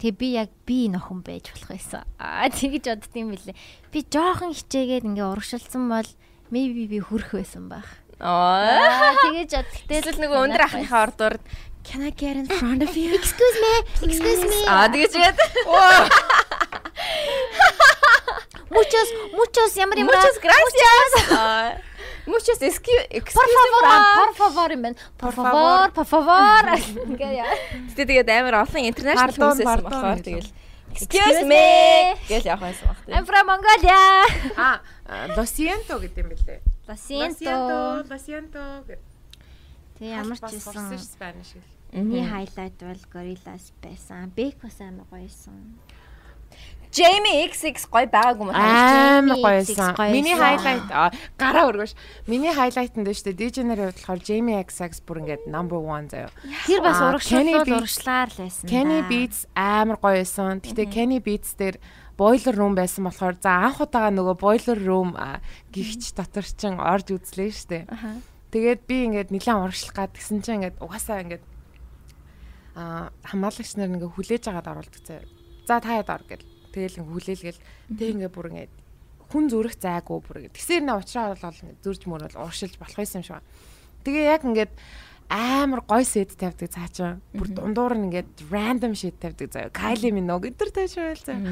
Тэгээ 0.00 0.16
би 0.16 0.28
яг 0.32 0.48
би 0.64 0.88
нөхөн 0.88 1.20
байж 1.20 1.52
болох 1.52 1.76
байсан. 1.76 2.08
Аа 2.16 2.48
тэгэж 2.48 2.88
боддсон 2.88 3.36
билээ. 3.36 3.56
Би 3.92 4.00
жоохон 4.08 4.56
хичээгээд 4.56 5.04
ингээ 5.04 5.28
урагшилсан 5.28 5.92
бол 5.92 6.08
maybe 6.48 6.88
би 6.88 7.04
хүрх 7.04 7.36
байсан 7.36 7.68
байх. 7.68 8.00
Аа 8.16 9.12
тэгэж 9.28 9.60
боддогтэй 9.60 10.00
л 10.00 10.24
нөгөө 10.24 10.40
өндөр 10.40 10.64
ахныхаа 10.64 11.12
ордоор 11.12 11.36
Can 11.84 12.00
I 12.02 12.10
get 12.12 12.36
in 12.36 12.46
front 12.48 12.82
of 12.82 12.96
you? 12.96 13.12
Excuse 13.12 13.56
me. 13.60 13.74
Excuse 14.08 14.44
me. 14.48 14.64
Аа 14.68 14.88
тэгэж 14.88 15.12
яд. 15.20 15.36
Muchos 18.70 19.06
muchos 19.34 19.74
ямар 19.74 19.98
юм. 19.98 20.06
Muchos 20.06 20.38
gracias. 20.38 21.08
Muchos 22.26 22.62
excuse 22.70 23.06
por 23.34 23.48
favor, 23.58 23.82
por 24.26 24.34
favor 24.36 24.68
юм 24.70 24.82
байна. 24.82 24.96
Por 25.18 25.32
favor, 25.32 25.90
por 25.92 26.06
favor. 26.06 26.62
Гэтэ 27.90 28.04
тэгээд 28.06 28.28
амар 28.30 28.62
олон 28.62 28.82
international 28.86 29.34
хүмүүс 29.34 29.58
байсан 29.66 29.84
болохоор 29.84 30.18
тэгэл 30.22 30.50
Excuse 30.90 31.42
me 31.46 32.14
гэж 32.26 32.46
явах 32.46 32.70
байсан 32.70 32.86
баг. 32.90 32.98
I'm 33.10 33.26
from 33.26 33.46
Mongolia. 33.46 34.26
А, 34.58 34.80
Lo 35.36 35.44
siento 35.46 35.98
гэдэг 36.02 36.18
юм 36.22 36.28
бэлээ. 36.34 36.60
Lo 36.86 36.94
siento. 36.94 37.54
Lo 38.06 38.18
siento. 38.18 38.62
Тэг 39.98 40.06
ямар 40.14 40.38
ч 40.38 40.42
байсан. 40.46 40.98
Spanish 40.98 41.54
гэл. 41.54 41.66
Миний 41.94 42.22
highlight 42.26 42.78
бол 42.78 43.02
Gorillaz 43.10 43.74
байсан. 43.82 44.30
Beck 44.34 44.58
бас 44.62 44.78
амар 44.82 45.06
гоёсэн. 45.10 45.78
Jamie 46.90 47.46
XX 47.46 47.86
гоё 47.86 48.10
байгаагүй 48.10 48.44
юм 48.44 48.50
аа. 48.50 49.22
Амар 49.22 49.38
гоёсан. 49.38 49.94
Миний 50.10 50.34
highlight 50.34 50.90
гараа 51.38 51.70
өргөш. 51.70 51.94
Миний 52.26 52.50
highlight 52.50 52.98
нь 52.98 53.06
дэжтэй 53.06 53.30
DJ-нэр 53.30 53.94
бодлохоор 53.94 54.18
Jamie 54.18 54.58
XX 54.58 54.98
бүр 55.06 55.22
ингээд 55.22 55.46
number 55.46 55.78
1 55.78 56.10
заяа. 56.10 56.34
Тэр 56.66 56.82
бас 56.82 56.98
урагшлал 56.98 57.62
урагшлаар 57.62 58.28
л 58.34 58.38
байсан. 58.42 58.66
Kenny 58.66 59.06
Beats 59.06 59.46
амар 59.54 60.02
гоёсэн. 60.02 60.58
Гэтэ 60.66 60.90
Kenny 60.90 61.22
Beats 61.22 61.54
дээр 61.54 61.78
бойлер 62.18 62.58
рум 62.58 62.74
байсан 62.74 63.06
болохоор 63.06 63.38
за 63.38 63.70
анх 63.70 63.78
удаага 63.78 64.10
нөгөө 64.10 64.36
бойлер 64.42 64.78
рум 64.82 65.14
гихч 65.70 66.10
дотор 66.18 66.42
чин 66.42 66.82
орж 66.82 67.14
үзлээ 67.14 67.54
штэ. 67.54 67.86
Тэгээд 68.50 68.80
би 68.90 69.06
ингээд 69.06 69.30
нилээн 69.30 69.62
урагшлах 69.62 69.94
гад 69.94 70.18
гисэн 70.18 70.42
чинь 70.42 70.66
ингээд 70.66 70.82
угаасаа 70.82 71.22
ингээд 71.22 71.44
а 72.74 73.14
хамгаалагч 73.30 73.78
нар 73.78 73.94
ингээ 73.94 74.10
хүлээж 74.10 74.44
агаад 74.50 74.66
оруулдаг 74.74 75.02
заяа. 75.06 75.26
За 75.70 75.78
та 75.78 76.02
яд 76.02 76.10
ор 76.10 76.26
гэл 76.26 76.42
Тэгэл 76.70 77.02
хүлээлгээл 77.04 77.60
тэг 77.98 78.08
ингээ 78.14 78.30
бүр 78.30 78.48
ингээ 78.50 78.68
хүн 79.30 79.44
зүрх 79.46 79.78
зайгүй 79.78 80.18
бүр 80.22 80.36
ингээ. 80.42 80.56
Тэгсэр 80.58 80.82
нэ 80.82 80.92
уучраа 80.98 81.34
бол 81.38 81.54
зүрж 81.82 82.02
мөр 82.10 82.26
бол 82.26 82.42
уршилж 82.46 82.74
болох 82.78 82.98
юм 82.98 83.22
шиг. 83.22 83.42
Тэгээ 84.02 84.26
яг 84.26 84.42
ингээд 84.42 84.72
амар 85.30 85.86
гой 85.86 86.02
сэт 86.02 86.34
тавьдаг 86.34 86.74
цаачаа. 86.74 87.22
Бүр 87.30 87.48
дундуур 87.54 87.94
нь 87.94 88.10
ингээд 88.10 88.50
random 88.50 88.98
shit 88.98 89.22
тавьдаг 89.22 89.54
заяа. 89.54 89.70
Kylie 89.70 90.10
Minogue 90.10 90.50
өдр 90.50 90.74
тааш 90.74 90.98
байл 90.98 91.22
заяа. 91.22 91.46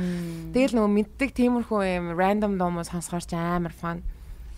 Тэгэл 0.50 0.74
нөгөө 0.74 0.92
мэддэг 0.98 1.30
тиймэрхүү 1.38 1.82
юм 1.86 2.06
random 2.18 2.58
дуумо 2.58 2.82
сонсохоор 2.82 3.22
ч 3.22 3.38
амар 3.38 3.70
fun. 3.70 4.02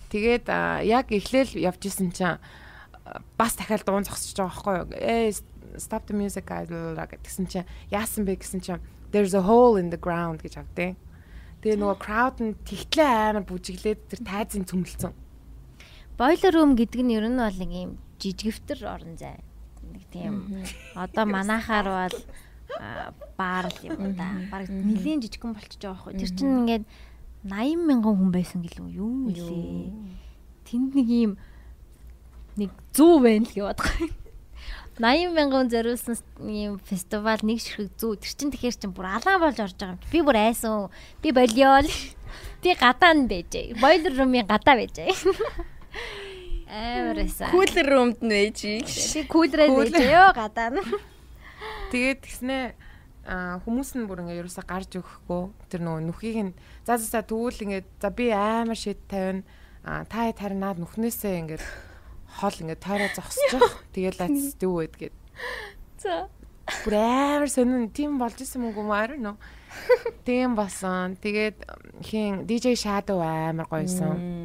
Тэгээд 0.09 0.49
яг 0.89 1.13
эхлээл 1.13 1.53
явж 1.61 1.85
исэн 1.85 2.09
чинь 2.09 2.41
бас 3.37 3.53
дахиад 3.53 3.85
дуун 3.85 4.01
зогсож 4.01 4.33
байгаа 4.33 4.49
байхгүй 4.49 4.75
юу? 4.81 4.87
Ээ 4.97 5.37
stop 5.77 6.09
the 6.09 6.17
music 6.17 6.49
guys 6.49 6.67
гэсэн 6.67 7.45
чинь 7.45 7.69
яасан 7.93 8.25
бэ 8.25 8.41
гэсэн 8.41 8.59
чинь 8.59 8.81
there's 9.11 9.33
a 9.33 9.43
hole 9.43 9.77
in 9.77 9.91
the 9.91 9.99
ground 9.99 10.41
гэж 10.41 10.59
авдیں۔ 10.63 10.95
Тэгээ 11.61 11.77
нөгөө 11.77 11.97
crowd 12.01 12.37
нь 12.41 12.57
тэгтлээ 12.65 13.37
амар 13.37 13.45
бүжиглээд 13.45 13.99
тэр 14.09 14.21
тайзын 14.25 14.65
цөмөлцөн. 14.65 15.13
Boiler 16.17 16.51
room 16.57 16.73
гэдэг 16.73 17.01
нь 17.05 17.13
ер 17.13 17.29
нь 17.29 17.37
бол 17.37 17.57
нэг 17.61 17.71
юм 17.71 17.91
жижигвтер 18.17 18.81
орон 18.87 19.13
зай. 19.17 19.43
Нэг 19.85 20.03
тийм 20.09 20.65
одоо 20.97 21.25
манахаар 21.29 21.87
бол 21.87 22.17
баар 23.37 23.65
л 23.69 23.79
юм 23.85 24.15
да. 24.17 24.41
Бараг 24.49 24.69
нэлийн 24.69 25.21
жижигхэн 25.21 25.53
болчихж 25.53 25.81
байгаа 25.85 26.01
байхгүй. 26.01 26.17
Тэр 26.17 26.31
чинь 26.33 26.57
ингээд 26.65 26.85
80 27.45 27.89
мянган 27.89 28.15
хүн 28.17 28.31
байсан 28.33 28.61
гэлөө 28.61 28.89
юу 28.95 29.29
нэлээ. 29.29 29.93
Тэнд 30.65 30.91
нэг 30.97 31.07
юм 31.09 31.31
нэг 32.57 32.69
100 32.93 33.21
байна 33.21 33.45
л 33.49 33.57
бодох 33.65 33.89
юм. 34.01 34.13
80 35.01 35.33
мянган 35.33 35.65
зориулсан 35.73 36.13
ийм 36.45 36.77
фестивал 36.85 37.41
нэг 37.41 37.57
ширхэг 37.57 37.89
зүү. 37.97 38.21
Тэр 38.21 38.33
чин 38.37 38.53
тэгэхээр 38.53 38.77
чин 38.77 38.93
бүр 38.93 39.09
алаан 39.09 39.41
болж 39.41 39.57
орж 39.57 39.73
байгаа 39.73 39.97
юм. 39.97 40.01
Би 40.13 40.21
бүр 40.21 40.37
айсан. 40.37 40.93
Би 41.25 41.33
болиол. 41.33 41.89
Би 42.61 42.69
гадаа 42.77 43.17
нь 43.17 43.25
байжээ. 43.25 43.81
Бойлер 43.81 44.13
румын 44.13 44.45
гадаа 44.45 44.77
байжээ. 44.77 45.09
Амар 46.69 47.25
эсэ. 47.25 47.49
Кулер 47.49 47.87
румд 47.89 48.21
нь 48.21 48.29
байж. 48.29 48.61
Би 48.61 49.25
кулерээ 49.25 49.73
байжээ 49.73 50.13
ёо 50.13 50.29
гадаа 50.37 50.69
нь. 50.69 50.85
Тэгээд 51.89 52.21
тэгснээ 52.21 52.63
а 53.25 53.57
хүмүүс 53.65 53.97
нь 53.97 54.05
бүр 54.05 54.21
ингээ 54.21 54.41
ерөөсө 54.41 54.65
гарч 54.65 54.97
өгөхгүй 54.97 55.53
тэр 55.69 55.81
нөгөө 55.85 56.01
нүхийг 56.09 56.37
нь 56.41 56.53
за 56.85 56.97
за 56.97 57.05
за 57.05 57.21
тэгвэл 57.21 57.61
ингээ 57.69 57.83
за 58.01 58.09
би 58.09 58.33
амар 58.33 58.77
шид 58.77 58.97
тавина 59.05 59.45
а 59.85 60.05
та 60.09 60.29
таринаад 60.33 60.81
нүхнээсээ 60.81 61.37
ингээ 61.45 61.61
хол 62.39 62.55
ингээ 62.61 62.79
тойроо 62.79 63.09
зогсчих 63.15 63.63
тэгэл 63.95 64.19
лац 64.21 64.55
дүү 64.61 64.75
гэд. 64.79 64.95
Гээд 64.99 65.15
За. 65.99 66.29
бүр 66.85 66.95
амар 66.95 67.49
сонин 67.49 67.91
тийм 67.91 68.15
болж 68.21 68.39
исэн 68.39 68.63
мөг 68.63 68.79
юм 68.79 68.91
аа 68.93 69.11
нөө 69.11 69.35
тийм 70.27 70.55
басан 70.55 71.19
тэгээд 71.19 71.57
хин 72.05 72.47
DJ 72.47 72.79
Shadow 72.79 73.19
амар 73.19 73.67
гоёсон 73.67 74.41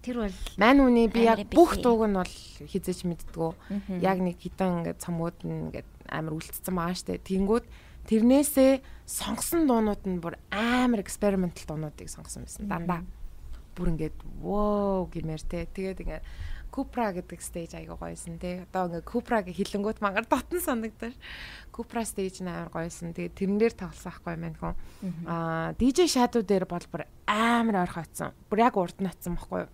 Тэр 0.00 0.16
бол 0.24 0.36
Мань 0.56 0.80
үний 0.80 1.08
би 1.12 1.28
яг 1.28 1.44
бүх 1.52 1.76
дууг 1.76 2.08
нь 2.08 2.16
бол 2.16 2.32
хизэж 2.64 3.04
мэддгүү. 3.04 4.00
Яг 4.00 4.24
нэг 4.24 4.40
хитэн 4.40 4.80
ингээд 4.80 5.04
цамууд 5.04 5.44
нь 5.44 5.68
ингээд 5.68 5.88
амар 6.08 6.40
үлдсэн 6.40 6.72
байгаа 6.72 6.96
штэ. 6.96 7.20
Тэнгүүд 7.20 7.68
тэрнээсээ 8.08 8.80
сонгосон 9.04 9.68
дуунууд 9.68 10.02
нь 10.08 10.24
бүр 10.24 10.40
амар 10.48 11.04
экспериментал 11.04 11.76
дуунуудыг 11.76 12.08
сонгосон 12.08 12.48
байсан. 12.48 12.64
Дандаа. 12.64 13.04
Бүр 13.76 13.92
ингээд 13.92 14.16
воо 14.40 15.04
гэмээр 15.12 15.42
те. 15.44 15.68
Тэгээд 15.68 16.00
ингээд 16.00 16.24
Купра 16.70 17.10
гэдэг 17.12 17.42
стейж 17.42 17.74
айгаа 17.74 17.98
гоёсэн 17.98 18.38
те. 18.38 18.64
Одоо 18.70 18.86
ингээд 18.88 19.06
Купрагийн 19.10 19.56
хилэнгүүд 19.58 19.98
мангар 20.00 20.26
дотн 20.26 20.62
санагдаж. 20.62 21.14
Купра 21.74 22.06
стейж 22.06 22.40
нь 22.40 22.48
амар 22.48 22.70
гоёсэн. 22.70 23.12
Тэгээд 23.14 23.34
тэрэн 23.34 23.58
дээр 23.58 23.74
тоглосон 23.74 24.10
ахгүй 24.14 24.34
мань 24.38 24.56
хүн. 24.56 24.74
Аа 25.26 25.74
DJ 25.74 26.06
Shadow 26.06 26.42
дээр 26.46 26.64
бол 26.70 26.86
бүр 26.90 27.10
амар 27.26 27.84
ойрхон 27.84 28.06
очсон. 28.06 28.30
Бүр 28.46 28.58
яг 28.62 28.74
урд 28.78 28.98
нь 29.02 29.10
очсон 29.10 29.34
байхгүй 29.34 29.66
юу? 29.66 29.70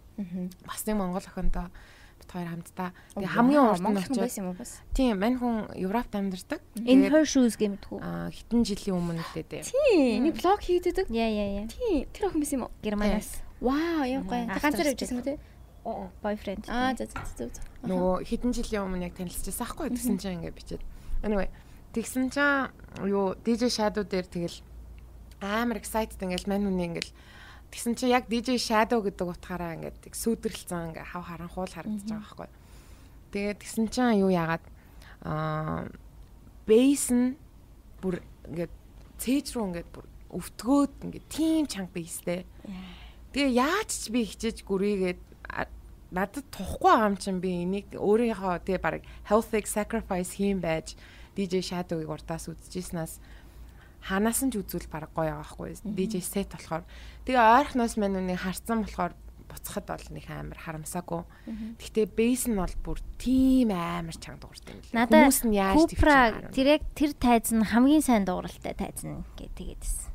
бас 0.65 0.81
нэг 0.89 0.97
монгол 0.97 1.21
охинтой 1.21 1.69
бит 2.17 2.33
хоёр 2.33 2.49
хамтдаа. 2.49 2.91
Тэгээ 3.13 3.29
хамгийн 3.37 3.61
урд 3.69 3.85
нь 3.85 3.97
очиод 4.01 4.25
байсан 4.25 4.41
юм 4.41 4.49
уу 4.49 4.57
бас? 4.57 4.81
тийм 4.97 5.21
мань 5.21 5.37
хүн 5.37 5.69
Европт 5.77 6.17
амьдардаг. 6.17 6.65
In 6.81 7.05
her 7.05 7.29
shoes 7.29 7.61
гэмтгүү. 7.61 8.01
аа 8.01 8.33
хитэн 8.33 8.65
жилийн 8.65 8.97
өмнө 8.97 9.21
лээ. 9.37 9.61
Тий, 9.69 10.17
нэг 10.25 10.41
блог 10.41 10.65
хийдэг. 10.65 11.13
Яа 11.13 11.29
яа 11.29 11.61
яа. 11.61 11.69
Тий, 11.69 12.09
тэр 12.09 12.33
охин 12.33 12.41
байсан 12.41 12.57
юм 12.57 12.65
уу? 12.65 12.73
Германаас 12.81 13.45
Вау, 13.61 14.05
яа 14.05 14.21
гоё. 14.25 14.49
Ганцаар 14.49 14.93
явжсэн 14.93 15.21
тий? 15.25 15.37
Boyfriend. 16.23 16.67
Аа, 16.67 16.97
за 16.99 17.07
за 17.07 17.23
за 17.37 17.47
за. 17.49 17.63
Нөгөө 17.87 18.27
хитэн 18.27 18.51
жилийн 18.51 18.87
өмнө 18.87 19.07
яг 19.07 19.15
танилцчихсан 19.15 19.63
аахгүй 19.63 19.95
тэгсэн 19.95 20.19
чинь 20.19 20.43
ингээд 20.43 20.59
бичээд. 20.59 20.83
Anyway 21.23 21.49
тэгсэн 21.97 22.29
чинь 22.29 23.09
юу 23.09 23.33
DJ 23.41 23.73
Shadow 23.73 24.05
дээр 24.05 24.29
тэгэл 24.29 24.61
амар 25.41 25.81
excited 25.81 26.21
ингээл 26.21 26.45
мань 26.45 26.69
хүний 26.69 26.93
ингээл 26.93 27.13
тэгсэн 27.73 27.97
чинь 27.97 28.13
яг 28.13 28.29
DJ 28.29 28.61
Shadow 28.61 29.01
гэдэг 29.01 29.25
утгаараа 29.25 29.81
ингээд 29.81 30.05
их 30.05 30.13
сүйдэрлцэн 30.13 30.93
ингээ 30.93 31.09
хав 31.09 31.25
харанхуул 31.25 31.73
харагдаж 31.73 32.05
байгаа 32.05 32.21
байхгүй. 32.21 32.51
Тэгээд 33.33 33.61
тэгсэн 33.65 33.87
чинь 33.89 34.21
юу 34.21 34.29
яагаад 34.29 34.65
аа 35.25 35.89
бейс 36.69 37.09
нь 37.09 37.41
бүр 38.05 38.21
ингээд 38.45 38.75
цээж 39.17 39.47
рүү 39.57 39.65
ингээд 39.73 39.89
бүр 39.89 40.05
өвтгөөд 40.37 40.93
ингээд 41.01 41.27
тийм 41.33 41.65
чанга 41.65 41.97
бейстэй. 41.97 42.45
Тэгээ 43.33 43.57
яаж 43.57 43.89
ч 43.89 44.13
би 44.13 44.21
хичээж 44.29 44.69
гүрийгээд 44.69 45.21
надад 46.13 46.47
тухгүй 46.55 46.91
байгаа 46.91 47.09
юм 47.11 47.17
чинь 47.19 47.41
би 47.43 47.51
энийг 47.63 47.89
өөрийнхөө 47.95 48.63
тэгээ 48.63 48.83
баг 48.83 49.03
healthy 49.27 49.63
sacrifice 49.67 50.39
хийм 50.39 50.63
байж 50.63 50.95
DJ 51.37 51.61
Shadow-ыг 51.63 52.09
урдаас 52.09 52.49
үзчихснаас 52.49 53.19
ханаас 54.07 54.41
нь 54.47 54.53
ч 54.55 54.63
үзүүл 54.63 54.87
баг 54.87 55.11
гоё 55.13 55.35
байгаа 55.35 55.43
байхгүй 55.43 55.71
DJ 55.83 56.23
set 56.23 56.55
болохоор 56.55 56.87
тэгээ 57.27 57.43
ойрхоноос 57.43 57.99
мань 57.99 58.19
үнийг 58.23 58.41
харцсан 58.41 58.87
болохоор 58.87 59.15
буцахад 59.47 59.87
бол 59.87 60.07
нэг 60.11 60.27
амар 60.27 60.59
харамсаагүй. 60.59 61.23
Гэхдээ 61.79 62.07
бейс 62.19 62.51
нь 62.51 62.59
бол 62.59 62.75
бүр 62.83 62.99
тийм 63.19 63.71
амар 63.71 64.19
чанга 64.19 64.47
дуурд 64.47 64.67
юм 64.67 64.83
лээ. 64.83 65.07
Хүмүүс 65.07 65.41
нь 65.47 65.55
яаж 65.55 65.87
тэгчих 65.87 66.51
тэр 66.51 66.67
яг 66.79 66.83
тэр 66.99 67.13
тайз 67.15 67.55
нь 67.55 67.63
хамгийн 67.63 68.03
сайн 68.03 68.27
дууралтай 68.27 68.75
тайз 68.75 69.07
нь 69.07 69.23
гэж 69.39 69.51
тэгээдсэн. 69.55 70.11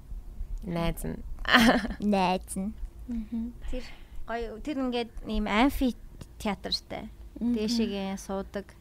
найз 0.67 1.01
нь 1.07 1.19
Найз 2.13 2.53
нь. 2.57 2.73
Тэр 3.71 3.83
гоё 4.31 4.63
тэр 4.63 4.77
ингээд 4.87 5.11
ийм 5.27 5.45
амфи 5.51 5.95
театртай. 6.39 7.11
Дээшээгээ 7.41 8.15
суудаг 8.15 8.71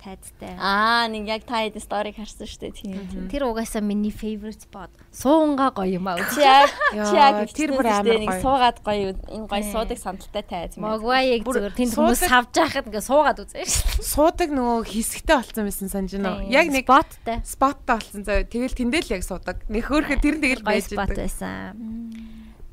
тайзтай. 0.00 0.56
Аа, 0.56 1.04
нэг 1.12 1.28
яг 1.28 1.44
та 1.44 1.60
хэд 1.60 1.76
сториг 1.84 2.16
харсан 2.16 2.48
шүү 2.48 2.72
дээ. 2.72 2.72
Тийм. 2.72 3.28
Тэр 3.28 3.52
угаасаа 3.52 3.84
миний 3.84 4.08
favorite 4.08 4.64
spot. 4.64 4.88
Суунгаа 5.12 5.70
гоё 5.76 6.00
юм 6.00 6.08
аа. 6.08 6.16
Чи 6.32 6.40
яг 6.40 6.72
чи 6.88 7.14
яг 7.14 7.52
тэр 7.52 7.76
бүр 7.76 7.84
амар 7.84 8.00
амар 8.00 8.20
нэг 8.24 8.30
гоё. 8.32 8.40
суугаад 8.40 8.78
гоё 8.80 9.12
энэ 9.28 9.46
гоё 9.46 9.64
суудаг 9.68 9.98
сандалтай 10.00 10.44
тайз 10.48 10.80
мэн. 10.80 10.88
Могваа 10.88 11.20
яг 11.20 11.44
зүгээр 11.44 11.76
тэнд 11.76 11.92
хүмүүс 11.92 12.20
савж 12.24 12.52
байхад 12.56 12.88
ингээ 12.88 13.04
суугаад 13.04 13.38
үзээ 13.44 13.64
шүү. 13.68 14.00
суудаг 14.00 14.48
нөгөө 14.48 14.80
хэсэгтэй 14.88 15.36
болсон 15.36 15.64
байсан 15.68 15.88
санаж 15.92 16.12
байна 16.16 16.30
уу? 16.40 16.48
Яг 16.48 16.66
нэг 16.72 16.84
споттай. 16.88 17.36
споттой 17.44 17.96
болсон 18.00 18.22
заяа. 18.24 18.48
Тэгэл 18.48 18.78
тэндэл 18.80 19.12
яг 19.12 19.22
суудаг. 19.28 19.60
Нэг 19.68 19.84
хөөхө 19.84 20.16
тэр 20.16 20.40
нь 20.40 20.44
тэгэл 20.48 20.64
гоё 20.64 20.80
байж 20.80 20.88
спот 20.88 21.12
идэг. 21.12 21.20
байсан. 21.28 21.76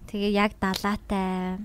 Тэгээ 0.07 0.31
яг 0.31 0.55
далаатай. 0.63 1.59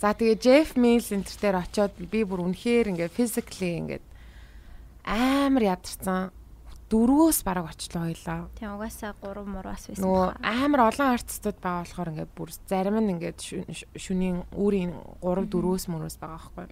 За 0.00 0.16
тэгээ 0.16 0.40
Jeff 0.40 0.80
Mills 0.80 1.12
энтер 1.12 1.36
дээр 1.36 1.60
очиод 1.60 1.92
би 2.00 2.24
бүр 2.24 2.40
үнэхээр 2.48 2.96
ингээ 2.96 3.12
physically 3.12 3.76
ингээ 3.84 4.00
амар 5.04 5.76
ядарсан. 5.76 6.32
Дөрвөөс 6.88 7.44
бараг 7.44 7.68
очлоо 7.68 8.08
хоёлаа. 8.08 8.48
Тийм 8.56 8.80
угаасаа 8.80 9.12
3 9.20 9.44
мураас 9.44 9.86
байсан. 9.86 10.00
Нөгөө 10.00 10.40
амар 10.40 10.80
олон 10.88 11.08
артистууд 11.20 11.58
байгаа 11.60 11.84
болохоор 11.84 12.10
ингээ 12.16 12.28
бүр 12.32 12.50
зарим 12.64 12.96
нь 12.96 13.12
ингээ 13.12 13.36
шүнийн 13.94 14.48
үүрийн 14.56 14.92
3 15.20 15.52
4-өөс 15.52 15.84
мөрөөс 15.92 16.16
байгаа 16.16 16.48
байхгүй. 16.48 16.66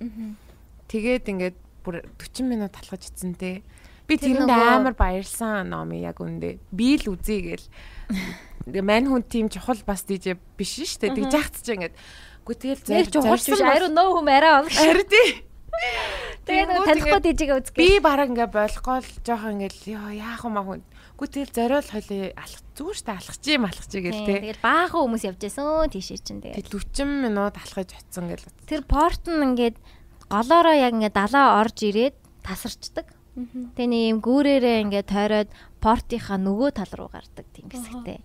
Тэгээд 0.88 1.24
ингээ 1.28 1.52
бүр 1.84 2.02
40 2.16 2.48
минут 2.48 2.72
талхаж 2.74 3.12
ицсэн 3.12 3.36
те. 3.36 3.60
Би 4.08 4.16
Тэр 4.16 4.40
тэрэнд 4.40 4.56
амар 4.56 4.96
баярлсан 4.96 5.68
номи 5.68 6.00
яг 6.00 6.16
үндэ. 6.18 6.64
Би 6.72 6.96
л 6.96 7.12
үзье 7.12 7.44
гээл. 7.44 7.68
Тэгээ 8.64 8.88
мань 8.90 9.06
хүн 9.06 9.22
тийм 9.22 9.52
чухал 9.52 9.78
бас 9.84 10.02
DJ 10.08 10.40
биш 10.56 10.80
шүү 10.80 11.12
дээ. 11.12 11.14
Тэгж 11.14 11.32
яхад 11.36 11.60
чи 11.60 11.76
ингээд 11.76 11.94
үгүй 12.48 12.80
тэгэл 12.80 13.20
ухаж 13.20 13.44
биш. 13.44 13.60
Ариу 13.60 13.92
нөө 13.92 14.08
хүм 14.16 14.28
арай 14.32 14.52
он. 14.64 14.72
Ари 14.72 15.04
тий. 15.04 15.28
Тэгээ 16.48 16.64
нэг 16.64 16.76
Тэнгүүд 16.80 16.88
танихгүй 16.88 17.20
дижигээ 17.28 17.58
үзгээ. 17.60 17.76
Би 17.76 17.88
бараг 18.00 18.32
ингээ 18.32 18.48
болохгүй 18.48 18.98
л 19.04 19.10
жоохон 19.20 19.52
ингээл 19.60 20.00
ёо 20.00 20.08
яах 20.16 20.42
юм 20.48 20.56
аа 20.56 20.64
хүн. 20.64 20.82
Үгүй 21.20 21.28
тэгэл 21.28 21.52
зориул 21.52 21.84
хойлоо 21.92 22.32
алах 22.40 22.62
зүгээр 22.72 22.98
штэ 23.04 23.12
алах 23.12 23.36
чи 23.36 23.50
юм 23.52 23.64
алах 23.68 23.86
чи 23.86 23.98
гээл 24.00 24.24
те. 24.24 24.34
Тэгэл 24.40 24.64
баахан 24.64 25.00
хүмүүс 25.04 25.24
явж 25.28 25.40
байсан 25.44 25.92
тийшээ 25.92 26.20
чинь 26.24 26.40
тэгээ. 26.40 26.56
Тэг 26.56 26.72
40 26.72 27.28
минут 27.28 27.54
алхаж 27.60 27.88
очсон 27.92 28.32
гэл. 28.32 28.48
Тэр 28.64 28.82
порт 28.88 29.24
нь 29.28 29.44
ингээд 29.44 29.76
голоороо 30.32 30.76
яг 30.78 30.92
ингээд 30.96 31.18
далаа 31.20 31.60
орж 31.60 31.78
ирээд 31.84 32.16
тасарчдаг. 32.40 33.06
Тэгээ 33.76 33.92
нэг 33.92 34.02
юм 34.08 34.18
гүүрээрээ 34.24 34.76
ингээд 34.88 35.10
тойроод 35.12 35.50
портынхаа 35.84 36.38
нөгөө 36.40 36.70
тал 36.74 36.92
руу 36.96 37.10
гардаг 37.12 37.46
тийм 37.52 37.68
хэсэгтэй. 37.68 38.18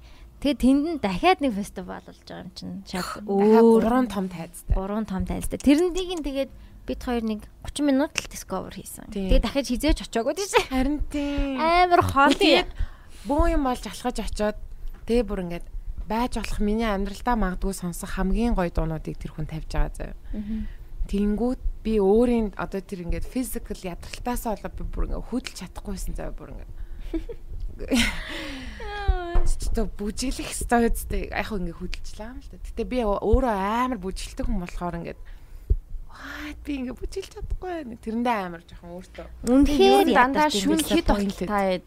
Тэгээ 0.44 0.60
тэнд 0.60 0.84
нь 0.84 1.00
дахиад 1.00 1.40
нэг 1.40 1.56
фестивал 1.56 2.04
болж 2.04 2.20
байгаа 2.28 2.44
юм 2.44 2.52
чинь. 2.52 2.84
Өөр 3.24 3.80
гурван 3.80 4.12
том 4.12 4.28
тайзтай. 4.28 4.76
гурван 4.76 5.08
том 5.08 5.24
тайлтай. 5.24 5.56
Тэрнийг 5.56 6.20
нь 6.20 6.20
тэгээд 6.20 6.52
бид 6.84 7.00
хоёр 7.00 7.24
нэг 7.24 7.48
30 7.64 7.88
минут 7.88 8.12
л 8.12 8.28
discover 8.28 8.76
хийсэн. 8.76 9.08
Тийм. 9.08 9.32
Тэгээд 9.32 9.48
дахиж 9.48 9.68
хизээж 9.72 10.04
очиагүй 10.04 10.36
тийш. 10.36 10.60
Харин 10.68 11.00
тийм. 11.08 11.64
Амар 11.64 12.04
хол. 12.04 12.36
Тэгээд 12.36 12.68
бөө 13.24 13.56
юм 13.56 13.64
болж 13.64 13.88
алхаж 13.88 14.20
очоод 14.20 14.60
тэгээ 15.08 15.24
бүр 15.24 15.44
ингээд 15.48 15.66
байж 16.12 16.36
болох 16.36 16.60
миний 16.60 16.92
амьдралдаа 16.92 17.40
магадгүй 17.40 17.72
сонсох 17.72 18.20
хамгийн 18.20 18.52
гоё 18.52 18.68
дуунуудыг 18.68 19.16
тэр 19.16 19.32
хүн 19.32 19.48
тавьж 19.48 19.72
байгаа 19.72 19.96
заяа. 19.96 20.20
Тэнгүүд 21.08 21.62
би 21.88 22.04
өөрийн 22.04 22.52
одоо 22.60 22.84
тэр 22.84 23.08
ингээд 23.08 23.24
physical 23.32 23.80
ядралтаас 23.80 24.44
болоо 24.44 24.72
би 24.76 24.84
бүр 24.92 25.08
ингээд 25.08 25.28
хөдөлж 25.32 25.56
чадахгүйсэн 25.56 26.20
заяа 26.20 26.36
бүр 26.36 26.52
ингээд. 26.52 26.72
Тэ 29.74 29.90
бүжиглэх 29.98 30.50
хэвээр 30.54 30.94
үстэй 30.94 31.24
яг 31.34 31.48
хөө 31.50 31.60
ингээд 31.60 31.80
хөдөлчлээ 31.82 32.30
юм 32.30 32.40
л 32.40 32.50
да. 32.54 32.62
Гэтэ 32.62 32.84
би 32.86 32.98
өөрөө 33.04 33.56
амар 33.58 34.00
бүжгэлдэг 34.00 34.46
хүн 34.46 34.62
болохоор 34.62 35.00
ингээд 35.02 35.20
What 36.14 36.62
би 36.64 36.74
ингээд 36.80 37.00
бүжиглж 37.02 37.32
чадахгүй. 37.34 37.98
Тэрэндээ 38.06 38.38
амар 38.46 38.62
жоохон 38.64 38.92
өөртөө. 38.96 39.28
Үнэхээр 39.50 40.14
дандаа 40.14 40.48
шүн 40.54 40.80
хэд 40.86 41.10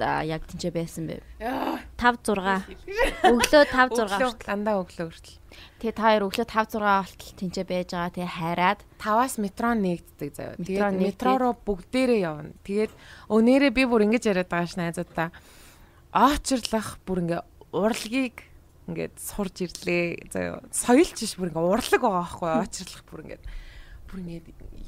а, 0.03 0.27
яг 0.27 0.43
тэнцээ 0.51 0.73
байсан 0.75 1.07
бэ? 1.07 1.23
Яа. 1.39 1.79
5 1.95 2.35
6. 2.35 2.75
Өглөө 3.33 3.65
5 3.71 3.97
6 4.03 4.19
хүртэл. 4.19 4.49
дандаа 4.51 4.83
өглөө 4.83 5.07
хүртэл. 5.07 5.39
Тэгээ 5.79 5.95
та 5.95 6.03
хоёр 6.11 6.25
өглөө 6.27 6.47
5 6.51 6.75
6 6.75 6.83
болтол 6.83 7.33
тэнцээ 7.39 7.65
байж 7.71 7.89
байгаа. 7.95 8.15
Тэгээ 8.19 8.37
хараад 8.37 8.81
таваас 8.99 9.35
метро 9.39 9.71
нээгддэг 9.79 10.31
заяа. 10.35 10.59
Тэгээд 10.59 10.99
метро 10.99 11.33
руу 11.39 11.55
бүгдээрээ 11.57 12.21
явна. 12.27 12.53
Тэгээд 12.67 12.93
өнөөрөө 13.31 13.71
би 13.73 13.83
бүр 13.87 14.05
ингэж 14.11 14.25
яриад 14.35 14.51
байгаа 14.51 14.69
ш 14.69 14.75
найзуудаа. 14.77 15.31
Очрлах 16.17 16.97
бүр 17.05 17.21
ингээ 17.29 17.43
урлагийг 17.77 18.41
ингээд 18.89 19.15
сурж 19.21 19.57
ирлээ. 19.69 20.33
Заяа. 20.33 20.65
Соёлч 20.73 21.13
биш 21.21 21.37
бүр 21.37 21.53
ингээ 21.53 21.61
урлаг 21.61 22.01
байгаа 22.01 22.25
байхгүй 22.25 22.51
очрлах 22.65 23.05
бүр 23.05 23.21
ингээ 23.27 23.41
бүр 24.09 24.19
ингээ 24.25 24.41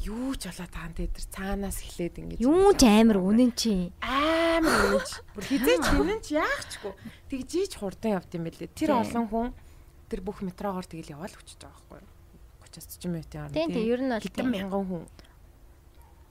юу 0.08 0.32
ч 0.40 0.48
болоо 0.48 0.68
таан 0.72 0.92
дээр 0.96 1.12
цаанаас 1.12 1.82
эхлээд 1.84 2.16
ингэж 2.22 2.38
Юу 2.40 2.72
ч 2.72 2.82
амар 2.88 3.18
үнэн 3.20 3.52
чи. 3.52 3.92
амар 4.00 4.96
үнэж. 4.96 5.08
Бүр 5.36 5.44
хизээч 5.52 5.86
үнэн 6.00 6.20
ч 6.24 6.38
яахчгүй. 6.38 6.92
Тэгжиж 7.28 7.72
хурдан 7.76 8.16
явд 8.16 8.30
юм 8.32 8.46
бэлээ. 8.48 8.70
Тэр 8.72 8.94
олон 8.96 9.26
хүн 9.28 9.48
тэр 10.08 10.22
бүх 10.24 10.40
метрогоор 10.40 10.86
тэгэл 10.88 11.12
яваал 11.18 11.34
хүчиж 11.34 11.58
байгаа 11.60 11.76
байхгүй. 11.92 12.08
30-40 12.72 13.10
минутын 13.10 13.40
хооронд. 13.42 13.56
Тийм 13.58 13.68
тийм 13.74 13.84
ер 13.90 14.00
нь 14.06 14.12
бол 14.14 14.22
хэдэн 14.24 14.48
мянган 14.48 14.84
хүн. 14.86 15.04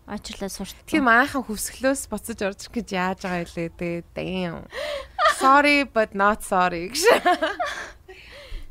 Аачлаа 0.08 0.48
сурч. 0.48 0.72
Тэгэхээр 0.88 1.04
манайхан 1.04 1.44
хүсглөөс 1.44 2.08
буцаж 2.08 2.40
орж 2.40 2.60
ирэх 2.64 2.80
гэж 2.80 2.88
яаж 2.96 3.20
байгаа 3.28 3.44
илээ 3.44 3.70
дээ. 3.76 3.98
Damn. 4.16 4.64
Sorry 5.36 5.84
but 5.84 6.16
not 6.16 6.48
sorry 6.48 6.88
гэж. 6.96 7.04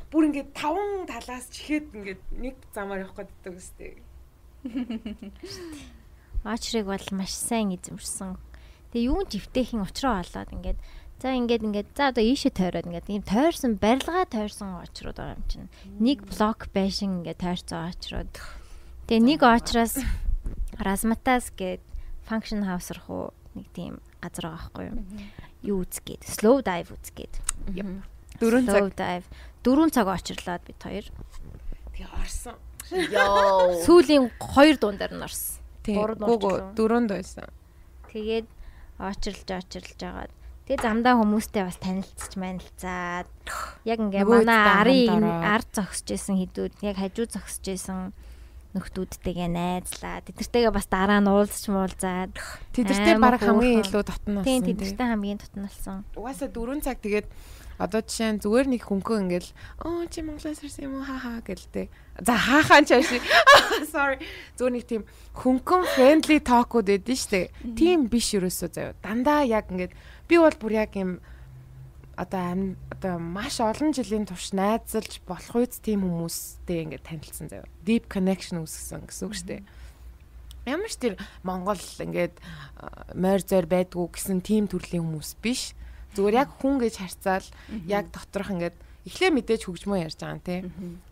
Бүр 0.09 0.33
ингээд 0.33 0.49
таван 0.57 1.05
талаас 1.05 1.45
чихээд 1.53 1.93
ингээд 1.93 2.21
нэг 2.41 2.57
замаар 2.73 3.05
явах 3.05 3.21
гэдэг 3.29 3.53
үстэй. 3.53 4.01
Аачрыг 6.41 6.89
бол 6.89 7.07
маш 7.13 7.37
сайн 7.37 7.69
эзэмшсэн. 7.77 8.33
Тэгээ 8.97 9.05
юун 9.05 9.29
живтэйхэн 9.29 9.85
уучраа 9.85 10.25
болоод 10.25 10.49
ингээд 10.57 10.79
за 11.21 11.37
ингээд 11.37 11.65
ингээд 11.69 11.89
за 11.93 12.09
одоо 12.09 12.23
ийшээ 12.25 12.49
тойроод 12.49 12.89
ингээд 12.89 13.13
ийм 13.13 13.21
тойрсон 13.21 13.77
барилгаа 13.77 14.25
тойрсон 14.25 14.81
очрууд 14.81 15.21
байгаа 15.21 15.37
юм 15.37 15.45
чинь. 15.45 15.69
Нэг 16.01 16.25
блок 16.25 16.65
байшин 16.73 17.21
ингээд 17.21 17.45
тойрцоо 17.45 17.93
очрууд. 17.93 18.33
Тэгээ 19.05 19.21
нэг 19.21 19.41
очроос 19.45 20.01
Разматас 20.79 21.51
гээд 21.55 21.81
function 22.27 22.65
house 22.67 22.93
руу 22.93 23.33
нэг 23.55 23.67
тийм 23.73 23.99
газар 24.21 24.53
байгаа 24.53 24.69
байхгүй 24.69 24.85
юу? 24.91 24.97
Юу 25.65 25.77
үзгээд 25.85 26.21
slow 26.27 26.61
dive 26.61 26.93
үзгээд. 26.93 27.33
Дөрөв 28.37 28.65
цаг 28.69 28.93
dive. 28.93 29.25
Дөрөв 29.65 29.89
цаг 29.89 30.07
очрлоод 30.07 30.63
бид 30.67 30.79
хоёр. 30.81 31.05
Тэгээ 31.93 32.09
орсон. 32.13 32.55
Йоо. 32.93 33.73
Сүүлийн 33.85 34.29
хоёр 34.37 34.75
дундаар 34.77 35.13
нь 35.17 35.25
орсон. 35.25 35.63
Гүг 35.87 36.75
дөрөнд 36.77 37.09
байсан. 37.09 37.49
Тэгээд 38.11 38.47
очрлж 38.97 39.47
очрлж 39.47 39.99
агаад 40.01 40.33
тэгээ 40.65 40.83
замдаа 40.83 41.15
хүмүүстэй 41.15 41.63
бас 41.63 41.77
танилцж 41.79 42.33
манилцаад 42.35 43.29
яг 43.85 43.97
ингээ 44.01 44.25
манай 44.25 44.61
арын 44.83 45.23
ард 45.23 45.69
зогсож 45.71 46.17
исэн 46.17 46.41
хідүүд 46.41 46.81
яг 46.81 46.97
хажуу 46.97 47.29
зогсож 47.29 47.65
исэн 47.71 48.11
нөхдүүдтэйгээ 48.77 49.49
найзлаа. 49.49 50.21
Тэдэртэйгээ 50.23 50.71
бас 50.71 50.87
дараа 50.87 51.19
нь 51.19 51.27
уулзч 51.27 51.65
муулзаад 51.73 52.31
тэдэртэй 52.71 53.17
баг 53.17 53.41
хамгийн 53.41 53.81
илүү 53.81 54.03
дотн 54.05 54.31
болсон. 54.39 54.45
Тийм 54.45 54.61
тэдэртэй 54.63 55.07
хамгийн 55.09 55.41
дотн 55.41 55.65
болсон. 55.65 55.97
Угаасаа 56.13 56.49
4 56.53 56.85
цаг 56.85 57.01
тэгээд 57.01 57.27
Одоо 57.77 58.01
жишээ 58.01 58.33
нь 58.33 58.41
зүгээр 58.41 58.67
нэг 58.73 58.89
хөнгөн 58.89 59.29
ингээл 59.29 59.49
оо 59.85 60.09
чи 60.09 60.25
Монголоос 60.25 60.65
ирсэн 60.65 60.89
юм 60.89 60.97
уу 60.97 61.05
хаа 61.05 61.21
хаа 61.21 61.45
гэлтэй. 61.45 61.93
За 62.17 62.33
хаахаа 62.33 62.81
ч 62.81 62.97
ашиг. 62.97 63.21
Sorry. 63.93 64.17
Зүгээр 64.57 64.73
нэг 64.73 64.85
тийм 64.89 65.03
хөнгөн 65.37 65.85
friendly 65.93 66.41
talk-уд 66.41 66.89
өгдөн 66.89 67.19
штэ. 67.21 67.53
Тийм 67.77 68.09
биш 68.09 68.33
ерөөсөө 68.33 68.69
заяа. 68.73 68.97
Дандаа 69.05 69.45
яг 69.45 69.69
ингээд 69.69 69.93
би 70.25 70.35
бол 70.41 70.57
бүр 70.57 70.73
яг 70.73 70.97
юм 70.97 71.21
одоо 72.17 72.75
одоо 72.89 73.15
маш 73.21 73.61
олон 73.61 73.93
жилийн 73.93 74.25
турш 74.25 74.51
найзалж 74.51 75.21
болох 75.29 75.53
үед 75.55 75.77
тийм 75.79 76.03
хүмүүстэй 76.03 76.83
ингээд 76.89 77.05
танилцсан 77.05 77.47
заяа. 77.47 77.69
Deep 77.85 78.09
connection 78.09 78.65
үүсгэсэн 78.65 79.05
гэсэн 79.05 79.25
үг 79.29 79.35
штэ. 79.37 79.61
Ямар 80.65 80.91
ч 80.91 80.97
тэр 80.97 81.13
Монгол 81.45 81.79
ингээд 81.79 82.35
морь 83.13 83.45
зойр 83.45 83.69
байдгүй 83.69 84.09
гэсэн 84.11 84.41
тийм 84.41 84.65
төрлийн 84.67 85.05
хүмүүс 85.05 85.37
биш 85.39 85.77
Зүгээр 86.17 86.39
яг 86.41 86.49
хүн 86.57 86.81
гэж 86.81 86.93
харьцаал 86.97 87.45
яг 87.85 88.09
доторх 88.09 88.49
ингээд 88.49 88.73
эхлээ 89.05 89.31
мэдээж 89.37 89.61
хөгжмөө 89.69 90.01
ярьж 90.01 90.17
байгаа 90.17 90.33
юм 90.33 90.41
тий. 90.41 90.59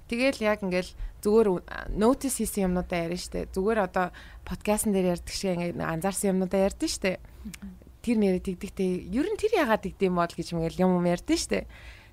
Тэгэл 0.09 0.41
яг 0.41 0.65
ингээл 0.65 0.91
зүгээр 1.21 1.47
notice 1.93 2.41
хийсэн 2.41 2.73
юмнуудаа 2.73 3.05
ярина 3.05 3.21
штэ. 3.21 3.45
Зүгээр 3.53 3.79
одоо 3.85 4.09
подкастн 4.49 4.97
дээр 4.97 5.13
ярьдаг 5.13 5.35
шиг 5.37 5.53
ингээд 5.53 5.77
анзаарсан 5.77 6.33
юмнуудаа 6.33 6.73
ярьдэн 6.73 6.89
штэ. 6.89 7.21
Тэр 8.05 8.21
нэрээ 8.21 8.45
тэгдэгтэй 8.45 9.09
ер 9.09 9.25
нь 9.25 9.39
тэр 9.41 9.65
ягаад 9.65 9.81
тэгдэм 9.81 10.13
бол 10.13 10.29
гэж 10.29 10.53
ингээл 10.53 10.85
юм 10.85 11.01
юм 11.01 11.09
ярьдэн 11.09 11.41
штэ. 11.41 11.65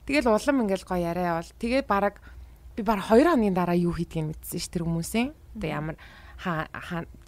Тэгэл 0.09 0.33
улам 0.33 0.65
ингээл 0.65 0.89
гоё 0.89 1.05
яриа 1.05 1.37
бол 1.37 1.51
тэгээ 1.61 1.85
бараг 1.85 2.25
би 2.73 2.81
баг 2.81 3.05
2 3.05 3.29
хоногийн 3.29 3.53
дараа 3.53 3.77
юу 3.77 3.93
хийдгийг 3.93 4.33
мэдсэн 4.33 4.57
ш 4.57 4.73
тэр 4.73 4.89
хүмүүсийн. 4.89 5.37
Одоо 5.61 5.69
ямар 5.69 5.97
хаа 6.41 6.67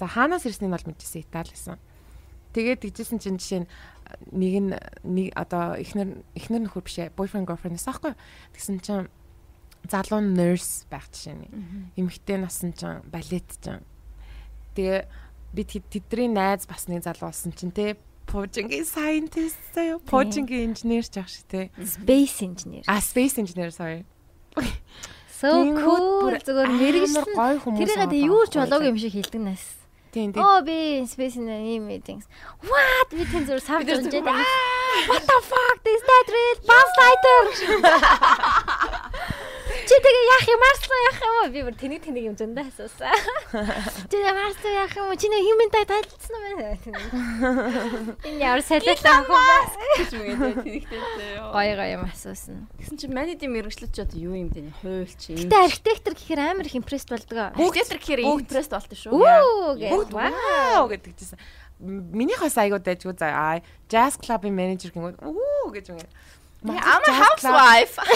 за 0.00 0.06
хаанаас 0.08 0.48
ирснийг 0.48 0.72
бол 0.72 0.88
мэдчихсэн 0.88 1.20
Итали 1.20 1.52
гэсэн. 1.52 1.76
Тэгээд 2.56 2.80
тэгжсэн 2.88 3.18
чинь 3.20 3.36
жишээ 3.36 3.60
нь 3.62 3.68
нэг 4.32 4.54
нь 4.62 4.72
нэг 5.04 5.28
одоо 5.34 5.76
эхнэр 5.76 6.22
эхнэр 6.38 6.62
нөхөр 6.64 6.84
биш 6.86 6.98
ээ 7.02 7.14
boyfriend 7.14 7.48
girlfriend-ээс 7.50 7.88
аахгүй 7.90 8.14
тэгсэн 8.54 8.78
чинь 8.80 9.08
залуу 9.90 10.20
nurse 10.22 10.86
байх 10.88 11.08
жишээ 11.10 11.34
нь 11.34 11.46
эмэгтэй 11.98 12.38
насан 12.38 12.72
чинь 12.72 13.02
балет 13.10 13.48
чинь 13.58 13.82
тэгээ 14.78 15.08
би 15.54 15.62
тэдний 15.66 16.28
найз 16.30 16.66
бас 16.70 16.86
нэг 16.86 17.02
залуу 17.02 17.30
болсон 17.32 17.52
чинь 17.52 17.74
те 17.74 17.98
Пожингийн 18.26 18.84
scientist 18.84 19.60
заяа 19.74 19.98
пожингийн 20.00 20.72
инженер 20.72 21.04
ч 21.06 21.20
ах 21.20 21.28
шиг 21.28 21.46
те 21.46 21.70
space 21.80 22.42
engineer 22.42 22.84
а 22.86 23.00
space 23.00 23.36
engineer 23.38 23.70
sorry 23.70 24.04
So 25.34 25.50
cool 25.76 26.34
зүгээр 26.40 26.70
мэрэгжил 26.80 27.26
гой 27.36 27.54
хүмүүс 27.62 27.78
тэрийг 27.84 28.26
юу 28.26 28.44
ч 28.48 28.58
болоогүй 28.58 28.90
юм 28.90 28.98
шиг 28.98 29.12
хэлдэг 29.12 29.42
нас 29.42 29.62
Тийм 30.14 30.30
тийм. 30.32 30.46
Оо 30.46 30.62
би 30.62 31.02
space 31.10 31.36
in 31.36 31.48
ийм 31.50 31.90
meetings. 31.90 32.24
What? 32.62 33.10
Би 33.10 33.26
тэн 33.26 33.50
зүр 33.50 33.58
савж 33.58 33.82
унжээд. 33.98 34.22
What 34.22 35.22
the 35.26 35.38
fuck? 35.42 35.76
This 35.82 36.02
that 36.06 36.26
real 36.30 36.58
bus 36.70 36.90
lighter. 37.02 37.40
Чи 39.84 39.96
тэгээ 40.00 40.24
яах 40.32 40.46
юм 40.48 40.62
арслаа 40.64 41.00
яах 41.04 41.18
юм 41.20 41.34
бэ? 41.44 41.48
Би 41.52 41.60
бүр 41.68 41.76
тэнийг 41.76 42.00
тэнийг 42.08 42.24
юм 42.32 42.36
зөндөө 42.40 42.64
асуусан. 42.72 43.12
Чи 44.10 44.16
марс 44.16 44.60
яах 44.64 44.96
юм? 44.96 45.12
Чи 45.12 45.28
нэг 45.28 45.44
хэмэнтэй 45.44 45.84
тайлцсан 45.84 46.40
юм 46.40 46.56
байна. 46.56 48.16
Энэ 48.24 48.40
ямар 48.40 48.62
солиотой 48.64 49.12
хүн 49.28 49.44
бэ? 49.44 49.84
гэж 50.00 50.10
мэгтэй 50.16 50.52
тэнэгтэй. 50.88 51.36
Гой 51.52 51.68
гой 51.76 51.90
юм 51.92 52.04
асуусан. 52.08 52.64
Тэгсэн 52.80 52.96
чи 52.96 53.06
манайдын 53.12 53.52
мэрэгчлүүд 53.52 53.92
ч 53.92 53.98
одоо 54.08 54.18
юу 54.24 54.32
юм 54.32 54.48
бэ? 54.48 54.72
Хуйлч 54.80 55.22
юм. 55.36 55.52
Гэтэ 55.52 55.56
архитектор 55.68 56.12
гэхээр 56.16 56.40
амар 56.40 56.64
их 56.64 56.76
импресд 56.80 57.12
болдог. 57.12 57.52
Архитектор 57.52 58.00
гэхээр 58.00 58.24
импресд 58.24 58.72
болтой 58.72 58.96
шүү. 58.96 59.12
Үу 59.12 59.76
гэж. 59.76 60.08
Вау 60.16 60.88
гэдэг 60.88 61.12
чийсэн. 61.12 61.38
Минийхээс 61.84 62.56
айгуу 62.56 62.80
дайггүй 62.80 63.12
за 63.18 63.60
jazz 63.90 64.16
club-ийн 64.16 64.54
менежер 64.54 64.94
гингүүд 64.94 65.20
үу 65.20 65.68
гэж 65.74 65.92
юм. 65.92 66.00
I'm 66.64 67.02
a 67.06 67.12
housewife. 67.12 67.98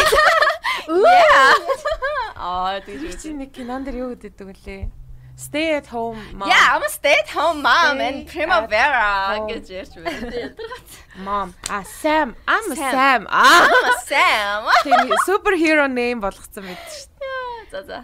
Yeah. 0.88 1.52
Аа 2.38 2.80
тэгж 2.80 3.20
чи 3.20 3.36
нэг 3.36 3.52
кинон 3.52 3.84
дэр 3.84 3.96
юу 4.00 4.08
гэдэг 4.16 4.40
вүлээ? 4.40 4.88
Stay 5.36 5.76
at 5.76 5.86
home 5.92 6.16
mom. 6.32 6.48
Yeah, 6.48 6.74
I'm 6.74 6.82
a 6.82 6.88
stay 6.88 7.14
at 7.20 7.28
home 7.28 7.60
mom 7.62 8.00
in 8.00 8.24
Primavera 8.24 9.36
гэж 9.46 9.68
ярьж 9.68 9.94
байна. 10.00 10.56
Mom. 11.26 11.52
А 11.68 11.84
Sam. 11.84 12.34
I'm 12.48 12.72
a 12.72 12.76
Sam. 12.76 13.28
I'm 13.28 13.68
a 13.68 13.94
Sam. 14.08 14.64
Тийм 14.82 15.12
superhero 15.28 15.84
name 15.86 16.24
болгоцсон 16.24 16.64
мэт 16.66 16.80
шүү 16.88 17.06
дээ. 17.20 17.70
За 17.70 17.82
за. 17.84 17.98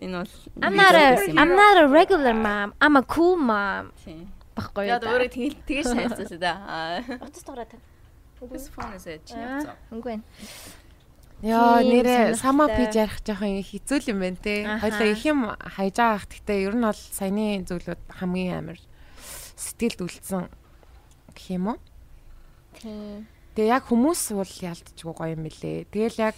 Энэ 0.00 0.24
бол 0.24 0.32
I'm 0.64 0.74
not 0.74 0.94
a 0.96 1.06
I'm 1.36 1.54
not 1.54 1.76
a 1.76 1.86
regular 1.86 2.32
mom. 2.34 2.72
I'm 2.80 2.96
a 2.96 3.04
cool 3.04 3.36
mom. 3.36 3.92
Тийм. 4.02 4.32
Баггүй. 4.56 4.88
Яг 4.88 5.04
өөрөө 5.04 5.30
тэгж 5.68 5.92
хайцсан 5.94 6.40
да. 6.40 6.56
Утас 7.20 7.44
дуурайтай. 7.44 7.78
This 8.48 8.68
phone 8.72 8.96
is 8.96 9.06
a 9.06 9.18
чиний. 9.20 9.68
Үгүй 9.92 10.16
ээ. 10.16 10.22
Яа 11.44 11.80
нэрээ 11.84 12.36
сама 12.40 12.68
пиж 12.68 12.96
ярих 12.96 13.20
жоохон 13.20 13.60
хэцүү 13.60 14.12
юм 14.12 14.24
байна 14.24 14.40
те. 14.40 14.64
Хоёлаа 14.64 15.08
их 15.12 15.24
юм 15.28 15.52
хайж 15.56 15.96
байгаа 16.00 16.20
х. 16.20 16.28
Гэхдээ 16.28 16.58
ер 16.64 16.74
нь 16.76 16.84
бол 16.84 16.96
саяны 16.96 17.64
зүйлүүд 17.68 18.02
хамгийн 18.16 18.56
амар 18.64 18.78
сэтгэлд 19.60 20.00
үлдсэн 20.04 20.48
гэх 21.36 21.46
юм 21.52 21.76
уу? 21.76 21.78
Тийм. 22.80 23.28
Тэгээ 23.56 23.72
яг 23.76 23.84
хүмүүс 23.88 24.36
бол 24.36 24.48
ялдчихгүй 24.48 25.14
гоё 25.16 25.36
юм 25.36 25.44
билэ. 25.44 25.84
Тэгэл 25.92 26.16
яг 26.32 26.36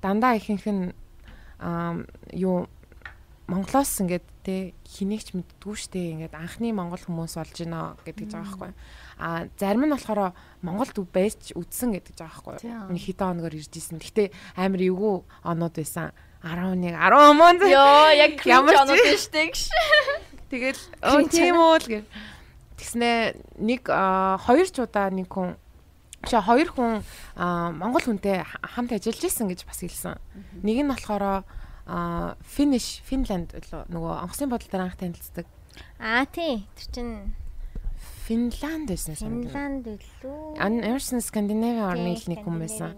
дандаа 0.00 0.36
ихэнх 0.40 0.68
нь 0.68 0.92
аа 1.60 2.00
юу 2.32 2.68
Монголоос 3.48 4.00
ингээд 4.00 4.26
те 4.44 4.72
хинэгч 4.88 5.36
мэддгүү 5.36 5.74
штэ 5.76 6.16
ингээд 6.16 6.34
анхны 6.36 6.72
монгол 6.72 7.00
хүмүүс 7.00 7.36
болж 7.36 7.52
гинэ 7.52 8.00
гэдэг 8.06 8.26
жбайгаа 8.32 8.48
байхгүй. 8.48 8.72
А 9.22 9.46
зарим 9.54 9.86
нь 9.86 9.94
болохоор 9.94 10.34
Монголд 10.66 10.98
байж 11.14 11.54
үдсэн 11.54 11.94
гэдэг 11.94 12.18
байхгүй. 12.18 12.58
Нэг 12.90 13.02
хэдэн 13.06 13.38
хоногор 13.38 13.54
ирж 13.54 13.70
исэн. 13.70 14.02
Гэтэ 14.02 14.34
амар 14.58 14.82
эвгүй 14.82 15.22
оноод 15.46 15.78
байсан. 15.78 16.10
11 16.42 16.90
10 16.90 17.38
мөн. 17.38 17.56
Йоо 17.62 18.10
яг 18.18 18.42
ямар 18.42 18.82
оноод 18.82 18.98
штэ 19.14 19.54
гэж. 19.54 19.70
Тэгэл 20.50 20.82
оо 21.06 21.22
тийм 21.30 21.54
үү 21.54 21.78
л 21.78 21.86
гэр. 21.86 22.04
Тэгснэ 22.82 23.38
нэг 23.62 23.86
хоёр 23.86 24.66
ч 24.66 24.82
удаа 24.82 25.06
нэг 25.14 25.30
хүн 25.30 25.54
Шэ 26.26 26.42
хоёр 26.42 26.70
хүн 26.70 27.02
Монгол 27.78 28.02
хүнтэй 28.02 28.42
хамт 28.46 28.90
ажиллаж 28.90 29.22
исэн 29.22 29.50
гэж 29.50 29.66
бас 29.66 29.82
хэлсэн. 29.82 30.18
Нэг 30.66 30.82
нь 30.82 30.90
болохоор 30.90 31.46
Finland 32.42 33.54
лөө 33.54 33.86
нөгөө 33.86 34.12
онгоцны 34.26 34.46
бодолтой 34.50 34.82
анх 34.82 34.98
танилцдаг. 34.98 35.46
Аа 35.98 36.26
тий. 36.26 36.66
Тэр 36.78 36.86
чин 36.94 37.08
Финланд 38.32 38.88
байсан 38.88 39.14
санагдав. 39.16 39.52
Финланд 39.52 39.84
үлээ. 39.92 40.56
Америкийн 40.56 41.20
Скандинавийн 41.20 41.84
орны 41.84 42.16
нэг 42.16 42.40
хүн 42.40 42.56
байсан. 42.64 42.96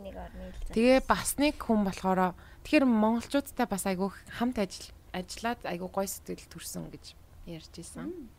Тэгээ 0.70 1.02
бас 1.10 1.34
нэг 1.42 1.58
хүн 1.58 1.82
болохоор 1.82 2.38
тэгэхээр 2.62 2.86
монголчуудтай 2.86 3.66
бас 3.66 3.82
айгүй 3.90 4.14
хамт 4.38 4.62
ажил 4.62 4.86
ажиллаад 5.10 5.60
айгүй 5.66 5.90
гой 5.90 6.06
сэтгэл 6.06 6.46
төрсөн 6.46 6.86
гэж 6.94 7.04
ярьж 7.50 7.74
исэн. 7.82 8.30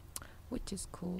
Which 0.48 0.72
is 0.72 0.88
cool. 0.96 1.20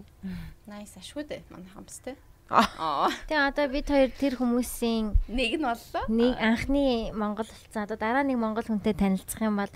Nice 0.64 0.96
ашгүй 0.96 1.28
дээ 1.28 1.44
манай 1.52 1.68
хамс 1.76 2.00
те. 2.00 2.16
Аа. 2.48 3.10
Тэгээ 3.28 3.42
одоо 3.52 3.66
бид 3.74 3.88
хоёр 3.90 4.12
тэр 4.14 4.38
хүмүүсийн 4.38 5.18
Нэг 5.28 5.58
нь 5.60 5.66
боллоо. 5.66 6.04
нэг 6.08 6.38
анхны 6.38 7.10
Монгол 7.12 7.50
болсон. 7.50 7.84
Одоо 7.84 7.98
дараа 7.98 8.22
нэг 8.24 8.38
Монгол 8.38 8.64
хүнтэй 8.70 8.94
танилцах 8.94 9.42
юм 9.42 9.58
бол 9.60 9.72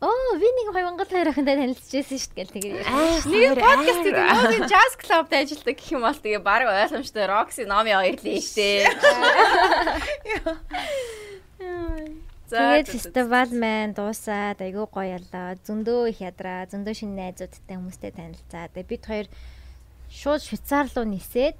Оо, 0.00 0.36
би 0.36 0.44
нэг 0.44 0.76
хоёр 0.76 0.92
Монгол 0.92 1.08
хоёр 1.08 1.32
охинтой 1.32 1.56
танилцчихсэн 1.56 2.20
шүү 2.20 2.32
дээ 2.36 2.44
гэл 2.44 2.52
тэгээд 2.52 2.84
Нэг 3.32 3.56
подкаст 3.56 4.04
гэдэг 4.04 4.28
нөөгийн 4.28 4.68
jazz 4.68 4.92
club-д 5.00 5.32
ажилладаг 5.40 5.76
гэх 5.80 5.92
юм 5.96 6.04
бол 6.04 6.20
тэгээ 6.20 6.42
баг 6.44 6.68
ойлгомжтой 6.68 7.24
Roxy 7.24 7.64
Nomi 7.64 7.96
хоёр 7.96 8.20
л 8.20 8.28
штэ. 8.44 8.92
Тэгээд 12.52 12.92
фестивал 12.92 13.50
маань 13.56 13.96
дуусаад 13.96 14.60
айгүй 14.60 14.84
гоё 14.84 15.16
ялаа. 15.16 15.56
Зөндөө 15.64 16.12
их 16.12 16.20
ядраа, 16.20 16.68
зөндөө 16.68 16.92
шинэ 16.92 17.16
найзуудтай 17.32 17.80
хүмүүстэй 17.80 18.12
танилцаа. 18.12 18.68
Тэгээд 18.76 18.92
бид 18.92 19.02
хоёр 19.08 19.26
шууд 20.12 20.44
Швейцар 20.44 20.92
руу 20.92 21.08
нисээд 21.08 21.56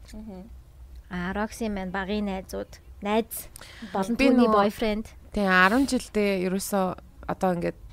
аа 1.08 1.32
Roxy 1.32 1.72
маань 1.72 1.88
багын 1.88 2.28
найзууд, 2.28 2.68
найз 3.00 3.48
болон 3.96 4.14
түүний 4.20 4.46
boyfriend. 4.52 5.08
Тэгээ 5.32 5.72
10 5.72 5.88
жилдээ 5.88 6.44
ерөөсөө 6.52 6.86
одоо 7.32 7.50
ингээд 7.56 7.85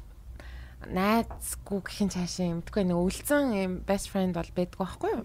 найзгүй 0.89 1.79
гэхин 1.83 2.09
цаашаа 2.11 2.47
юм. 2.51 2.61
Тэгэхгүй 2.65 2.85
нэг 2.89 2.99
үлдсэн 2.99 3.45
юм 3.55 3.73
best 3.87 4.09
friend 4.11 4.35
бол 4.35 4.49
байдгүй 4.51 4.79
байхгүй 4.79 5.11
юу? 5.15 5.23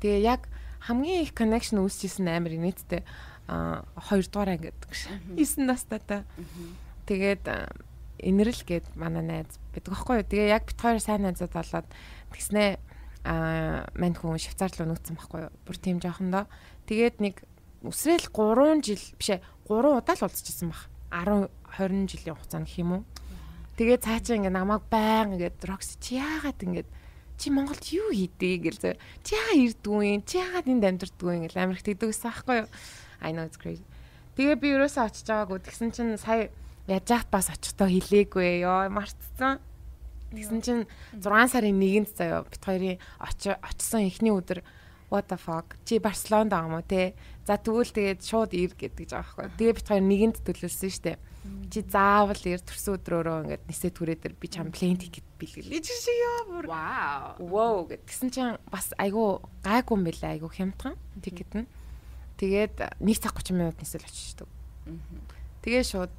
Тэгээ 0.00 0.20
яг 0.26 0.48
хамгийн 0.84 1.24
их 1.24 1.32
connection 1.36 1.80
үүсчихсэн 1.84 2.28
амар 2.28 2.56
нийтдээ 2.56 3.02
а 3.50 3.84
хоёрдугаар 3.96 4.56
ангид 4.56 4.78
гэж. 4.86 5.10
9 5.34 5.66
настайтай. 5.66 6.22
Тэгээд 7.06 7.44
а, 7.50 7.68
инэрл 8.22 8.62
гээд 8.62 8.94
манай 8.94 9.24
найз 9.26 9.58
байдаг 9.74 9.90
байхгүй 9.90 10.14
юу? 10.22 10.30
Тэгээ 10.30 10.54
яг 10.54 10.64
бит 10.70 10.80
хоёр 10.80 11.00
сайн 11.02 11.26
найзууд 11.26 11.52
болоод 11.52 11.88
тэгснээ 12.30 12.78
а 13.24 13.84
мань 13.98 14.16
хүн 14.16 14.38
Швейцар 14.38 14.72
руу 14.78 14.94
нүүцсэн 14.94 15.18
байхгүй 15.18 15.40
юу? 15.44 15.52
Бүр 15.66 15.76
тийм 15.76 15.98
жоохондоо. 15.98 16.46
Тэгээд 16.86 17.16
нэг 17.20 17.42
үсрээл 17.84 18.30
3 18.32 18.86
жил 18.86 19.04
биш 19.18 19.28
ээ 19.34 19.44
3 19.68 19.98
удаа 19.98 20.14
л 20.16 20.24
уулзчихсан 20.24 20.70
баг. 20.70 20.86
10 21.10 21.50
20 21.74 22.06
жилийн 22.06 22.36
хугацаанд 22.38 22.66
гэх 22.70 22.80
юм 22.80 22.90
уу? 22.92 23.02
Тэгээд 23.80 24.04
цаачаа 24.04 24.36
ингээ 24.36 24.52
намайг 24.52 24.84
баян 24.92 25.40
ингээд 25.40 25.64
Roxy 25.64 25.96
чи 26.04 26.20
яагаад 26.20 26.60
ингээд 26.60 26.88
чи 27.40 27.48
Монголд 27.48 27.80
юу 27.88 28.12
хийдэг 28.12 28.60
гэл 28.60 28.76
зөө. 28.76 28.94
Чи 29.24 29.40
яагаад 29.40 29.64
ирдгүй? 29.72 30.20
Чи 30.28 30.36
яагаад 30.36 30.68
энд 30.68 30.84
гэл 31.00 31.56
амар 31.56 31.80
их 31.80 31.88
тэгдэгсэн 31.88 32.28
байхгүй 32.28 32.56
юу? 32.60 32.68
I 33.24 33.32
know 33.32 33.48
it's 33.48 33.56
crazy. 33.56 33.88
Тэгээ 34.36 34.60
би 34.60 34.68
ерөөсөө 34.76 35.00
очиж 35.08 35.24
байгаагүй. 35.32 35.64
Тэгсэн 35.64 35.96
чинь 35.96 36.20
сая 36.20 36.52
яаж 36.92 37.08
яахт 37.08 37.32
бас 37.32 37.48
очихдоо 37.48 37.88
хэлээгүй 37.88 38.68
ёо 38.68 38.92
мартцсан. 38.92 39.64
Тэгсэн 40.28 40.60
чинь 40.60 40.84
6 41.16 41.24
сарын 41.24 41.80
1-нд 41.80 42.12
заяа 42.20 42.44
бит 42.44 42.60
хоёрын 42.60 43.00
очсон 43.16 44.04
эхний 44.04 44.28
өдөр 44.28 44.60
what 45.08 45.24
the 45.32 45.40
fuck 45.40 45.80
чи 45.88 45.96
Барселонд 45.98 46.52
байгаа 46.52 46.68
юм 46.68 46.76
уу 46.76 46.84
те 46.84 47.16
за 47.48 47.56
тэгвэл 47.56 47.96
тэгээд 47.96 48.20
шууд 48.22 48.52
ир 48.54 48.76
гэдэг 48.76 49.08
жаа 49.10 49.24
байхгүй 49.24 49.50
тэгээ 49.58 49.74
бит 49.74 49.88
хоёр 49.90 50.04
нэгэнд 50.06 50.36
төлөвлөсөн 50.46 50.92
штэ 50.94 51.18
чи 51.70 51.80
заавал 51.86 52.42
ир 52.44 52.60
төрсөн 52.60 52.98
өдрөөрөө 52.98 53.36
ингээд 53.46 53.64
нисээ 53.70 53.90
түрээ 53.94 54.18
дээр 54.20 54.34
би 54.34 54.46
чам 54.50 54.74
плейн 54.74 54.98
тикет 54.98 55.26
бэлгэлээ 55.38 55.80
чи 55.80 55.94
шиг 55.94 56.18
яа 56.18 56.42
бүр 56.50 56.66
Вау. 56.66 57.38
Wow 57.38 57.76
гэдгсэн 57.86 58.28
чинь 58.34 58.58
бас 58.70 58.90
айгу 58.98 59.44
гайгүй 59.62 59.94
юм 59.94 60.02
бэлээ 60.04 60.30
айгу 60.34 60.50
хямдхан 60.50 60.98
тикет 61.22 61.52
нь. 61.54 61.70
Тэгээд 62.42 62.98
1 62.98 63.22
цаг 63.22 63.38
30 63.38 63.54
минут 63.54 63.78
нисэл 63.78 64.02
очиж 64.02 64.34
штеп. 64.34 64.50
Тэгээ 65.62 65.84
шууд 65.86 66.14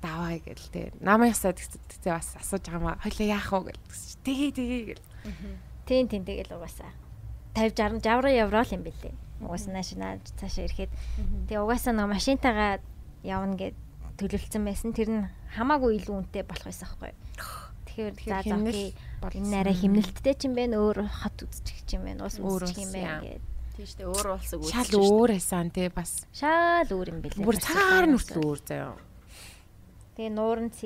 даваа 0.00 0.38
гэл 0.38 0.68
тэ. 0.72 0.92
Намайг 1.00 1.34
ясаад 1.36 1.60
тэгтээ 1.60 2.14
бас 2.14 2.36
асууж 2.38 2.64
байгаа 2.64 2.80
маа. 2.80 3.00
Хойлоо 3.02 3.26
яах 3.26 3.50
вэ 3.52 3.72
гэл. 3.72 3.84
Тэгээ 4.24 4.50
тэгээ 4.56 4.82
гэл. 4.94 5.04
Тийм 5.84 6.08
тийм 6.08 6.22
тэгэл 6.24 6.56
угаасаа 6.56 6.92
50 7.56 8.00
60 8.00 8.04
60 8.04 8.40
евро 8.40 8.60
л 8.62 8.74
юм 8.74 8.82
бэлээ. 8.84 9.14
Угаасаа 9.44 9.72
нааш 9.74 9.90
наа 9.96 10.20
цаашаа 10.38 10.64
ирэхэд 10.68 10.92
тэгээ 11.48 11.64
угаасаа 11.64 11.92
нэг 11.96 12.08
машинтайгаа 12.08 12.80
явна 13.24 13.56
гэд 13.56 13.76
төлөвлөсөн 14.20 14.62
байсан. 14.68 14.92
Тэр 14.92 15.08
нь 15.08 15.24
хамаагүй 15.56 15.96
илүү 16.04 16.14
үнэтэй 16.20 16.44
болох 16.44 16.66
байсан 16.68 16.86
байхгүй. 16.92 17.12
Тэгэхээр 17.88 18.14
за 18.20 18.38
болсон. 18.44 18.92
Энэ 19.34 19.56
арай 19.64 19.74
химнэлттэй 19.80 20.34
ч 20.36 20.46
юм 20.46 20.54
бэ 20.54 20.76
өөр 20.76 20.98
хот 21.08 21.38
үзчих 21.48 21.80
ч 21.88 21.96
юм 21.96 22.04
бэ 22.04 22.20
уус 22.20 22.36
үзчих 22.38 22.84
юм 22.84 22.92
бэ 22.92 23.02
гэд. 23.40 23.44
Тийм 23.74 23.86
штэ 23.88 24.04
өөр 24.04 24.26
улсыг 24.36 24.60
Шал 24.68 24.92
өөр 24.94 25.30
байсан 25.34 25.72
тий 25.72 25.88
бас. 25.88 26.12
Шаал 26.36 26.88
өөр 26.92 27.08
юм 27.16 27.18
бэлээ. 27.24 27.44
Бүр 27.44 27.56
цагаар 27.56 28.06
нүртэл 28.06 28.44
өөр 28.44 28.60
заяа. 28.60 28.94
Тэгээ 30.14 30.30
нууранд. 30.36 30.76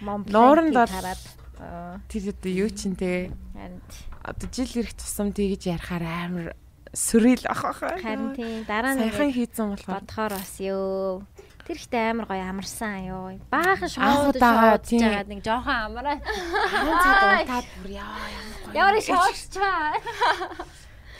Монблан 0.00 0.32
Нууранд 0.32 0.74
хараад 0.88 1.22
аа, 1.60 2.00
Тэр 2.08 2.32
одоо 2.32 2.50
юу 2.50 2.68
чин 2.72 2.96
тий. 2.96 3.30
харин 3.54 3.80
Одоо 4.24 4.48
жил 4.50 4.72
ирэх 4.80 4.96
тусам 4.96 5.30
тэгж 5.36 5.68
ярахаар 5.68 6.02
амар 6.02 6.46
сүрэл 6.94 7.44
ахаа. 7.46 8.00
харин 8.00 8.32
тийм 8.34 8.64
дараа 8.64 8.94
нь 8.96 9.04
ингээд 9.06 9.36
хийцэн 9.36 9.76
болохоор 9.76 10.00
бодохоор 10.00 10.32
бас 10.34 10.54
ёо. 10.58 11.22
Тэр 11.64 11.80
ихтэй 11.80 12.12
амар 12.12 12.28
гоё 12.28 12.44
амарсан 12.44 13.08
ёо. 13.08 13.40
Баахан 13.48 13.88
шоуд 13.88 14.36
шоуд 14.36 14.84
жагаад 14.84 15.28
нэг 15.32 15.40
жоохон 15.40 15.76
амараа. 15.88 16.20
Цаг 16.20 17.24
унтаад 17.40 17.68
бүр 17.80 17.90
яа 17.96 18.20
ямар. 18.28 18.76
Ямар 18.76 18.96
шоуччаа. 19.00 19.96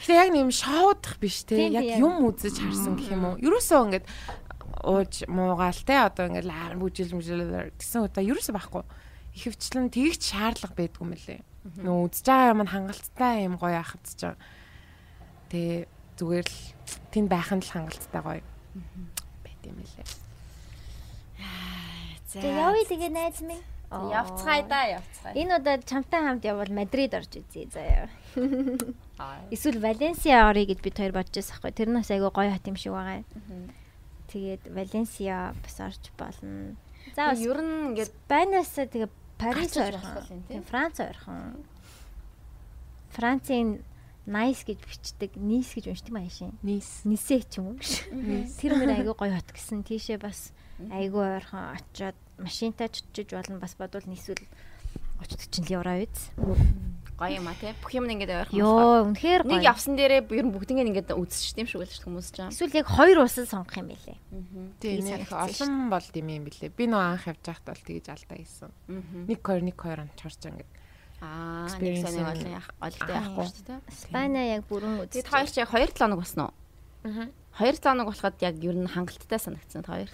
Тэгээ 0.05 0.21
яг 0.21 0.29
нэм 0.29 0.53
шоудах 0.53 1.17
биш 1.17 1.49
те. 1.49 1.65
Яг 1.73 1.97
юм 1.97 2.29
үзэж 2.29 2.61
харсан 2.61 2.93
гэх 2.93 3.17
юм 3.17 3.25
уу? 3.25 3.41
Ерөөсөө 3.41 3.79
ингээд 3.89 4.05
ууж 4.85 5.25
муугаал 5.25 5.81
те 5.81 5.97
одоо 6.05 6.29
ингээд 6.29 6.45
лаар 6.45 6.77
бүжил 6.77 7.17
мүжил 7.17 7.41
гэсэн 7.81 8.05
удаа 8.05 8.21
ерөөсөө 8.21 8.53
байхгүй. 8.53 8.85
Ихэвчлэн 9.33 9.89
тэгж 9.89 10.21
шаардлага 10.29 10.77
байдгүй 10.77 11.09
лээ. 11.25 11.41
Нөө 11.81 12.05
үзэж 12.05 12.25
байгаа 12.29 12.53
юм 12.53 12.69
хангалттай 12.69 13.49
юм 13.49 13.57
гоё 13.57 13.81
ахад 13.81 14.05
ч. 14.05 14.29
Тэгээ 15.49 15.89
зүгээр 16.21 16.45
л 16.45 16.59
тэнд 17.09 17.29
байх 17.33 17.49
нь 17.49 17.65
л 17.65 17.73
хангалттай 17.73 18.21
гоё. 18.21 18.45
Байт 19.41 19.61
юм 19.65 19.81
лээ. 19.81 20.24
Тэгээ 22.35 22.59
явъя 22.59 22.85
тэгээ 22.91 23.11
найз 23.15 23.39
минь. 23.41 23.63
Явцгаая 23.91 24.63
да 24.67 24.99
явцгаая. 24.99 25.33
Энэ 25.39 25.55
удаа 25.55 25.79
чамтай 25.79 26.19
хамт 26.19 26.43
явбал 26.43 26.67
Мадрид 26.67 27.15
орж 27.15 27.31
үзье 27.39 27.69
заяа. 27.71 28.09
Аа. 29.17 29.39
Эсвэл 29.51 29.79
Валенсиа 29.79 30.51
орё 30.51 30.67
гэж 30.67 30.83
бид 30.83 30.99
хоёр 30.99 31.15
бодож 31.15 31.31
байсан 31.31 31.55
хгүй. 31.55 31.71
Тэр 31.71 31.89
нь 31.93 31.99
бас 32.01 32.11
айгүй 32.11 32.31
гоё 32.33 32.51
хот 32.51 32.67
юм 32.67 32.75
шиг 32.75 32.91
байгаа. 32.91 33.23
Тэгээд 34.27 34.63
Валенсиа 34.67 35.55
бас 35.55 35.75
орж 35.79 36.03
болно. 36.19 36.75
За 37.15 37.31
бас 37.31 37.39
ер 37.39 37.59
нь 37.63 37.95
ингээд 37.95 38.11
Банаас 38.27 38.75
тэгээ 38.75 39.09
Парис 39.39 39.75
ойрхон. 39.79 40.43
Франц 40.67 40.99
ойрхон. 40.99 41.63
Францын 43.15 43.79
Nice 44.25 44.65
гэж 44.65 44.81
бичдэг, 44.81 45.37
Nice 45.37 45.77
гэж 45.77 45.93
уншдаг 45.93 46.11
маяг 46.11 46.33
шин. 46.33 46.57
Нийс. 46.65 47.05
Нисе 47.05 47.45
ч 47.45 47.61
юм 47.61 47.77
уу. 47.77 47.79
Тэр 47.79 48.73
мөр 48.73 48.91
айгүй 48.97 49.13
гоё 49.13 49.37
хот 49.37 49.53
гэсэн. 49.53 49.85
Тийшээ 49.85 50.17
бас 50.17 50.49
айгүй 50.89 51.37
ойрхон 51.37 51.77
очиод 51.77 52.17
машинтай 52.37 52.89
ч 52.89 53.03
очиж 53.11 53.31
болно 53.33 53.59
бас 53.59 53.75
бодвол 53.75 54.05
нийсвэл 54.07 54.41
30 55.21 55.63
40 55.63 55.71
евро 55.71 55.93
үйц. 56.01 56.17
гоё 57.15 57.39
юм 57.39 57.47
а 57.47 57.55
тий. 57.55 57.71
Бүх 57.79 57.95
юм 57.95 58.11
ингээд 58.11 58.51
ойрхон. 58.51 58.59
Йоо, 58.59 59.07
үнэхээр 59.07 59.47
Нэг 59.47 59.63
гоё. 59.63 59.71
явсан 59.71 59.95
дээрээ 59.95 60.27
ер 60.35 60.45
нь 60.45 60.51
бүгднийг 60.51 60.83
ингээд 60.91 61.15
үзчих 61.15 61.55
тийм 61.55 61.63
шүү 61.63 61.87
гэлж 61.87 62.03
хүмүүс 62.03 62.27
ч 62.35 62.43
юм. 62.43 62.51
Эсвэл 62.51 62.75
яг 62.75 62.87
хоёр 62.91 63.23
усаа 63.23 63.47
сонгох 63.47 63.79
юм 63.79 63.87
байлээ. 63.87 64.19
Тийм 64.83 64.99
Тэгээ 64.99 65.23
нэг 65.23 65.31
олон 65.31 65.87
бол 65.87 66.07
юм 66.11 66.43
бэлээ. 66.43 66.75
Би 66.75 66.83
нөө 66.91 66.99
анх 67.15 67.23
явж 67.31 67.39
байхад 67.47 67.67
бол 67.71 67.83
тэгж 67.87 68.05
алдаа 68.11 68.35
хийсэн. 68.35 68.71
1 69.31 69.31
2 69.31 69.39
1 69.39 69.71
2 69.71 70.03
он 70.03 70.09
чорч 70.19 70.41
ингээд. 70.43 70.71
Аа, 71.23 71.71
нэг 71.79 72.03
сони 72.03 72.19
олон 72.19 72.51
яах 72.51 72.67
олтой 72.83 73.15
яахгүй 73.15 73.47
шүү 73.47 73.63
дээ. 73.63 73.79
Спайна 73.95 74.39
яг 74.51 74.61
бүрэн 74.67 74.99
үз. 74.99 75.15
Тэгээд 75.15 75.31
хоёр 75.31 75.47
ч 75.47 75.55
яг 75.63 75.71
2 75.71 75.95
7 75.95 76.03
хоног 76.03 76.19
болсон 76.19 76.41
уу? 76.51 76.53
Аа. 77.07 77.31
2 77.63 77.79
7 77.79 77.87
хоног 77.95 78.07
болоход 78.11 78.35
яг 78.43 78.55
ер 78.59 78.75
нь 78.75 78.91
хангалттай 78.91 79.39
санагдсан 79.39 79.87
та 79.87 79.95
хоёр. 80.03 80.11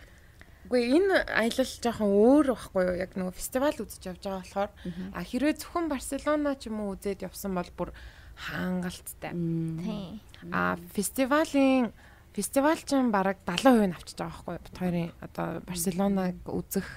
Үгүй 0.71 0.87
энэ 0.87 1.27
аялал 1.27 1.67
жоохон 1.67 2.15
өөр 2.15 2.47
байхгүй 2.55 2.83
юу? 2.87 2.95
Яг 2.95 3.11
нөгөө 3.19 3.35
фестивал 3.35 3.75
үзэж 3.75 4.07
явж 4.07 4.23
байгаа 4.23 4.39
болохоор 4.39 4.71
а 5.11 5.19
хэрвээ 5.19 5.59
зөвхөн 5.59 5.91
Барселона 5.91 6.55
ч 6.55 6.71
юм 6.71 6.79
уу 6.79 6.95
үзээд 6.95 7.27
явсан 7.27 7.51
бол 7.59 7.67
бүр 7.75 7.91
хангалттай. 8.39 9.35
Тийм. 9.35 10.23
А 10.47 10.79
фестивалийн 10.95 11.91
фестивал 12.31 12.79
ч 12.79 12.95
бараг 13.11 13.43
70% 13.43 13.91
нь 13.91 13.95
авчиж 13.99 14.15
байгаа 14.15 14.31
байхгүй 14.31 14.55
юу? 14.55 14.63
Бит 14.63 14.77
хоёрын 14.79 15.11
одоо 15.19 15.47
Барселонаг 15.67 16.39
үзэх 16.47 16.87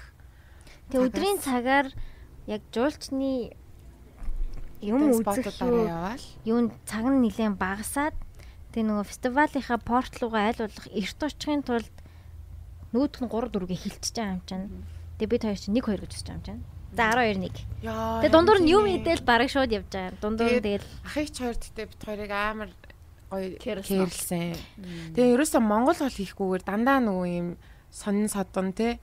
Тэгээ 0.95 1.07
өдрийн 1.11 1.39
цагаар 1.43 1.91
яг 2.47 2.63
жуулчны 2.71 3.59
юм 4.79 5.19
үзэх 5.19 5.51
юун 6.47 6.71
цаг 6.87 7.11
нь 7.11 7.27
нэлээд 7.27 7.59
багасаад 7.59 8.15
тэгээ 8.71 8.87
нөгөө 8.87 9.11
фестивалынхаа 9.11 9.79
порт 9.83 10.15
руугаа 10.23 10.55
аль 10.55 10.63
болох 10.63 10.87
эрт 10.95 11.19
очихын 11.27 11.67
тулд 11.67 11.95
нүүдх 12.95 13.19
нь 13.21 13.29
3 13.29 13.51
4-гээ 13.51 13.83
хилчиж 13.83 14.15
байгаа 14.15 14.35
юм 14.39 14.43
чинь. 14.47 14.67
Тэгээ 15.19 15.33
бид 15.35 15.43
хоёр 15.43 15.59
чинь 15.59 15.75
1 15.75 15.83
2 15.83 16.01
гэж 16.07 16.13
үзэж 16.15 16.27
байгаа 16.31 16.39
юм 16.39 16.47
чинь. 16.47 16.63
За 16.95 17.11
12 17.11 17.43
1. 17.43 17.83
Яа. 17.83 18.23
Тэгээ 18.23 18.31
дундуур 18.31 18.61
нь 18.63 18.71
юм 18.71 18.85
идэл 18.87 19.27
бараг 19.27 19.51
шууд 19.51 19.75
явж 19.75 19.91
байгаа. 19.91 20.15
Дундуур 20.23 20.53
нь 20.55 20.63
тэгэл 20.63 20.87
Ахыг 21.03 21.29
ч 21.35 21.37
хоёр 21.43 21.59
гэтээ 21.59 21.91
бит 21.91 22.03
хоёрыг 22.07 22.31
амар 22.31 22.71
гоё 23.35 23.59
Кэрлсэн. 23.59 24.55
Тэгээ 25.19 25.35
ерөөсөө 25.35 25.59
Монгол 25.59 25.99
бол 25.99 26.15
хийхгүйгээр 26.15 26.63
дандаа 26.63 26.99
нөгөө 27.03 27.29
юм 27.35 27.49
сонин 27.91 28.31
содон 28.31 28.71
те 28.79 29.03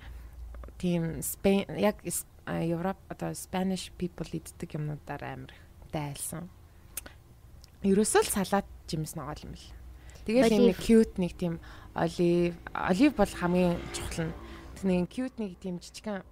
тийм 0.79 1.19
Спейн 1.19 1.67
яг 1.75 1.99
Европ 2.47 2.97
одоо 3.11 3.35
Spanish 3.35 3.91
people 3.99 4.31
иддэг 4.31 4.71
юмнуудаар 4.79 5.23
амар 5.23 5.53
дайлсан. 5.91 6.47
Ерөөсөө 7.83 8.23
л 8.23 8.31
салат 8.31 8.67
жимс 8.87 9.19
ногоол 9.19 9.43
юм 9.45 9.51
бэл. 9.51 9.80
Тэгээд 10.39 10.55
юм 10.55 10.67
нэг 10.71 10.79
cute 10.79 11.15
нэг 11.19 11.33
тийм 11.35 11.53
олив 11.91 12.55
олив 12.71 13.11
бол 13.19 13.33
хамгийн 13.35 13.75
чухал 13.91 14.31
нь. 14.31 14.35
Тэг 14.79 14.83
нэг 14.87 15.09
cute 15.11 15.37
нэг 15.41 15.51
тийм 15.59 15.75
жижигхан 15.83 16.23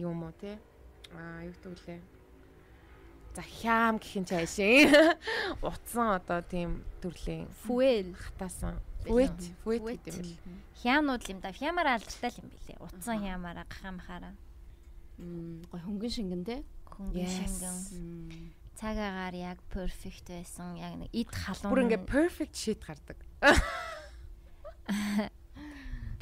юм 0.00 0.24
уу 0.24 0.32
те. 0.40 0.56
Аа 1.12 1.44
юу 1.44 1.52
үлээ. 1.68 2.00
За 3.34 3.42
хям 3.42 3.96
гэх 3.96 4.16
юм 4.16 4.24
цааш 4.28 4.60
шин. 4.60 4.92
Утсан 5.64 6.20
одоо 6.20 6.40
тийм 6.44 6.84
төрлийн 7.00 7.48
фуэл 7.64 8.12
хатаасан. 8.12 8.76
Фуэт, 9.08 9.34
фуэт 9.64 10.04
гэдэг 10.04 10.14
юм 10.14 10.28
л. 10.28 10.36
Хямнууд 10.78 11.24
юм 11.26 11.38
да. 11.40 11.50
Хямаар 11.50 11.98
алдартай 11.98 12.32
юм 12.38 12.52
билээ. 12.52 12.78
Утсан 12.78 13.24
хямаараа 13.24 13.66
гахамхаараа. 13.66 14.34
Мм 15.18 15.64
гой 15.72 15.80
хөнгөн 15.80 16.12
шингэн 16.12 16.44
те. 16.44 16.56
Хөнгөн 16.86 17.26
шингэн. 17.26 18.52
Цагаагаар 18.76 19.34
яг 19.34 19.58
perfect 19.72 20.28
байсан. 20.28 20.76
Яг 20.76 20.94
нэг 21.00 21.10
ид 21.10 21.32
халуун. 21.32 21.72
Бүр 21.72 21.82
ингээ 21.88 22.04
perfect 22.06 22.54
shit 22.54 22.84
гардаг. 22.84 23.18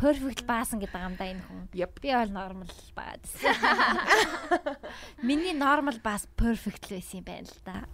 Perfect 0.01 0.49
баасан 0.49 0.81
гэдэг 0.81 0.97
юм 0.97 1.15
да 1.21 1.25
энэ 1.29 1.45
хүн. 1.45 1.69
Би 1.73 1.85
бол 1.85 2.33
normal 2.33 2.71
баад. 2.97 3.21
Миний 5.29 5.53
normal 5.53 6.01
баас 6.01 6.25
perfect 6.41 6.89
л 6.89 6.97
байсан 6.97 7.21
юм 7.21 7.27
байна 7.29 7.49
л 7.49 7.61
да. 7.65 7.85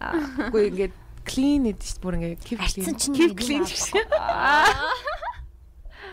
Үгүй 0.46 0.70
ингээд 0.70 0.94
clean 1.26 1.66
гэдэг 1.66 1.82
чинь 1.82 2.02
бүр 2.02 2.14
ингээ 2.22 2.38
keep 2.46 2.60
clean. 2.62 2.94
Keep 2.94 3.34
clean 3.34 3.62
гэсэн. 3.66 3.98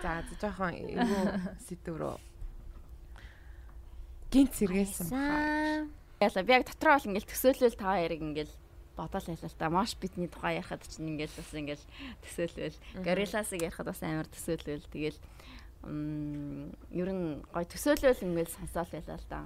За 0.02 0.26
жоохон 0.42 0.74
эвгүй 0.82 1.24
сэдв 1.70 1.94
рүү. 2.02 2.18
Гинт 4.34 4.58
сэргээсэн 4.58 5.14
баха. 5.14 5.86
Яла 6.18 6.42
би 6.42 6.52
яг 6.58 6.66
дотроо 6.66 6.98
бол 6.98 7.08
ингээл 7.14 7.30
төсөөлөл 7.30 7.78
та 7.78 7.94
хоёрыг 7.94 8.22
ингээл 8.26 8.54
бодоол 8.96 9.28
байлаа 9.28 9.50
л 9.50 9.60
та. 9.60 9.70
Маш 9.70 9.96
бидний 9.98 10.30
тухай 10.30 10.60
ярихад 10.62 10.86
чинь 10.88 11.14
ингээл 11.14 11.38
бас 11.38 11.52
ингээл 11.54 11.86
төсөөлөл. 12.24 12.78
Горилласыг 13.02 13.62
ярихад 13.62 13.88
бас 13.90 14.02
амар 14.04 14.28
төсөөлөл. 14.30 14.86
Тэгэл 14.94 15.20
ер 15.84 17.10
нь 17.12 17.44
гой 17.52 17.66
төсөөлөл 17.68 18.24
ингээл 18.24 18.56
сонсоол 18.56 18.88
байлаа 18.88 19.20
л 19.20 19.28
да. 19.28 19.40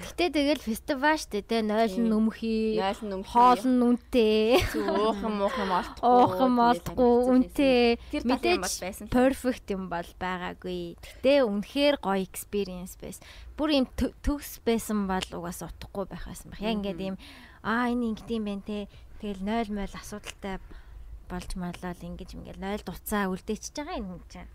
Гэтэ 0.00 0.32
тэгэл 0.32 0.64
фестивал 0.64 1.20
штэ 1.20 1.44
те 1.44 1.60
0 1.60 2.00
нүмхий, 2.00 2.80
0 2.80 3.04
нүмхий, 3.12 3.28
хоол 3.28 3.60
нүнтэй, 3.68 4.56
уухан 4.72 5.36
муухан 5.36 5.68
молтгүй, 5.68 6.08
уухан 6.08 6.52
молтгүй, 6.56 7.12
үнтэй. 7.28 8.00
Мэдээж 8.24 9.12
perfect 9.12 9.68
юм 9.76 9.92
бол 9.92 10.08
байгаагүй. 10.16 10.96
Гэтэ 10.96 11.44
үнэхээр 11.44 12.00
гоё 12.00 12.24
experience 12.24 12.96
байсан. 12.96 13.28
Бүр 13.60 13.84
юм 13.84 13.86
төгс 14.00 14.64
байсан 14.64 15.04
бол 15.04 15.28
угаас 15.36 15.60
утахгүй 15.60 16.08
байх 16.08 16.24
байсан 16.24 16.56
байх. 16.56 16.64
Яг 16.64 16.80
ингээд 16.80 17.00
юм 17.04 17.16
аа 17.62 17.90
энэ 17.90 18.14
ингэдэм 18.14 18.42
байх 18.44 18.62
те. 18.66 18.78
Тэгэл 19.22 19.42
0 19.42 19.70
мол 19.70 19.94
асуудалтай 19.94 20.58
болж 21.30 21.50
малал 21.56 21.98
ингэж 22.02 22.30
ингээл 22.34 22.60
0 22.60 22.86
дуцаа 22.86 23.30
үлдээчихэж 23.30 23.76
байгаа 23.78 23.98
юм 24.02 24.20
чинь. 24.28 24.50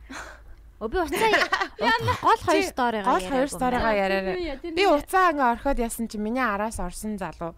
Өө 0.77 0.89
би 0.93 0.97
уцаа 1.01 1.29
гол 2.21 2.41
хоёр 2.45 2.65
сторигаа 2.67 3.11
гол 3.15 3.27
хоёр 3.31 3.49
сторигаа 3.49 3.93
яриараа. 3.95 4.59
Би 4.61 4.83
уцаа 4.85 5.31
ингээ 5.33 5.51
орхиод 5.55 5.79
ясан 5.79 6.05
чи 6.11 6.21
миний 6.21 6.43
араас 6.43 6.77
орсон 6.83 7.17
залуу 7.17 7.55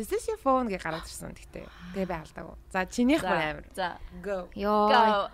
Is 0.00 0.08
this 0.08 0.24
your 0.28 0.38
phone 0.38 0.70
гэж 0.70 0.80
гараад 0.80 1.04
ирсэн 1.04 1.34
гэхдээ 1.34 1.66
тэгээ 1.92 2.08
би 2.08 2.14
алдаагүй. 2.14 2.56
За 2.72 2.86
чинийх 2.86 3.20
бүр 3.20 3.36
амар. 3.36 3.66
За 3.76 3.98
go. 4.24 4.48
Йоо. 4.56 5.28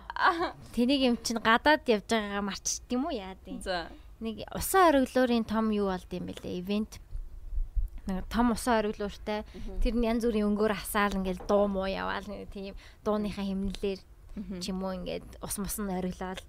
Тэнийг 0.75 1.01
юм 1.07 1.15
чинь 1.23 1.39
гадаад 1.39 1.87
явж 1.87 2.09
байгаагаа 2.09 2.43
марчт 2.43 2.83
юм 2.91 3.05
уу 3.07 3.15
яа 3.15 3.37
дий. 3.45 3.61
За. 3.63 3.87
Нэг 4.19 4.43
усан 4.51 4.91
ориглуурын 4.91 5.45
том 5.47 5.71
юу 5.71 5.87
болд 5.93 6.09
юм 6.11 6.25
бэлээ 6.27 6.59
ивент. 6.59 6.99
Нэг 8.07 8.25
том 8.31 8.55
усан 8.55 8.79
ориглууртай 8.79 9.43
тэр 9.83 9.93
нь 9.99 10.07
янз 10.07 10.23
бүрийн 10.23 10.47
өнгөөр 10.51 10.73
хасаал 10.79 11.19
ингээл 11.19 11.43
дуу 11.43 11.67
муу 11.67 11.87
яваал 11.91 12.23
нэг 12.27 12.47
тийм 12.55 12.75
дууныхаа 13.03 13.43
химнэлээр 13.43 13.99
ч 14.61 14.63
юм 14.71 14.79
уу 14.83 14.95
ингээд 14.95 15.43
ус 15.43 15.55
мус 15.59 15.75
нь 15.75 15.91
ориглол 15.91 16.39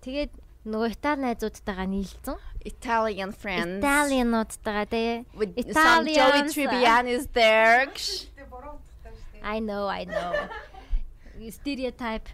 Тэгээд 0.00 0.32
нөгөө 0.64 0.88
Итали 0.96 1.20
найзуудтайгаа 1.28 1.88
нийлцэн. 1.92 2.36
Italian 2.64 3.32
friends. 3.36 3.80
Italianуудтайгаа 3.84 4.86
тий. 4.88 5.24
Italian 5.56 6.16
Joey 6.16 6.42
Tribbiani 6.48 7.12
is 7.20 7.28
there. 7.36 7.92
I 9.44 9.60
know, 9.60 9.88
I 9.88 10.04
know. 10.08 10.32
Stereotype. 11.60 12.28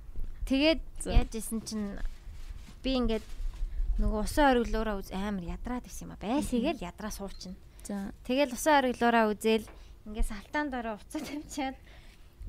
Тэгээд 0.46 0.82
яаж 1.10 1.30
исэн 1.34 1.58
чинь 1.66 1.98
би 2.86 2.94
ингээд 2.94 3.26
нөгөө 3.98 4.22
усан 4.22 4.62
үз 4.62 5.10
амар 5.10 5.42
ядраад 5.42 5.86
исэн 5.90 6.06
юм 6.06 6.14
а. 6.14 6.22
Байсыгээл 6.22 6.86
ядраа 6.86 7.10
суучна. 7.10 7.58
За. 7.86 8.10
Тэгэл 8.26 8.50
усан 8.50 8.82
ориглоороо 8.82 9.30
үзэл 9.30 9.62
ингээд 10.10 10.26
салтаан 10.26 10.74
дороо 10.74 10.98
уцаа 10.98 11.22
тавьчаад 11.22 11.78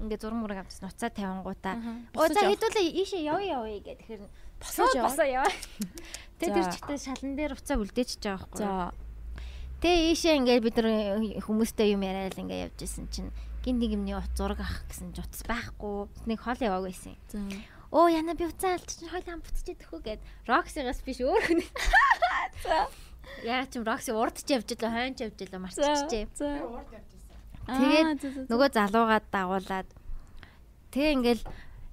ингээд 0.01 0.21
зураг 0.25 0.37
мураг 0.41 0.59
авчихсан 0.65 0.89
уцаа 0.89 1.13
тавингуудаа. 1.13 1.77
Оо 2.17 2.25
за 2.25 2.41
хэдүүлээ 2.41 2.85
ийшээ 3.05 3.21
явъя 3.21 3.61
явъя 3.61 3.79
гэх 3.85 4.01
тэгэхээр 4.01 4.21
босоо 4.57 4.89
босоо 4.97 5.27
яваа. 5.29 5.53
Тэгээ 6.41 6.57
тэр 6.57 6.73
чигтээ 6.73 6.97
шалан 6.97 7.33
дээр 7.37 7.53
уцаа 7.53 7.77
үлдээчихэж 7.77 8.23
байгаа 8.25 8.49
байхгүй. 8.49 8.65
За. 8.65 8.93
Тэгээ 9.77 10.05
ийшээ 10.09 10.37
ингээд 10.41 10.65
бид 10.65 10.77
нар 10.81 10.89
хүмүүстэй 11.45 11.93
юм 11.93 12.01
яриад 12.01 12.33
ингээд 12.33 12.73
явж 12.73 12.79
исэн 12.81 13.05
чинь 13.13 13.29
гин 13.61 13.77
нэг 13.77 13.93
юмний 13.93 14.17
зураг 14.33 14.57
авах 14.57 14.89
гэсэн 14.89 15.13
ч 15.13 15.21
утас 15.21 15.45
байхгүй. 15.45 16.09
Нэг 16.25 16.41
хол 16.41 16.57
яваагүйсэн. 16.57 17.13
За. 17.29 17.45
Оо 17.93 18.09
яна 18.09 18.33
би 18.33 18.49
уцаа 18.49 18.73
алдчих 18.73 19.05
хойлоо 19.05 19.37
ам 19.37 19.45
буцчихэд 19.45 19.85
өхөө 19.85 20.01
гэд 20.01 20.21
Роксигаас 20.49 21.05
биш 21.05 21.21
өөр 21.21 21.41
хүн. 21.45 21.61
За. 22.65 22.89
Яа 23.43 23.65
ч 23.69 23.77
юм 23.77 23.85
Рокси 23.85 24.11
урдч 24.11 24.47
явж 24.49 24.67
илээ 24.73 24.91
хойнч 24.91 25.17
явж 25.23 25.37
илээ 25.41 25.61
марцчихжээ. 25.61 26.25
Урд 26.65 26.91
явж 26.95 27.17
Тэгээд 27.67 28.47
нөгөө 28.47 28.69
залуугаад 28.71 29.25
дагуулад 29.27 29.87
тэгээ 30.95 31.15
ингээл 31.19 31.43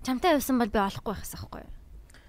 чамтай 0.07 0.39
явсан 0.39 0.63
бол 0.63 0.71
би 0.71 0.79
олохгүй 0.79 1.19
байхсан 1.19 1.39
байхгүй 1.43 1.67
юу? 1.67 1.73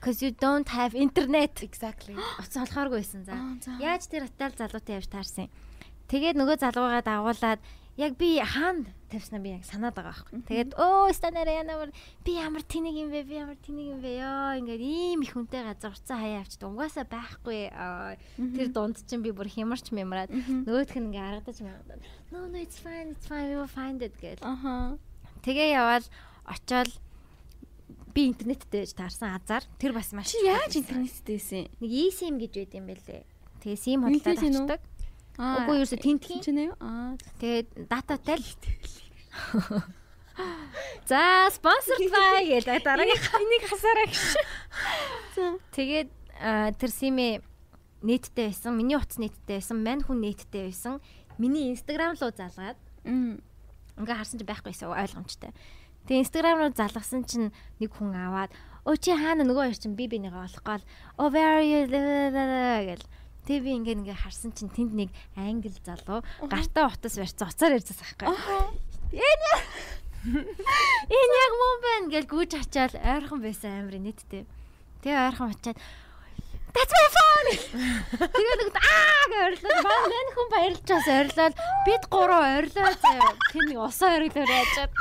Cause 0.01 0.21
you 0.25 0.33
don't 0.33 0.69
have 0.73 0.97
internet. 0.97 1.61
Exactly. 1.61 2.17
Уцаа 2.41 2.65
олохооргүй 2.65 3.05
байсан 3.05 3.21
за. 3.21 3.37
Яаж 3.77 4.09
тэр 4.09 4.25
атал 4.25 4.53
залуутай 4.57 4.97
явж 4.97 5.13
таарсан. 5.13 5.53
Тэгээд 6.09 6.37
нөгөө 6.41 6.57
залуугаа 6.65 7.05
дагуулад 7.05 7.61
яг 7.97 8.17
би 8.19 8.39
хаана 8.43 8.91
тавьснаа 9.09 9.39
би 9.39 9.55
яг 9.55 9.63
санаад 9.63 9.95
байгаа 9.95 10.11
байхгүй. 10.11 10.43
Тэгээд 10.47 10.71
өө 10.75 11.13
станараа 11.15 11.55
ямар 11.63 11.91
би 12.25 12.31
ямар 12.35 12.63
тэнэг 12.63 12.95
юм 12.95 13.09
бэ? 13.11 13.23
Би 13.23 13.35
ямар 13.39 13.57
тэнэг 13.59 13.87
юм 13.95 13.99
бэ? 14.03 14.11
Ёо 14.19 14.59
ингээд 14.59 14.83
ийм 14.83 15.23
их 15.23 15.31
хүнтэй 15.31 15.63
газар 15.63 15.95
уцаа 15.95 16.19
хаяа 16.19 16.43
авчид 16.43 16.63
угаасаа 16.67 17.07
байхгүй. 17.07 17.71
Тэр 18.35 18.67
дунд 18.75 18.99
чинь 19.07 19.23
би 19.23 19.31
бүр 19.31 19.47
хямарч 19.47 19.95
мэмраад 19.95 20.31
нөгөөх 20.33 20.91
нь 20.99 21.07
ингээд 21.13 21.23
харагдаж 21.23 21.57
маягаад. 21.63 22.03
No 22.35 22.51
no 22.51 22.57
it's 22.59 22.79
fine 22.81 23.15
it's 23.15 23.27
fine 23.27 23.47
we 23.47 23.55
will 23.55 23.71
find 23.71 24.03
it 24.03 24.15
гэл. 24.19 24.43
Аха. 24.43 24.99
Тэгээ 25.47 25.79
яваал 25.79 26.03
очоод 26.43 26.91
би 28.15 28.31
интернеттэй 28.31 28.87
таарсан 28.95 29.35
азар 29.35 29.63
тэр 29.79 29.91
бас 29.91 30.15
маш 30.15 30.31
яаж 30.39 30.79
интернетттэйсэн 30.79 31.67
нэг 31.83 31.91
eSIM 31.91 32.39
гэж 32.39 32.51
байд 32.55 32.73
юм 32.79 32.87
бэлээ 32.87 33.23
тэгээ 33.59 33.75
SIM 33.75 33.99
худалдаад 34.07 34.39
авчдаг 34.39 34.81
үгүй 35.35 35.75
ерөөсө 35.83 35.97
тентхийн 35.99 36.41
ч 36.41 36.47
нэ 36.55 36.71
аа 36.79 37.19
тэгээ 37.39 37.87
дататай 37.91 38.39
л 38.39 38.47
За 41.07 41.47
спонсорлаа 41.51 42.43
гэдэг 42.43 42.83
дараагийнх 42.87 43.35
энийг 43.39 43.63
хасаараа 43.69 44.07
гэж. 44.09 44.19
Тэгээд 45.75 46.09
тэр 46.79 46.91
симээ 46.91 47.39
нэттэй 48.03 48.51
байсан. 48.51 48.75
Миний 48.75 48.99
утас 48.99 49.19
нэттэй 49.21 49.59
байсан. 49.59 49.79
Мань 49.79 50.03
хүн 50.03 50.19
нэттэй 50.19 50.67
байсан. 50.67 50.99
Миний 51.37 51.71
инстаграм 51.71 52.15
руу 52.19 52.31
залгаад. 52.35 52.79
Ингээ 53.05 54.17
харсан 54.17 54.39
чи 54.39 54.45
байхгүйсэн 54.47 54.91
ойлгомжтой. 54.91 55.51
Тэгээ 56.09 56.23
инстаграм 56.25 56.59
руу 56.59 56.71
залгасан 56.75 57.23
чинь 57.23 57.55
нэг 57.79 57.91
хүн 57.95 58.11
аваад 58.11 58.51
өө 58.83 58.97
чи 58.99 59.15
хаана 59.15 59.47
нөгөө 59.47 59.71
хоёр 59.71 59.79
чинь 59.79 59.95
би 59.95 60.05
бинийгээ 60.11 60.45
олохгүй 60.51 60.77
л 60.77 60.85
oh 61.17 61.31
where 61.31 61.57
are 61.57 61.65
you 61.65 61.87
гэл. 61.87 63.05
Тэгээ 63.45 63.61
би 63.61 63.71
ингээ 63.77 63.95
ингээ 64.01 64.17
харсан 64.17 64.51
чинь 64.57 64.73
тэнд 64.73 64.93
нэг 64.97 65.09
англ 65.37 65.77
залуу 65.85 66.19
гартаа 66.49 66.89
утас 66.89 67.15
барьцсан 67.15 67.49
уцаар 67.49 67.77
ярьсан 67.77 67.97
байхгүй. 67.97 68.27
Энэ 69.13 69.51
Энэ 70.25 71.35
яг 71.45 71.53
мөн 71.53 71.77
байна 71.85 72.07
гэж 72.09 72.25
гүйж 72.25 72.51
ачаал 72.57 72.95
ойрхон 72.97 73.45
байсан 73.45 73.85
амир 73.85 74.01
нийттэй. 74.01 74.49
Тэгээ 75.05 75.21
ойрхон 75.29 75.53
очиад 75.53 75.77
That's 76.75 76.91
my 76.91 77.07
phone. 77.15 77.49
Тэгээ 78.35 78.55
нэг 78.59 78.69
аа 78.75 79.23
гэж 79.31 79.41
ойрлоо. 79.45 79.79
Манай 79.85 80.09
нэн 80.11 80.29
хүн 80.35 80.47
баярлчаас 80.51 81.07
ойрлоо. 81.07 81.49
Бид 81.87 82.03
гурав 82.11 82.43
ойрлоо 82.43 82.91
заяа. 82.99 83.31
Тэр 83.53 83.63
нэг 83.69 83.79
усаа 83.79 84.17
ойрлоо 84.19 84.43
яачаад. 84.43 84.91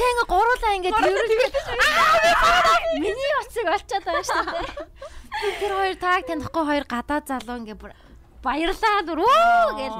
Тэгээ 0.00 0.12
ингээ 0.16 0.28
гуруулаа 0.32 0.72
ингээ 0.80 0.94
тэрүүл. 0.96 1.30
Аа 1.60 2.80
миний 3.04 3.32
уцыг 3.44 3.66
олчаад 3.68 4.04
байгаа 4.08 4.24
шүү 4.24 4.44
дээ. 4.48 5.52
Тэр 5.60 5.72
хоёр 5.76 5.96
тааг 6.00 6.24
танихгүй 6.24 6.64
хоёр 6.64 6.84
гадаа 6.88 7.20
залуу 7.20 7.60
ингээ 7.60 7.76
бүр 7.76 7.92
баярлаа 8.40 9.04
дүр 9.04 9.20
өө 9.20 9.76
гэл. 9.76 9.98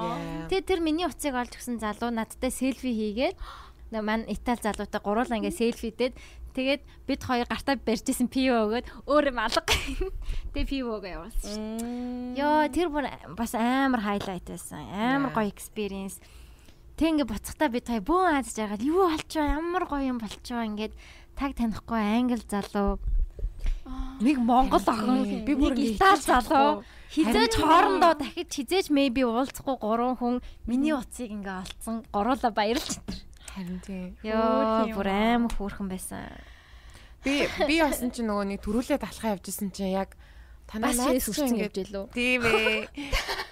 Тэгээ 0.49 0.65
тэр 0.65 0.79
миний 0.81 1.05
уцыг 1.05 1.37
олж 1.37 1.53
өгсөн 1.53 1.77
залуу 1.77 2.09
надтай 2.09 2.49
селфи 2.49 2.89
хийгээд 2.89 3.37
маань 4.01 4.25
Итали 4.25 4.57
залуутай 4.65 5.01
гуруулаа 5.05 5.37
ингээ 5.37 5.53
селфидээд 5.53 6.17
тэгээд 6.57 6.81
бид 7.05 7.21
хоёр 7.21 7.45
гартаа 7.45 7.77
барьжсэн 7.77 8.25
пиво 8.25 8.73
өгөөд 8.73 9.05
өөр 9.05 9.29
юм 9.29 9.37
алга. 9.37 9.69
Тэгээ 10.57 10.65
пивого 10.65 11.05
явуулсан. 11.05 12.33
Йоо 12.33 12.65
тэр 12.73 12.89
бүр 12.89 13.05
бас 13.37 13.53
амар 13.53 14.01
хайлайт 14.01 14.49
байсан. 14.49 14.81
Амар 14.89 15.29
гоё 15.29 15.51
experience. 15.53 16.17
Тэг 17.01 17.17
ингээ 17.17 17.33
буцахтаа 17.33 17.73
бид 17.73 17.89
хоёр 17.89 18.05
бүүн 18.05 18.29
аадж 18.29 18.53
байгаа. 18.61 18.77
Юу 18.77 19.09
болчихоо 19.09 19.41
ямар 19.41 19.89
гоё 19.89 20.05
юм 20.05 20.21
болчихоо 20.21 20.69
ингээд 20.69 20.93
таг 21.33 21.57
танихгүй 21.57 21.97
англи 21.97 22.37
залуу 22.45 23.01
нэг 24.21 24.37
монгол 24.37 24.85
охин 24.85 25.41
би 25.41 25.53
бүр 25.57 25.73
итали 25.81 26.21
залуу 26.21 26.85
хизээж 27.09 27.57
хоорондоо 27.57 28.13
дахиж 28.21 28.53
хизээж 28.53 28.93
maybe 28.93 29.25
уулзахгүй 29.25 29.81
гурван 29.81 30.13
хүн 30.13 30.45
миний 30.69 30.93
утсыг 30.93 31.33
ингээ 31.33 31.65
олцсон 31.65 32.05
гуруула 32.13 32.53
баярлж 32.53 33.01
тэр. 33.01 33.17
Харин 33.49 33.81
тий. 33.81 34.13
Йоо 34.21 34.93
бүр 34.93 35.09
аим 35.09 35.49
хөөрхөн 35.49 35.89
байсан. 35.89 36.29
Би 37.25 37.49
би 37.65 37.81
басан 37.81 38.13
чи 38.13 38.21
нөгөө 38.21 38.45
нэг 38.45 38.61
төрүүлээд 38.61 39.01
алхаа 39.01 39.33
явжсэн 39.41 39.73
чи 39.73 39.89
яг 39.89 40.13
танаа 40.69 40.93
найз 40.93 41.25
үрцэн 41.33 41.65
явж 41.65 41.81
илүү. 41.81 42.05
Тийм 42.13 42.45
ээ. 42.45 42.93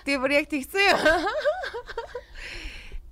Би 0.05 0.13
бүр 0.21 0.37
яг 0.37 0.45
тэгсэн 0.53 0.85
юм. 0.93 1.01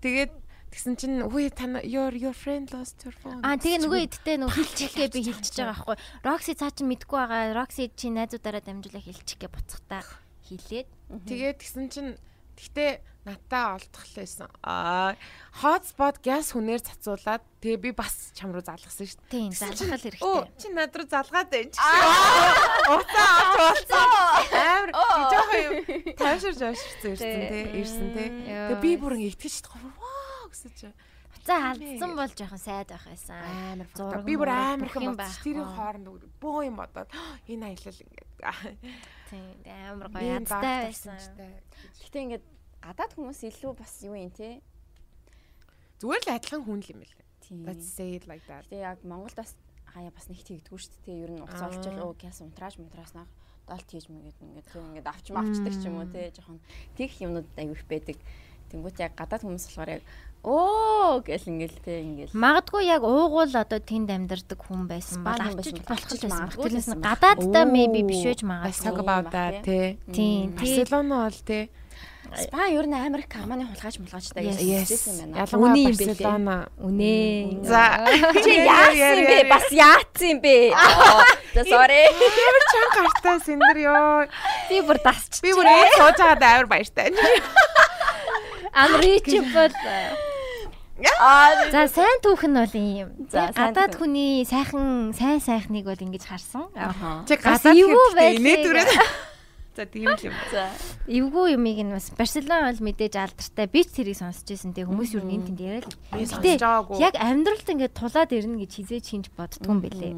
Тэгээд 0.02 0.32
Тэгсэн 0.68 0.94
чинь 0.99 1.24
үгүй 1.24 1.48
тань 1.56 1.80
your 1.88 2.11
your 2.11 2.36
friend 2.36 2.68
lost 2.76 2.99
your 3.07 3.15
phone. 3.15 3.40
Аа 3.40 3.56
тэгээ 3.56 3.88
нөгөө 3.88 4.02
эдтэй 4.03 4.36
нөгөө 4.36 4.52
хилчихгээ 4.52 5.10
би 5.15 5.22
хилчиж 5.24 5.56
байгаа 5.64 5.74
байхгүй. 5.74 5.98
Roxy 6.28 6.53
цаа 6.60 6.72
чинь 6.76 6.91
мэдгүй 6.91 7.18
байгаа. 7.18 7.56
Roxy 7.56 7.88
чи 7.95 8.11
найзуудаараа 8.11 8.61
дамжуулаа 8.68 8.99
хилчихгээ 8.99 9.48
буцахтаа 9.48 10.03
хилээд. 10.44 10.88
Тэгээд 11.24 11.57
тэгсэн 11.64 11.86
чинь 11.88 12.11
Гэхдээ 13.28 13.44
надаа 13.52 13.76
олдохлээсэн. 13.76 14.48
Аа 14.64 15.16
hotspot 15.60 16.24
gas 16.24 16.56
хүнээр 16.56 16.80
цацуулаад 16.80 17.44
тэгээ 17.60 17.80
би 17.84 17.91
бас 17.91 18.32
чам 18.32 18.56
руу 18.56 18.64
залгасан 18.64 19.04
шүү 19.04 19.20
дээ. 19.28 19.32
Тийм, 19.32 19.52
залгах 19.52 19.99
хэрэгтэй. 19.99 20.48
Чи 20.56 20.68
над 20.72 20.95
руу 20.95 21.08
залгаад 21.12 21.49
байна 21.52 21.72
чи. 21.76 21.80
Утаа 22.88 23.28
авч 23.44 23.56
болсон. 23.60 24.08
Амар 24.56 24.91
жоохон 24.95 25.60
юм. 25.60 25.76
Тайширж 26.16 26.62
авширсан 26.64 27.12
ирсэн 27.12 27.44
тий. 27.52 27.64
Ирсэн 27.82 28.08
тий. 28.16 28.30
Тэгээ 28.48 28.80
би 28.80 28.91
бүр 28.95 29.14
ингэ 29.20 29.36
итгэж 29.36 29.54
чадахгүй. 29.60 29.91
Вау 29.99 30.48
гэсэн 30.48 30.72
чи. 30.78 30.88
За 31.48 31.56
алдсан 31.72 32.12
бол 32.16 32.32
жоохон 32.32 32.60
сайд 32.60 32.91
байх 32.91 33.06
байсан. 33.08 33.40
Амар 33.40 33.88
зураг. 33.95 34.24
Би 34.24 34.36
бүр 34.40 34.52
амар 34.52 34.88
их 34.88 34.95
юм 34.99 35.16
байна. 35.16 35.36
Тэрийн 35.44 35.68
хооронд 35.68 36.08
бөө 36.44 36.60
юм 36.68 36.76
бодоод 36.80 37.12
энэ 37.52 37.72
аялал 37.72 37.99
ингээд. 38.04 38.30
Тийм 39.32 39.44
амар 39.91 40.08
гоё 40.12 40.44
ядтай 40.44 40.91
байсан. 40.91 41.16
Гэтэ 42.04 42.20
ингээд 42.24 42.45
гадаад 42.88 43.12
хүмүүс 43.20 43.44
илүү 43.52 43.74
бас 43.76 43.94
юу 44.08 44.16
юм 44.16 44.32
те. 44.32 44.64
Зүгээр 46.00 46.24
л 46.24 46.34
адилхан 46.40 46.64
хүн 46.64 46.80
л 46.80 46.92
юм 46.96 47.02
л. 47.04 47.14
Let's 47.68 47.88
say 47.88 48.16
it 48.16 48.28
like 48.28 48.44
that. 48.48 48.68
Гэтэ 48.68 48.84
яг 48.84 49.04
Монголд 49.04 49.36
бас 49.36 49.56
хаяа 49.92 50.12
бас 50.12 50.28
нэг 50.32 50.40
тэгдэггүй 50.44 50.80
шүү 50.80 51.04
дээ. 51.04 51.24
Ер 51.28 51.32
нь 51.36 51.44
уц 51.44 51.60
олчвол 51.60 52.00
оо 52.00 52.12
гяс 52.16 52.40
унтрааж 52.44 52.80
мунтраснаа 52.80 53.28
долт 53.68 53.88
хийж 53.88 54.08
мэгээд 54.08 54.40
ингээд 54.40 54.68
тэг 54.72 54.84
ингээд 54.84 55.08
авч 55.08 55.26
мавчдаг 55.32 55.74
ч 55.76 55.84
юм 55.88 56.00
уу 56.00 56.08
те. 56.08 56.32
Жохон 56.32 56.60
тэгх 56.96 57.16
юмнууд 57.24 57.48
аягүй 57.56 57.76
их 57.76 57.88
байдаг. 57.88 58.18
Тэнгүүт 58.72 59.00
яг 59.00 59.16
гадаад 59.16 59.44
хүмүүс 59.48 59.66
болохоор 59.68 59.92
яг 60.00 60.04
оо! 60.44 61.24
гэл 61.24 61.52
ингээл 61.52 61.80
те 61.84 61.94
ингээл. 62.04 62.36
Магадгүй 62.36 62.84
яг 62.88 63.04
уугуул 63.04 63.56
одоо 63.56 63.80
тэнд 63.80 64.12
амьдардаг 64.12 64.60
хүн 64.60 64.92
байсан 64.92 65.24
бол 65.24 65.40
авчиж 65.40 65.80
болох 65.88 66.12
ч 66.12 66.24
магадгүй 66.28 66.68
тэрнээс 66.68 66.92
гадаадтай 67.00 67.64
maybe 67.64 68.04
биш 68.04 68.24
байж 68.28 68.44
магадгүй. 68.44 69.32
that 69.32 69.56
те. 69.64 69.96
Тийм 70.12 70.52
Барселона 70.52 71.28
бол 71.32 71.40
те 71.48 71.72
Спа 72.36 72.68
ер 72.68 72.86
нь 72.86 72.94
Америк 72.94 73.32
Германы 73.32 73.64
хулгайч 73.66 73.98
мулгайчтай 74.04 74.44
гэсэн 74.44 75.16
юм 75.24 75.32
байна. 75.32 75.48
Ялангуяа 75.48 75.95
Барселона. 75.95 76.58
Үнэ. 76.78 77.64
За 77.64 78.04
чи 78.44 78.54
яасан 78.68 79.24
бэ? 79.24 79.38
Бас 79.48 79.68
яатсан 79.72 80.38
бэ? 80.44 80.56
За 81.56 81.62
sorry. 81.64 82.04
Ямар 82.12 82.64
чанга 82.68 82.99
гартаа 83.08 83.38
сэндэр 83.45 83.78
ёо. 83.88 84.28
Би 84.70 84.82
бүр 84.84 84.99
дасч. 85.02 85.41
Би 85.41 85.56
бүр 85.56 85.66
ээ 85.66 85.95
сууж 85.98 86.18
байгаад 86.20 86.44
амар 86.44 86.68
баяртай. 86.68 87.16
Unreachable. 88.76 89.74
Аа 91.22 91.70
за 91.72 91.86
сайн 91.94 92.18
түүх 92.26 92.45
нь 92.49 92.58
бол 92.58 92.74
юм. 92.74 93.10
За 93.30 93.49
гадаад 93.54 93.94
хүний 93.98 94.41
сайхан 94.45 95.14
сайн 95.14 95.38
сайхныг 95.41 95.86
бол 95.86 95.98
ингэж 95.98 96.26
харсан. 96.26 96.70
Чи 97.30 97.38
гадаад 97.38 97.74
хэвчээ 97.78 98.38
инээ 98.38 98.58
түрээ. 98.66 98.86
За 99.78 99.86
тийм 99.86 100.10
л 100.10 100.18
юм. 100.26 100.34
За 100.49 100.74
эвгүй 101.06 101.54
юмыг 101.54 101.78
нь 101.86 101.94
бас 101.94 102.10
Барселона 102.18 102.74
бол 102.74 102.82
мэдээж 102.82 103.14
алдартай. 103.14 103.70
Би 103.70 103.86
ч 103.86 104.02
тэрийг 104.02 104.18
сонсч 104.18 104.49
байсан. 104.49 104.74
Тэг 104.74 104.90
хүмүүс 104.90 105.14
юу 105.14 105.22
нэг 105.22 105.54
тэнд 105.54 105.62
яриа 105.62 105.86
л. 105.86 105.94
Гэтэ 106.18 106.58
яг 106.98 107.14
амьдралд 107.14 107.70
ингэж 107.70 107.94
тулаад 107.94 108.34
ирнэ 108.34 108.66
гэж 108.66 108.72
хизээж 108.74 109.06
хийж 109.06 109.30
боддгүй 109.38 109.70
юм 109.70 109.80
бэлээ. 109.86 110.14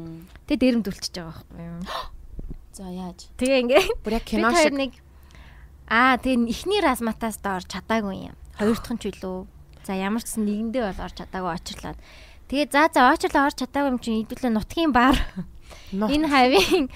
Тэг 0.48 0.56
дээрэмдүүлчихэж 0.64 1.12
байгаа 1.12 1.44
байхгүй 1.44 1.60
юу? 1.60 1.84
За 2.80 2.88
яаж? 2.88 3.28
Тэгээ 3.36 3.60
ингээ 3.68 3.84
бүр 4.08 4.16
яг 4.16 4.24
кино 4.24 4.48
шиг 4.56 4.72
нэг 4.72 4.92
Аа 5.92 6.16
тэгээ 6.16 6.48
эхний 6.48 6.80
разматаас 6.80 7.36
доор 7.44 7.60
чадаагүй 7.60 8.32
юм. 8.32 8.36
Хоёр 8.56 8.80
дахь 8.80 8.96
нь 8.96 9.00
ч 9.02 9.12
үлээ. 9.12 9.44
За 9.84 9.92
ямар 9.92 10.24
ч 10.24 10.40
нэгэндээ 10.40 10.88
бол 10.88 11.04
орч 11.04 11.20
чадаагүй 11.20 11.52
очрлаад. 11.52 11.98
Тэгээ 12.48 12.66
за 12.72 12.88
за 12.88 13.12
очрлоо 13.12 13.44
орч 13.44 13.60
чадаагүй 13.60 13.90
юм 13.92 14.00
чинь 14.00 14.22
идэвлээ 14.24 14.56
нутгийн 14.56 14.94
бар. 14.94 15.20
Энэ 15.92 16.26
хавийн 16.28 16.86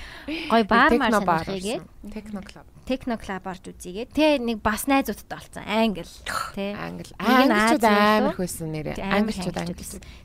гой 0.50 0.62
бар 0.64 0.90
мар 0.98 1.12
санахыгээд 1.12 1.82
техно 2.12 2.40
клуб. 2.42 2.66
Техно 2.84 3.16
клуб 3.18 3.44
орж 3.46 3.64
үзьегээд. 3.70 4.10
Тэ 4.12 4.38
нэг 4.38 4.60
бас 4.62 4.86
найзуудтай 4.86 5.38
болсон. 5.38 5.64
Англи. 5.64 6.06
Тэ. 6.54 6.74
Англи. 6.76 7.12
Англичууд 7.18 7.84
амар 7.84 8.34
хөөсөн 8.36 8.70
нэрээ. 8.70 8.96
Англичууд 9.00 9.56
англи. 9.56 9.84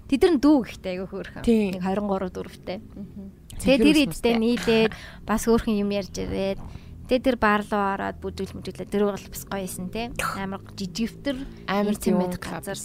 Тэд 0.10 0.22
нар 0.28 0.38
дүү 0.38 0.58
ихтэй 0.68 0.92
айгүй 1.00 1.08
хөөрхөн. 1.08 1.44
Нэг 1.46 1.82
23 1.82 2.30
4-тэй. 2.36 2.80
Тэгээ 3.60 3.80
тэр 3.80 3.98
идтэй 4.06 4.36
нийлээд 4.38 4.94
бас 5.26 5.48
хөөрхөн 5.48 5.80
юм 5.80 5.90
ярьж 5.96 6.16
ирээд 6.20 6.60
Тэгээ 7.10 7.26
тэр 7.26 7.38
бар 7.42 7.66
руу 7.66 7.82
ороод 7.98 8.22
бүдүүл 8.22 8.54
мүдүүлээ. 8.62 8.86
Тэр 8.86 9.10
бол 9.10 9.18
бас 9.18 9.44
гоё 9.50 9.66
исэн 9.66 9.90
те. 9.90 10.14
Амар 10.38 10.62
жижигвтер 10.78 11.42
амар 11.66 11.98
тийм 11.98 12.22
газар. 12.38 12.78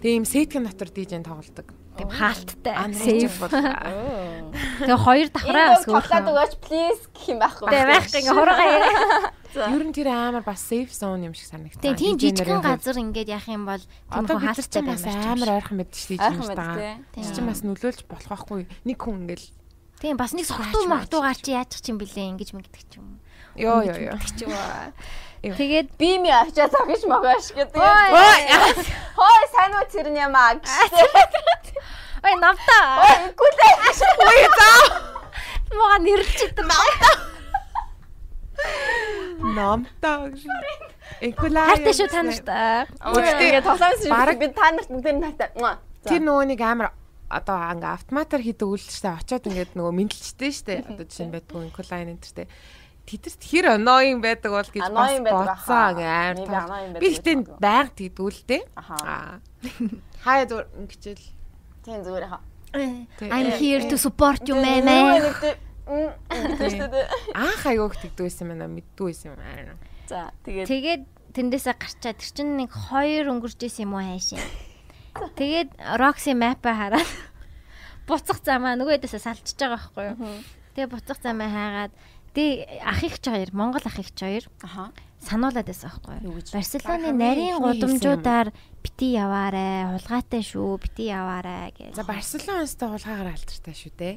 Тэгээ 0.00 0.16
юм 0.16 0.24
сеткэн 0.24 0.64
дотор 0.64 0.88
дижэн 0.88 1.20
тоглодог. 1.20 1.76
Тийм 1.96 2.10
хаалттай. 2.12 2.76
Сейф 2.92 3.40
бол. 3.40 3.50
Тэгээ 3.50 5.00
хоёр 5.00 5.28
давхраа 5.32 5.68
бас. 5.72 5.84
Тоглоод 5.88 6.28
өгөөч 6.30 6.52
please 6.60 7.02
гэх 7.16 7.26
юм 7.32 7.38
байхгүй. 7.40 7.68
Тэгээ 7.72 7.88
байх 7.88 8.06
ингээ 8.12 8.36
хураагаа 8.36 8.68
яриа. 8.68 9.00
Ер 9.56 9.82
нь 9.88 9.94
тэр 9.96 10.08
амар 10.12 10.44
бас 10.44 10.60
safe 10.60 10.92
zone 10.92 11.24
юм 11.24 11.32
шиг 11.32 11.48
санагдсан. 11.48 11.96
Тийм 11.96 12.20
жижигхэн 12.20 12.60
газар 12.60 13.00
ингээд 13.00 13.32
яах 13.32 13.48
юм 13.48 13.64
бол 13.64 13.80
тийм 13.80 14.26
хаалттай 14.28 14.82
баймаар 14.84 15.24
амар 15.32 15.50
ойрхон 15.56 15.76
мэд 15.80 15.90
шүү 15.96 16.20
дээ 16.20 16.36
юм 16.36 16.44
байна. 16.52 17.00
Тэр 17.16 17.24
чинь 17.32 17.48
бас 17.48 17.60
нөлөөлж 17.64 18.00
болох 18.04 18.28
байхгүй. 18.28 18.68
Нэг 18.84 18.98
хүн 19.00 19.24
ингээл 19.24 19.48
Тийм 19.96 20.20
бас 20.20 20.36
нэг 20.36 20.44
согтуу 20.44 20.84
мохтуугаар 20.92 21.40
чи 21.40 21.56
яачих 21.56 21.80
юм 21.88 21.96
бэлээ 21.96 22.36
ингэж 22.36 22.52
мэгдэг 22.52 22.84
ч 22.84 23.00
юм. 23.00 23.16
Йоо 23.56 23.80
ёо 23.80 24.12
ёо. 24.12 24.52
Тэгээд 25.54 25.88
би 26.00 26.18
ми 26.18 26.30
ачаа 26.34 26.66
цогш 26.66 27.06
могош 27.06 27.54
гэдэг. 27.54 27.78
Хой 29.14 29.42
сайн 29.54 29.72
уу 29.78 29.86
тэрний 29.86 30.26
маа 30.26 30.58
гэсэн. 30.58 30.90
Ой 32.26 32.34
навта. 32.42 32.78
Ой 33.06 33.14
гүлээ. 33.38 33.74
Ой 34.26 34.40
заа. 34.58 34.82
Мага 35.76 35.96
нэрлчихэд 36.02 36.58
навта. 36.66 37.10
Намта 39.54 40.10
гэж. 40.26 40.42
Экулаа. 41.20 41.70
Хайртай 41.70 41.94
шүү 41.94 42.08
та 42.10 42.22
нартай. 42.26 42.86
Үгүй 43.06 43.62
тоглоомс 43.62 44.06
баг 44.10 44.38
би 44.40 44.48
та 44.50 44.72
нарт 44.74 44.90
бүгдээр 44.90 45.16
нь 45.16 45.26
хайртай. 45.30 45.50
Тэр 46.06 46.22
нөгөө 46.26 46.44
нэг 46.50 46.60
амар 46.66 46.90
одоо 47.30 47.58
ингээ 47.74 47.94
автоматар 47.94 48.42
хийдэг 48.42 48.68
үйлчлээ 48.68 49.14
очиод 49.22 49.46
ингээд 49.46 49.72
нөгөө 49.78 49.92
мэдлэлчтэй 49.96 50.52
штэ. 50.52 50.74
Одоо 50.86 51.04
жишээ 51.06 51.26
нь 51.26 51.34
байдгүй 51.34 51.70
Экулайн 51.70 52.14
энэ 52.14 52.22
төртэй 52.22 52.46
тэдэрт 53.06 53.42
хэр 53.42 53.78
оноин 53.78 54.18
байдаг 54.20 54.50
бол 54.50 54.66
гэж 54.66 54.82
бас 54.90 55.14
бодсон 55.22 56.02
амар. 56.02 56.98
Би 56.98 57.06
ихтэй 57.14 57.46
байг 57.62 57.94
тэгдүүлтэй. 57.94 58.66
Аа. 58.74 59.38
Хаяа 60.26 60.46
зүр 60.50 60.66
ингэчэл. 60.74 61.22
Тийм 61.86 62.02
зүгээр 62.02 62.26
хаа. 62.26 62.42
I'm 62.74 63.50
here 63.56 63.86
to 63.88 63.96
support 63.96 64.42
you 64.50 64.58
мэмэ. 64.58 65.22
Анх 65.86 67.62
аяг 67.62 67.94
тэгдүүлсэн 67.94 68.50
байна 68.50 68.66
мэддгүй 68.66 69.14
байсан 69.14 69.32
юм 69.32 69.40
аа. 69.40 69.78
За 70.10 70.34
тэгээд 70.42 70.66
тэгээд 70.66 71.02
тэндээсээ 71.30 71.74
гарчаад 71.78 72.18
тэр 72.18 72.30
чинь 72.34 72.58
нэг 72.58 72.74
хоёр 72.74 73.30
өнгөрч 73.30 73.70
исэн 73.70 73.86
юм 73.86 73.94
уу 73.94 74.02
хайшин. 74.02 74.42
Тэгээд 75.38 75.70
Roxy 75.96 76.34
map-а 76.34 76.74
хараад 76.74 77.10
буцах 78.08 78.42
замаа 78.42 78.74
нөгөө 78.74 78.98
хэдээсээ 78.98 79.22
салчиж 79.22 79.56
байгаа 79.56 79.78
байхгүй 79.78 80.04
юу. 80.10 80.42
Тэгээ 80.74 80.90
буцах 80.90 81.18
замаа 81.22 81.48
хаагаад 81.48 81.92
Тэгээ 82.36 82.84
ах 82.84 83.00
их 83.00 83.16
ч 83.16 83.32
хоёр, 83.32 83.48
Монгол 83.56 83.80
ах 83.80 83.96
их 83.96 84.12
ч 84.12 84.20
хоёр. 84.28 84.44
Аха. 84.60 84.92
Сануулад 85.24 85.64
байсан 85.64 85.88
байхгүй 85.88 86.28
юу? 86.28 86.36
Барселоны 86.52 87.10
нарийн 87.16 87.56
гудамжуудаар 87.64 88.52
бити 88.84 89.16
яваарэ, 89.16 89.96
хулгайтай 89.96 90.44
шүү, 90.44 90.76
бити 90.76 91.08
яваарэ 91.08 91.72
гэж. 91.72 91.96
За 91.96 92.04
Барселонаас 92.04 92.76
та 92.76 92.92
хулгайгаар 92.92 93.32
алдартай 93.32 93.72
шүү 93.72 93.92
дээ. 93.96 94.16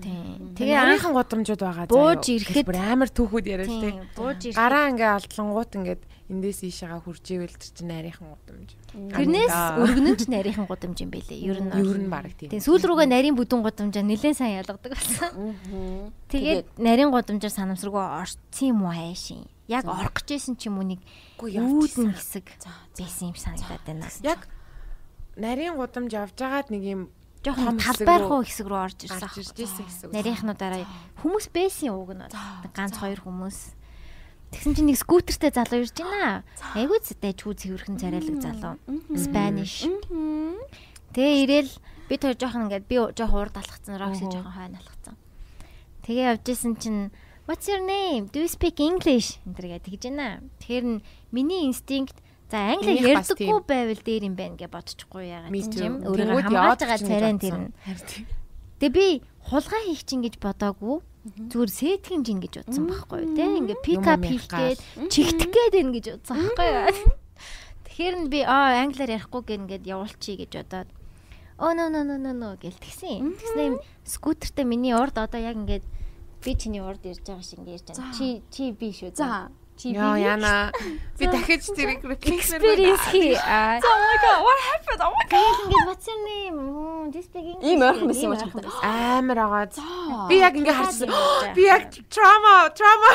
Тийм. 0.00 0.56
Тэгээ 0.56 0.80
анхын 0.80 1.12
гудамжууд 1.12 1.60
байгаа 1.60 1.84
заа. 1.84 1.92
Бууж 1.92 2.24
ирэхэд 2.32 2.64
бүр 2.64 2.80
амар 2.80 3.12
түүхүүд 3.12 3.46
яриа 3.52 3.68
л 3.68 3.80
тий. 3.84 3.92
Бууж 4.16 4.40
ирэхэд 4.48 4.56
Гараа 4.56 4.88
ингээ 4.88 5.10
алдлангууд 5.20 5.70
ингээд 5.76 6.02
эндээс 6.30 6.62
ийшээгаа 6.62 7.02
хурж 7.02 7.26
ивэл 7.34 7.50
тэр 7.58 7.70
чинь 7.74 7.90
нарийнхан 7.90 8.30
гудамж. 8.30 8.70
тэрнээс 9.10 9.56
өргөнөн 9.82 10.14
ч 10.14 10.22
нарийнхан 10.30 10.66
гудамж 10.70 10.98
юм 11.02 11.10
бэлээ. 11.10 11.42
Ер 11.42 11.58
нь 11.58 11.74
Ер 11.74 11.98
нь 11.98 12.06
баг 12.06 12.30
тийм. 12.38 12.54
Тийм 12.54 12.62
сүүл 12.62 12.86
рүүгээ 12.86 13.10
нарийн 13.10 13.34
бүдүүн 13.34 13.66
гудамжаа 13.66 14.06
нэлээд 14.06 14.38
сайн 14.38 14.62
ялгадаг 14.62 14.94
болсон. 14.94 15.58
Тэгээд 16.30 16.78
нарийн 16.78 17.10
гудамжаар 17.10 17.50
санамсаргүй 17.50 17.98
орцсон 17.98 18.66
юм 18.70 18.86
уу 18.86 18.94
хайшин. 18.94 19.50
Яг 19.66 19.90
орох 19.90 20.22
гэжсэн 20.22 20.54
ч 20.54 20.70
юм 20.70 20.78
уу 20.78 20.86
нэг 20.86 21.02
үүдэн 21.42 22.14
хэсэг 22.14 22.46
байсан 22.94 23.34
юм 23.34 23.38
санагдаад 23.38 23.82
байна. 23.82 24.06
Яг 24.22 24.46
нарийн 25.34 25.74
гудамж 25.74 26.14
явж 26.14 26.38
байгаад 26.38 26.70
нэг 26.70 26.82
юм 26.86 27.02
жоохон 27.42 27.80
талбайрхуу 27.80 28.44
рүү 28.44 28.46
хэсэг 28.46 28.66
рүү 28.68 28.80
орж 28.84 28.98
ирсэн. 29.08 30.12
Нарийнхнуудаараа 30.12 30.84
хүмүүс 31.24 31.48
байсан 31.50 31.90
уг 31.96 32.12
нь 32.12 32.22
бол. 32.22 32.36
ганц 32.76 32.94
хоёр 33.00 33.20
хүмүүс. 33.24 33.79
Тэгсэн 34.50 34.74
чинь 34.74 34.88
нэг 34.90 34.98
скутертэй 34.98 35.50
залуу 35.54 35.80
ирж 35.86 35.94
байна. 36.02 36.42
Айгуу 36.74 36.98
зэтэй 36.98 37.32
чүү 37.38 37.54
цэвэрхэн 37.54 37.96
царайлаг 38.02 38.36
залуу. 38.42 38.74
Spanish. 39.14 39.86
Тэгээ 41.14 41.36
ирээл 41.46 41.72
би 42.10 42.14
тэр 42.18 42.34
жоохон 42.34 42.66
ингээд 42.66 42.86
би 42.90 42.96
жоохон 43.14 43.40
урд 43.46 43.54
алхацсан, 43.58 43.94
Roxy 43.98 44.26
жоохон 44.26 44.50
хойно 44.54 44.78
алхацсан. 44.82 45.14
Тэгээ 46.06 46.26
явж 46.34 46.44
исэн 46.50 46.74
чинь 46.78 47.10
What's 47.50 47.66
your 47.66 47.82
name? 47.82 48.30
Do 48.30 48.38
you 48.42 48.50
speak 48.50 48.78
English? 48.78 49.38
энэ 49.46 49.82
тэгж 49.82 50.02
байна. 50.06 50.38
Тэгэхээр 50.62 50.84
н- 50.86 51.02
миний 51.34 51.66
инстинкт 51.66 52.14
за 52.50 52.74
англи 52.74 52.94
ярьдаггүй 53.02 53.58
байвал 53.66 54.02
дээр 54.06 54.22
юм 54.30 54.34
байна 54.38 54.54
гэж 54.54 54.70
бодчихгүй 54.70 55.30
яагаад 55.34 55.50
тийм 55.74 55.98
Өөрийгөө 56.06 56.42
хамгаалж 56.46 56.78
байгаа 56.78 56.98
бодсон. 57.34 57.42
тэр 57.42 57.54
нь. 57.58 57.70
Тэгээ 58.78 58.94
би 58.94 59.06
хулгай 59.50 59.82
хийх 59.90 60.02
чинь 60.06 60.22
гэж 60.22 60.38
бодоагүй. 60.38 61.02
Зүгээр 61.20 61.68
сэтгэн 61.68 62.22
жин 62.24 62.40
гэж 62.40 62.64
бодсон 62.64 62.84
байхгүй 62.88 63.18
юу? 63.20 63.36
Тэ 63.36 63.44
ингээ 63.60 63.78
пик 63.84 64.06
ап 64.08 64.24
хийх 64.24 64.48
гээд 64.48 64.80
чихдэх 65.12 65.52
гээд 65.52 65.74
байна 65.76 65.92
гэж 65.92 66.06
бодсон 66.16 66.36
байхгүй 66.48 66.68
юу? 66.72 66.88
Тэгэхээр 67.84 68.16
нь 68.24 68.30
би 68.32 68.40
аа 68.40 68.80
англиар 68.80 69.20
ярихгүй 69.20 69.42
гээд 69.44 69.60
ингээд 69.68 69.84
явуулчихъя 69.84 70.40
гэж 70.40 70.52
бодоод 70.64 70.88
оо 71.60 71.76
no 71.76 71.92
no 71.92 72.00
no 72.00 72.16
no 72.16 72.32
no 72.32 72.56
гэл 72.56 72.72
тэгсэн. 72.72 73.36
Тэгснэ 73.36 73.84
скутертэй 74.08 74.64
миний 74.64 74.96
урд 74.96 75.20
одоо 75.20 75.36
яг 75.36 75.60
ингээд 75.60 75.84
би 76.40 76.50
чиний 76.56 76.80
урд 76.80 77.04
ирж 77.04 77.20
байгаа 77.20 77.44
шиг 77.44 77.60
ингээд 77.60 77.84
ирж 77.84 78.00
байна. 78.00 78.16
Чи 78.16 78.40
чи 78.48 78.72
би 78.72 78.88
шүү. 78.88 79.12
За. 79.12 79.52
Чи 79.79 79.91
би. 79.91 79.99
Яа 79.99 80.15
яна. 80.15 80.71
Би 81.19 81.27
дахиж 81.27 81.67
тэрийг 81.75 81.99
experience 82.07 83.03
хий. 83.11 83.35
Аа. 83.35 83.75
Oh 83.83 83.97
my 83.99 84.17
god, 84.23 84.39
what 84.47 84.59
happened? 84.71 85.01
Oh 85.03 85.11
my 85.11 85.25
god. 85.27 85.35
Тэгээд 85.35 85.59
ингээд 85.67 85.87
what's 85.91 86.07
your 86.07 86.19
name? 86.23 86.55
Мм, 86.55 87.11
this 87.11 87.27
big 87.27 87.43
English. 87.43 87.67
Ийм 87.67 87.81
ойрхон 87.83 88.07
байсан 88.07 88.23
юм 88.23 88.31
Ийм 88.31 88.31
уу 88.31 88.39
ойрхон 88.39 88.61
байсан. 88.63 88.83
амар 89.19 89.39
байгаа. 89.43 89.67
За. 89.75 89.83
Би 90.31 90.35
яг 90.39 90.53
ингээ 90.55 90.75
харсан. 90.79 91.09
Харсан. 91.11 91.53
Би 91.59 91.63
яг 91.67 91.83
trauma, 92.07 92.55
trauma. 92.71 93.09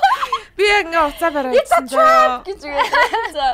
Би 0.57 0.63
яг 0.63 0.85
ингээ 0.87 1.03
уцаа 1.11 1.29
бариад 1.35 1.59
ирсэн 1.59 1.85
зөө. 1.91 2.43
гэж 2.47 2.59
үгээд. 2.63 2.93
За. 3.35 3.45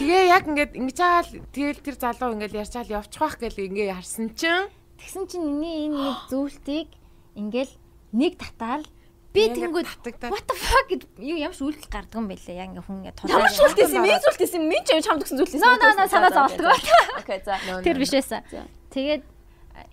Тэгээ 0.00 0.22
яг 0.32 0.44
ингээд 0.48 0.72
ингэж 0.80 0.98
аа 1.04 1.20
л 1.20 1.30
тэгэл 1.52 1.80
тэр 1.84 1.96
залуу 2.00 2.32
ингээд 2.32 2.58
ярьчаал 2.64 2.88
явчих 2.96 3.20
واخ 3.20 3.36
гэл 3.36 3.60
ингээ 3.60 3.92
харсан 3.92 4.32
чинь 4.32 4.72
Тэгсэн 4.98 5.24
чинь 5.28 5.44
миний 5.44 5.84
энэ 5.92 6.00
нэг 6.00 6.16
зүйлтийг 6.32 6.88
ингээл 7.36 7.72
нэг 8.16 8.32
татаал 8.40 8.88
би 9.33 9.45
тэнгүүд 9.53 9.85
what 10.25 10.45
the 10.49 10.55
fuck 10.57 10.85
гэд 10.89 11.03
юу 11.21 11.53
ч 11.53 11.61
үйлдэл 11.61 11.89
гардаг 11.89 12.17
юм 12.17 12.27
бэлээ. 12.29 12.57
Яг 12.57 12.69
ингээ 12.73 12.85
хүн 12.85 12.97
ингээ 13.05 13.29
Ямар 13.29 13.53
шүлтээсэн, 13.53 14.01
ми 14.01 14.13
зүлтээсэн, 14.17 14.61
ми 14.65 14.77
ч 14.81 14.89
чамд 15.05 15.21
өгсөн 15.21 15.37
зүлтээсэн. 15.37 15.61
No, 15.61 15.77
no, 15.77 15.93
no, 15.93 16.03
санаа 16.09 16.33
зовлтгоо. 16.33 16.73
Окей, 17.21 17.39
за. 17.45 17.61
Тэр 17.85 18.01
биш 18.01 18.09
байсан. 18.09 18.41
Тэгээд 18.89 19.21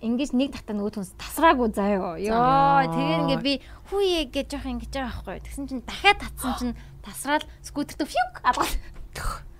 ингэж 0.01 0.33
нэг 0.33 0.57
татаа 0.57 0.73
нөгөө 0.73 0.99
хүнс 0.99 1.13
тасраагүй 1.21 1.69
заяо. 1.69 2.17
Йоо, 2.17 2.89
тэгээд 2.89 3.21
ингээ 3.29 3.41
би 3.45 3.53
хүүе 3.93 4.21
гэж 4.33 4.45
жоох 4.57 4.65
ингэж 4.65 4.91
байгаа 4.93 5.13
байхгүй. 5.21 5.45
Тэгсэн 5.45 5.65
чинь 5.69 5.85
дахиад 5.85 6.17
татсан 6.17 6.53
чинь 6.57 6.75
тасраал 7.05 7.45
скутертэй 7.61 8.09
фюк 8.09 8.41
алгал. 8.41 8.73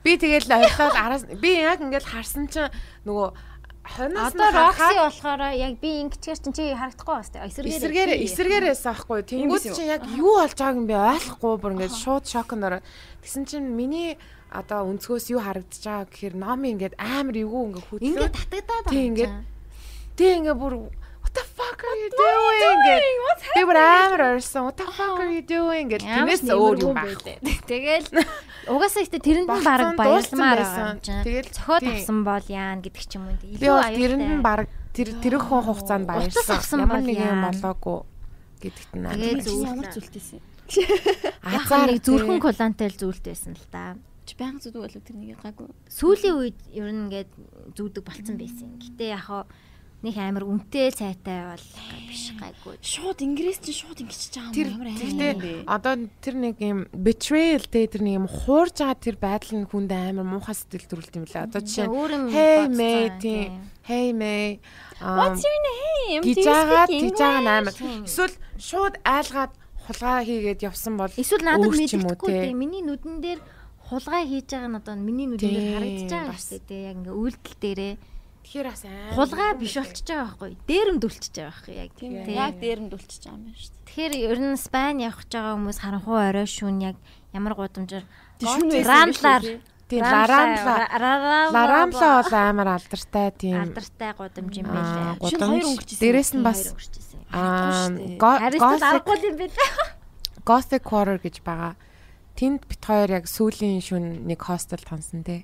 би 0.03 0.17
тэгэл 0.17 0.47
ойлголоо 0.47 0.93
араас 0.93 1.23
би 1.25 1.51
яг 1.61 1.81
ингээд 1.81 2.05
харсан 2.05 2.47
чинь 2.47 2.71
нөгөө 3.05 3.27
хоноос 3.95 4.34
Одоо 4.35 4.49
Рокси 4.51 4.95
болохоор 4.99 5.41
яг 5.55 5.73
би 5.80 5.89
ингэчээр 6.03 6.39
чинь 6.43 6.55
чи 6.55 6.64
харагдахгүй 6.76 7.15
бас 7.15 7.30
тэ. 7.31 7.43
эсэргээр 7.47 8.11
эсэргээрээс 8.27 8.84
аахгүй. 8.88 9.19
Тэнгууд 9.23 9.64
чинь 9.64 9.91
яг 9.91 10.03
юу 10.11 10.39
болж 10.41 10.53
байгааг 10.57 10.77
нь 10.84 10.89
би 10.89 10.95
ойлгохгүй 10.95 11.53
бүр 11.61 11.73
ингээд 11.80 11.95
шууд 11.95 12.26
шокнд 12.27 12.64
ороод 12.68 12.85
тэгсэн 13.23 13.43
чинь 13.47 13.68
миний 13.72 14.19
одоо 14.51 14.88
өнцгөөс 14.91 15.26
юу 15.35 15.41
харагдаж 15.43 15.84
байгаа 15.84 16.07
гэхээр 16.07 16.35
номи 16.35 16.68
ингээд 16.76 16.95
амар 16.99 17.35
эвгүй 17.35 17.61
ингээд 17.68 17.88
хөдлөө 17.88 18.07
ингээ 18.07 18.31
татагдаад 18.31 18.85
Тий, 18.88 18.95
байгаа. 18.95 19.09
ингээд 19.11 19.34
Тэг 20.18 20.30
ингээ 20.39 20.55
бүр 20.57 20.73
the 21.38 21.45
fuck 21.57 21.80
are 21.85 21.97
you 22.01 22.09
doing. 22.18 22.80
Би 23.55 23.61
бүр 23.69 23.77
амар 23.77 24.22
орсон. 24.34 24.68
What 24.68 24.77
the 24.81 24.88
fuck 24.89 25.22
are 25.22 25.31
you 25.31 25.43
doing 25.45 25.85
гэдэг. 25.93 26.09
Тэрнээс 26.09 26.43
өөр 26.49 26.76
юм 26.81 26.97
байхгүй. 26.97 27.35
Тэгэл 27.69 28.07
угаасаа 28.73 29.01
ихтэй 29.05 29.22
тэрэнд 29.22 29.47
нь 29.47 29.61
баг 29.64 29.95
байсан. 29.97 30.38
байгаа. 30.41 30.97
Тэгэл 31.23 31.49
цохиод 31.53 31.81
тий. 31.85 31.93
авсан 31.93 32.18
бол 32.26 32.45
яана 32.49 32.81
гэдэг 32.81 33.03
ч 33.05 33.14
юм 33.18 33.30
уу. 33.30 33.38
Би 33.38 33.68
бол 33.69 33.85
тэрэнд 33.85 34.26
нь 34.26 34.41
баг 34.41 34.68
тэр 34.97 35.07
тэрх 35.22 35.45
хугацаанд 35.45 36.09
авсан 36.09 36.81
Ямар 36.81 37.01
нэг 37.05 37.18
юм 37.22 37.41
болоогүй 37.45 37.99
гэдэгт 38.61 38.93
нь. 38.97 39.05
Тэгээд 39.14 39.41
Чи 39.41 39.49
зүгээр. 39.53 39.69
ямар 39.69 39.89
зүлтээсэн? 39.93 40.39
Ахаа 41.45 41.85
нэг 41.88 41.97
зүрхэн 42.03 42.39
колонтой 42.41 42.88
л 42.91 42.97
зүйлтэйсэн 42.97 43.53
л 43.55 43.68
та. 43.72 43.95
Чи 44.27 44.35
байнга 44.35 44.59
зүдэг 44.59 44.81
болов 44.84 45.03
тэр 45.05 45.15
нэг 45.15 45.39
гаагүй. 45.39 45.72
Сүүлийн 45.88 46.35
үед 46.35 46.57
ер 46.76 46.91
нь 46.91 47.07
ингээд 47.07 47.31
зүүдэг 47.77 48.03
болцсон 48.03 48.35
байсан. 48.35 48.69
Гэтэ 48.81 49.15
яг 49.15 49.23
хаа 49.23 49.47
нэг 50.06 50.14
амар 50.22 50.45
үнэтэй 50.45 50.94
цайтай 50.94 51.41
бол 51.57 51.65
биш 52.06 52.30
гайгүй. 52.38 52.78
Шууд 52.86 53.18
ингээс 53.18 53.60
чи 53.65 53.74
шууд 53.74 53.98
ингэж 53.98 54.22
Тэр 54.53 54.69
ямар 54.69 54.94
гэхдээ 54.94 55.34
хайр. 55.41 55.65
одоо 55.65 55.94
тэр 56.22 56.36
нэг 56.38 56.56
юм 56.61 56.86
betrayal 56.94 57.65
те 57.65 57.90
тэр 57.90 58.06
нэг 58.06 58.14
юм 58.22 58.28
хуурж 58.30 58.78
байгаа 58.78 59.02
тэр 59.02 59.18
байдал 59.18 59.57
нь 59.57 59.65
хүнд 59.65 59.90
амар 59.90 60.22
муухай 60.22 60.53
сэтгэл 60.53 60.86
төрүүлт 60.86 61.18
юм 61.18 61.26
лээ. 61.26 61.49
Одоо 61.49 61.61
жишээ 61.65 61.90
юм 61.90 62.30
Hey 62.30 62.69
May 62.69 63.10
тийм. 63.18 63.49
Hey 63.90 64.07
May. 64.14 64.61
What's 65.02 65.41
your 65.41 65.60
name? 65.65 66.22
Гэж 66.22 66.45
speak 66.45 66.90
тэгж 66.94 67.18
байгаа 67.18 67.41
English? 67.41 67.82
амар. 67.82 68.06
Эсвэл 68.06 68.36
шууд 68.61 68.95
айлгаад 69.02 69.53
хулгай 69.90 70.22
хийгээд 70.30 70.61
явсан 70.61 70.94
бол 71.02 71.10
Эсвэл 71.18 71.41
надад 71.41 71.74
мэддэхгүй 71.74 72.30
те. 72.30 72.45
тийм. 72.53 72.57
Миний 72.61 72.86
нүдэн 72.86 73.18
дээр 73.18 73.41
хулгай 73.90 74.30
хийж 74.30 74.45
байгаа 74.53 74.69
нь 74.69 74.78
одоо 74.78 74.94
миний 74.94 75.26
нүдэн 75.26 75.49
дээр 75.57 75.74
харагдаж 75.74 76.11
байгаа 76.11 76.38
шүү 76.38 76.61
дээ. 76.69 76.86
Яг 76.86 76.95
ингээ 77.02 77.15
үйлдэл 77.18 77.57
дээрээ 77.65 77.94
тэгэхээр 78.48 78.68
бас 78.72 78.84
амар. 78.88 79.11
хулгай 79.14 79.52
биш 79.60 79.74
болчихж 79.76 80.07
байгаа 80.07 80.26
байхгүй. 80.32 80.52
Дээрэмдүүлчихэж 80.72 81.36
байгаа 81.36 81.52
байхгүй 81.52 81.76
яг. 81.76 81.91
Тийм 81.99 82.11
Тий. 82.24 82.36
яг 82.40 82.53
дээрэнд 82.64 82.94
үлчиж 82.95 83.22
байгаа 83.28 83.36
юм 83.36 83.44
байна 83.44 83.60
шүү 83.60 83.72
дээ. 83.76 83.86
Тэгэхээр 83.88 84.14
ер 84.32 84.40
нь 84.40 84.56
Спань 84.56 84.99
явах 85.03 85.19
гэж 85.28 85.32
байгаа 85.36 85.53
хүмүүс 85.60 85.78
харанхуй 85.84 86.19
орой 86.32 86.48
шүүн 86.48 86.78
яг 86.82 86.95
ямар 87.36 87.53
гудамжаар 87.60 88.06
рамлаар 88.88 89.44
тийм 89.88 90.03
ларамла 90.03 91.52
ларамла 91.52 92.24
бол 92.24 92.34
амар 92.36 92.68
алдартай 92.76 93.32
тийм 93.36 93.56
алдартай 93.61 94.11
гудамж 94.15 94.53
юм 94.57 94.68
аа, 94.72 94.76
байлаа. 94.76 95.30
Шүн 95.32 95.41
хоёр 95.48 95.65
өнгөрчихсэн. 95.68 96.02
Дээрээс 96.03 96.32
нь 96.36 96.44
бас 96.44 96.60
аа 97.32 97.90
го- 98.19 98.40
Аристот 98.48 98.80
gothic 98.80 98.88
аргагүй 98.88 99.18
юм 99.28 99.38
байлаа. 99.38 99.72
gothic 100.48 100.84
horror 100.91 101.19
гэж 101.19 101.36
байгаа. 101.44 101.76
Тэнд 102.38 102.69
бит 102.69 102.85
хоёр 102.85 103.09
яг 103.18 103.26
сүүлийн 103.26 103.81
шүн 103.81 104.30
нэг 104.30 104.38
хостел 104.45 104.77
тонсон 104.85 105.26
те. 105.26 105.41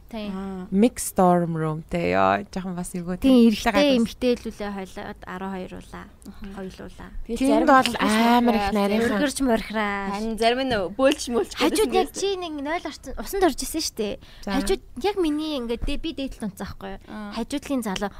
Mix 0.69 1.09
storm 1.09 1.57
room 1.57 1.81
те. 1.89 2.13
Яа, 2.13 2.45
жоохон 2.53 2.77
бас 2.77 2.93
эвгүй. 2.93 3.17
Тийм 3.17 3.49
эрэгтэй 3.49 3.97
эмэгтэйлүүлээ 3.97 4.71
хойлоод 4.77 5.19
12 5.25 5.73
уулаа. 5.73 6.05
Хоёулуулаа. 6.53 7.09
Тэнд 7.25 7.65
бол 7.65 7.89
амар 7.97 8.55
их 8.61 8.69
нарийнхан. 8.77 9.17
Өргөрч 9.17 9.41
морхраа. 9.41 10.13
Харин 10.13 10.37
зарим 10.37 10.61
нь 10.69 10.77
бөөлж 10.93 11.23
мөлж 11.33 11.57
Хажууд 11.57 11.97
яг 11.97 12.13
чи 12.13 12.37
нэг 12.37 12.61
0 12.61 12.85
орцсон 12.85 13.17
усанд 13.17 13.41
орж 13.49 13.57
исэн. 13.65 14.21
За. 14.45 14.53
Хажууд 14.53 14.85
яг 15.01 15.17
миний 15.17 15.57
ингээд 15.57 15.89
би 15.97 16.13
дээдл 16.13 16.45
унцсан 16.45 16.61
байхгүй 16.61 16.93
юу? 16.93 17.01
Хажуудлын 17.33 17.81
залуу 17.81 18.13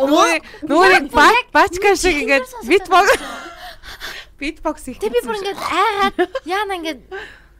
Нөгөө 0.00 0.32
нөгөө 0.64 1.12
бат 1.12 1.52
бачка 1.52 1.92
шиг 1.92 2.24
ингээд 2.24 2.48
битбокс 2.64 3.20
битбокс 4.38 4.88
их. 4.88 4.98
Тэг 5.02 5.12
би 5.12 5.22
бүр 5.26 5.38
ингээд 5.42 5.58
айгаад 5.58 6.16
яана 6.46 6.78
ингээд 6.78 7.02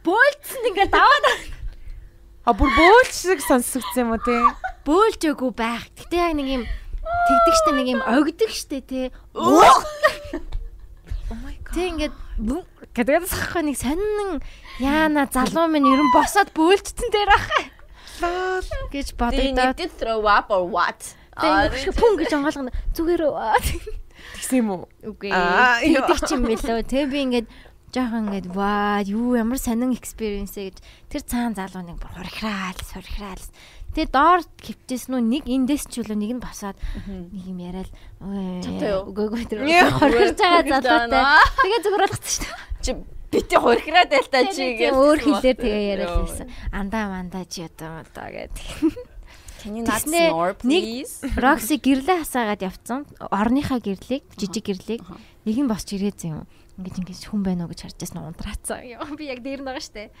бөөлдсөн 0.07 0.69
ингээд 0.71 0.91
даваад 0.95 1.25
а 2.47 2.55
бүр 2.55 2.71
бөөлч 2.73 3.13
шиг 3.13 3.43
сонсогдсон 3.43 4.07
юм 4.07 4.13
уу 4.15 4.21
те. 4.23 4.35
бөөлж 4.87 5.21
өгөө 5.35 5.51
байх. 5.53 5.85
Гэтэ 5.99 6.15
яг 6.17 6.33
нэг 6.39 6.47
юм 6.47 6.63
тэгдэг 6.65 7.55
штэ 7.59 7.71
нэг 7.75 7.87
юм 7.93 8.01
огдөг 8.01 8.51
штэ 8.51 8.79
те. 8.87 9.01
Oh 11.29 11.37
my 11.45 11.53
god. 11.61 11.73
Тэг 11.77 11.85
ингээд 11.93 12.15
гэдэг 12.97 13.29
сахгүй 13.29 13.61
нэг 13.69 13.77
сонин 13.77 14.41
яана 14.81 15.29
залуу 15.29 15.69
минь 15.69 15.85
ерөн 15.85 16.09
босоод 16.09 16.49
бөөлжсөн 16.57 17.13
дээр 17.13 17.29
ах 17.29 17.45
Лол. 18.19 18.65
гэж 18.89 19.13
you 19.13 19.17
бодогдоод 19.19 19.77
need 19.77 19.85
to 19.85 19.87
throw 19.93 20.25
up 20.25 20.49
or 20.49 20.65
what? 20.65 21.13
тэг 21.37 21.69
ингээд 21.85 22.01
пүн 22.01 22.13
гэж 22.17 22.31
онгоолгоно 22.33 22.71
зүгээр 22.97 23.21
үү 23.29 23.35
Тэгсэн 24.39 24.57
юм 24.63 24.69
уу? 24.71 24.83
үгүй 25.03 25.29
тэгдэг 25.29 26.19
ч 26.23 26.29
юм 26.31 26.43
билүү 26.47 26.79
тэг 26.87 27.11
би 27.11 27.19
ингээд 27.27 27.47
жоохон 27.91 28.31
ингээд 28.31 28.47
ваа 28.55 29.03
юу 29.03 29.35
ямар 29.35 29.59
сонин 29.59 29.91
экспириенс 29.91 30.55
гэж 30.55 30.79
тэр 31.11 31.21
цаан 31.27 31.57
залуу 31.57 31.83
нэг 31.83 31.99
бүр 31.99 32.13
хурхраал 32.15 32.79
сурхраал 32.79 33.43
Тэгээ 33.89 34.13
доор 34.13 34.45
хөвчээс 34.45 35.09
нүү 35.09 35.21
нэг 35.25 35.43
эндээс 35.49 35.89
ч 35.89 36.05
үлээ 36.05 36.13
нэг 36.13 36.31
нь 36.37 36.43
босоод 36.45 36.77
нэг 37.09 37.41
юм 37.41 37.57
яриад 37.57 37.89
үгүй 38.21 39.49
тэр 39.49 39.65
хорхирж 39.97 40.37
байгаа 40.37 40.77
залуутай. 40.77 41.25
Тэгээ 41.57 41.81
зүгээр 41.81 42.03
болгоцсон 42.05 42.29
шүү 42.29 42.45
дээ. 42.45 42.85
Чи 42.85 42.91
бити 43.33 43.55
хорхираад 43.57 44.09
байл 44.13 44.29
та 44.29 44.45
чи 44.53 44.63
гэж 44.77 44.93
өөр 44.93 45.19
хэлээр 45.25 45.57
тэгээ 45.57 45.85
яриад 45.97 46.13
байсан. 46.21 46.47
Андаа 46.69 47.05
мандаа 47.09 47.45
чи 47.49 47.65
одоо 47.65 48.05
одоо 48.05 48.27
гэдэг. 48.29 48.57
Snore 49.59 50.55
please? 50.55 51.19
Roxy 51.35 51.77
гэрлээ 51.77 52.23
хасаагаад 52.23 52.61
явцсан. 52.63 53.03
Орныхаа 53.19 53.83
гэрлийг, 53.83 54.23
жижиг 54.39 54.65
гэрлийг 54.65 55.01
нэг 55.43 55.57
нь 55.59 55.69
босч 55.69 55.95
ирээд 55.95 56.19
юм. 56.27 56.47
Ингээд 56.79 57.03
ингээд 57.03 57.27
хүн 57.27 57.43
байна 57.43 57.67
уу 57.67 57.71
гэж 57.75 57.91
харж 57.91 57.99
ясна 58.07 58.23
унтраацсан. 58.23 58.87
Би 59.19 59.27
яг 59.27 59.43
дээр 59.43 59.61
нь 59.61 59.67
байгаа 59.67 59.83
штэ. 59.83 60.15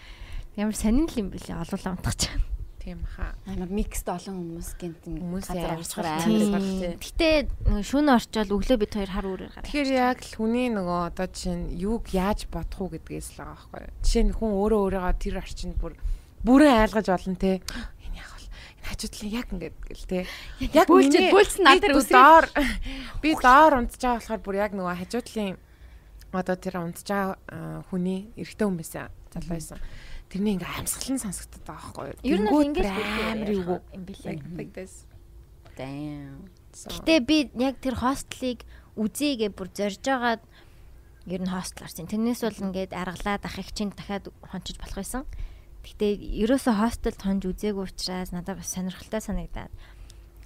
Ямар 0.59 0.75
сонин 0.75 1.07
л 1.07 1.19
юм 1.19 1.31
бэлээ 1.31 1.55
олуулаа 1.55 1.95
унтах 1.95 2.19
чам. 2.19 2.43
Тийм 2.79 3.03
хаа. 3.03 3.35
Амар 3.47 3.71
микст 3.71 4.07
олон 4.07 4.39
хүмүүс 4.39 4.69
гэнт 4.79 5.03
хүмүүс 5.07 5.47
амар 5.51 5.83
амар. 5.83 6.95
Гэтэ 6.99 7.27
шүүн 7.83 8.07
орчоод 8.07 8.51
өглөө 8.55 8.77
бид 8.79 8.95
хоёр 8.95 9.11
хар 9.11 9.27
үрээр 9.27 9.51
гараа. 9.51 9.67
Тэгэхээр 9.67 9.89
яг 9.99 10.19
л 10.23 10.35
хүний 10.39 10.67
нөгөө 10.71 10.99
одоо 11.11 11.27
чинь 11.27 11.75
юуг 11.75 12.07
яаж 12.15 12.47
бодох 12.47 12.87
уу 12.87 12.91
гэдгээс 12.95 13.35
л 13.35 13.43
байгаа 13.43 13.55
байхгүй. 13.55 13.83
Жишээ 14.03 14.23
нь 14.31 14.35
хүн 14.35 14.51
өөрөө 14.55 14.79
өөрийгөө 14.95 15.15
тэр 15.19 15.35
орчинд 15.43 15.75
бүр 15.75 15.93
бүрэн 16.43 16.79
айлгаж 16.87 17.07
болно 17.11 17.35
те 17.35 17.59
хажуудлын 18.83 19.31
яг 19.31 19.47
ингээд 19.51 19.77
гэл 19.87 20.05
те. 20.07 20.19
Яг 20.73 20.87
бүлчэд 20.87 21.33
бүлцэн 21.33 21.63
надад. 21.65 21.95
Доор 22.09 22.45
би 23.21 23.29
доор 23.35 23.73
унтж 23.79 23.99
байгаа 23.99 24.19
болохоор 24.19 24.41
бүр 24.43 24.55
яг 24.59 24.71
нөгөө 24.75 24.95
хажуудлын 25.03 25.57
одоо 26.31 26.55
тэр 26.55 26.75
унтж 26.79 27.07
байгаа 27.07 27.83
хүний 27.89 28.29
эрэгтэй 28.37 28.65
хүн 28.67 28.77
байсан 28.77 29.09
залуу 29.33 29.53
байсан. 29.57 29.79
Тэрний 30.29 30.53
ингээ 30.57 30.77
амьсгалан 30.77 31.19
сонсогдод 31.19 31.63
байгаа 31.65 31.89
байхгүй 31.89 32.05
юу? 32.13 32.17
Ер 32.21 32.39
нь 32.45 32.49
ингээд 32.69 32.89
амар 32.93 33.49
юу 33.49 33.77
юм 33.93 34.03
билээ. 34.05 34.37
Like 34.53 34.73
this. 34.77 35.09
Damn. 35.73 36.53
Гэтэ 36.69 37.25
би 37.25 37.37
яг 37.57 37.81
тэр 37.81 37.97
хостлыг 37.97 38.61
үзээгээ 38.93 39.49
бүр 39.57 39.69
зорж 39.73 40.05
байгаад 40.05 40.43
ер 41.25 41.41
нь 41.41 41.49
хостл 41.49 41.81
гарсан. 41.81 42.05
Тэрнээс 42.05 42.45
бол 42.45 42.63
ингээд 42.69 42.93
аргалаад 42.93 43.41
ах 43.41 43.57
их 43.57 43.73
чинь 43.73 43.89
дахиад 43.89 44.29
хончиж 44.45 44.77
болох 44.77 45.01
байсан. 45.01 45.25
Гэтэ 45.83 46.07
ерөөсө 46.43 46.75
хостелд 46.75 47.19
хонж 47.23 47.47
үзээгүй 47.47 47.85
учраас 47.87 48.35
надад 48.35 48.59
бас 48.59 48.71
сонирхолтой 48.75 49.21
санагдаад. 49.23 49.71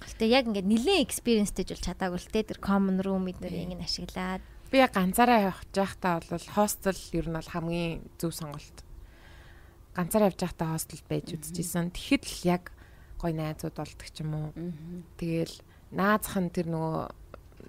Гэтэ 0.04 0.24
яг 0.30 0.44
ингээд 0.46 0.68
нэлээд 0.68 1.04
экспириенстэй 1.08 1.64
жил 1.64 1.82
чадаагүй 1.82 2.20
л 2.20 2.30
те 2.30 2.44
тэр 2.44 2.60
common 2.60 3.02
room 3.02 3.26
эднэр 3.26 3.74
ингэ 3.74 3.82
ашиглаад. 3.82 4.42
Би 4.70 4.78
яг 4.78 4.94
ганцаараа 4.94 5.50
явж 5.54 5.72
байхдаа 5.74 6.22
бол 6.28 6.46
хостел 6.54 7.00
ер 7.16 7.26
нь 7.26 7.36
бол 7.38 7.50
хамгийн 7.50 8.04
зөв 8.20 8.36
сонголт. 8.36 8.84
Ганцаараа 9.96 10.30
явж 10.30 10.40
байхдаа 10.44 10.68
хостелд 10.76 11.06
байж 11.08 11.26
үзчихсэн. 11.34 11.90
Тэгэхэд 11.90 12.24
л 12.28 12.38
яг 12.46 12.64
гой 13.18 13.32
найзууд 13.32 13.74
болдог 13.74 14.08
ч 14.12 14.20
юм 14.20 14.32
уу. 14.36 14.48
Тэгэл 15.16 15.56
наазах 15.90 16.36
нь 16.42 16.52
тэр 16.52 16.68
нөгөө 16.68 17.24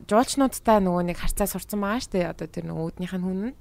жуулчнуудтай 0.09 0.83
нөгөө 0.83 1.03
нэг 1.07 1.17
харцаа 1.23 1.47
сурцсан 1.47 1.79
байгаа 1.79 2.03
штэ 2.03 2.19
одоо 2.27 2.47
тэр 2.51 2.67
нөгөө 2.67 2.85
үүднийх 2.99 3.15
нь 3.15 3.23
хүн 3.23 3.39
нь. 3.47 3.55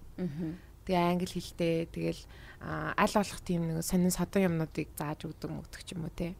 Тэгээ 0.85 1.09
англи 1.14 1.31
хэлтэй 1.31 1.86
тэгэл 1.94 2.20
аль 2.65 3.15
болох 3.15 3.41
тийм 3.45 3.69
нэг 3.69 3.85
сонин 3.85 4.11
содон 4.11 4.49
юмнуудыг 4.49 4.89
зааж 4.97 5.28
өгдөг 5.28 5.51
мөгдөг 5.53 5.82
ч 5.85 5.93
юм 5.93 6.09
уу 6.09 6.15
те. 6.16 6.32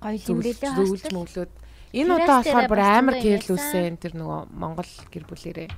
Гоё 0.00 0.20
юм 0.20 0.40
бэлээ 0.44 0.76
хостел 0.76 1.16
мөглөөд 1.16 1.52
энэ 1.96 2.12
удаа 2.12 2.44
болохоор 2.44 2.68
бүр 2.68 2.82
амар 2.84 3.16
кэрлүүсэн 3.16 3.96
тэр 3.96 4.12
нөгөө 4.20 4.40
Монгол 4.52 4.92
гэр 5.08 5.24
бүлэрээ. 5.24 5.68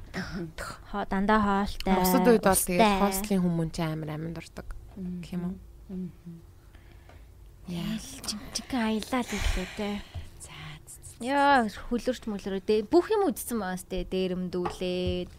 Хоо 0.91 1.05
дандаа 1.07 1.39
хоолтой. 1.39 1.95
Бусад 1.95 2.27
үед 2.27 2.43
бол 2.43 2.59
тэгээд 2.59 2.99
хостлийн 2.99 3.43
хүмүүс 3.47 3.71
ч 3.71 3.79
амар 3.87 4.11
аминд 4.19 4.43
ордог 4.43 4.67
гэх 5.23 5.33
юм 5.39 5.43
уу. 5.47 5.57
Яа 7.71 7.95
чимчиг 8.27 8.71
аялал 8.75 9.31
ирлээ 9.31 9.69
те. 9.79 9.91
За. 10.43 10.59
Яа 11.23 11.71
хөлөрч 11.71 12.27
мөлөрөө 12.27 12.91
бүх 12.91 13.15
юм 13.15 13.31
үдсэн 13.31 13.63
маас 13.63 13.87
те 13.87 14.03
дээрэмдүүлээд 14.03 15.31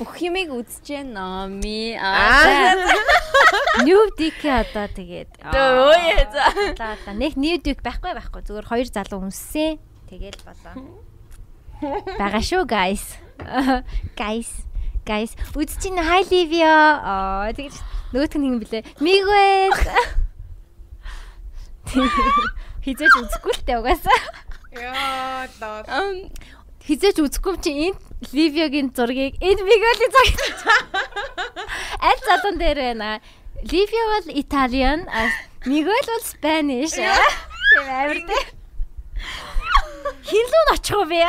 бүх 0.00 0.16
юмыг 0.24 0.48
үзэж 0.48 1.04
байна 1.04 1.44
ми 1.44 1.92
аа. 1.92 2.72
New 3.84 4.08
Dick 4.16 4.40
одоо 4.48 4.88
тэгээд. 4.88 5.44
Өөе 5.44 6.24
за. 6.32 7.12
нэг 7.12 7.36
New 7.36 7.60
Dick 7.60 7.84
байхгүй 7.84 8.16
байхгүй. 8.16 8.40
Зүгээр 8.48 8.64
хоёр 8.64 8.88
залуу 8.88 9.28
үнссэн 9.28 9.76
тэгэл 10.08 10.40
болоо. 10.40 11.04
Бага 12.16 12.40
шүү 12.40 12.64
guys. 12.64 13.20
Guys 14.20 14.64
guys. 15.04 15.36
Үзэж 15.52 15.84
чинь 15.84 16.00
hi 16.00 16.24
Livia 16.32 16.72
аа 17.04 17.52
тэгэж 17.52 17.76
нөгөөх 18.16 18.34
нь 18.40 18.48
юм 18.48 18.56
блэ 18.64 18.80
Miguel. 19.04 19.76
Хизээч 22.84 23.14
үзэхгүй 23.20 23.52
л 23.52 23.64
дээ 23.68 23.80
угаасаа. 23.84 24.20
Яа 24.72 25.44
даа 25.60 25.84
хизээч 26.86 27.16
үзэхгүй 27.20 27.56
чи 27.60 27.70
энэ 27.90 27.98
Ливиагийн 28.32 28.88
зургийг 28.92 29.40
энэ 29.40 29.62
Миголийн 29.64 30.12
зургийг 30.12 30.40
аль 32.00 32.22
залуун 32.26 32.56
дээр 32.60 32.78
байна. 32.80 33.20
Ливиа 33.64 34.04
бол 34.12 34.28
Италиан, 34.32 35.00
Мигол 35.66 35.92
бол 36.08 36.24
Spanish. 36.24 36.96
Тийм 36.96 37.88
амар 37.88 38.16
тий. 38.16 38.44
Хинлүү 40.24 40.62
нь 40.64 40.72
очих 40.72 40.96
уу 40.96 41.04
би? 41.04 41.20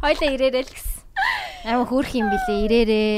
Хойлоо 0.00 0.28
ирээрэй 0.32 0.64
л 0.64 0.72
гэсэн. 0.72 1.04
Амар 1.68 1.86
хөөрх 1.88 2.12
юм 2.16 2.32
билээ. 2.32 2.64
Ирээрээ 2.64 3.12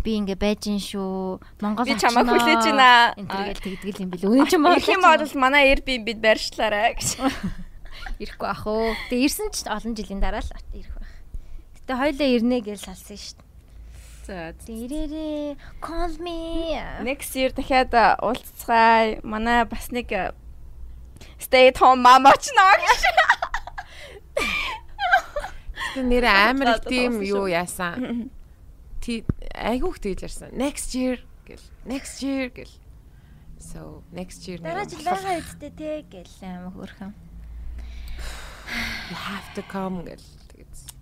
би 0.00 0.10
ингээ 0.24 0.40
байж 0.40 0.72
ин 0.72 0.80
шүү. 0.80 1.36
Монгол 1.60 1.84
би 1.84 2.00
чамаа 2.00 2.24
хүлээж 2.24 2.64
байна. 2.64 3.12
Энэ 3.20 3.28
төргээл 3.28 3.60
тэгдгэл 3.60 4.02
юм 4.08 4.10
билээ. 4.16 4.30
Үнэн 4.32 4.48
ч 4.48 4.56
их 4.56 4.88
юм 4.88 5.04
бол 5.04 5.32
манай 5.36 5.68
Airbnb 5.76 6.08
байршлаарай 6.16 6.96
гэж 6.96 7.20
ирэхгүй 8.20 8.48
ах 8.48 8.64
уу. 8.66 8.94
Тэгээ 9.12 9.26
ирсэн 9.28 9.48
ч 9.52 9.68
олон 9.68 9.92
жилийн 9.96 10.20
дараа 10.20 10.40
л 10.40 10.52
ирэх 10.72 10.94
байх. 10.96 11.14
Гэтэ 11.76 11.92
хоёлаа 11.96 12.28
ирнэ 12.32 12.58
гэж 12.64 12.80
салсан 12.88 13.18
шүү 13.20 13.36
дээ. 13.36 13.46
За 14.26 14.56
ирээрээ 14.66 15.56
call 15.84 16.16
me. 16.18 16.74
Next 17.04 17.36
year 17.36 17.52
дахиад 17.52 17.94
уулзцгаая. 18.18 19.20
Манай 19.22 19.64
бас 19.68 19.92
нэг 19.92 20.10
stay 21.38 21.68
at 21.70 21.78
home 21.78 22.02
mama 22.02 22.32
ч 22.40 22.50
наа 22.56 22.74
гэж. 22.80 23.02
Тэ 25.94 26.02
нэр 26.02 26.24
амар 26.26 26.68
их 26.76 26.84
тийм 26.88 27.22
юу 27.22 27.46
яасан. 27.46 28.32
Ти 29.00 29.22
айгүйх 29.54 30.00
тэгж 30.02 30.26
ярьсан. 30.26 30.50
Next 30.56 30.96
year 30.96 31.22
гэл. 31.46 31.62
Next 31.86 32.24
year 32.24 32.50
гэл. 32.50 32.74
So 33.62 34.02
next 34.12 34.44
year 34.48 34.58
дараа 34.60 34.84
жил 34.84 35.00
байгаа 35.06 35.38
үедтэй 35.38 35.72
те 35.72 36.04
гэл 36.10 36.34
амар 36.44 36.74
хөөрхөн 36.76 37.25
you 39.10 39.16
have 39.16 39.46
to 39.54 39.62
come 39.70 40.02
гэл 40.04 40.24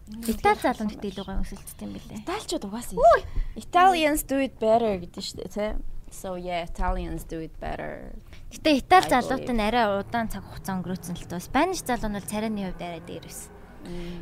Итали 0.04 0.60
залуу 0.60 0.88
гэдэг 0.92 1.16
илүү 1.16 1.24
гоё 1.24 1.40
өсөлттэй 1.40 1.88
юм 1.88 1.96
билээ. 1.96 2.20
Италичууд 2.28 2.64
угаасаа 2.68 3.24
Italians 3.56 4.20
do 4.28 4.36
it 4.36 4.60
better 4.60 5.00
гэдэг 5.00 5.22
шүү 5.24 5.36
дээ 5.40 5.48
тий. 5.48 5.70
So 6.12 6.36
yeah, 6.36 6.68
Italians 6.68 7.24
do 7.24 7.40
it 7.40 7.56
better. 7.56 8.12
Гэтэ 8.52 8.84
Итали 8.84 9.08
залуутай 9.08 9.56
нь 9.56 9.64
арай 9.64 9.88
удаан 9.96 10.28
цаг 10.28 10.44
хугацаа 10.44 10.76
өнгөрөөсөн 10.76 11.16
л 11.16 11.24
тоо. 11.24 11.40
Спаниш 11.40 11.80
залуу 11.88 12.12
нь 12.12 12.16
бол 12.20 12.28
царайны 12.28 12.68
хувьд 12.68 12.84
арай 12.84 13.00
дээр 13.00 13.24
байсан. 13.24 13.48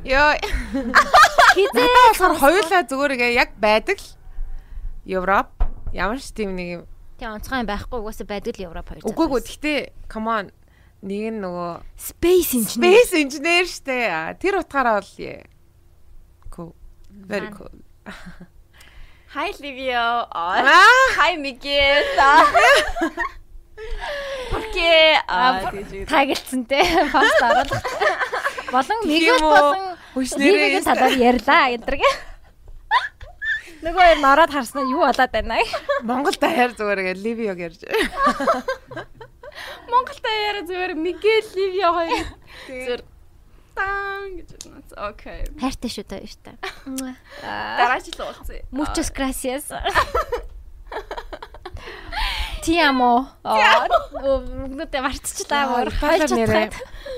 Йоо. 0.07 0.39
Хизээ 1.59 1.89
болохоор 2.15 2.35
хоёулаа 2.39 2.83
зүгээр 2.87 3.15
ингээ 3.19 3.39
яг 3.43 3.51
байдаг 3.59 3.99
л. 3.99 4.15
Европ 5.03 5.51
ямар 5.91 6.23
ч 6.23 6.31
тийм 6.31 6.55
нэг 6.55 6.69
юм. 6.79 6.83
Тэгээ 7.19 7.43
онцгой 7.43 7.67
байхгүй 7.67 7.99
угаасаа 7.99 8.27
байдаг 8.31 8.55
л 8.55 8.67
Европ 8.71 8.87
хоёр. 8.87 9.03
Үгүй 9.03 9.27
ээ 9.27 9.43
гэхдээ 9.51 9.79
come 10.07 10.31
on 10.31 10.47
нэг 11.03 11.35
нь 11.35 11.41
нөгөө 11.43 11.83
space 11.99 12.55
engineer. 12.59 12.95
Space 12.95 13.13
engineer 13.19 13.65
штэ. 13.67 14.39
Тэр 14.39 14.63
утгаараа 14.63 15.03
бол 15.03 15.13
cool. 16.55 16.73
Very 17.11 17.51
cool. 17.51 17.75
Hi 19.35 19.51
Livio. 19.59 20.29
Hi 20.31 21.37
Miguel. 21.37 22.05
Porque 24.53 25.19
тагэлцсэн 26.07 26.67
те. 26.67 26.83
Пост 27.11 27.43
оруулах. 27.43 27.83
Болон 28.71 28.99
Miguel 29.09 29.41
болон 29.41 29.97
Livio-гийн 30.15 30.85
талаар 30.85 31.17
ярьлаа 31.17 31.73
гэдэрэг. 31.73 32.03
Нөгөө 33.83 34.13
юм 34.15 34.23
ороод 34.29 34.53
харснаа 34.55 34.85
юу 34.87 35.03
болоод 35.03 35.33
байна. 35.33 35.59
Монгол 36.07 36.37
даяар 36.39 36.77
зүгээр 36.77 37.17
Livio 37.19 37.57
ярьж. 37.57 37.83
Монголтай 39.91 40.37
яриа 40.49 40.65
зүгээр 40.69 40.93
Мигел 40.97 41.47
Ливиа 41.57 41.91
хоёр 41.97 42.27
зүгээр 42.69 43.03
тан 43.77 44.29
гэж 44.37 44.49
байна. 44.63 44.83
Окей. 45.09 45.41
Хайртай 45.61 45.91
шүү 45.91 46.05
та 46.07 46.17
юу 46.21 46.37
та. 46.45 46.53
Дараа 47.43 48.01
жил 48.01 48.21
уулзъя. 48.21 48.63
Muchas 48.71 49.09
gracias. 49.11 49.69
Amo. 52.87 53.27
Нүдэ 53.43 54.99
марцчлаа 55.03 55.65
бүр. 55.73 55.91
Италиар 55.91 56.31
нэрээ 56.31 56.71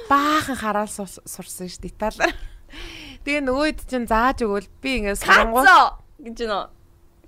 баахан 0.09 0.57
хараал 0.57 0.89
сурсан 0.89 1.69
шүү 1.69 1.83
дээ 1.85 1.93
Италиар. 1.93 2.33
Тэгээ 3.25 3.45
нөгөөд 3.45 3.79
чинь 3.89 4.09
зааж 4.09 4.45
өгвөл 4.45 4.69
би 4.81 5.01
ингээд 5.01 5.21
сурангуул 5.21 5.69
гэж 6.21 6.39
нөө 6.49 6.65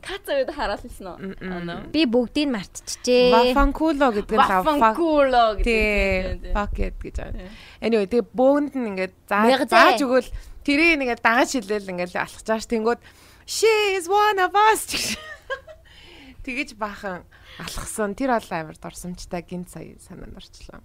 Каца 0.03 0.37
үед 0.37 0.51
хараал 0.53 0.83
хэлсэн 0.83 1.07
үү? 1.07 1.93
Би 1.93 2.07
бүгдийг 2.07 2.49
мартчихжээ. 2.53 3.55
Вафанкуло 3.55 4.09
гэдэг 4.13 4.37
нь 4.37 4.41
Вафанкуло 4.41 5.45
гэдэг. 5.61 6.57
It 6.57 6.97
гэж 7.01 7.17
байна. 7.21 7.49
Anyway, 7.81 8.07
тэгээ 8.11 8.27
бөөнд 8.33 8.73
нь 8.77 8.89
ингээд 8.95 9.15
зааж 9.29 10.01
өгөөл 10.03 10.31
тэрийг 10.67 11.01
ингээд 11.01 11.23
дагаж 11.23 11.51
хилээл 11.55 11.93
ингээд 11.95 12.17
алхаж 12.19 12.45
байгаа 12.45 12.63
ш. 12.63 12.71
Тэнгүүд 12.71 13.01
she 13.47 13.71
is 13.95 14.11
one 14.11 14.39
of 14.43 14.53
us. 14.53 15.15
Тэгэж 16.45 16.75
баахан 16.79 17.23
алхсан. 17.63 18.15
Тэр 18.19 18.35
бол 18.35 18.51
амар 18.51 18.77
дурсамжтай 18.77 19.43
гинт 19.47 19.71
сая 19.71 19.95
санаанд 20.03 20.37
орчлоо. 20.37 20.83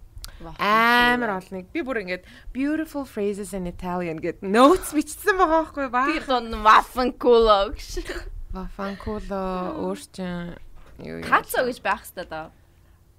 Амар 0.58 1.38
олныг 1.38 1.70
би 1.70 1.82
бүр 1.86 2.02
ингээд 2.02 2.26
beautiful 2.54 3.06
phrases 3.06 3.54
in 3.54 3.70
Italian 3.70 4.18
гэд 4.18 4.42
notes 4.42 4.94
бичсэн 4.94 5.38
байгаа 5.38 5.70
байхгүй 5.70 5.88
ба. 5.94 6.06
Тэр 6.10 6.26
дон 6.26 6.62
Вафанкуло 6.66 7.74
гэж. 7.78 8.06
Вафанкуло 8.54 9.80
өөрчн 9.80 10.60
юу 11.00 11.24
юу. 11.24 11.28
Кацо 11.28 11.64
гэж 11.64 11.80
байх 11.82 12.04
хэвээр 12.04 12.28
даа. 12.28 12.52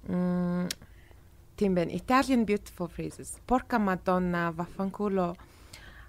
Мм 0.07 0.69
тийм 1.57 1.75
байна. 1.75 1.91
Italian 1.91 2.45
beautiful 2.45 2.87
phrases. 2.87 3.39
Porca 3.47 3.77
Madonna, 3.79 4.51
Vaffanculo, 4.51 5.35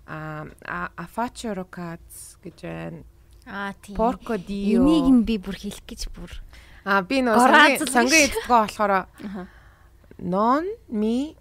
а 0.06 0.90
Afaccio 0.96 1.54
Cats 1.70 2.36
гэж 2.44 2.58
байна. 2.62 3.02
Аа 3.46 3.72
тийм. 3.80 3.96
Porco 3.96 4.36
Dio. 4.36 4.84
Энийг 4.84 5.08
нь 5.08 5.24
би 5.24 5.38
бүр 5.38 5.56
хэлэх 5.56 5.84
гэж 5.84 6.08
бүр. 6.12 6.30
Аа 6.84 7.02
би 7.02 7.20
нөө 7.24 7.84
сангийн 7.88 8.28
эдгөө 8.28 8.48
болохоор 8.48 9.08
Non 10.18 10.64
mi 10.88 11.34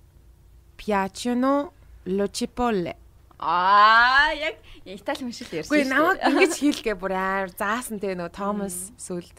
piacciono 0.76 1.74
lo 2.06 2.28
cipolle. 2.28 3.03
Аа 3.44 4.32
яг 4.40 4.56
Итали 4.84 5.24
мишэл 5.28 5.52
ярьсан. 5.52 5.72
Үгүй 5.72 5.84
намайг 5.88 6.20
ингэж 6.28 6.54
хийлгээ 6.60 6.96
бүр 7.00 7.16
амар 7.16 7.52
заасан 7.56 8.00
тэгээ 8.04 8.20
нөгөө 8.20 8.36
Томас 8.36 8.92
сүлд. 9.00 9.36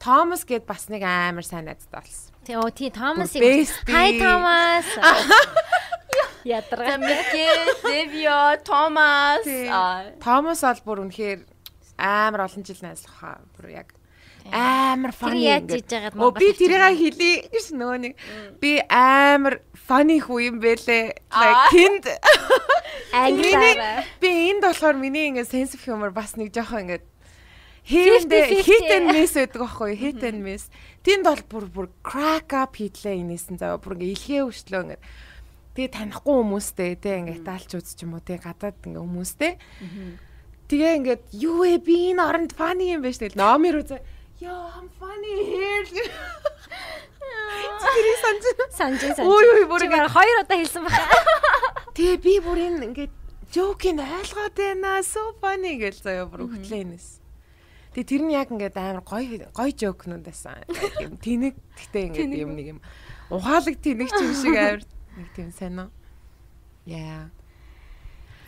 Томас 0.00 0.44
гэд 0.48 0.64
бас 0.64 0.88
нэг 0.88 1.04
амар 1.04 1.44
сайн 1.44 1.68
найзтай 1.68 1.92
болсон. 1.92 2.32
Тий, 2.44 2.56
оо 2.56 2.68
тий 2.72 2.88
Томасыг. 2.88 3.40
Хай 3.84 4.16
Томас. 4.16 4.88
Ядраа. 6.44 6.96
Микел, 6.96 7.68
Левио, 7.84 8.56
Томас. 8.64 9.44
Томас 10.24 10.64
бол 10.64 10.80
бүр 10.88 11.04
үнэхээр 11.04 11.40
амар 12.00 12.48
олон 12.48 12.64
жил 12.64 12.80
найзлах. 12.80 13.44
Бүр 13.60 13.76
яг 13.76 13.92
амар 14.52 15.12
funny 15.12 15.46
яаж 15.46 15.66
хийж 15.70 15.90
байгаад 15.90 16.14
Оо 16.16 16.30
би 16.30 16.52
тэрийг 16.54 16.98
хэлий 16.98 17.36
гэж 17.50 17.66
нөгөө 17.74 17.98
нэг 18.02 18.12
би 18.62 18.78
амар 18.86 19.60
funny 19.86 20.18
хүү 20.18 20.50
юм 20.50 20.58
бэлээ. 20.58 21.14
Тэнд 21.70 22.04
англиараа. 23.14 24.02
Би 24.18 24.50
энд 24.50 24.66
болохоор 24.66 24.98
миний 24.98 25.30
ингээд 25.30 25.46
sense 25.46 25.78
of 25.78 25.82
humor 25.86 26.10
бас 26.10 26.34
нэг 26.34 26.50
жоохон 26.50 26.90
ингээд 26.90 27.06
Хэрэндээ 27.86 28.66
hit 28.66 28.90
and 28.90 29.14
miss 29.14 29.38
гэдэг 29.38 29.62
байхгүй 29.62 29.94
hit 29.94 30.18
and 30.26 30.42
miss. 30.42 30.66
Тэнд 31.06 31.22
бол 31.22 31.42
бүр 31.46 31.64
бүр 31.70 31.86
crack 32.02 32.50
up 32.50 32.74
хийлээ 32.74 33.22
инээсэн 33.22 33.62
заа 33.62 33.78
бүр 33.78 33.94
ингээ 33.94 34.10
илгээ 34.18 34.42
өшлөө 34.42 34.82
ингээ. 34.82 35.02
Тэгээ 35.78 35.94
танихгүй 35.94 36.34
хүмүүстэй 36.34 36.98
те 36.98 37.22
ингээ 37.22 37.46
италчууд 37.46 37.86
ч 37.86 38.02
юм 38.02 38.18
уу 38.18 38.26
те 38.26 38.42
гадаад 38.42 38.74
ингээ 38.82 39.06
хүмүүстэй. 39.06 39.52
Тэгээ 40.66 40.92
ингээд 40.98 41.22
юу 41.38 41.62
вэ 41.62 41.78
би 41.78 42.10
энэ 42.10 42.26
оронд 42.26 42.52
funny 42.58 42.90
юм 42.90 43.06
шүү 43.06 43.30
дээ. 43.30 43.38
Номер 43.38 43.86
үзээ 43.86 44.02
Yo, 44.38 44.52
I'm 44.52 44.88
funny 45.00 45.44
here. 45.48 45.84
Тэрийг 47.80 48.18
санаж 48.20 48.44
санаж 48.70 49.00
санаж. 49.00 49.24
Ой 49.24 49.44
ой 49.48 49.64
бүр 49.64 49.88
ингээд 49.88 50.12
хоёр 50.12 50.44
удаа 50.44 50.58
хэлсэн 50.60 50.84
байна. 50.84 51.08
Тэгээ 51.96 52.18
би 52.20 52.34
бүр 52.44 52.58
энэ 52.60 52.84
ингээд 52.92 53.12
joke-ийг 53.48 53.96
ойлгоод 53.96 54.52
байна. 54.60 55.00
So 55.00 55.32
funny 55.40 55.80
гэж 55.80 56.04
заяа 56.04 56.28
бүр 56.28 56.52
хөтлөө 56.52 56.84
энэс. 56.84 57.24
Тэгээ 57.96 58.08
тэр 58.12 58.22
нь 58.28 58.36
яг 58.36 58.52
ингээд 58.52 58.76
амар 58.76 59.00
гоё 59.08 59.48
гоё 59.56 59.72
joke-нууд 59.72 60.28
байсан. 60.28 60.68
Юм 61.00 61.16
тэнэг 61.16 61.56
гэхдээ 61.56 62.04
ингээд 62.12 62.32
юм 62.36 62.52
нэг 62.60 62.66
юм 62.76 62.80
ухаалаг 63.32 63.80
тэнэг 63.80 64.12
ч 64.12 64.20
юм 64.20 64.34
шиг 64.36 64.52
амар 64.52 64.84
нэг 65.16 65.28
тийм 65.32 65.48
сайн 65.48 65.80
уу? 65.80 65.90
Яа. 66.84 67.32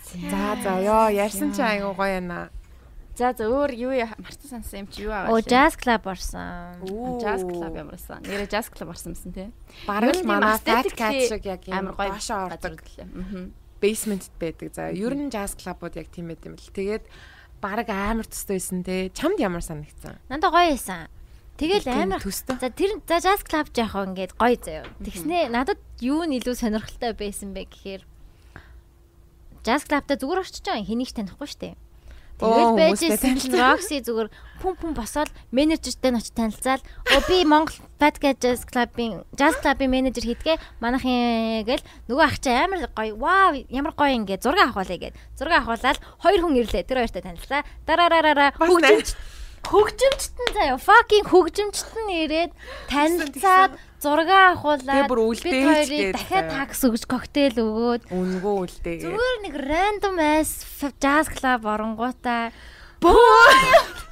За 0.04 0.52
за 0.60 0.84
ёо 0.84 1.08
ярьсан 1.08 1.56
чи 1.56 1.64
айгуу 1.64 1.96
гоё 1.96 2.20
яана. 2.20 2.52
За 3.18 3.34
за 3.34 3.50
өөр 3.50 3.74
юу 3.74 3.90
мартсан 4.22 4.62
сансан 4.62 4.86
юм 4.86 4.88
чи 4.94 5.02
юу 5.02 5.10
аваа? 5.10 5.34
Оо 5.34 5.42
jazz 5.42 5.74
club 5.74 6.06
орсон. 6.06 6.78
Jazz 7.18 7.42
club 7.42 7.74
ямарсан. 7.74 8.22
Нэрээ 8.22 8.46
jazz 8.46 8.70
club 8.70 8.94
орсон 8.94 9.10
юмсан 9.18 9.34
тий. 9.34 9.50
Бараг 9.90 10.14
л 10.14 10.22
манай 10.22 10.54
fat 10.62 10.86
cat 10.94 11.26
шиг 11.26 11.42
яг 11.42 11.66
юм 11.66 11.90
доошоо 11.98 12.46
ордог. 12.46 12.78
Basement 13.82 14.22
байдаг. 14.38 14.70
За 14.70 14.94
ер 14.94 15.18
нь 15.18 15.34
jazz 15.34 15.58
club-ууд 15.58 15.98
яг 15.98 16.14
тийм 16.14 16.30
байт 16.30 16.46
юм 16.46 16.54
л. 16.54 16.62
Тэгээд 16.62 17.10
бараг 17.58 17.90
амар 17.90 18.30
төстэй 18.30 18.62
байсан 18.62 18.86
тий. 18.86 19.10
Чамд 19.10 19.42
ямар 19.42 19.66
санагдсан? 19.66 20.22
Надад 20.30 20.54
гоё 20.54 20.78
байсан. 20.78 21.10
Тэгэл 21.58 21.90
амар. 21.90 22.22
За 22.22 22.70
тэр 22.70 23.02
за 23.02 23.18
jazz 23.18 23.42
club 23.42 23.66
яах 23.74 23.98
вэ 23.98 24.14
ингээд 24.14 24.32
гоё 24.38 24.54
заяа. 24.62 24.86
Тэгснээ 25.02 25.50
надад 25.50 25.82
юу 25.98 26.22
нь 26.22 26.38
илүү 26.38 26.54
сонирхолтой 26.54 27.18
байсан 27.18 27.50
бэ 27.50 27.66
гэхээр 27.66 28.02
jazz 29.66 29.82
club-та 29.90 30.14
зүгээр 30.14 30.38
очиж 30.46 30.62
байгаа 30.62 30.86
хэнийг 30.86 31.10
ч 31.10 31.18
танихгүй 31.18 31.50
дээ 31.58 31.74
Тэгэл 32.38 32.78
байж 32.78 33.02
Roxy 33.50 33.98
зүгээр 34.06 34.30
пүм 34.62 34.74
пүм 34.78 34.92
босоод 34.94 35.30
менежертэй 35.50 36.14
нь 36.14 36.18
очиж 36.18 36.34
танилцаал. 36.38 36.82
Оо 37.10 37.20
би 37.26 37.42
Монгол 37.42 37.74
Podcast 37.98 38.38
Jazz 38.38 38.62
Club-ийн 38.62 39.26
Jazz 39.34 39.58
Club-ийн 39.58 39.90
менежер 39.90 40.22
хийдгээ 40.22 40.58
манайхын 40.78 41.66
гэл 41.66 41.82
нөгөө 42.06 42.24
ах 42.26 42.38
чи 42.38 42.54
амар 42.54 42.86
гоё. 42.94 43.18
Вау, 43.18 43.58
ямар 43.66 43.94
гоё 43.98 44.14
ингээ 44.14 44.38
зураг 44.38 44.70
авахулаа 44.70 44.98
гэд. 45.02 45.18
Зураг 45.34 45.66
авахуулаад 45.66 45.98
хоёр 46.22 46.40
хүн 46.46 46.58
ирлээ. 46.62 46.86
Тэр 46.86 47.02
хоёртой 47.02 47.22
танилцлаа. 47.26 47.62
Дараараараа 47.86 48.54
хөгжимч 48.54 49.18
хөгжимчтэн 49.66 50.48
заяа 50.54 50.78
fucking 50.78 51.26
хөгжимчтэн 51.26 52.06
ирээд 52.22 52.52
танилцаад 52.86 53.74
зураг 53.98 54.30
авахуулаад 54.30 55.08
бүр 55.10 55.20
үлдээ 55.26 56.14
дахиад 56.14 56.48
такс 56.54 56.82
өгж 56.86 57.02
коктейл 57.10 57.58
өгөөд. 57.58 58.02
Үнгөө 58.14 58.56
үлдээ 58.62 58.96
зүгээр 59.02 59.38
нэг 59.42 59.54
random 59.58 60.16
ass 60.22 60.62
jazz 61.02 61.26
club 61.26 61.66
оронгуудаа. 61.66 62.54
Бөө 63.02 64.06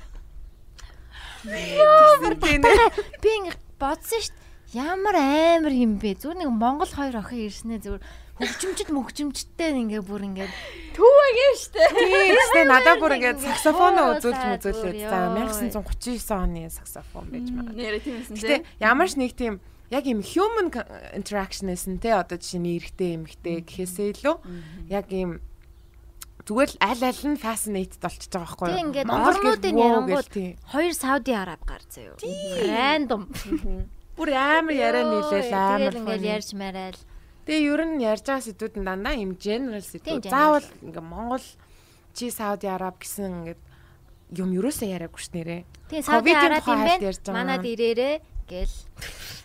би 1.46 3.30
ингэ 3.30 3.54
бодсон 3.78 4.20
дээ 4.20 4.46
ямар 4.74 5.16
амар 5.16 5.72
юм 5.72 5.98
бэ? 6.02 6.18
Зүгээр 6.18 6.42
нэг 6.42 6.50
монгол 6.50 6.90
хоёр 6.90 7.22
охин 7.22 7.46
ирснээр 7.46 7.82
зүгээр. 7.86 8.04
Хөгжимчд 8.36 8.90
мөгжимчдтэй 8.92 9.72
ингээ 9.72 10.02
бүр 10.04 10.26
ингээ. 10.28 10.50
Штэ. 11.56 11.80
Тийм 11.94 12.36
штэ 12.50 12.68
надад 12.68 13.00
бүр 13.00 13.16
ингээ 13.16 13.40
саксофон 13.40 13.96
үзүүлж 14.18 14.42
мүзүүлээд 14.44 15.08
за 15.08 15.18
1939 15.72 16.36
оны 16.36 16.68
саксофон 16.68 17.30
байж 17.32 17.48
байгаа. 17.48 17.72
Нэрэ 17.72 17.98
тиймсэн 18.04 18.36
тий. 18.36 18.60
Ямар 18.82 19.08
ч 19.08 19.16
нэг 19.16 19.32
тийм 19.32 19.62
яг 19.90 20.04
юм 20.06 20.20
human 20.22 20.70
interaction 21.14 21.70
эсэн 21.70 21.98
те 22.02 22.14
одоо 22.18 22.38
жишээ 22.38 22.60
нь 22.60 22.70
эрэгтэй 22.76 23.10
эмэгтэй 23.16 23.56
гэхээсээ 23.62 24.06
илүү 24.18 24.36
яг 24.90 25.06
юм 25.14 25.38
зүгээр 26.46 26.70
л 26.74 26.78
аль 26.78 27.02
аль 27.02 27.24
нь 27.26 27.38
fascinated 27.38 27.98
болчихж 27.98 28.30
байгаа 28.30 28.46
байхгүй 28.46 28.66
юу? 28.70 28.76
Тийм 28.78 28.86
ингээд 28.90 29.08
орнуудын 29.10 29.76
ярангууд 29.82 30.28
хоёр 30.70 30.94
Сауди 30.94 31.32
Араб 31.34 31.62
гар 31.66 31.82
заяа. 31.90 32.14
Random. 32.18 33.22
Бүр 34.14 34.30
амар 34.30 34.74
яриа 34.74 35.04
нийлээл 35.10 35.50
амар. 35.50 35.78
Тэгээд 35.90 35.98
ингээд 36.02 36.22
ярьж 36.22 36.50
мараал. 36.54 37.00
Тэгээ 37.50 37.66
ер 37.66 37.82
нь 37.86 37.98
ярьж 38.02 38.24
байгаа 38.30 38.46
сэдвүүд 38.46 38.74
нь 38.78 38.86
дандаа 38.86 39.14
юм 39.18 39.34
general 39.38 39.82
сэдвүүд. 39.82 40.30
Заавал 40.30 40.66
ингээ 40.86 41.02
Монгол 41.02 41.46
чи 42.14 42.30
Сауди 42.30 42.70
Араб 42.70 43.02
гэсэн 43.02 43.42
ингээд 43.42 43.60
юм 44.38 44.50
юусаа 44.54 44.86
яриаггүй 44.86 45.22
ш 45.22 45.30
нэрээ. 45.34 45.62
Тэгээ 45.90 46.06
Сауди 46.06 46.30
Араб 46.30 46.62
юм 46.62 46.80
байна. 46.86 47.10
Манад 47.34 47.66
ирээрээ 47.66 48.14
гэл 48.46 48.74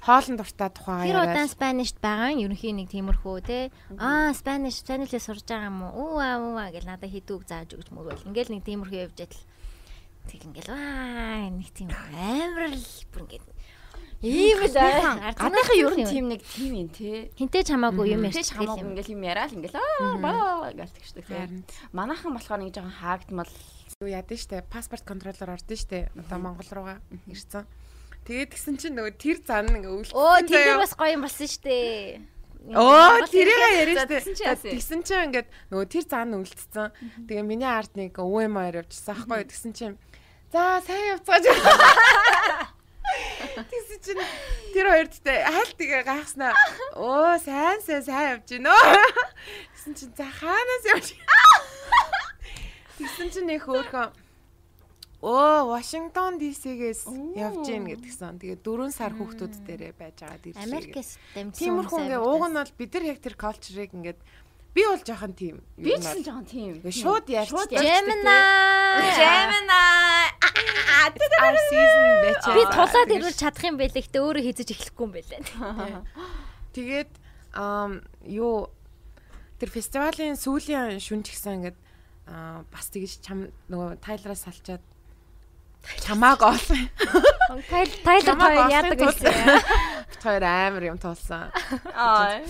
хоолн 0.06 0.38
дуртай 0.38 0.69
тухай 0.69 1.10
яриад. 1.10 1.10
Тэр 1.10 1.19
удаан 1.26 1.49
Spanish-т 1.49 1.98
байгаа 2.02 2.32
нь 2.32 2.44
ерөнхийн 2.45 2.78
нэг 2.80 2.88
тиймэрхүү 2.94 3.38
те. 3.44 3.60
Аа 3.98 4.32
Spanish 4.38 4.82
Spanish-ээр 4.86 5.26
сурж 5.26 5.45
байгаа 5.45 5.69
юм 5.73 5.82
уу? 5.90 6.22
Үа 6.22 6.38
үа 6.38 6.69
гэл 6.69 6.88
надад 6.88 7.10
хідүүг 7.10 7.44
зааж 7.49 7.73
өгч 7.76 7.90
мөгөөл. 7.91 8.30
Ингээл 8.30 8.53
нэг 8.56 8.64
тиймэрхүү 8.65 8.99
явж 9.10 9.18
идэл. 9.26 9.45
Тэг 10.30 10.41
ингээл 10.45 10.72
аа 10.72 11.49
нэг 11.49 11.69
тийм 11.73 11.90
амар 11.90 12.78
л 12.78 12.90
бүр 13.10 13.26
ингээд 13.26 13.45
Ийм 14.22 14.61
л 14.61 14.69
гадныхаа 14.69 15.78
ер 15.82 15.98
нь 15.98 16.06
тийм 16.06 16.30
нэг 16.30 16.45
тийм 16.45 16.73
юм 16.78 16.90
те. 16.94 17.34
Хинтэй 17.34 17.65
ч 17.65 17.73
хамаагүй 17.73 18.14
юм 18.14 18.30
ярьж 18.30 18.53
хамаагүй 18.53 18.94
ингээл 18.94 19.14
юм 19.18 19.26
яриа 19.26 19.49
л 19.49 19.57
ингээл 19.57 19.82
аа 19.82 20.18
баа 20.22 20.69
гэлтэгчдэг 20.78 21.26
те. 21.26 21.49
Манайхан 21.90 22.30
болохоор 22.38 22.61
нэг 22.61 22.69
жоохон 22.69 22.94
хаагдмал 23.02 23.49
юу 23.98 24.10
яд 24.14 24.30
нь 24.30 24.38
штэ 24.38 24.61
паспорт 24.69 25.10
контроллоор 25.10 25.57
ордон 25.57 25.73
штэ 25.73 26.14
одоо 26.14 26.38
Монгол 26.38 26.69
руугаа 26.69 27.02
ирсэн. 27.26 27.65
Тэгээд 28.22 28.49
тэгсэн 28.53 28.76
чинь 28.77 28.95
нөгөө 28.98 29.14
тэр 29.18 29.38
зан 29.41 29.65
ингээ 29.73 29.89
өвлөсөн. 29.89 30.14
Оо 30.14 30.38
тэр 30.45 30.77
бас 30.77 30.93
гоё 30.93 31.18
юм 31.18 31.26
болсон 31.26 31.48
шүү 31.49 31.64
дээ. 31.65 32.22
Оо 32.77 33.26
тэрийг 33.26 33.61
яриа 33.73 34.06
шүү 34.06 34.14
дээ. 34.14 34.77
Тэгсэн 34.77 35.02
чинь 35.02 35.26
ингээд 35.34 35.49
нөгөө 35.73 35.88
тэр 35.89 36.06
зан 36.06 36.38
өвлөцсөн. 36.38 36.93
Тэгээ 37.26 37.41
миний 37.41 37.65
ард 37.65 37.98
нэг 37.98 38.22
өвөө 38.22 38.45
маяр 38.45 38.85
явчихсан 38.85 39.18
аахгүй. 39.18 39.49
Тэгсэн 39.49 39.73
чинь 39.73 39.98
за 40.53 40.85
сайн 40.85 41.18
явцгааж. 41.18 41.49
Тэгсэн 43.57 43.99
чинь 44.06 44.22
тэр 44.77 44.85
хоёрттай 44.93 45.41
хаалт 45.41 45.73
тэгээ 45.81 46.06
гайхснаа. 46.06 46.53
Оо 46.93 47.41
сайн 47.41 47.81
сайн 47.81 48.06
сайн 48.06 48.38
явж 48.38 48.45
гинөө. 48.53 48.77
Тэгсэн 49.73 49.93
чинь 49.98 50.14
за 50.14 50.30
хаанаас 50.30 50.85
явж. 50.93 51.07
Тэгсэн 53.02 53.27
чинь 53.34 53.49
нэг 53.49 53.65
хөөхөн 53.65 54.14
өө 55.22 55.69
Вашингтон 55.69 56.41
DC-гээс 56.41 57.06
явж 57.38 57.69
гин 57.69 57.85
гэдгсэн. 57.93 58.41
Тэгээ 58.41 58.57
4 58.65 58.89
сар 58.89 59.14
хүүхдүүд 59.14 59.53
дээрээ 59.69 59.93
байж 59.93 60.18
байгаа 60.18 60.41
дэрчээ. 60.41 60.65
Америкээс 60.65 61.10
дамжсан. 61.38 61.61
Тиймэрхүү 61.61 61.99
ингээ 62.10 62.22
ууг 62.26 62.43
нь 62.49 62.57
бол 62.57 62.73
бид 62.73 62.91
нар 62.98 63.06
яг 63.06 63.19
тэр 63.22 63.35
culture-ыг 63.38 63.93
ингээд 63.93 64.19
би 64.73 64.81
бол 64.81 65.03
жоохон 65.06 65.34
тийм. 65.38 65.61
Би 65.77 65.93
ч 65.93 66.10
гэсэн 66.10 66.26
жоохон 66.26 66.48
тийм. 66.49 66.73
Шууд 66.89 67.30
ярьж. 67.30 67.53
Gemini. 67.69 68.41
Gemini. 69.14 69.84
Our 71.38 71.57
season 71.69 72.06
байж. 72.26 72.43
Би 72.57 72.64
тулаад 72.73 73.10
ирвэл 73.14 73.38
чадах 73.38 73.65
юм 73.69 73.77
байлээ. 73.77 74.02
Гэтэ 74.02 74.19
өөрөө 74.26 74.41
хийж 74.41 74.60
эхлэхгүй 74.73 75.06
юм 75.06 75.14
байлаа. 75.14 76.02
Тэгээд 76.76 77.11
ам 77.53 78.02
юу 78.26 78.73
тэр 79.61 79.69
фестивалийн 79.69 80.34
сүүлийн 80.34 80.98
шүнж 80.98 81.30
гисэн 81.30 81.61
ингээд 81.61 81.77
аа 82.26 82.65
бас 82.73 82.89
тэгж 82.89 83.22
чам 83.22 83.53
нөгөө 83.69 84.02
тайлраас 84.02 84.48
салчаад 84.48 84.81
чамааг 86.01 86.41
ол. 86.45 86.65
Тайл 87.69 87.91
тайлар 88.05 88.37
хоёр 88.37 88.67
яадаг 88.69 88.99
гэсэн. 89.01 89.33
Хоёр 90.21 90.43
амар 90.45 90.83
юм 90.93 90.97
туулсан. 91.01 91.49
Аа. 91.93 92.41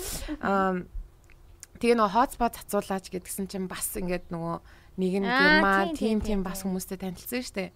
Тэгээ 1.81 1.97
нөгөө 1.97 2.13
хотспот 2.13 2.59
цацуулаач 2.61 3.09
гэдгсэн 3.09 3.47
чинь 3.49 3.65
бас 3.71 3.95
ингээд 3.97 4.29
нөгөө 4.29 4.57
нэг 5.01 5.13
нь 5.17 5.25
герман 5.25 5.95
тим 5.97 6.21
тим 6.21 6.43
бас 6.45 6.61
хүмүүстэй 6.61 6.99
танилцсан 6.99 7.41
шүү 7.41 7.55
дээ. 7.57 7.71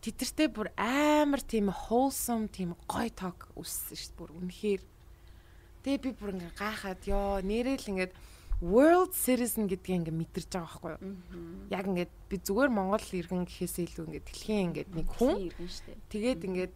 Тэтэртэй 0.00 0.48
бүр 0.48 0.70
амар 0.78 1.42
тийм 1.42 1.72
wholesome 1.72 2.46
тийм 2.46 2.78
гой 2.86 3.10
ток 3.10 3.50
үссэн 3.58 3.96
шүү 3.98 4.08
дээ. 4.12 4.18
Бүр 4.20 4.30
үнэхээр. 4.38 4.82
Тэгээ 5.82 6.00
би 6.04 6.10
бүр 6.14 6.30
ингээд 6.36 6.56
гайхаад 6.56 7.00
ёо 7.10 7.42
нэрэл 7.42 7.90
ингээд 7.90 8.12
world 8.60 9.16
citizen 9.16 9.64
гэдгийг 9.64 10.04
ингээ 10.04 10.16
мэдэрч 10.20 10.52
байгаа 10.52 10.68
байхгүй 10.68 10.92
юу. 11.00 11.16
Яг 11.72 11.84
ингээд 11.88 12.12
би 12.28 12.36
зүгээр 12.36 12.68
Монгол 12.68 13.00
иргэн 13.00 13.48
гэхээс 13.48 13.76
илүү 13.88 14.04
ингээд 14.04 14.26
дэлхийн 14.28 14.64
ингээд 14.68 14.90
нэг 14.92 15.08
хүн. 15.16 15.48
Тэгээд 16.12 16.40
ингээд 16.44 16.74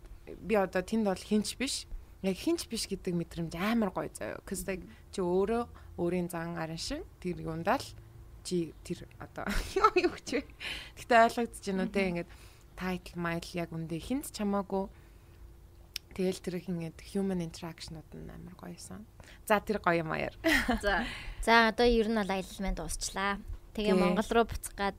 би 0.48 0.54
одоо 0.56 0.80
тэнд 0.80 1.04
бол 1.04 1.20
хинч 1.20 1.60
биш. 1.60 1.84
Яг 2.24 2.40
хинч 2.40 2.64
биш 2.72 2.88
гэдэг 2.88 3.12
мэдрэмж 3.12 3.52
амар 3.60 3.92
гоё 3.92 4.08
заяа. 4.08 4.40
Cause 4.48 4.64
like 4.64 4.80
чи 5.12 5.20
өөрөө 5.20 5.68
өөрийн 6.00 6.32
зан 6.32 6.56
гарын 6.56 6.80
шиг 6.80 7.04
тэр 7.20 7.36
юундаа 7.44 7.76
л 7.76 7.88
чи 8.48 8.72
тэр 8.80 9.04
одоо 9.20 9.44
юу 9.76 10.08
гэж 10.08 10.40
вэ? 10.40 10.42
Гэтэ 11.04 11.14
ойлгогдож 11.20 11.64
байна 11.68 11.84
үү 11.84 11.92
те 11.92 12.02
ингээд 12.08 12.30
title 12.80 13.16
mile 13.20 13.48
яг 13.52 13.70
үндэ 13.76 14.00
хинт 14.00 14.32
чамаагүй 14.32 14.88
Тэгэл 16.14 16.38
тэр 16.38 16.54
их 16.62 16.70
ингээд 16.70 16.98
human 17.10 17.42
interaction-ууд 17.42 18.10
нь 18.14 18.30
амар 18.30 18.54
гоёсан. 18.54 19.02
За 19.50 19.58
тэр 19.58 19.82
гоё 19.82 20.06
юм 20.06 20.14
аяар. 20.14 20.34
За. 20.78 21.02
За 21.42 21.74
одоо 21.74 21.86
ер 21.90 22.06
нь 22.06 22.14
бол 22.14 22.30
аялал 22.30 22.60
маань 22.62 22.78
дуусчлаа. 22.78 23.42
Тэгээ 23.74 23.98
Монгол 23.98 24.30
руу 24.30 24.46
буцах 24.46 24.74
гад 24.78 24.96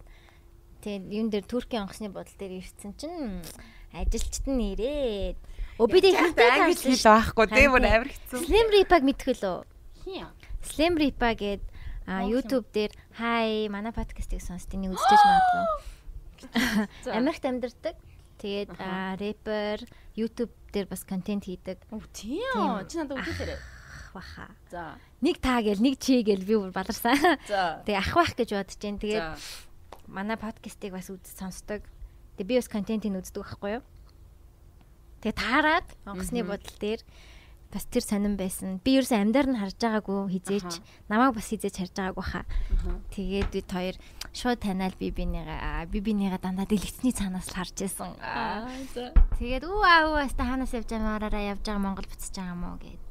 тэгээ 0.84 1.16
юун 1.16 1.32
дээр 1.32 1.48
Туркийн 1.48 1.88
онгоцны 1.88 2.12
бодол 2.12 2.36
дээр 2.36 2.60
ирсэн 2.60 3.00
чинь 3.00 3.40
ажилчт 3.96 4.44
нь 4.44 4.76
ирээд 4.76 5.40
Өө 5.80 5.88
би 5.92 6.00
хинтэй 6.04 6.52
англи 6.52 6.76
хэл 6.76 7.04
байхгүй 7.04 7.48
тийм 7.52 7.72
бүр 7.76 7.84
амар 7.84 8.12
хэцүү. 8.12 8.40
Slim 8.48 8.68
Ripa 8.72 8.96
мэдгүй 9.04 9.36
лөө. 9.40 9.60
Хин. 10.04 10.28
Slim 10.64 10.96
Ripa 11.00 11.32
гээд 11.36 11.64
а 12.08 12.24
YouTube 12.24 12.68
дээр 12.72 12.92
хай 13.16 13.68
манай 13.68 13.92
подкастыг 13.92 14.40
сонсдгийг 14.40 14.96
үзчихэж 14.96 15.24
магадгүй. 15.24 15.66
Америкт 17.20 17.44
амьдардаг 17.44 17.96
Тэгээд 18.42 18.70
рэпер 18.76 19.88
YouTube 20.16 20.52
дээр 20.76 20.88
бас 20.92 21.08
контент 21.08 21.48
хийдэг. 21.48 21.80
Оо 21.92 22.04
тийм. 22.12 22.84
Чи 22.88 23.00
надад 23.00 23.24
үзүүлээрэй. 23.24 23.60
Баха. 24.16 24.48
За. 24.72 24.96
Нэг 25.20 25.40
таа 25.40 25.64
гэл 25.64 25.84
нэг 25.84 26.00
чи 26.00 26.24
гэл 26.24 26.44
би 26.44 26.56
бүр 26.56 26.72
баларсан. 26.76 27.16
Тэгээ 27.48 28.00
ах 28.00 28.12
байх 28.16 28.34
гэж 28.36 28.50
бодож 28.56 28.76
जैन. 28.80 29.00
Тэгээд 29.00 29.28
манай 30.08 30.36
подкастыг 30.40 30.96
бас 30.96 31.12
үз 31.12 31.24
сонсдог. 31.36 31.84
Тэгээ 32.40 32.48
би 32.48 32.56
бас 32.60 32.68
контентийг 32.72 33.16
үздэг 33.16 33.44
байхгүй 33.44 33.80
юу? 33.80 33.84
Тэгээ 35.24 35.36
таарад 35.36 35.88
онгоцны 36.06 36.44
бодол 36.44 36.76
дээр 36.80 37.02
бас 37.76 37.84
тэр 37.92 38.08
сонирн 38.08 38.40
байсан. 38.40 38.80
Би 38.80 38.96
ерөөс 38.96 39.12
амьдаар 39.12 39.52
нь 39.52 39.60
харж 39.60 39.76
байгаагүй 39.84 40.32
хизээч. 40.40 40.80
Намайг 41.12 41.36
бас 41.36 41.52
хизээч 41.52 41.76
харж 41.76 41.92
байгаагүй 41.92 42.24
хаа. 42.24 42.48
Тэгээд 43.12 43.50
бид 43.52 43.68
хоёр 43.68 43.96
шууд 44.32 44.64
таниал 44.64 44.96
би 44.96 45.12
бинийгаа 45.12 45.84
би 45.92 46.00
бинийгаа 46.00 46.40
дандаа 46.40 46.64
дэлгэцний 46.64 47.12
цаанаас 47.12 47.52
л 47.52 47.60
харж 47.60 47.76
байсан. 47.76 48.16
Тэгээд 49.36 49.68
үү 49.68 49.82
аа 49.84 50.08
үү 50.08 50.24
аста 50.24 50.48
ханаас 50.48 50.72
явж 50.72 50.88
байгаа 50.88 51.20
мараараа 51.20 51.52
явж 51.52 51.68
байгаа 51.68 51.84
Монгол 51.84 52.08
буцаж 52.08 52.32
байгаа 52.32 52.56
мó 52.56 52.80
гэд. 52.80 53.02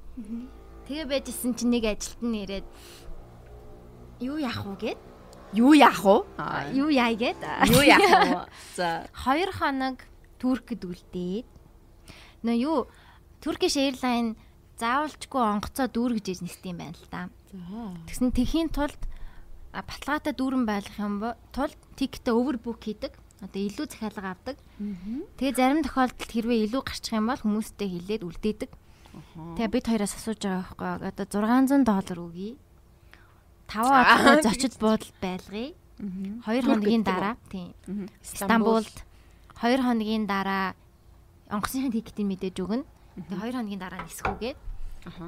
Тэгээ 0.89 1.07
байжсэн 1.13 1.53
чинь 1.53 1.73
нэг 1.77 1.85
ажилт 1.85 2.21
нь 2.25 2.41
ирээд 2.41 2.67
юу 4.25 4.41
яах 4.41 4.65
вэ 4.65 4.97
гэд. 4.97 5.01
Юу 5.53 5.77
яах 5.77 6.01
вэ? 6.01 6.17
Юу 6.73 6.89
яа 6.89 7.13
гэд. 7.13 7.37
Юу 7.69 7.85
яах 7.85 8.01
вэ? 8.09 8.49
За. 8.73 9.05
Хоёр 9.13 9.53
хоног 9.53 10.09
Туркэд 10.41 10.89
үлдээд 10.89 11.47
нөө 12.45 12.57
юу 12.57 12.79
Turkish 13.45 13.77
Airlines 13.77 14.37
заавалчгүй 14.85 15.41
онгоцоо 15.41 15.87
дүүргэж 15.89 16.27
иж 16.29 16.41
нэст 16.45 16.63
юм 16.69 16.79
байна 16.85 16.93
л 16.93 17.09
да. 17.09 17.33
Тэгсэн 18.05 18.37
тэхийн 18.37 18.69
тулд 18.69 19.01
баталгаатай 19.73 20.37
дүүрэн 20.37 20.65
байлгах 20.69 21.01
юм 21.01 21.15
тулд 21.57 21.79
тикетээ 21.97 22.35
overbook 22.37 22.85
хийдэг. 22.85 23.13
Одоо 23.41 23.61
илүү 23.65 23.87
захиалга 23.89 24.37
авдаг. 24.37 24.57
Тэгээ 25.41 25.57
зарим 25.57 25.81
тохиолдолд 25.83 26.31
хэрвээ 26.31 26.65
илүү 26.69 26.83
гарчих 26.85 27.17
юм 27.17 27.27
бол 27.33 27.41
хүмүүстэй 27.41 27.89
хилээд 27.91 28.23
үлдээдэг. 28.25 28.71
Тэгээ 29.59 29.73
бид 29.73 29.87
хоёроос 29.89 30.15
асууж 30.19 30.41
байгаа 30.43 30.99
байхгүй 31.03 31.09
одоо 31.11 31.27
600 31.27 31.85
доллар 31.87 32.19
өгье. 32.19 32.57
5 33.69 33.85
удаа 33.85 34.43
зочид 34.43 34.75
буудал 34.79 35.13
байлгая. 35.23 35.73
2 35.99 36.67
хоногийн 36.67 37.03
дараа 37.07 37.35
тийм. 37.51 37.75
Стамбулд 38.23 38.97
2 39.59 39.83
хоногийн 39.83 40.27
дараа 40.27 40.75
онгоцны 41.51 41.91
тикетийг 41.91 42.27
мэдээж 42.27 42.57
өгнө. 42.63 42.85
Тэгээ 43.15 43.55
2 43.55 43.59
хоногийн 43.59 43.83
дараа 43.83 44.03
нисгүүгээд 44.03 44.59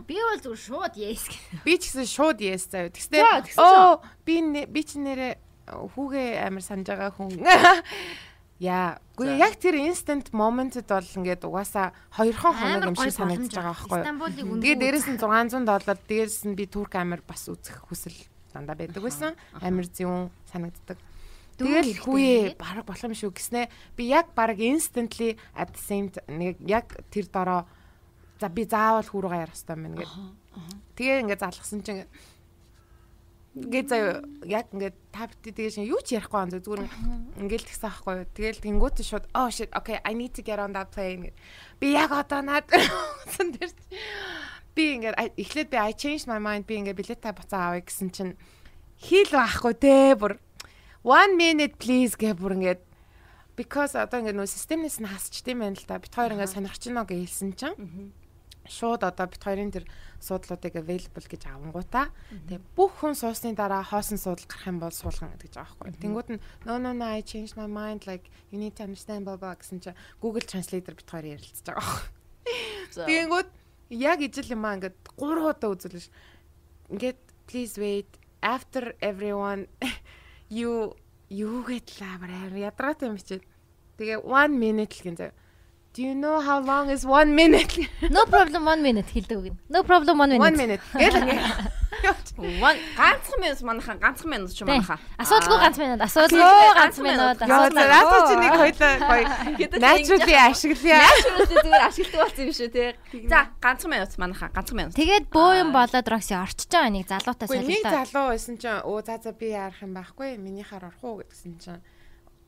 Би 0.08 0.16
бол 0.16 0.40
зүгээр 0.40 0.62
шууд 0.62 0.94
yes. 0.96 1.28
Би 1.64 1.76
ч 1.76 1.92
гэсэн 1.92 2.08
шууд 2.08 2.38
yes 2.40 2.68
заяа. 2.72 2.92
Тэгстэй. 2.92 3.20
Оо 3.60 4.00
би 4.24 4.40
би 4.64 4.80
ч 4.82 4.96
нэрээ 4.96 5.36
хүүгээ 5.68 6.46
амар 6.46 6.64
санаж 6.64 6.88
байгаа 6.88 7.12
хүн. 7.12 7.36
Яа, 8.56 8.96
үгүй 9.20 9.36
яг 9.36 9.60
тэр 9.60 9.76
instant 9.84 10.32
moment-д 10.32 10.88
бол 10.88 11.04
ингээд 11.04 11.44
угаасаа 11.44 11.92
хоёрхон 12.16 12.56
хоног 12.56 12.88
юм 12.88 12.96
шиг 12.96 13.12
санагдаж 13.12 13.52
байгаа 13.52 13.76
байхгүй 13.76 14.40
юу. 14.40 14.56
Тэгээд 14.64 14.80
дээрэс 14.80 15.08
нь 15.12 15.20
600 15.20 15.68
доллар, 15.68 15.98
дээрэс 16.08 16.48
нь 16.48 16.56
би 16.56 16.64
турк 16.64 16.96
амар 16.96 17.20
бас 17.20 17.44
үзэх 17.52 17.84
хүсэл 17.84 18.16
дандаа 18.56 18.80
байдаг 18.80 19.04
байсан. 19.04 19.36
Амар 19.60 19.84
зүүн 19.84 20.32
санагддаг. 20.48 20.96
Тэгэл 21.60 22.00
хүүе 22.00 22.56
бараг 22.56 22.88
болох 22.88 23.04
юм 23.04 23.12
шүү 23.12 23.36
гэснэ. 23.36 23.68
Би 23.92 24.08
яг 24.08 24.32
бараг 24.32 24.56
instantly 24.56 25.36
at 25.52 25.76
the 25.76 25.80
same 25.80 26.08
нэг 26.24 26.56
яг 26.64 26.96
тэр 27.12 27.28
дороо 27.28 27.68
за 28.40 28.48
би 28.48 28.64
заавал 28.64 29.08
хүүргээ 29.08 29.42
ярих 29.44 29.56
хэрэгтэй 29.56 29.76
байна 29.76 29.96
гэд. 29.96 30.12
Тэгээ 30.96 31.20
ингээд 31.24 31.42
залгсан 31.44 31.80
чинь 31.84 32.04
ингээд 33.56 33.88
заа 33.88 34.20
яг 34.44 34.68
ингээд 34.68 34.96
та 35.08 35.24
бити 35.32 35.52
тэгээ 35.56 35.72
шин 35.72 35.88
юу 35.88 36.00
ч 36.04 36.20
ярихгүй 36.20 36.40
анзаа 36.44 36.60
зүгээр 36.60 36.84
ингээд 37.40 37.64
тэгсэн 37.64 37.88
аахгүй. 37.88 38.14
Юу. 38.20 38.28
Тэгэл 38.36 38.60
тэнгуут 38.60 39.00
шууд 39.00 39.24
oh 39.32 39.48
shit 39.48 39.72
okay 39.72 39.96
I 40.04 40.12
need 40.12 40.36
to 40.36 40.44
get 40.44 40.60
on 40.60 40.76
that 40.76 40.92
plane. 40.92 41.32
Би 41.80 41.96
яг 41.96 42.12
одоо 42.12 42.44
наад 42.44 42.68
сан 43.32 43.56
дээр 43.56 43.72
би 44.76 45.00
ингээд 45.00 45.16
эхлээд 45.40 45.72
би 45.72 45.78
I 45.80 45.96
changed 45.96 46.28
my 46.28 46.36
mind. 46.36 46.68
Би 46.68 46.84
ингээд 46.84 47.00
билетаа 47.00 47.32
буцаа 47.32 47.72
авъя 47.72 47.80
гэсэн 47.80 48.12
чинь 48.12 48.36
хийл 49.00 49.32
байхгүй 49.32 49.72
те 49.80 50.12
бүр. 50.20 50.36
One 51.00 51.40
minute 51.40 51.80
please 51.80 52.12
гэ 52.12 52.36
бүр 52.36 52.60
ингээд. 52.60 52.84
Because 53.56 53.96
одоо 53.96 54.20
ингээд 54.20 54.36
нөө 54.36 54.52
системнээс 54.52 55.00
нь 55.00 55.08
хасчт 55.08 55.48
юм 55.48 55.64
байна 55.64 55.80
л 55.80 55.88
та. 55.88 55.96
Бит 55.96 56.12
хоёр 56.12 56.36
ингээд 56.36 56.52
сонирхож 56.52 56.84
байна 56.92 57.08
гэж 57.08 57.24
хэлсэн 57.24 57.50
чинь 57.56 57.76
шууд 58.68 59.02
одоо 59.02 59.26
бит 59.26 59.42
хоёрын 59.42 59.72
тэр 59.72 59.84
суудлуудыг 60.20 60.76
available 60.76 61.26
гэж 61.26 61.42
авангуудаа 61.46 62.10
тэгээ 62.30 62.60
бүх 62.74 62.92
хүн 63.00 63.14
суусны 63.14 63.54
дараа 63.54 63.82
хоосон 63.84 64.18
суудал 64.18 64.46
гарах 64.48 64.66
юм 64.66 64.78
бол 64.80 64.94
суулган 64.94 65.34
гэж 65.38 65.54
байгаа 65.56 65.76
байхгүй. 65.80 66.02
Тэнгүүд 66.02 66.28
нь 66.34 66.40
no 66.66 66.78
no 66.78 66.90
no 66.92 67.06
I 67.06 67.22
changed 67.22 67.56
my 67.56 67.68
mind 67.68 68.06
like 68.06 68.30
you 68.50 68.58
need 68.58 68.74
to 68.76 68.84
understand 68.88 69.24
blah 69.28 69.36
blah 69.36 69.54
гэсэн 69.56 69.80
чинь 69.80 69.98
Google 70.20 70.44
Translator 70.44 70.94
бит 70.96 71.08
хоёр 71.08 71.36
ярилцж 71.36 71.64
байгаа 71.64 71.84
байхгүй. 71.84 73.06
Тэнгүүд 73.06 73.48
яг 73.90 74.18
ижил 74.20 74.52
юм 74.52 74.64
аа 74.66 74.76
ингээд 74.80 74.96
3 75.14 75.46
удаа 75.46 75.70
үзүүлж 75.74 76.06
ингээд 76.90 77.20
please 77.46 77.78
wait 77.78 78.10
after 78.42 78.96
everyone 79.00 79.68
you 80.58 80.96
юу 81.30 81.62
гэтлээ 81.66 82.10
амар 82.18 82.54
ядраатай 82.54 83.10
юм 83.10 83.18
чид. 83.18 83.42
Тэгээ 83.98 84.22
1 84.22 84.54
minute 84.54 84.94
л 84.96 85.04
гин 85.04 85.16
заяа 85.18 85.45
Do 85.96 86.02
you 86.02 86.14
know 86.14 86.40
how 86.42 86.60
long 86.60 86.90
is 86.90 87.06
1 87.06 87.34
minute? 87.34 87.72
No 88.10 88.26
problem 88.26 88.68
1 88.68 88.82
minute 88.84 89.08
хэлдэг 89.08 89.36
үг. 89.40 89.56
No 89.72 89.80
problem 89.80 90.20
1 90.20 90.36
minute. 90.36 90.44
1 90.44 90.60
minute. 90.60 90.82
Гэл. 90.92 91.16
One 92.60 92.76
ганцхан 93.00 93.40
минут 93.40 93.60
манайхан 93.64 93.96
ганцхан 93.96 94.28
минут 94.28 94.52
ч 94.52 94.60
манайхаа. 94.60 95.00
Асуудалгүй 95.16 95.56
ганц 95.56 95.80
минут. 95.80 96.00
Асуудалгүй 96.04 96.68
ганц 96.76 96.98
минут. 97.00 97.40
Асуудалгүй 97.40 98.20
чи 98.28 98.34
нэг 98.44 98.52
хоёлаа 98.60 98.92
гоё. 99.08 99.24
Naturally 99.88 100.36
ашиглая. 100.36 101.00
Naturally 101.00 101.56
зүгээр 101.64 101.84
ашигладаг 101.88 102.20
болсон 102.28 102.44
юм 102.44 102.52
шүү 102.60 102.68
те. 102.76 102.84
За 103.32 103.38
ганцхан 103.56 103.90
минут 103.96 104.12
манайхаа 104.20 104.52
ганцхан 104.52 104.76
минут. 104.76 104.92
Тэгээд 105.00 105.32
бөөм 105.32 105.72
болоод 105.72 106.12
Рокси 106.12 106.36
орчиж 106.36 106.68
байгаа 106.76 106.92
нэг 106.92 107.08
залуутай 107.08 107.48
солилцоо. 107.48 107.72
Нэг 107.72 107.88
залуу 107.88 108.26
байсан 108.36 108.60
чинь 108.60 108.84
өө 108.84 109.00
за 109.00 109.16
за 109.24 109.32
би 109.32 109.56
яарах 109.56 109.80
юм 109.80 109.96
байхгүй. 109.96 110.36
Минийхаар 110.36 110.92
орох 110.92 111.00
уу 111.00 111.24
гэдгсэн 111.24 111.56
чинь 111.56 111.80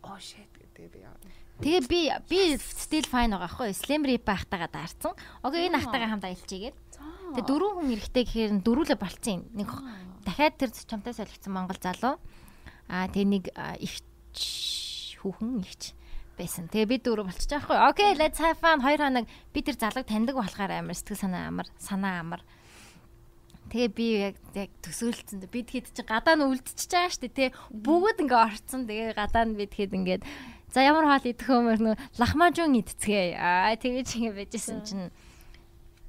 оо 0.05 0.21
shit 0.21 0.53
гэдэг 0.53 0.93
би 0.93 1.01
яа. 1.01 1.17
Тэгээ 1.59 1.83
би 1.91 2.01
би 2.31 2.41
still 2.63 3.07
fine 3.11 3.35
байгаа 3.35 3.51
хгүй. 3.51 3.75
Slim 3.75 4.07
Rip 4.07 4.23
байхтайгаа 4.23 4.71
даарсан. 4.71 5.19
Окей 5.43 5.67
энэ 5.67 5.83
ахтайгаа 5.83 6.15
хамт 6.15 6.27
аялчихгээд. 6.31 6.77
Тэгээ 7.35 7.47
дөрвөн 7.51 7.75
хүн 7.83 7.95
эрэхтэй 7.99 8.25
гэхээр 8.25 8.53
дөрүүлээ 8.63 8.99
болцсон. 8.99 9.43
Нэг 9.59 9.67
дахиад 10.23 10.55
тэр 10.55 10.71
чамтай 10.71 11.19
солигдсон 11.19 11.51
Монгол 11.51 11.83
залуу. 11.83 12.23
Аа 12.87 13.11
тэгээ 13.11 13.27
нэг 13.27 13.45
их 13.83 13.99
хүүхэн 15.19 15.67
ихч 15.67 15.99
байсан. 16.39 16.71
Тэгээ 16.71 16.95
бид 16.95 17.03
дөрөв 17.03 17.27
болчих 17.27 17.51
жоохгүй. 17.51 17.75
Окей, 17.75 18.15
let's 18.15 18.39
have 18.39 18.63
fun. 18.63 18.79
Хоёр 18.79 19.03
хоног 19.03 19.27
би 19.51 19.61
тэр 19.61 19.75
залууг 19.75 20.07
таньдаг 20.07 20.39
болохоор 20.39 20.71
амар 20.71 20.95
сэтгэл 20.95 21.27
санаа 21.27 21.51
амар 21.51 21.67
санаа 21.83 22.23
амар. 22.23 22.43
Тэгээ 23.75 23.91
би 23.93 24.07
яг 24.31 24.37
яг 24.55 24.71
төсөөлцсөн. 24.81 25.43
Бид 25.51 25.75
хэд 25.75 25.91
чи 25.91 26.03
гадаа 26.07 26.39
нь 26.39 26.47
үлдчихэж 26.47 26.87
байгаа 26.87 27.11
шүү 27.13 27.23
дээ. 27.27 27.51
Тэ 27.51 27.55
бүгд 27.75 28.23
ингээ 28.23 28.41
орцсон. 28.47 28.87
Тэгээ 28.87 29.19
гадаа 29.19 29.45
нь 29.45 29.59
бид 29.59 29.75
хэд 29.75 29.93
ингээд 29.93 30.23
за 30.73 30.85
ямар 30.85 31.05
хоол 31.09 31.27
идэх 31.29 31.49
өмөр 31.49 31.79
нөө 31.81 31.95
лахмажун 32.21 32.79
идцгээ. 32.79 33.37
Аа 33.37 33.77
тэгээ 33.77 34.05
чи 34.05 34.17
ингээ 34.23 34.37
байжсэн 34.37 34.81
чинь 34.85 35.09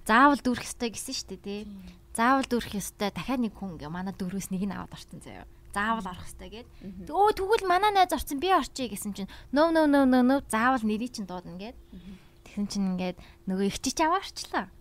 заавал 0.03 0.39
дүүрэх 0.39 0.67
ёстой 0.67 0.89
гэсэн 0.91 1.15
шүү 1.15 1.27
дээ. 1.35 1.39
Тэ 1.39 1.55
заавал 2.17 2.47
дүүрэх 2.47 2.75
ёстой. 2.75 3.09
Дахиад 3.13 3.39
нэг 3.39 3.55
хүн 3.55 3.79
ингээ 3.79 3.91
манай 3.91 4.13
дөрвөөс 4.17 4.51
нэг 4.51 4.63
нь 4.67 4.75
аваад 4.75 4.95
орсон 4.95 5.21
заяа 5.23 5.47
заавал 5.73 6.07
орох 6.07 6.25
хэрэгтэй 6.25 6.49
гэд. 6.49 6.67
Өө 7.09 7.29
тэгвэл 7.37 7.69
манай 7.69 7.91
найз 7.93 8.13
орсон 8.13 8.41
би 8.41 8.49
орчих 8.49 8.89
гэсэн 8.89 9.13
чинь 9.13 9.31
нөө 9.53 9.69
нөө 9.69 9.85
нөө 9.85 10.05
нөө 10.09 10.23
нөө 10.25 10.39
заавал 10.49 10.81
нэрий 10.81 11.09
чинь 11.09 11.29
дуудана 11.29 11.61
гэд. 11.61 11.77
Тэгсэн 12.49 12.65
чинь 12.67 12.89
ингээд 12.97 13.17
нөгөө 13.45 13.65
их 13.69 13.77
чич 13.77 14.01
аваарчлаа. 14.01 14.73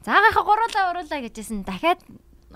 Заагийнхаа 0.00 0.44
гуруулаа 0.48 0.84
уруулаа 0.96 1.20
гэжсэн 1.20 1.68
дахиад 1.68 2.00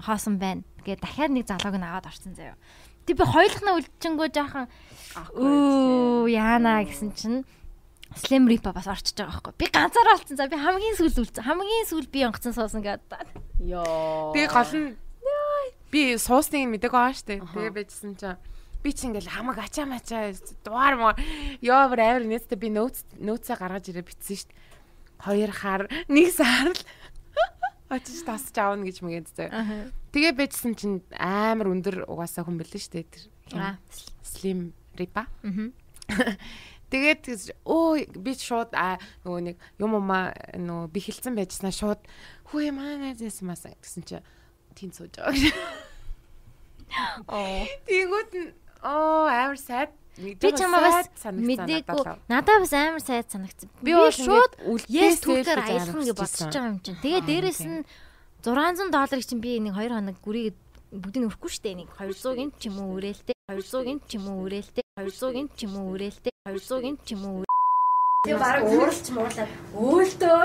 хоосон 0.00 0.40
байна. 0.40 0.64
Тэгээд 0.80 1.04
дахиад 1.04 1.32
нэг 1.36 1.44
залууг 1.44 1.76
нь 1.76 1.84
аваад 1.84 2.08
орсон 2.08 2.32
заяа. 2.32 2.56
Тэг 3.04 3.20
би 3.20 3.24
хоёулахнаа 3.28 3.76
үлдчихэнгөө 3.76 4.28
жаахан 4.32 4.66
өө 5.14 6.30
яана 6.30 6.82
гэсэн 6.84 7.10
чинь 7.14 7.44
Slim 8.14 8.46
Reaper 8.46 8.70
бас 8.74 8.86
орчиж 8.86 9.18
байгаа 9.18 9.42
байхгүй. 9.42 9.54
Би 9.58 9.66
ганцаараа 9.74 10.14
олцсон. 10.14 10.38
За 10.38 10.46
би 10.46 10.54
хамгийн 10.54 10.94
сүүл 10.94 11.18
үлдсэн. 11.18 11.42
Хамгийн 11.42 11.86
сүүл 11.90 12.06
би 12.06 12.22
онгоцсон 12.22 12.54
суусан 12.54 12.82
гэдэг. 12.86 13.26
Йоо. 13.66 14.30
Би 14.30 14.46
гол 14.46 14.70
нь 14.70 14.94
би 15.90 16.14
суусныг 16.18 16.70
мэдэг 16.70 16.94
байгаа 16.94 17.14
штэ. 17.14 17.42
Тэгээ 17.42 17.74
байжсэн 17.74 18.14
чинь 18.14 18.38
би 18.82 18.90
чи 18.94 19.10
ингээл 19.10 19.34
хамаг 19.34 19.58
ачаа 19.58 19.86
мачаа 19.90 20.30
дугаар 20.62 20.94
муу 20.94 21.14
ёо 21.58 21.90
бүр 21.90 22.00
амар 22.02 22.24
нээстэй 22.26 22.58
би 22.58 22.70
нөөц 22.70 23.18
нөөцөө 23.18 23.56
гаргаж 23.58 23.90
ирээ 23.90 24.06
битсэн 24.06 24.46
штэ. 24.46 24.54
Хоёр 25.22 25.50
хар 25.50 25.90
нэг 26.06 26.28
сар 26.30 26.70
л 26.70 26.82
очиж 27.94 28.22
тасч 28.22 28.54
аавна 28.58 28.86
гэж 28.86 29.02
мэгэд 29.02 29.26
зөө. 29.34 29.50
Тэгээ 30.14 30.34
байжсэн 30.38 30.74
чинь 30.78 31.02
амар 31.18 31.70
өндөр 31.70 32.06
угаасаа 32.06 32.46
хүн 32.46 32.58
бэлэн 32.62 32.82
штэ 32.82 33.06
тэр. 33.06 33.24
Slim 34.22 34.74
Ripa. 34.98 35.26
Тэгээд 36.94 37.22
өө 37.66 38.06
би 38.22 38.32
шууд 38.38 38.70
а 38.76 39.00
нөгөө 39.24 39.40
нэг 39.50 39.56
юм 39.82 39.98
ума 39.98 40.30
нөгөө 40.54 40.92
би 40.94 41.00
хилцэн 41.02 41.34
байжснаа 41.34 41.74
шууд 41.74 42.00
хүү 42.52 42.70
маа 42.76 42.94
найзаас 43.00 43.42
маса 43.42 43.74
гэсэн 43.82 44.04
чинь 44.06 44.26
тэн 44.78 44.92
сууж 44.94 45.18
байгаа. 45.18 45.34
Оо. 47.26 47.66
Тэнгүүд 47.88 48.30
оо 48.84 49.26
амар 49.26 49.58
сайд 49.58 49.90
Би 50.14 50.50
чамаас 50.54 51.10
мэдээгүй 51.26 52.04
надад 52.30 52.62
бас 52.62 52.74
амар 52.78 53.02
сайд 53.02 53.26
санагдсан. 53.34 53.66
Би 53.82 53.90
шууд 54.14 54.54
yes 54.86 55.18
түүхээр 55.24 55.58
аялах 55.58 55.90
гэж 55.90 56.14
бодсож 56.14 56.54
байгаа 56.54 56.70
юм 56.70 56.78
чинь. 56.78 57.00
Тэгээ 57.02 57.22
дээрэс 57.26 57.62
нь 57.66 57.82
600 58.46 58.94
долларыг 58.94 59.26
чинь 59.26 59.42
би 59.42 59.58
нэг 59.58 59.74
2 59.74 59.90
хоног 59.90 60.16
гүрийгээ 60.22 60.54
бүгдийг 60.94 61.26
өрөхгүй 61.34 61.50
штэ 61.50 61.74
нэг 61.74 61.88
200-ын 61.98 62.50
ч 62.54 62.70
юм 62.70 62.78
уу 62.78 62.94
өрөөлтэй 63.02 63.34
200-ын 63.50 63.98
ч 64.06 64.10
юм 64.14 64.30
уу 64.30 64.46
өрөөлтэй 64.94 65.34
200-ын 65.34 65.48
ч 65.58 65.66
юм 65.66 65.74
уу 65.74 65.98
өрөөлтэй 65.98 66.32
200-ын 66.46 66.96
ч 67.02 67.08
юм 67.18 67.22
уу 67.26 67.42
Тэгээ 68.22 68.38
баг 68.38 68.62
ууралч 68.62 69.06
муурлаад 69.10 69.50
өөлтөө 69.74 70.42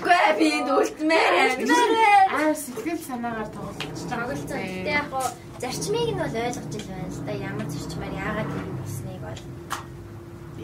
Үгүй 0.00 0.20
би 0.40 0.46
энд 0.56 0.70
үлдмээр 0.72 1.34
аа 2.32 2.56
сэтгэл 2.56 3.04
санаагаар 3.04 3.50
тоглож 3.52 4.00
байгаа. 4.08 4.08
Тоглолцсон. 4.08 4.56
Гэтэ 4.56 4.88
яг 4.88 5.08
гоо 5.12 5.26
зарчмыг 5.60 6.08
нь 6.16 6.20
бол 6.22 6.32
ойлгож 6.32 6.72
ил 6.80 6.88
байна 6.88 7.12
л 7.12 7.20
да. 7.28 7.32
Ямар 7.44 7.68
зарчмаар 7.68 8.14
яагаад 8.24 8.48
тийм 8.56 8.72
болсныг 8.80 9.20
бол. 9.20 9.42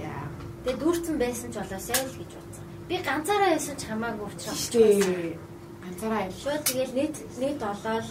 Яа. 0.01 0.25
Тэгээ 0.65 0.81
дүүрсэн 0.81 1.17
байсан 1.21 1.49
ч 1.53 1.57
болоосай 1.61 1.99
л 2.09 2.19
гэж 2.25 2.31
бодсон. 2.41 2.65
Би 2.89 2.95
ганцаараа 3.05 3.51
байсан 3.53 3.77
ч 3.77 3.83
хамаагүй 3.85 4.27
учраас. 4.33 4.65
Ганцаараа. 5.85 6.33
Шууд 6.41 6.63
тэгэл 6.65 6.97
нийт 6.97 7.17
нийт 7.37 7.61
олоод 7.61 8.09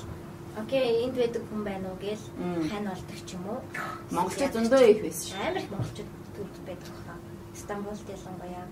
Окей, 0.58 1.06
энд 1.06 1.16
байдаг 1.16 1.44
хүн 1.50 1.62
байна 1.64 1.92
уу 1.92 1.98
гээл 2.02 2.26
хань 2.72 2.90
болдог 2.90 3.20
ч 3.28 3.38
юм 3.38 3.46
уу. 3.50 3.62
Монголчууд 4.10 4.54
зөндөө 4.56 4.82
их 4.90 5.02
байсан. 5.06 5.38
Амар 5.46 5.62
их 5.62 5.70
монголчууд 5.70 6.10
төрд 6.36 6.56
байдаг 6.66 6.94
хаа. 7.06 7.18
Стамбулд 7.54 8.10
ялангуяа. 8.10 8.66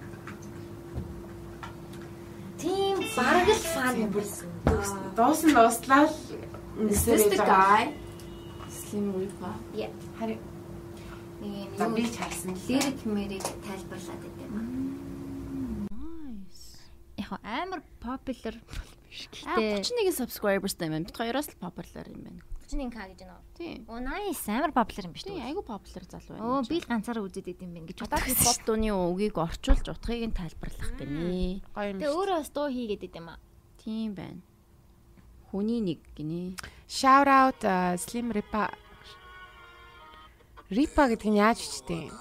Тийм 2.57 2.97
бараг 3.15 3.47
л 3.47 3.63
фан 3.73 3.95
юм 4.01 4.11
болсон. 4.11 4.49
Дуусан 5.15 5.51
дууслаа 5.53 6.05
л 6.09 6.15
This 6.77 7.05
the 7.05 7.37
guy 7.37 7.93
Slim 8.69 9.11
Reaper. 9.17 9.53
Yeah. 9.73 9.89
Хари 10.19 10.37
нэг 11.41 11.93
би 11.95 12.03
чарсан 12.05 12.53
лирик 12.67 13.01
мэрийг 13.05 13.41
тайлбарлаад 13.65 14.21
байдаг 14.21 14.45
юм. 14.45 15.87
Nice. 15.89 16.77
Яг 17.17 17.33
амар 17.41 17.81
popular 17.99 18.53
биш 19.09 19.27
гэхдээ 19.31 19.81
31 19.81 20.15
subscribersтай 20.19 20.87
юм 20.87 20.93
байна. 20.95 21.07
Бид 21.07 21.17
хоёроос 21.17 21.47
л 21.51 21.59
popular 21.59 22.05
юм 22.11 22.21
байна. 22.27 22.41
31k 22.67 22.97
гэж 23.15 23.19
байна 23.23 23.35
уу? 23.39 23.43
Тийм. 23.55 23.79
Оо 23.87 23.99
nice 24.03 24.43
амар 24.51 24.71
popular 24.75 25.07
юм 25.07 25.13
биш 25.15 25.23
үү? 25.23 25.39
Айгу 25.39 25.63
popular 25.63 26.03
залуу 26.03 26.35
байна. 26.35 26.43
Оо 26.43 26.59
би 26.67 26.75
л 26.77 26.87
ганцаараа 26.87 27.23
үзээд 27.23 27.47
идэм 27.55 27.71
байх 27.71 27.85
гэж 27.87 27.97
боддог. 28.03 28.27
Бод 28.43 28.59
дууны 28.67 28.89
үгийг 28.91 29.35
орчуулж 29.39 29.85
утгыг 29.87 30.23
нь 30.27 30.35
тайлбарлах 30.35 30.91
гинэ. 30.99 31.63
Гоё 31.71 31.87
юм. 31.95 31.99
Тэгээ 32.03 32.11
өөрөө 32.11 32.37
бас 32.43 32.51
дуу 32.51 32.67
хийгээд 32.67 33.07
идэм 33.07 33.27
аа. 33.31 33.39
Тийм 33.79 34.19
байна. 34.19 34.43
Хүний 35.47 35.79
нэг 35.79 36.03
гинэ. 36.11 36.59
Shout 36.91 37.27
out 37.31 37.63
uh, 37.63 37.95
Slim 37.95 38.35
Ripa. 38.35 38.67
Ripa 40.67 41.07
гэдэг 41.07 41.29
нь 41.31 41.39
яаж 41.39 41.63
бичдэг 41.63 42.11
юм? 42.11 42.15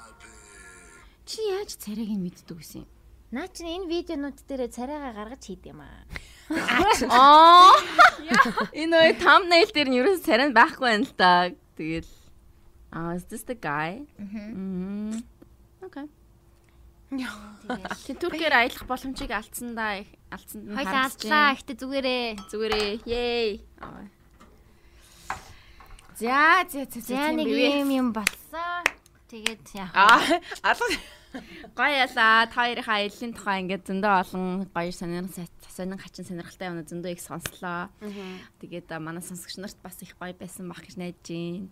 Чи 1.26 1.42
яаж 1.50 1.74
царайг 1.74 2.14
нь 2.14 2.22
мэддэг 2.22 2.54
гэсэн 2.54 2.86
юм? 2.86 2.90
Наа 3.34 3.48
чи 3.50 3.66
энэ 3.66 3.90
видеонууд 3.90 4.38
дээр 4.46 4.70
царайгаа 4.70 5.12
гаргаж 5.14 5.42
хийд 5.42 5.66
юм 5.66 5.82
аа. 5.82 6.06
Аа. 7.10 7.74
Энэ 8.80 8.94
үе 8.94 9.12
thumbnail 9.18 9.70
дээр 9.74 9.88
нь 9.90 9.98
ерөөс 9.98 10.22
царай 10.22 10.54
байхгүй 10.54 10.86
байна 10.86 11.06
л 11.06 11.14
та. 11.18 11.50
Тэгэл 11.74 12.06
Ah, 12.96 13.12
is 13.12 13.24
this 13.28 13.42
the 13.44 13.54
guy? 13.54 14.06
Мм. 14.16 15.20
Okay. 15.84 16.06
Тэг 18.06 18.16
Туркээр 18.18 18.54
аялах 18.56 18.86
боломжийг 18.86 19.30
алдсан 19.30 19.74
да 19.76 20.00
алдсанд 20.30 20.70
нь 20.70 20.74
Хоёлаа 20.74 21.06
алдлаа. 21.10 21.54
Гэтэ 21.58 21.74
зүгээрээ. 21.82 22.26
Зүгээрээ. 22.50 22.90
Yay. 23.04 23.60
За 26.16 26.64
за 26.70 26.88
за 26.88 27.00
За 27.04 27.30
нэг 27.36 27.46
юм 27.46 27.90
юм 27.90 28.08
болсон. 28.16 28.82
Тэгээд 29.28 29.66
яах 29.76 29.92
вэ? 29.92 29.98
Аа, 29.98 30.40
алга. 30.62 30.86
Гоё 31.76 31.94
ялаа. 32.06 32.46
Та 32.46 32.54
хоёрын 32.54 32.86
аяллаа 32.86 33.32
тухай 33.34 33.56
ингээд 33.64 33.84
зөндөө 33.88 34.12
олон 34.22 34.44
гоё 34.72 34.92
сонир 34.92 35.26
сонин 35.68 35.98
хачин 36.00 36.24
сонирхолтой 36.24 36.68
юм 36.70 36.80
зөндөө 36.86 37.12
их 37.12 37.20
сонслоо. 37.20 37.90
Тэгээд 38.60 38.88
манай 39.00 39.22
сонсогч 39.22 39.60
нарт 39.60 39.78
бас 39.82 40.00
их 40.00 40.16
гоё 40.16 40.32
байсан 40.32 40.68
бах 40.68 40.80
гэж 40.80 40.96
найдаж 40.96 41.26
байна. 41.28 41.68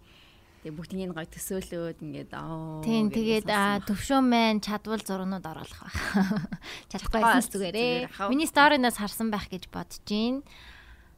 Тэгээ 0.64 0.76
бүгднийг 0.80 1.12
гоё 1.12 1.28
төсөөлөөд 1.28 1.98
ингээд 2.00 2.32
аа. 2.32 2.80
Тийм 2.84 3.12
тэгээд 3.12 3.48
төвшөө 3.84 4.20
мэн 4.24 4.64
чадвал 4.64 5.00
зурнууд 5.00 5.44
оруулах 5.44 5.80
байх. 5.84 6.00
Чадахгүй 6.92 7.20
байсан 7.20 7.52
зүгээрээ. 7.52 8.28
Миний 8.32 8.48
сторинаас 8.48 8.96
харсан 8.96 9.28
байх 9.28 9.48
гэж 9.52 9.68
бодож 9.68 10.00
байна. 10.08 10.40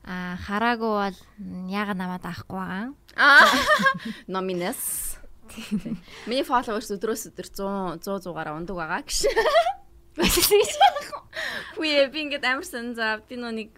А 0.07 0.39
хараагүй 0.39 0.91
бол 0.91 1.19
яга 1.71 1.95
намайг 1.95 2.23
авахгүй 2.23 2.59
байгаа. 2.59 2.91
Аа. 3.19 3.47
Номинес. 4.31 5.16
Миний 6.29 6.45
followers 6.47 6.91
өдрөөс 6.95 7.31
өдөр 7.33 7.49
100 7.51 8.05
100 8.05 8.27
100-аараа 8.27 8.57
ундаг 8.59 8.77
байгаа 8.77 9.03
гэж. 9.05 9.31
Үе 11.81 12.09
би 12.09 12.19
ингээд 12.25 12.45
амарсан 12.45 12.95
за 12.97 13.21
би 13.29 13.37
нэг 13.37 13.71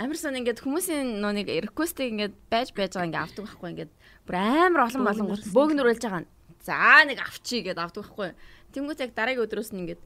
амарсан 0.00 0.38
ингээд 0.40 0.64
хүмүүсийн 0.64 1.20
нэг 1.20 1.48
request-ийг 1.68 2.16
ингээд 2.16 2.34
байж 2.48 2.72
байж 2.72 2.96
байгаа 2.96 3.08
ингээд 3.08 3.24
авдаг 3.28 3.44
байхгүй 3.44 3.68
ингээд 3.74 3.92
бүр 4.24 4.36
амар 4.40 4.88
олон 4.88 5.04
болон 5.04 5.28
гут 5.28 5.44
бөөгнөр 5.52 5.90
үлж 5.92 6.04
байгаа. 6.08 6.24
За 6.64 7.04
нэг 7.04 7.20
авчи 7.20 7.60
гэдээ 7.60 7.84
авдаг 7.84 8.08
байхгүй. 8.08 8.32
Тэнгүүт 8.72 9.02
яг 9.04 9.12
дараагийн 9.12 9.44
өдрөөс 9.44 9.70
нь 9.76 9.80
ингээд 9.84 10.02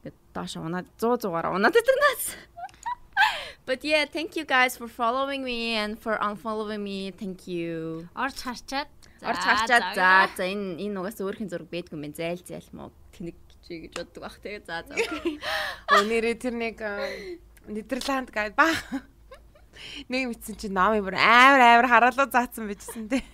ингээд 0.00 0.18
доош 0.32 0.56
унаад 0.56 0.88
100 0.96 1.28
100-аараа 1.28 1.52
унаад 1.52 1.76
идэг 1.76 1.98
нас. 2.00 2.22
But 3.68 3.84
yeah, 3.84 4.04
thank 4.04 4.36
you 4.36 4.44
guys 4.44 4.76
for 4.76 4.88
following 4.88 5.44
me 5.44 5.76
and 5.76 6.00
for 6.00 6.16
unfollowing 6.20 6.80
me. 6.84 7.12
Thank 7.12 7.48
you. 7.48 8.08
Орж 8.16 8.40
харчаад 8.44 8.92
Орж 9.22 9.42
харчаад 9.44 9.94
за 9.94 10.08
за 10.34 10.44
энэ 10.48 10.82
энэ 10.82 10.98
угаас 10.98 11.20
өөрхийн 11.22 11.50
зураг 11.52 11.70
бэдгүй 11.70 11.98
мэн 11.98 12.14
зайл 12.16 12.42
зайл 12.42 12.66
мó 12.74 12.90
тэнэг 13.14 13.38
чи 13.62 13.86
гэж 13.86 13.92
боддог 13.94 14.22
бах 14.26 14.38
тэгээ 14.42 14.66
за 14.66 14.82
за. 14.88 14.94
Өнөөдөр 16.02 16.34
тэр 16.40 16.54
нэг 16.58 16.76
Нидерланд 17.70 18.34
гайд 18.34 18.58
ба 18.58 18.66
нэг 20.08 20.28
мэдсэн 20.30 20.56
чи 20.58 20.68
намын 20.68 21.04
бүр 21.04 21.16
амар 21.16 21.62
амар 21.62 21.88
хараалуу 21.88 22.28
заацсан 22.30 22.68
байжсэн 22.68 23.08
те. 23.08 23.22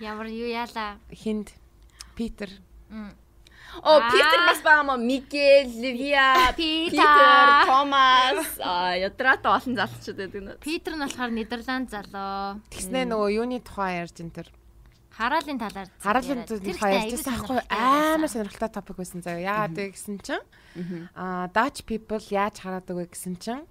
Ямар 0.00 0.28
юу 0.28 0.48
яалаа. 0.50 1.00
Хинд 1.08 1.52
Питер. 2.16 2.50
Оо 3.82 4.00
Питер 4.10 4.40
бас 4.46 4.60
баама 4.62 4.96
Мигел, 4.96 5.68
Ливия, 5.80 6.52
Питер, 6.56 7.66
Томас, 7.66 8.58
а 8.60 8.96
ядраатай 8.96 9.52
олон 9.52 9.74
залуучууд 9.76 10.16
байдаг 10.16 10.42
нь. 10.42 10.50
Питер 10.60 10.96
нь 10.96 11.02
болохоор 11.04 11.30
Нидерланд 11.32 11.90
залуу. 11.90 12.60
Тэгснэ 12.72 13.04
нөгөө 13.10 13.30
юуны 13.36 13.60
тухай 13.60 14.00
ярьж 14.00 14.22
энэ 14.22 14.32
төр. 14.32 14.48
Хараалын 15.16 15.56
талаар 15.56 15.88
хараалын 16.00 16.44
тухай 16.44 17.08
ярьжсэн 17.08 17.32
аахгүй 17.32 17.60
амар 17.72 18.28
сонирхолтой 18.28 18.68
топик 18.68 18.96
байсан 19.00 19.24
заяа. 19.24 19.68
Яагаад 19.68 19.76
вэ 19.76 19.86
гэсэн 19.96 20.16
чинь? 20.20 20.44
Аа 21.16 21.48
Dutch 21.48 21.88
people 21.88 22.20
яаж 22.28 22.60
хараадаг 22.60 22.96
вэ 22.96 23.08
гэсэн 23.08 23.40
чинь? 23.40 23.64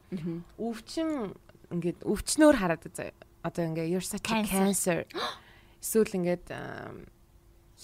Өвчин 0.57 1.37
ингээд 1.69 2.01
өвчнөөр 2.01 2.57
хараадаг 2.57 2.93
заяа. 2.97 3.13
Одоо 3.45 3.61
ингээ 3.69 3.93
you're 3.93 4.01
such 4.01 4.25
a 4.33 4.41
cancer. 4.41 5.05
Эсвэл 5.85 6.17
ингээд 6.17 6.49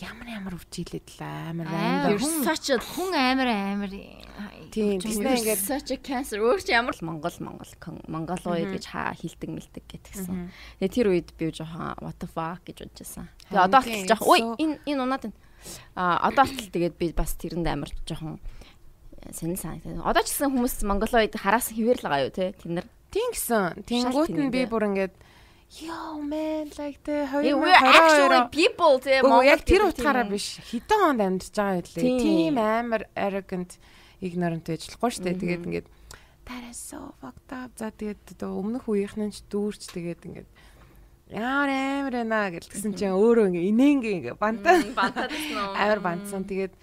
ямар 0.02 0.28
ямар 0.28 0.53
өвчилээд 0.57 1.07
л 1.18 1.22
амар 1.22 1.68
амар 1.69 2.18
such 2.19 2.73
хүн 2.73 3.14
амар 3.14 3.49
амар 3.49 3.91
тийм 4.73 4.98
тийм 4.98 5.22
ингээд 5.22 5.61
such 5.61 5.94
a 5.94 5.98
cancer 6.02 6.41
өөр 6.41 6.60
чи 6.65 6.73
ямар 6.73 6.98
л 6.98 7.06
Монгол 7.06 7.38
Монгол 7.40 7.72
Монголоид 8.10 8.73
гэж 8.73 8.86
хаа 8.90 9.14
хилдэг 9.14 9.49
мэлдэг 9.53 9.86
гэтгсэн. 9.86 10.49
Тэгээ 10.82 10.95
тэр 10.95 11.07
үед 11.14 11.30
би 11.38 11.53
жоохон 11.53 11.94
what 12.02 12.18
the 12.18 12.28
fuck 12.28 12.65
гэж 12.65 12.90
бодчихсан. 12.90 13.30
Тэгээ 13.52 13.65
одоо 13.68 13.82
л 13.86 14.07
жоох 14.10 14.26
ой 14.26 14.40
энэ 14.57 14.76
энэ 14.90 15.02
унаад 15.06 15.23
байна. 15.30 15.38
А 15.94 16.26
одоо 16.26 16.49
л 16.49 16.72
тэгээд 16.73 16.95
би 16.98 17.14
бас 17.14 17.38
тэрэнд 17.38 17.68
амар 17.69 17.91
жоохон 18.07 18.41
сонир 19.30 19.60
санагдав. 19.61 20.02
Одоо 20.02 20.23
ч 20.26 20.34
гэсэн 20.34 20.49
хүмүүс 20.49 20.76
Монголоид 20.82 21.38
хараас 21.38 21.69
хിവэр 21.69 22.02
л 22.02 22.06
байгаа 22.10 22.26
юу 22.26 22.34
те 22.34 22.57
тэд 22.57 22.73
нар. 22.73 22.88
Тийм 23.14 23.30
гэсэн. 23.36 23.86
Тэнгүүт 23.86 24.34
нь 24.34 24.49
би 24.49 24.65
бүр 24.65 24.90
ингээд 24.90 25.14
Yo 25.80 26.19
man 26.19 26.68
like 26.77 26.99
the 27.03 27.23
2022 27.31 28.49
people 28.52 28.99
те 28.99 29.22
Монгол 29.23 29.48
яг 29.48 29.64
тэр 29.64 29.88
утгаараа 29.88 30.27
биш. 30.27 30.60
Хэдэн 30.68 30.99
хонд 30.99 31.22
амьдж 31.23 31.48
байгаа 31.56 31.80
юм 31.80 31.88
лээ. 31.95 32.19
Тийм 32.19 32.56
амар 32.60 33.07
arrogant 33.15 33.80
ignorant 34.19 34.68
байжлахгүй 34.68 35.10
шүү 35.15 35.23
дээ. 35.31 35.39
Тэгээд 35.39 35.68
ингээд 35.72 35.88
so 36.76 37.15
fucked 37.23 37.56
up. 37.56 37.72
За 37.80 37.88
тэгээд 37.88 38.43
өмнөх 38.43 38.84
үеийнхэн 38.91 39.31
ч 39.31 39.48
дүүрч 39.48 39.95
тэгээд 39.95 40.27
ингээд 40.27 40.49
яар 41.39 41.72
амар 41.72 42.15
байна 42.19 42.52
гэл 42.52 42.68
тэгсэн 42.68 42.91
чинь 42.91 43.15
өөрөө 43.15 43.56
ингээ 43.56 43.72
инээнгээ 43.72 44.15
ингээ 44.19 44.35
бантаа. 44.35 44.76
Бантаадсан 44.91 45.56
амар 45.56 45.99
бантсан. 46.03 46.43
Тэгээд 46.52 46.76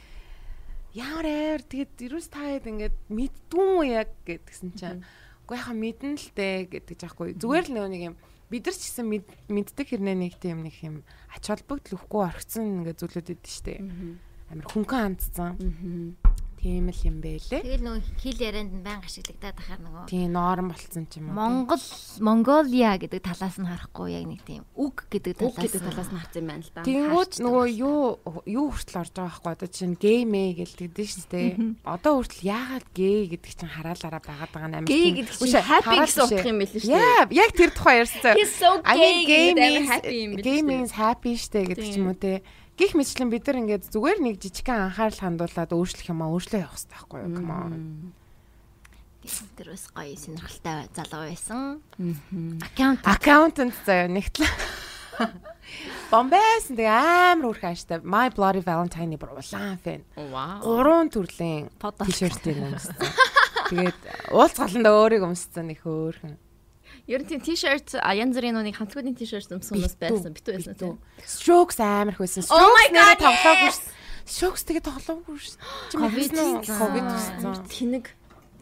яар 0.96 1.26
амар. 1.28 1.60
Тэгээд 1.60 1.92
ерөөс 2.08 2.28
таад 2.32 2.64
ингээд 2.64 2.96
мэддгүй 3.12 3.92
яг 3.92 4.16
гэдгсэн 4.24 4.72
чинь 4.80 5.04
үгүй 5.44 5.60
яха 5.60 5.76
мэдэн 5.76 6.16
л 6.16 6.28
дээ 6.32 6.72
гэдэг 6.72 6.96
жаахгүй 6.96 7.36
зүгээр 7.36 7.66
л 7.68 7.76
нэг 7.92 8.04
юм 8.12 8.16
бид 8.48 8.64
нар 8.66 8.76
ч 8.76 8.82
гэсэн 8.88 9.06
мэддэг 9.48 9.86
хэрнээ 9.88 10.16
нэг 10.16 10.34
тийм 10.40 10.64
нэг 10.64 10.76
юм 10.80 10.96
ач 11.32 11.48
холбогдол 11.48 11.96
өгөхгүй 12.00 12.22
орхисон 12.24 12.84
ингээ 12.84 12.96
зүйлүүд 12.96 13.32
идэв 13.36 13.52
штэ. 13.52 13.84
Амар 14.52 14.66
хүнхэн 14.68 15.16
хандсан. 15.16 15.52
Тийм 16.58 16.90
л 16.90 17.02
юм 17.06 17.22
байлээ. 17.22 17.62
Тэгэл 17.62 17.84
нөгөө 17.86 18.02
хэл 18.18 18.40
ярианд 18.42 18.72
нь 18.74 18.82
баян 18.82 19.02
ашиглагдаад 19.06 19.58
ахаар 19.62 19.78
нөгөө. 19.78 20.04
Тийм 20.10 20.28
норм 20.34 20.66
болцсон 20.74 21.06
ч 21.06 21.22
юм 21.22 21.30
уу. 21.30 21.38
Монгол 21.38 21.84
Монголиа 22.18 22.98
гэдэг 22.98 23.22
талаас 23.22 23.56
нь 23.62 23.68
харахгүй 23.70 24.18
яг 24.18 24.26
нэг 24.26 24.42
тийм 24.42 24.66
үг 24.74 25.06
гэдэг 25.06 25.38
талаас 25.38 25.54
гэдэг 25.54 25.82
талаас 25.86 26.10
нь 26.10 26.18
харсан 26.18 26.42
юм 26.42 26.48
байна 26.50 26.64
л 26.66 26.72
да. 26.74 26.82
Тэнгүүд 26.82 27.32
нөгөө 27.38 27.66
юу 27.78 28.00
юу 28.42 28.66
хүртэл 28.74 29.00
орж 29.06 29.12
байгаа 29.14 29.30
байхгүй 29.38 29.52
одоо 29.54 29.68
чинь 29.70 29.94
геймэ 29.94 30.42
гэлдэгдэн 30.58 31.06
шүү 31.06 31.26
дээ. 31.30 31.50
Одоо 31.86 32.12
хүртэл 32.18 32.42
яагаад 32.42 32.86
гей 32.90 33.20
гэдэг 33.30 33.52
чинь 33.54 33.74
хараалаараа 33.78 34.22
байгаад 34.26 34.50
байгаа 34.50 34.78
юм. 34.82 34.90
Гей 34.90 35.08
гэдэг 35.14 35.34
чинь 35.38 35.62
happy 35.62 35.96
гэсэн 36.02 36.22
утга 36.26 36.50
юм 36.50 36.58
байл 36.58 36.74
шүү 36.74 36.90
дээ. 36.90 37.38
Яг 37.38 37.50
тэр 37.54 37.70
тухай 37.70 37.94
ярьсан. 38.02 38.82
I 38.82 38.94
mean 38.98 39.18
gay 39.30 39.78
happy 39.86 40.16
юм 40.26 40.30
байл. 40.34 40.42
Gay 40.42 40.60
means 40.66 40.90
happy 40.90 41.38
шүү 41.38 41.52
дээ 41.54 41.64
гэдэг 41.70 41.86
ч 41.86 41.96
юм 42.02 42.10
уу 42.10 42.18
те. 42.18 42.42
Гэх 42.78 42.94
мэтлэн 42.94 43.26
бид 43.26 43.42
нар 43.42 43.58
ингээд 43.58 43.90
зүгээр 43.90 44.18
нэг 44.22 44.34
жижигхэн 44.38 44.86
анхаарал 44.86 45.18
хандуулад 45.18 45.74
өөрчлөх 45.74 46.14
юм 46.14 46.22
аа 46.22 46.30
өөрчлөө 46.30 46.62
явах 46.62 46.78
хэрэгтэй 46.78 46.94
байхгүй 46.94 47.18
юу? 47.26 47.34
Come 47.34 47.50
on. 47.50 47.74
Тэр 49.58 49.74
бас 49.74 49.84
гоё 49.90 50.14
сонирхолтой 50.14 50.86
залуу 50.94 51.22
байсан. 51.26 51.82
Аккаунт 52.62 53.02
аккаунтант 53.02 53.74
заяа 53.82 54.06
нэгтлээ. 54.06 54.46
Бомбэс 56.14 56.70
нэг 56.70 56.86
амар 56.86 57.50
үрх 57.50 57.66
ааштай. 57.66 57.98
My 58.00 58.30
Bloody 58.30 58.62
Valentine-ы 58.62 59.18
бүр 59.18 59.36
улаан 59.36 59.76
фэн. 59.82 60.06
Гурван 60.14 61.10
төрлийн 61.10 61.68
тишэртийг 61.82 62.62
өмссөн. 62.62 62.94
Тэгээд 63.74 63.98
уулзгаланда 64.32 64.90
өөрийг 64.94 65.26
өмссөн 65.26 65.74
их 65.74 65.82
хөөрхөн. 65.82 66.38
Ер 67.08 67.24
нь 67.24 67.28
тийм 67.28 67.40
t-shirt 67.40 67.96
янз 67.96 68.36
бүрийн 68.36 68.52
нүг 68.60 68.76
хамтгуудын 68.76 69.16
t-shirt 69.16 69.48
өмсөн 69.48 69.80
хүмүүс 69.80 69.96
байсан. 69.96 70.32
Битүү 70.36 70.52
байсан 70.60 70.76
тийм. 70.76 70.96
Strokes 71.24 71.80
амар 71.80 72.12
их 72.12 72.20
байсан. 72.20 72.44
Strokes 72.44 72.92
нэрээ 72.92 73.16
тоглоогүй 73.24 73.72
ш. 73.72 73.80
Strokes 74.28 74.62
тэгээ 74.68 74.84
тоглоогүй 74.84 75.36
ш. 75.40 75.56
Ковид 75.96 76.36
ковид 76.68 77.08
тэнэг 77.72 78.06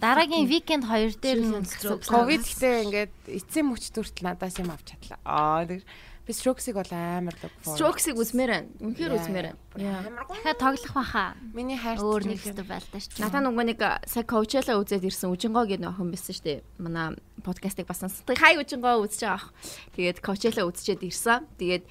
Дараагийн 0.01 0.47
викенд 0.47 0.85
хоёр 0.85 1.13
дээр 1.17 1.41
нь 1.41 1.65
ковид 2.05 2.45
гэхдээ 2.45 2.85
ингээд 2.85 3.15
эцсийн 3.33 3.67
мөч 3.67 3.89
дүртэл 3.97 4.29
надаас 4.29 4.61
юм 4.61 4.69
авч 4.69 4.93
чадлаа. 4.93 5.19
Аа 5.25 5.65
тэр 5.65 5.81
Би 6.27 6.35
Strokes-ыг 6.35 6.75
бол 6.75 6.91
амар 6.91 7.39
л. 7.39 7.51
Strokes-ыг 7.63 8.19
үзмээр 8.19 8.51
байна. 8.51 8.69
Үнэхээр 8.83 9.15
үзмээр 9.15 9.47
байна. 9.55 10.27
Дахиад 10.27 10.59
тоглох 10.59 10.95
баха. 10.99 11.39
Миний 11.55 11.79
хайрт 11.79 12.03
өөр 12.03 12.27
нэг 12.27 12.43
хэвээр 12.43 12.67
байлтаа 12.67 12.99
шүү. 12.99 13.23
Надаа 13.23 13.47
нөгөө 13.47 13.65
нэг 13.71 13.81
сая 14.11 14.27
Coachella 14.27 14.75
үзээд 14.83 15.07
ирсэн 15.07 15.31
Үжингоо 15.31 15.71
гэдэг 15.71 15.87
охин 15.87 16.11
байсан 16.11 16.35
шүү 16.35 16.47
дээ. 16.51 16.59
Манай 16.83 17.15
подкастыг 17.47 17.87
бас 17.87 18.03
сонсдог. 18.03 18.35
Хай 18.35 18.59
Үжингоо 18.59 19.07
үзэж 19.07 19.23
байгаа 19.23 19.39
ах. 19.39 19.55
Тэгээд 19.95 20.19
Coachella 20.19 20.67
үзчихэд 20.67 21.07
ирсэн. 21.07 21.47
Тэгээд 21.63 21.85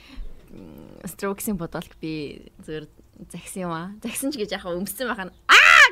Strokes-ийн 1.07 1.55
бодолт 1.55 1.95
би 2.03 2.51
зөвөр 2.59 2.91
загсан 3.31 3.61
юм 3.63 3.71
аа. 3.71 3.95
Загсан 4.03 4.35
ч 4.35 4.43
гэж 4.43 4.51
яхаа 4.59 4.75
өмссөн 4.75 5.07
байхаа 5.07 5.31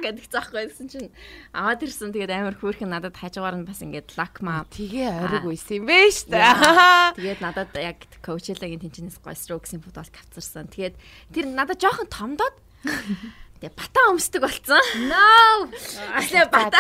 гэдэг 0.04 0.28
заахгүй 0.28 0.68
гэсэн 0.68 0.88
чинь 0.92 1.10
аваад 1.56 1.82
ирсэн 1.82 2.12
тэгээд 2.12 2.36
амар 2.36 2.56
хөөрхөн 2.60 2.92
надад 2.92 3.16
хажуугаар 3.16 3.56
нь 3.58 3.68
бас 3.68 3.80
ингээд 3.80 4.20
лакма 4.20 4.68
тгээ 4.68 5.10
ориг 5.24 5.48
үйсэн 5.48 5.80
юм 5.80 5.86
бэ 5.88 6.12
штэ. 6.12 6.36
Тэгээд 7.18 7.40
надад 7.40 7.72
яг 7.80 8.04
коучлагийн 8.20 8.84
тэнчнээс 8.84 9.24
гой 9.24 9.34
строксын 9.40 9.80
футбол 9.80 10.08
кавцарсан. 10.12 10.68
Тэгээд 10.68 10.96
тэр 11.32 11.46
надад 11.48 11.80
жоохон 11.80 12.12
томдоод 12.12 12.56
тэгээ 13.64 13.74
бата 13.80 14.00
өмсдөг 14.12 14.42
болцсон. 14.44 14.84
No. 15.08 15.72
Тэгээ 16.28 16.52
бата. 16.52 16.80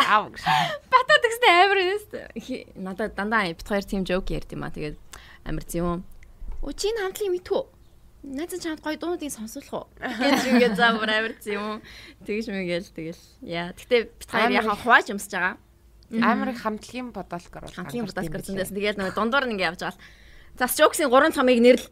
Бата 0.91 1.13
тэгсэн 1.23 1.47
амар 1.47 1.79
нэст. 1.79 2.11
Надад 2.75 3.15
дандаа 3.15 3.47
бит 3.49 3.63
хоёр 3.63 3.87
тим 3.87 4.03
жоок 4.03 4.27
ярьд 4.29 4.51
юм 4.51 4.67
а. 4.67 4.75
Тэгээд 4.75 4.99
амар 5.47 5.63
зэвэн. 5.63 6.03
Оо 6.61 6.71
чи 6.75 6.91
энэ 6.91 7.11
найзан 8.23 8.59
чамд 8.63 8.81
гоё 8.81 8.97
дуунуудыг 8.97 9.31
сонсуулах 9.31 9.73
уу? 9.73 9.85
Гэж 9.99 10.41
ингээд 10.47 10.75
заавар 10.79 11.11
авирц 11.11 11.43
юм 11.51 11.83
тэгэж 12.23 12.47
мэгэл 12.49 12.89
тэгэл. 12.95 13.23
Яа 13.43 13.75
гэтээ 13.75 14.01
бит 14.15 14.29
хоёр 14.31 14.51
яхаа 14.51 14.79
хувааж 14.79 15.07
өмсөж 15.11 15.31
байгаа. 15.35 15.55
амар 16.23 16.49
их 16.55 16.61
хамтлагийн 16.63 17.11
бодолк 17.11 17.53
оруулах 17.53 17.75
хамтлагийн 17.75 18.07
гэсэн 18.07 18.55
дэсэн 18.55 18.75
тэгэл 18.77 18.99
нөгөө 19.01 19.15
дундуур 19.17 19.45
нь 19.49 19.53
ингээд 19.57 19.69
явж 19.75 19.81
байгаа. 19.83 20.01
За 20.55 20.65
strokes-ийн 20.69 21.09
гурван 21.09 21.33
цамыг 21.33 21.59
нэрлэл 21.59 21.89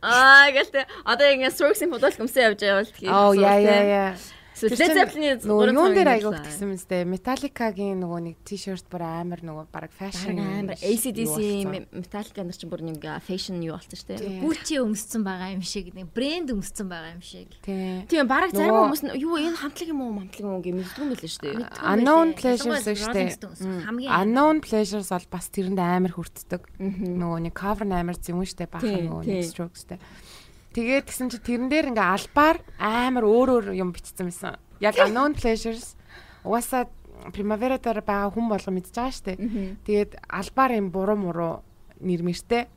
аа! 0.00 0.48
Гэлтэй. 0.54 0.86
Одоо 1.04 1.26
ингээд 1.34 1.54
strokes-ийн 1.54 1.90
бодолк 1.90 2.16
өмсөө 2.16 2.42
явж 2.48 2.58
байгаа 2.62 2.80
бол 2.80 2.94
тэгээ 2.94 3.12
оо 3.12 3.32
яа 3.34 3.58
яа 3.58 3.84
яа 3.84 4.12
Led 4.66 4.94
Zeppelin-ийн 4.98 5.38
нөгөө 5.46 5.72
юун 5.72 5.94
дээр 5.94 6.10
айгуу 6.16 6.32
гэсэн 6.34 6.66
юм 6.66 6.78
сте 6.80 7.02
Metallica-гийн 7.06 8.00
нөгөө 8.02 8.20
нэг 8.26 8.36
t-shirt 8.42 8.86
бүр 8.90 9.04
амар 9.06 9.40
нөгөө 9.46 9.66
баг 9.70 9.92
fashion 9.94 10.40
амар 10.42 10.74
ACDC 10.80 11.36
Metallica 11.94 12.42
нар 12.42 12.56
чинь 12.58 12.72
бүр 12.72 12.82
нэг 12.86 13.04
fashion 13.22 13.62
юу 13.62 13.78
болсон 13.78 13.94
шүү 13.94 14.08
дээ. 14.18 14.42
Gucci 14.42 14.80
өмссөн 14.82 15.22
байгаа 15.22 15.54
юм 15.54 15.62
шиг 15.62 15.92
нэг 15.94 16.10
брэнд 16.10 16.50
өмссөн 16.54 16.90
байгаа 16.90 17.14
юм 17.14 17.22
шиг. 17.22 17.54
Тийм 17.62 18.26
баг 18.26 18.50
зарим 18.50 18.74
хүмүүс 18.74 19.02
нь 19.06 19.14
юу 19.22 19.38
энэ 19.38 19.58
хамтлаг 19.62 19.88
юм 19.92 20.00
уу 20.02 20.12
хамтлаг 20.18 20.42
юм 20.42 20.50
уу 20.56 20.62
гэж 20.64 20.74
мэддгүй 20.74 21.04
юм 21.06 21.12
л 21.14 21.22
шүү 21.22 21.42
дээ. 21.46 21.56
Unknown 21.78 22.28
pleasures 22.34 22.82
шүү 22.88 23.14
дээ. 23.14 24.10
Unknown 24.10 24.58
pleasures 24.64 25.08
бол 25.14 25.26
бас 25.30 25.46
тэрэнд 25.54 25.78
амар 25.78 26.12
хүртдэг. 26.16 26.62
Нөгөө 26.78 27.38
нэг 27.46 27.54
cover 27.54 27.86
амар 27.86 28.18
зэвэн 28.18 28.46
шүү 28.48 28.58
дээ 28.64 28.70
бахан 28.74 29.06
нөгөө 29.06 29.22
нэг 29.22 29.46
strokes 29.46 29.86
дээ. 29.86 30.02
Тэгээд 30.76 31.08
тэгсэн 31.08 31.28
чи 31.32 31.38
тэрэн 31.40 31.68
дээр 31.72 31.90
ингээ 31.92 32.08
албаар 32.12 32.56
амар 32.78 33.24
өөр 33.24 33.48
өөр 33.48 33.66
юм 33.76 33.92
бичсэн 33.92 34.28
байсан. 34.28 34.60
Яг 34.80 35.00
unknown 35.00 35.34
pleasures 35.34 35.96
угаасаа 36.44 36.88
Primavera 37.34 37.78
дээр 37.82 38.06
байгаа 38.06 38.30
хүн 38.30 38.46
болго 38.46 38.70
мэдж 38.70 38.94
байгаа 38.94 39.10
штэ. 39.10 39.34
Тэгээд 39.82 40.22
албаар 40.30 40.78
юм 40.78 40.88
буруу 40.94 41.18
муруу 41.18 41.54
нэрмэртэй 41.98 42.70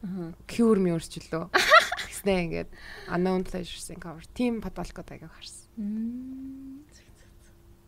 cure 0.50 0.82
мөрчлөө. 0.82 1.54
Тэгснэ 1.54 2.34
ингээд 2.50 2.70
unknown 3.14 3.46
pleasures-ийн 3.46 4.02
cover 4.02 4.26
team 4.34 4.62
подолкод 4.66 5.06
аяга 5.14 5.30
харсан. 5.30 5.70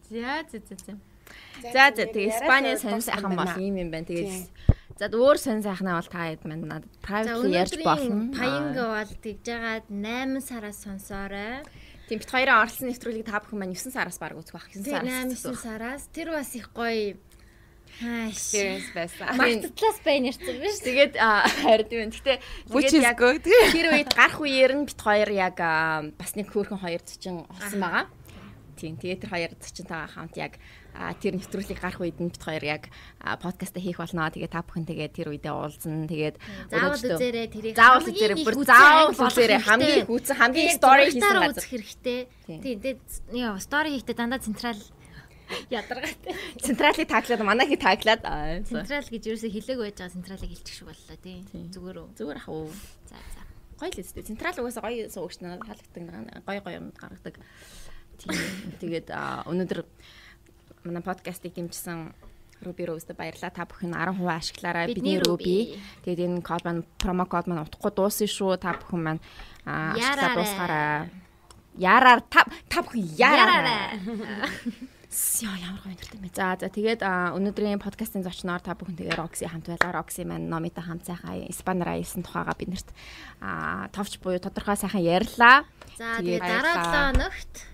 За 0.09 0.45
за 0.45 0.61
за 0.61 0.75
за. 0.77 0.93
За 1.73 1.89
за 1.95 2.05
тэгээ 2.05 2.29
Испани 2.29 2.77
сонир 2.77 3.01
сайхан 3.01 3.33
бол 3.33 3.57
ийм 3.57 3.81
юм 3.81 3.89
байна. 3.89 4.05
Тэгээд 4.05 4.45
За 4.99 5.09
өөр 5.09 5.37
сонь 5.41 5.65
сайхнаа 5.65 5.97
бол 5.97 6.09
та 6.11 6.29
хэд 6.29 6.45
манд 6.45 6.65
надад 6.69 6.93
privately 7.01 7.57
ярьж 7.57 7.73
болно. 7.81 8.29
Паянг 8.29 8.77
бол 8.77 9.11
тэгж 9.25 9.41
жагаад 9.41 9.85
8 9.89 10.41
сараас 10.41 10.77
сонсоорой. 10.85 11.65
Тийм 12.07 12.19
бит 12.21 12.29
хоёроо 12.29 12.61
орлсон 12.61 12.93
нэвтрүүлгийг 12.93 13.25
та 13.25 13.41
бүхэн 13.41 13.57
маань 13.57 13.73
9 13.73 13.89
сараас 13.89 14.21
баг 14.21 14.37
үзэх 14.37 14.53
байх. 14.53 14.69
9 14.69 14.85
сараас. 14.85 15.33
9 15.33 15.57
сараас. 15.57 16.03
Тэр 16.13 16.29
бас 16.29 16.53
их 16.53 16.69
гоё 16.77 17.17
experience 18.01 18.89
байсан. 18.93 19.37
Магттлаас 19.37 19.99
байна 20.05 20.29
ярьсан 20.33 20.57
биш. 20.61 20.81
Тэгээд 20.81 21.13
харин 21.17 22.09
тэгтээ 22.09 22.37
тэгээд 22.69 23.05
яг 23.05 23.19
тэр 23.43 23.87
үед 23.93 24.09
гарах 24.13 24.39
үеэр 24.41 24.73
нь 24.77 24.85
бит 24.89 24.99
хоёр 25.01 25.29
яг 25.29 25.57
бас 26.17 26.31
нэг 26.33 26.49
хөөрхөн 26.49 26.81
хоёр 26.81 27.01
зочин 27.05 27.45
олсон 27.49 27.79
байгаа. 27.81 28.05
Тийм. 28.83 28.99
Тэгээд 28.99 29.21
тэр 29.23 29.31
хоёр 29.31 29.51
зочинтойгоо 29.55 30.11
хамт 30.11 30.35
яг 30.35 30.59
тэр 31.23 31.39
нэвтрүүлгийг 31.39 31.79
гарах 31.79 32.03
үед 32.03 32.19
нь 32.19 32.27
бит 32.27 32.43
хоёр 32.43 32.63
яг 32.67 32.91
подкаст 33.39 33.79
хийх 33.79 34.03
болно. 34.03 34.27
Тэгээд 34.27 34.51
та 34.51 34.59
бүхэн 34.59 34.83
тэгээд 34.83 35.15
тэр 35.15 35.31
үедээ 35.31 35.55
уулзсан. 35.55 36.11
Тэгээд 36.11 36.35
заавал 36.67 36.99
үзээрэй 36.99 37.47
тэрийг 37.47 37.75
заавал 37.79 38.07
үзээрэй 38.11 38.37
бүр 38.43 38.55
заавал 38.67 39.15
үзээрэй 39.15 39.61
хамгийн 39.63 40.03
хүүцэн 40.03 40.35
хамгийн 40.35 40.75
стори 40.75 41.03
хийсэн 41.07 41.39
газар 41.39 41.63
хэрэгтэй. 41.63 42.19
Тийм. 42.43 42.59
Тэгээд 42.59 43.01
яа 43.31 43.55
стори 43.63 43.95
хийхдээ 43.95 44.19
дандаа 44.19 44.43
централ 44.43 44.81
ядаргаатай. 45.71 46.35
Централыг 46.59 47.07
таглаад 47.07 47.41
манайхыг 47.47 47.79
таглаад 47.79 48.21
централ 48.67 49.07
гэж 49.07 49.23
юусоо 49.31 49.51
хэлээг 49.51 49.79
байж 49.79 49.95
байгаа 49.95 50.15
централыг 50.15 50.49
хэлчих 50.51 50.75
шиг 50.75 50.87
боллоо 50.91 51.17
тий. 51.23 51.39
Зүгээр 51.71 51.97
үү? 52.03 52.07
Зүгээр 52.19 52.39
ах 52.39 52.49
уу. 52.51 52.67
За 53.07 53.15
за. 53.15 53.41
Гоё 53.79 53.91
л 53.91 53.99
үстэй. 53.99 54.23
Централ 54.23 54.55
угаасаа 54.59 54.83
гоё 54.87 55.11
суугч 55.11 55.43
надад 55.43 55.67
хаалгдаг 55.67 56.03
гоё 56.47 56.61
гоё 56.63 56.77
юм 56.79 56.87
гаргадаг. 56.95 57.35
Тийм. 58.23 58.75
Тэгээд 58.79 59.07
өнөөдөр 59.11 59.79
манай 60.87 61.03
подкастыг 61.03 61.53
дэмжсэн 61.55 62.15
Руби 62.63 62.87
Роуст 62.87 63.11
баярлалаа. 63.11 63.51
Та 63.51 63.67
бүхэн 63.67 63.91
10% 63.91 64.23
ашиглаарай. 64.23 64.87
Бидний 64.87 65.19
Руби. 65.19 65.75
Тэгээд 66.07 66.39
энэ 66.39 66.41
код 66.41 66.63
маань 66.63 66.87
промо 66.97 67.27
код 67.27 67.47
маань 67.51 67.67
утгагүй 67.67 67.91
дуусна 67.91 68.27
шүү. 68.27 68.55
Та 68.55 68.79
бүхэн 68.79 69.01
маань 69.03 69.21
ашиглаа 69.67 70.31
дуусгаарай. 70.39 71.11
Яраар 71.75 72.21
та 72.31 72.47
та 72.71 72.79
бүхэн 72.79 73.03
яраарай. 73.19 73.99
Яа 75.13 75.55
ямар 75.61 75.81
гоё 75.83 75.93
нэртэй 75.93 76.19
мэ. 76.23 76.31
За 76.33 76.57
за 76.57 76.71
тэгээд 76.73 77.05
өнөөдрийн 77.05 77.83
подкастын 77.83 78.25
зочноор 78.25 78.63
та 78.63 78.73
бүхэн 78.73 78.97
тэгээ 78.97 79.19
Roxy 79.19 79.45
хамт 79.45 79.69
байлаа. 79.69 80.01
Roxy 80.01 80.25
маань 80.25 80.49
номитой 80.49 80.81
хамт 80.81 81.05
сайхан 81.05 81.45
Испанаар 81.51 81.99
аялсан 81.99 82.23
тухайга 82.25 82.57
биднэрт 82.57 82.89
аа 83.43 83.91
товч 83.93 84.17
буюу 84.23 84.41
тодорхой 84.41 84.73
сайхан 84.73 85.05
ярьлаа. 85.05 85.69
За 85.99 86.17
тэгээд 86.17 86.41
дараа 86.41 87.13
7 87.13 87.19
өнөخت 87.19 87.72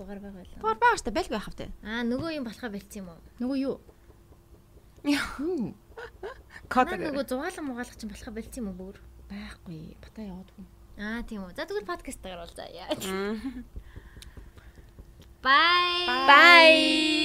дугаар 0.00 0.20
байгаа 0.24 0.40
л. 0.48 0.56
Дугаар 0.56 0.80
байгаа 0.80 0.96
штэ 0.96 1.12
байлгүй 1.12 1.40
хав 1.44 1.54
тэ. 1.54 1.68
Аа 1.84 2.00
нөгөө 2.08 2.40
юм 2.40 2.48
болохоо 2.48 2.72
бэлдсэн 2.72 3.04
юм 3.04 3.12
уу? 3.12 3.20
Нөгөө 3.44 3.56
юу? 3.60 3.76
Код 6.72 6.88
нөгөө 6.96 7.24
зугаалan 7.28 7.64
мугаалах 7.68 7.96
чинь 8.00 8.08
болохоо 8.08 8.32
бэлдсэн 8.32 8.64
юм 8.64 8.72
уу 8.72 8.80
бүр? 8.80 8.96
Байхгүй. 9.28 10.00
Бата 10.00 10.24
яваадгүй. 10.24 10.64
Аа 10.96 11.20
тийм 11.28 11.44
үү. 11.44 11.52
За 11.52 11.68
тэгвэл 11.68 11.84
подкастаар 11.84 12.40
бол 12.40 12.52
за 12.56 12.64
яа. 12.72 12.88
Bye. 15.40 16.04
Bye. 16.28 17.20